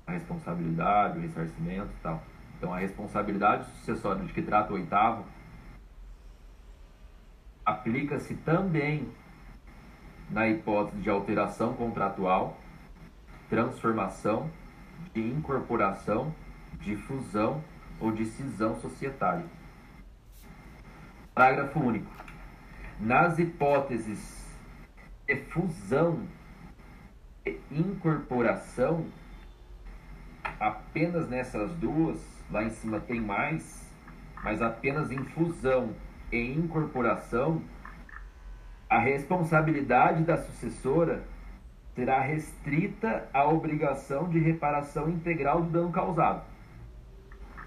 a 0.08 0.12
responsabilidade, 0.14 1.18
o 1.18 1.22
ressarcimento 1.22 1.92
e 1.92 2.02
tal. 2.02 2.24
Então 2.58 2.74
a 2.74 2.78
responsabilidade 2.78 3.66
sucessória 3.72 4.24
de 4.24 4.34
que 4.34 4.42
trata 4.42 4.72
o 4.72 4.76
oitavo 4.76 5.26
aplica-se 7.66 8.36
também 8.36 9.12
na 10.32 10.48
hipótese 10.48 11.02
de 11.02 11.10
alteração 11.10 11.74
contratual, 11.74 12.58
transformação, 13.50 14.50
de 15.14 15.22
incorporação, 15.22 16.34
de 16.80 16.96
fusão 16.96 17.62
ou 18.00 18.12
de 18.12 18.26
cisão 18.26 18.80
societária. 18.80 19.46
Parágrafo 21.34 21.80
único. 21.80 22.10
Nas 23.00 23.40
hipóteses 23.40 24.48
de 25.28 25.36
fusão 25.36 26.26
e 27.46 27.60
incorporação, 27.72 29.06
apenas 30.60 31.28
nessas 31.30 31.74
duas, 31.76 32.20
lá 32.50 32.64
em 32.64 32.70
cima 32.70 33.00
tem 33.00 33.20
mais, 33.20 33.92
mas 34.44 34.62
apenas 34.62 35.12
em 35.12 35.24
fusão 35.26 35.94
e 36.32 36.38
incorporação, 36.38 37.62
a 38.92 39.00
responsabilidade 39.00 40.26
da 40.26 40.36
sucessora 40.36 41.24
será 41.96 42.20
restrita 42.20 43.26
à 43.34 43.46
obrigação 43.46 44.28
de 44.28 44.38
reparação 44.38 45.10
integral 45.10 45.62
do 45.62 45.70
dano 45.70 45.94
causado, 45.94 46.44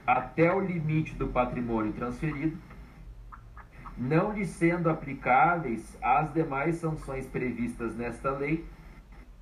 até 0.06 0.52
o 0.52 0.60
limite 0.60 1.14
do 1.14 1.28
patrimônio 1.28 1.94
transferido, 1.94 2.58
não 3.96 4.34
lhe 4.34 4.44
sendo 4.44 4.90
aplicáveis 4.90 5.96
as 6.02 6.30
demais 6.34 6.76
sanções 6.76 7.26
previstas 7.26 7.96
nesta 7.96 8.30
lei, 8.30 8.62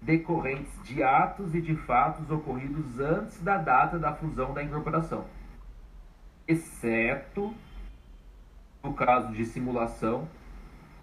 decorrentes 0.00 0.72
de 0.84 1.02
atos 1.02 1.52
e 1.52 1.60
de 1.60 1.74
fatos 1.74 2.30
ocorridos 2.30 3.00
antes 3.00 3.42
da 3.42 3.56
data 3.56 3.98
da 3.98 4.14
fusão 4.14 4.54
da 4.54 4.62
incorporação, 4.62 5.24
exceto 6.46 7.52
no 8.84 8.94
caso 8.94 9.32
de 9.32 9.44
simulação 9.44 10.28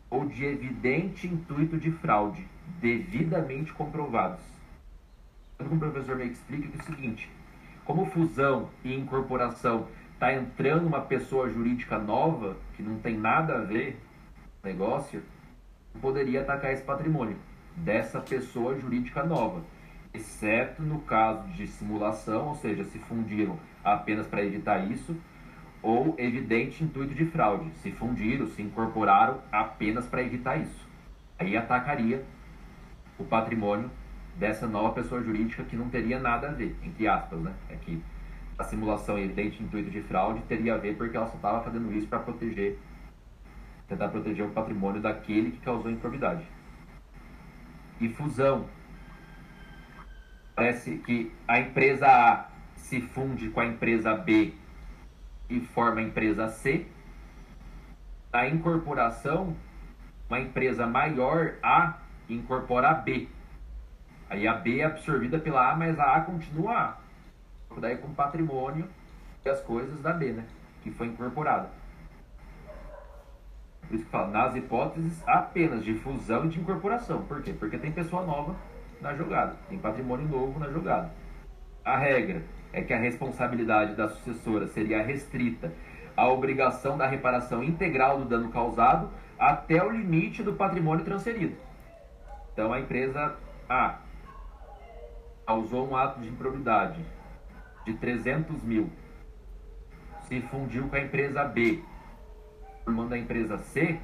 ou 0.10 0.26
de 0.26 0.45
evidente 0.45 1.27
intuito 1.27 1.77
de 1.77 1.91
fraude, 1.91 2.45
devidamente 2.80 3.72
comprovados. 3.73 4.41
Como 5.57 5.76
o 5.76 5.80
professor 5.80 6.15
me 6.15 6.26
explica 6.26 6.68
que 6.68 6.77
é 6.77 6.81
o 6.81 6.86
seguinte, 6.86 7.30
como 7.86 8.06
fusão 8.06 8.69
e 8.84 8.95
incorporação 8.95 9.88
está 10.14 10.34
entrando 10.34 10.88
uma 10.88 11.02
pessoa 11.02 11.49
jurídica 11.49 11.98
nova, 11.98 12.57
que 12.76 12.84
não 12.84 12.99
tem 12.99 13.18
nada 13.18 13.56
a 13.56 13.61
ver 13.61 13.99
com 14.61 14.68
o 14.68 14.72
negócio, 14.72 15.23
poderia 16.02 16.41
atacar 16.41 16.73
esse 16.73 16.84
patrimônio 16.84 17.38
dessa 17.76 18.19
pessoa 18.19 18.77
jurídica 18.80 19.23
nova, 19.23 19.61
exceto 20.14 20.81
no 20.81 20.99
caso 21.02 21.48
de 21.49 21.68
simulação, 21.68 22.49
ou 22.49 22.56
seja, 22.56 22.84
se 22.86 22.99
fundiram 22.99 23.57
apenas 23.84 24.27
para 24.27 24.44
evitar 24.44 24.90
isso, 24.91 25.15
ou 25.82 26.16
evidente 26.18 26.84
intuito 26.84 27.14
de 27.14 27.26
fraude, 27.26 27.72
se 27.76 27.92
fundiram, 27.92 28.48
se 28.48 28.62
incorporaram 28.62 29.40
apenas 29.52 30.06
para 30.08 30.22
evitar 30.22 30.58
isso. 30.58 30.88
Aí 31.38 31.56
atacaria 31.56 32.24
o 33.18 33.24
patrimônio 33.24 33.90
dessa 34.36 34.68
nova 34.68 34.94
pessoa 34.94 35.22
jurídica 35.22 35.64
que 35.64 35.76
não 35.76 35.90
teria 35.90 36.20
nada 36.20 36.50
a 36.50 36.52
ver, 36.52 36.76
entre 36.84 37.08
aspas, 37.08 37.40
né? 37.40 37.54
É 37.70 37.76
que 37.76 38.02
a 38.58 38.64
simulação 38.64 39.18
evidente 39.18 39.64
intuito 39.64 39.90
de 39.90 40.02
fraude 40.02 40.42
teria 40.42 40.76
a 40.76 40.78
ver 40.78 40.98
porque 40.98 41.16
ela 41.16 41.28
só 41.28 41.36
estava 41.36 41.64
fazendo 41.64 41.94
isso 41.94 42.08
para 42.08 42.20
proteger, 42.20 42.78
tentar 43.88 44.10
proteger 44.10 44.46
o 44.46 44.50
patrimônio 44.50 45.02
daquele 45.02 45.52
que 45.52 45.60
causou 45.60 45.90
improbidade. 45.90 46.44
E 48.02 48.10
fusão. 48.10 48.66
Parece 50.56 50.98
que 50.98 51.32
a 51.48 51.60
empresa 51.60 52.08
A 52.08 52.50
se 52.76 53.00
funde 53.00 53.50
com 53.50 53.62
a 53.62 53.66
empresa 53.66 54.14
B 54.14 54.54
e 55.50 55.60
forma 55.60 56.00
a 56.00 56.04
empresa 56.04 56.48
C. 56.50 56.86
A 58.32 58.48
incorporação, 58.48 59.56
uma 60.30 60.40
empresa 60.40 60.86
maior 60.86 61.56
A 61.64 61.98
incorpora 62.30 62.90
a 62.90 62.94
B. 62.94 63.28
Aí 64.30 64.48
a 64.48 64.54
B 64.54 64.80
é 64.80 64.86
absorvida 64.86 65.40
pela 65.40 65.72
A, 65.72 65.76
mas 65.76 66.00
a 66.00 66.16
A 66.16 66.22
continua 66.22 66.78
A. 66.78 66.98
Daí 67.80 67.98
com 67.98 68.14
patrimônio 68.14 68.88
e 69.44 69.50
as 69.50 69.62
coisas 69.62 70.02
da 70.02 70.14
B, 70.14 70.34
né? 70.34 70.46
que 70.84 70.92
foi 70.92 71.08
incorporada. 71.08 71.70
Por 73.88 73.96
isso 73.96 74.06
que 74.06 74.12
fala, 74.12 74.28
nas 74.28 74.56
hipóteses 74.56 75.24
apenas 75.28 75.84
de 75.84 75.96
fusão 75.96 76.46
e 76.46 76.50
de 76.50 76.60
incorporação. 76.60 77.24
Por 77.24 77.42
quê? 77.42 77.54
Porque 77.54 77.78
tem 77.78 77.92
pessoa 77.92 78.24
nova 78.24 78.56
na 79.02 79.16
jogada, 79.16 79.56
tem 79.68 79.80
patrimônio 79.80 80.28
novo 80.28 80.60
na 80.60 80.70
jogada. 80.70 81.12
A 81.84 81.98
regra 81.98 82.44
é 82.72 82.82
que 82.82 82.94
a 82.94 83.00
responsabilidade 83.00 83.96
da 83.96 84.08
sucessora 84.08 84.68
seria 84.68 85.04
restrita 85.04 85.72
à 86.16 86.28
obrigação 86.28 86.98
da 86.98 87.08
reparação 87.08 87.64
integral 87.64 88.20
do 88.20 88.26
dano 88.26 88.50
causado 88.50 89.10
até 89.38 89.84
o 89.84 89.90
limite 89.90 90.44
do 90.44 90.54
patrimônio 90.54 91.06
transferido. 91.06 91.56
Então 92.54 92.74
a 92.74 92.80
empresa 92.80 93.36
A 93.68 94.00
causou 95.46 95.90
um 95.90 95.96
ato 95.96 96.20
de 96.20 96.28
improbidade 96.28 97.04
de 97.86 97.94
300 97.94 98.64
mil, 98.64 98.91
se 100.28 100.41
fundiu 100.41 100.88
com 100.88 100.96
a 100.96 101.00
empresa 101.00 101.44
B, 101.44 101.82
formando 102.84 103.14
a 103.14 103.18
empresa 103.18 103.58
C, 103.58 104.00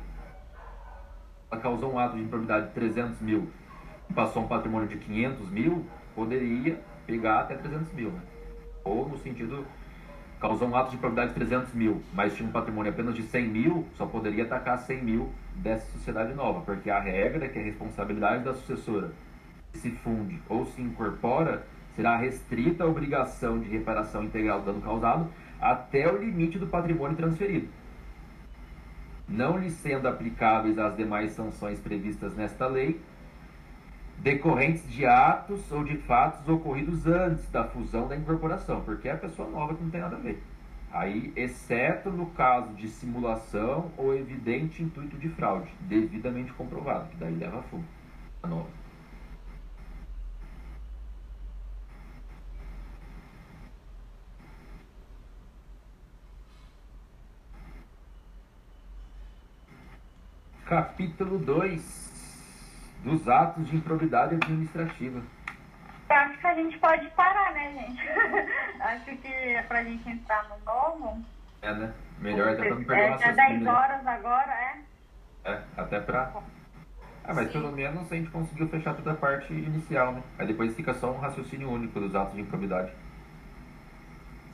ela 1.51 1.61
causou 1.61 1.93
um 1.93 1.99
ato 1.99 2.15
de 2.15 2.23
improbidade 2.23 2.67
de 2.67 2.73
300 2.73 3.21
mil, 3.21 3.51
passou 4.15 4.43
um 4.43 4.47
patrimônio 4.47 4.87
de 4.87 4.97
500 4.97 5.51
mil, 5.51 5.85
poderia 6.15 6.81
pegar 7.05 7.41
até 7.41 7.55
300 7.55 7.93
mil. 7.93 8.11
Né? 8.11 8.21
Ou 8.85 9.09
no 9.09 9.17
sentido, 9.17 9.65
causou 10.39 10.67
um 10.67 10.75
ato 10.75 10.91
de 10.91 10.95
improbidade 10.95 11.29
de 11.29 11.35
300 11.35 11.73
mil, 11.73 12.01
mas 12.13 12.35
tinha 12.35 12.47
um 12.47 12.51
patrimônio 12.51 12.91
apenas 12.91 13.15
de 13.15 13.23
100 13.23 13.47
mil, 13.47 13.85
só 13.97 14.05
poderia 14.05 14.43
atacar 14.43 14.77
100 14.77 15.03
mil 15.03 15.29
dessa 15.55 15.91
sociedade 15.91 16.33
nova, 16.33 16.61
porque 16.61 16.89
a 16.89 16.99
regra 16.99 17.45
é 17.45 17.49
que 17.49 17.59
a 17.59 17.63
responsabilidade 17.63 18.43
da 18.43 18.53
sucessora 18.53 19.11
se 19.73 19.89
funde 19.91 20.39
ou 20.47 20.65
se 20.67 20.81
incorpora 20.81 21.65
será 21.95 22.15
restrita 22.17 22.83
a 22.83 22.87
obrigação 22.87 23.59
de 23.59 23.69
reparação 23.69 24.23
integral 24.23 24.59
do 24.59 24.65
dano 24.65 24.81
causado 24.81 25.27
até 25.59 26.11
o 26.11 26.17
limite 26.17 26.59
do 26.59 26.67
patrimônio 26.67 27.17
transferido, 27.17 27.67
não 29.27 29.57
lhe 29.57 29.71
sendo 29.71 30.07
aplicáveis 30.07 30.77
as 30.77 30.95
demais 30.95 31.31
sanções 31.31 31.79
previstas 31.79 32.35
nesta 32.35 32.67
lei, 32.67 32.99
decorrentes 34.19 34.87
de 34.91 35.05
atos 35.05 35.71
ou 35.71 35.83
de 35.83 35.97
fatos 35.97 36.47
ocorridos 36.47 37.05
antes 37.05 37.47
da 37.49 37.63
fusão 37.63 38.07
da 38.07 38.15
incorporação, 38.15 38.81
porque 38.81 39.07
é 39.07 39.11
a 39.11 39.17
pessoa 39.17 39.49
nova 39.49 39.75
que 39.75 39.83
não 39.83 39.89
tem 39.89 40.01
nada 40.01 40.15
a 40.15 40.19
ver. 40.19 40.41
Aí, 40.91 41.33
exceto 41.35 42.09
no 42.09 42.27
caso 42.27 42.73
de 42.73 42.87
simulação 42.87 43.91
ou 43.97 44.15
evidente 44.15 44.81
intuito 44.81 45.17
de 45.17 45.27
fraude, 45.29 45.69
devidamente 45.81 46.53
comprovado, 46.53 47.09
que 47.09 47.17
daí 47.17 47.35
leva 47.35 47.59
a 47.59 47.63
fundo. 47.63 47.85
A 48.41 48.47
nova. 48.47 48.69
Capítulo 60.65 61.37
2 61.37 62.04
dos 63.05 63.29
atos 63.29 63.67
de 63.67 63.75
improbidade 63.77 64.35
administrativa. 64.35 65.21
Eu 66.09 66.15
acho 66.15 66.37
que 66.39 66.47
a 66.47 66.55
gente 66.55 66.77
pode 66.79 67.07
parar, 67.11 67.53
né, 67.53 67.71
gente? 67.71 68.01
acho 68.81 69.17
que 69.17 69.27
é 69.27 69.61
pra 69.61 69.83
gente 69.83 70.09
entrar 70.09 70.49
no 70.49 70.57
novo. 70.65 71.23
É, 71.61 71.73
né? 71.73 71.93
Melhor 72.19 72.49
até 72.49 72.65
pra 72.65 72.75
não 72.75 72.83
perder 72.83 73.03
é, 73.03 73.07
uma 73.07 73.17
já 73.19 73.31
10 73.31 73.67
horas 73.67 74.07
agora, 74.07 74.51
é? 74.51 75.51
É, 75.51 75.61
até 75.77 75.99
pra. 75.99 76.31
Ah, 77.23 77.33
mas 77.33 77.47
Sim. 77.47 77.53
pelo 77.53 77.71
menos 77.71 78.11
a 78.11 78.15
gente 78.15 78.29
conseguiu 78.29 78.67
fechar 78.67 78.95
toda 78.95 79.11
a 79.11 79.15
parte 79.15 79.51
inicial, 79.51 80.13
né? 80.13 80.23
Aí 80.37 80.47
depois 80.47 80.75
fica 80.75 80.93
só 80.93 81.11
um 81.11 81.19
raciocínio 81.19 81.71
único 81.71 81.99
dos 81.99 82.15
atos 82.15 82.35
de 82.35 82.41
improbidade. 82.41 82.91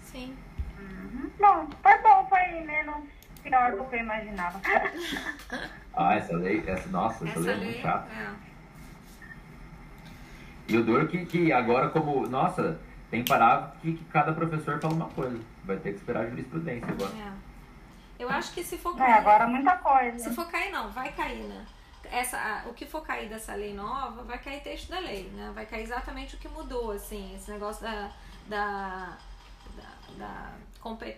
Sim. 0.01 0.35
Bom, 1.39 1.67
foi 1.81 1.97
bom, 1.99 2.25
foi 2.27 2.61
menos 2.61 3.03
pior 3.43 3.71
do 3.73 3.83
que 3.85 3.95
eu 3.95 3.99
imaginava. 3.99 4.59
Ah, 5.93 6.15
essa 6.15 6.33
lei, 6.37 6.63
essa, 6.65 6.87
nossa, 6.87 7.27
essa, 7.27 7.39
Essa 7.39 7.39
lei 7.41 7.51
é 7.51 7.57
muito 7.57 7.71
lei. 7.73 7.81
chata. 7.81 8.07
É. 8.13 8.29
E 10.69 10.77
o 10.77 10.83
duro 10.85 11.05
que, 11.07 11.25
que 11.25 11.51
agora, 11.51 11.89
como. 11.89 12.25
Nossa, 12.27 12.79
tem 13.09 13.25
parágrafo 13.25 13.77
que, 13.81 13.93
que 13.93 14.05
cada 14.05 14.31
professor 14.31 14.79
fala 14.79 14.93
uma 14.93 15.09
coisa. 15.09 15.37
Vai 15.65 15.75
ter 15.77 15.91
que 15.91 15.97
esperar 15.97 16.23
a 16.25 16.29
jurisprudência 16.29 16.87
agora. 16.87 17.11
É. 17.11 17.31
Eu 18.23 18.29
acho 18.29 18.53
que 18.53 18.63
se 18.63 18.77
for 18.77 18.93
É, 18.95 18.97
cair. 18.99 19.13
agora 19.15 19.47
muita 19.47 19.77
coisa. 19.79 20.17
Se 20.29 20.33
for 20.33 20.47
cair, 20.49 20.71
não, 20.71 20.89
vai 20.91 21.11
cair, 21.11 21.43
né? 21.43 21.65
Essa, 22.09 22.63
o 22.67 22.73
que 22.73 22.85
for 22.85 23.01
cair 23.01 23.27
dessa 23.27 23.53
lei 23.53 23.73
nova, 23.73 24.23
vai 24.23 24.37
cair 24.37 24.61
texto 24.61 24.89
da 24.89 24.99
lei, 24.99 25.29
né? 25.35 25.51
Vai 25.53 25.65
cair 25.65 25.83
exatamente 25.83 26.35
o 26.35 26.39
que 26.39 26.47
mudou, 26.47 26.91
assim, 26.91 27.35
esse 27.35 27.51
negócio 27.51 27.83
da. 27.83 28.09
da 28.47 29.17
da, 29.75 30.15
da, 30.17 30.51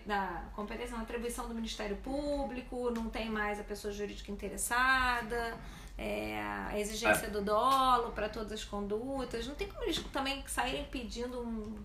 da 0.06 0.42
competência 0.54 0.96
na 0.96 1.02
atribuição 1.02 1.48
do 1.48 1.54
Ministério 1.54 1.96
Público, 1.96 2.90
não 2.90 3.08
tem 3.08 3.30
mais 3.30 3.58
a 3.58 3.64
pessoa 3.64 3.92
jurídica 3.92 4.30
interessada, 4.30 5.54
é, 5.96 6.38
a 6.68 6.78
exigência 6.78 7.28
do 7.30 7.40
dolo 7.42 8.12
para 8.12 8.28
todas 8.28 8.52
as 8.52 8.64
condutas. 8.64 9.46
Não 9.46 9.54
tem 9.54 9.68
como 9.68 9.82
eles 9.84 9.98
também 10.12 10.42
saírem 10.46 10.84
pedindo 10.90 11.40
um- 11.40 11.78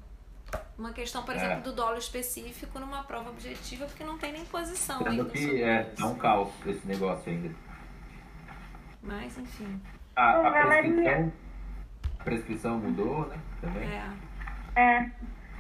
uma 0.78 0.92
questão, 0.92 1.24
por 1.24 1.34
É. 1.34 1.38
exemplo, 1.38 1.62
do 1.64 1.74
dolo 1.74 1.98
específico 1.98 2.80
numa 2.80 3.04
prova 3.04 3.30
objetiva, 3.30 3.86
porque 3.86 4.04
não 4.04 4.18
tem 4.18 4.32
nem 4.34 4.46
posição 4.46 4.98
ainda 4.98 5.12
Sendo 5.24 5.30
que 5.30 5.42
sobre 5.42 5.62
é, 5.64 5.92
isso. 5.94 6.04
é 6.04 6.06
um 6.06 6.16
caos 6.16 6.50
esse 6.66 6.86
negócio 6.88 7.32
ainda. 7.32 7.56
Mas, 9.02 9.38
enfim. 9.38 9.82
A, 10.16 10.48
a 10.48 10.52
prescrição, 10.52 11.32
a 12.20 12.24
prescrição 12.24 12.78
mudou, 12.80 13.28
né? 13.28 13.40
Também. 13.62 13.88
É. 13.88 14.12
É, 14.76 15.12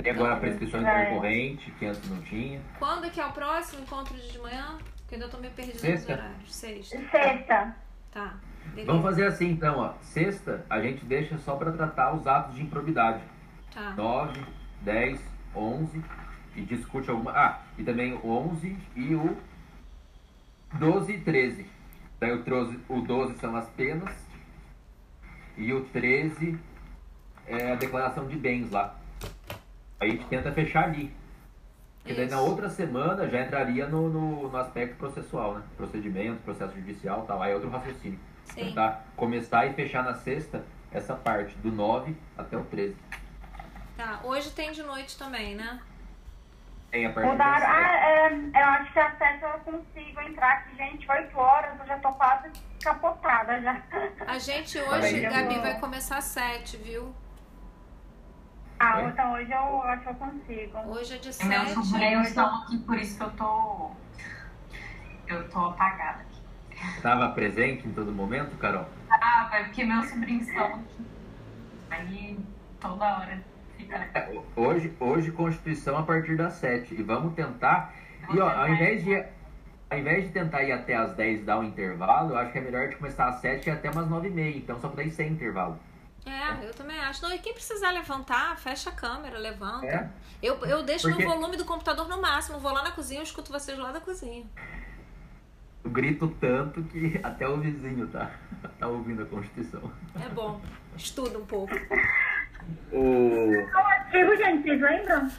Tem 0.01 0.11
agora 0.13 0.33
a 0.33 0.37
prescrição 0.37 0.79
É. 0.87 1.01
intercorrente, 1.03 1.71
que 1.71 1.85
antes 1.85 2.09
não 2.09 2.21
tinha. 2.21 2.61
Quando 2.77 3.09
que 3.11 3.19
é 3.19 3.25
o 3.25 3.31
próximo 3.31 3.81
encontro 3.81 4.15
de 4.17 4.39
manhã? 4.39 4.77
Porque 4.99 5.15
eu 5.15 5.19
ainda 5.19 5.29
tô 5.29 5.37
meio 5.39 5.53
perdida 5.53 5.77
Sexta. 5.79 6.11
nos 6.15 6.21
horários. 6.23 6.55
Sexta. 6.55 6.97
sexta. 7.11 7.75
Tá. 8.11 8.33
Beleza. 8.69 8.87
Vamos 8.87 9.03
fazer 9.03 9.25
assim 9.27 9.49
então, 9.49 9.77
ó. 9.79 9.93
Sexta, 10.01 10.65
a 10.69 10.79
gente 10.81 11.03
deixa 11.05 11.37
só 11.39 11.55
para 11.55 11.71
tratar 11.71 12.13
os 12.13 12.25
atos 12.27 12.55
de 12.55 12.61
improbidade. 12.61 13.21
Tá. 13.73 13.91
9, 13.91 14.41
10, 14.81 15.19
11 15.55 16.03
e 16.55 16.61
discute 16.61 17.09
alguma. 17.09 17.31
Ah, 17.31 17.61
e 17.77 17.83
também 17.83 18.13
o 18.13 18.27
11 18.29 18.77
e 18.95 19.15
o 19.15 19.37
12 20.73 21.13
e 21.13 21.19
13. 21.21 21.65
Daí 22.19 22.31
o 22.31 22.43
12, 22.43 22.79
o 22.87 23.01
12 23.01 23.37
são 23.39 23.55
as 23.55 23.67
penas 23.71 24.13
e 25.57 25.73
o 25.73 25.85
13 25.85 26.57
é 27.47 27.71
a 27.71 27.75
declaração 27.75 28.27
de 28.27 28.35
bens 28.37 28.69
lá. 28.71 28.95
Aí 29.99 30.09
a 30.09 30.11
gente 30.13 30.25
tenta 30.25 30.51
fechar 30.51 30.85
ali. 30.85 31.13
Porque 31.99 32.13
daí 32.13 32.29
na 32.29 32.39
outra 32.39 32.69
semana 32.69 33.27
já 33.29 33.41
entraria 33.41 33.87
no, 33.87 34.09
no, 34.09 34.49
no 34.49 34.57
aspecto 34.57 34.95
processual, 34.95 35.55
né? 35.55 35.63
Procedimento, 35.75 36.41
processo 36.43 36.73
judicial 36.75 37.23
e 37.23 37.27
tal. 37.27 37.41
Aí 37.41 37.51
é 37.51 37.55
outro 37.55 37.69
raciocínio. 37.69 38.19
Sim. 38.45 38.65
Tentar 38.65 39.05
começar 39.15 39.65
e 39.65 39.73
fechar 39.73 40.03
na 40.03 40.15
sexta 40.15 40.63
essa 40.91 41.13
parte, 41.15 41.55
do 41.57 41.71
9 41.71 42.15
até 42.37 42.57
o 42.57 42.63
13. 42.63 42.95
Tá. 43.95 44.21
Hoje 44.23 44.49
tem 44.51 44.71
de 44.71 44.81
noite 44.81 45.17
também, 45.17 45.55
né? 45.55 45.79
Tem 46.89 47.05
a 47.05 47.13
partir 47.13 47.29
Mudaram. 47.29 47.67
Ah, 47.67 48.29
sete. 48.29 48.51
é, 48.55 48.61
eu 48.61 48.65
acho 48.65 48.93
que 48.93 48.99
às 48.99 49.17
sete 49.17 49.43
eu 49.43 49.49
consigo 49.59 50.21
entrar 50.21 50.51
aqui, 50.53 50.75
gente. 50.75 51.11
Oito 51.11 51.37
horas, 51.37 51.79
eu 51.79 51.85
já 51.85 51.99
tô 51.99 52.11
quase 52.13 52.49
capotada 52.81 53.61
já. 53.61 53.81
A 54.25 54.39
gente 54.39 54.79
hoje. 54.79 55.19
Gabi, 55.19 55.59
vai 55.59 55.79
começar 55.79 56.17
às 56.17 56.23
sete, 56.25 56.77
viu? 56.77 57.13
Ah, 58.79 59.01
então 59.03 59.33
hoje 59.33 59.51
eu 59.51 59.81
acho 59.83 60.03
que 60.03 60.09
eu 60.09 60.15
consigo. 60.15 60.77
Hoje 60.87 61.15
é 61.15 61.17
de 61.17 61.45
Meus 61.45 61.69
sete. 61.69 61.85
sobrinhos 61.85 62.27
estão 62.29 62.55
aqui, 62.63 62.77
por 62.79 62.97
isso 62.97 63.17
que 63.17 63.23
eu 63.23 63.31
tô. 63.31 63.91
Eu 65.27 65.49
tô 65.49 65.59
apagada 65.59 66.21
aqui. 66.21 66.41
Estava 66.95 67.29
presente 67.29 67.87
em 67.87 67.91
todo 67.91 68.11
momento, 68.11 68.57
Carol? 68.57 68.87
Ah, 69.11 69.49
é 69.53 69.63
porque 69.65 69.83
meus 69.83 70.07
sobrinhos 70.07 70.47
estão 70.47 70.65
aqui. 70.65 71.05
Aí 71.91 72.39
toda 72.79 73.17
hora 73.17 73.43
fica. 73.75 73.95
É, 74.13 74.29
ho- 74.33 74.45
Hoje, 74.55 74.95
hoje 74.99 75.31
Constituição 75.31 75.97
a 75.97 76.03
partir 76.03 76.37
das 76.37 76.53
7. 76.53 76.93
E 76.95 77.03
vamos 77.03 77.33
tentar. 77.33 77.93
E 78.33 78.39
ó, 78.39 78.49
ao 78.49 78.69
invés 78.69 79.03
de. 79.03 79.23
Ao 79.91 79.97
invés 79.97 80.25
de 80.25 80.29
tentar 80.31 80.63
ir 80.63 80.71
até 80.71 80.95
as 80.95 81.15
10 81.15 81.41
e 81.41 81.43
dar 81.43 81.57
um 81.59 81.63
intervalo, 81.63 82.31
eu 82.31 82.37
acho 82.37 82.51
que 82.51 82.59
é 82.59 82.61
melhor 82.61 82.83
a 82.83 82.85
gente 82.85 82.97
começar 82.97 83.27
às 83.27 83.37
7 83.41 83.65
e 83.65 83.69
ir 83.71 83.73
até 83.73 83.89
umas 83.89 84.07
9 84.07 84.27
e 84.27 84.31
meia. 84.31 84.55
Então 84.55 84.79
só 84.79 84.87
pra 84.87 84.97
daí 84.97 85.09
sem 85.11 85.31
intervalo. 85.31 85.79
É, 86.25 86.67
eu 86.67 86.73
também 86.73 86.99
acho. 86.99 87.21
Não, 87.21 87.33
e 87.33 87.39
quem 87.39 87.53
precisar 87.53 87.91
levantar, 87.91 88.57
fecha 88.57 88.89
a 88.89 88.93
câmera, 88.93 89.37
levanta. 89.37 89.85
É? 89.85 90.09
Eu, 90.41 90.63
eu 90.65 90.83
deixo 90.83 91.07
Porque- 91.07 91.25
volume 91.25 91.57
do 91.57 91.65
computador 91.65 92.07
no 92.07 92.21
máximo. 92.21 92.59
Vou 92.59 92.71
lá 92.71 92.83
na 92.83 92.91
cozinha, 92.91 93.19
eu 93.19 93.23
escuto 93.23 93.51
vocês 93.51 93.77
lá 93.77 93.91
da 93.91 93.99
cozinha. 93.99 94.45
Eu 95.83 95.91
grito 95.91 96.27
tanto 96.39 96.83
que 96.83 97.19
até 97.23 97.47
o 97.47 97.57
vizinho 97.57 98.07
tá, 98.07 98.31
tá 98.77 98.87
ouvindo 98.87 99.23
a 99.23 99.25
Constituição. 99.25 99.91
É 100.23 100.29
bom. 100.29 100.61
Estuda 100.95 101.39
um 101.39 101.45
pouco. 101.45 101.73
O... 102.91 103.51
Vocês 104.11 104.81
lembram? 104.81 105.31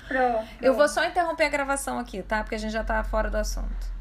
Eu 0.61 0.75
vou 0.75 0.89
só 0.89 1.05
interromper 1.05 1.45
a 1.45 1.49
gravação 1.49 1.99
aqui, 1.99 2.23
tá? 2.23 2.43
Porque 2.43 2.55
a 2.55 2.59
gente 2.59 2.73
já 2.73 2.83
tá 2.83 3.05
fora 3.05 3.31
do 3.31 3.37
assunto. 3.37 4.00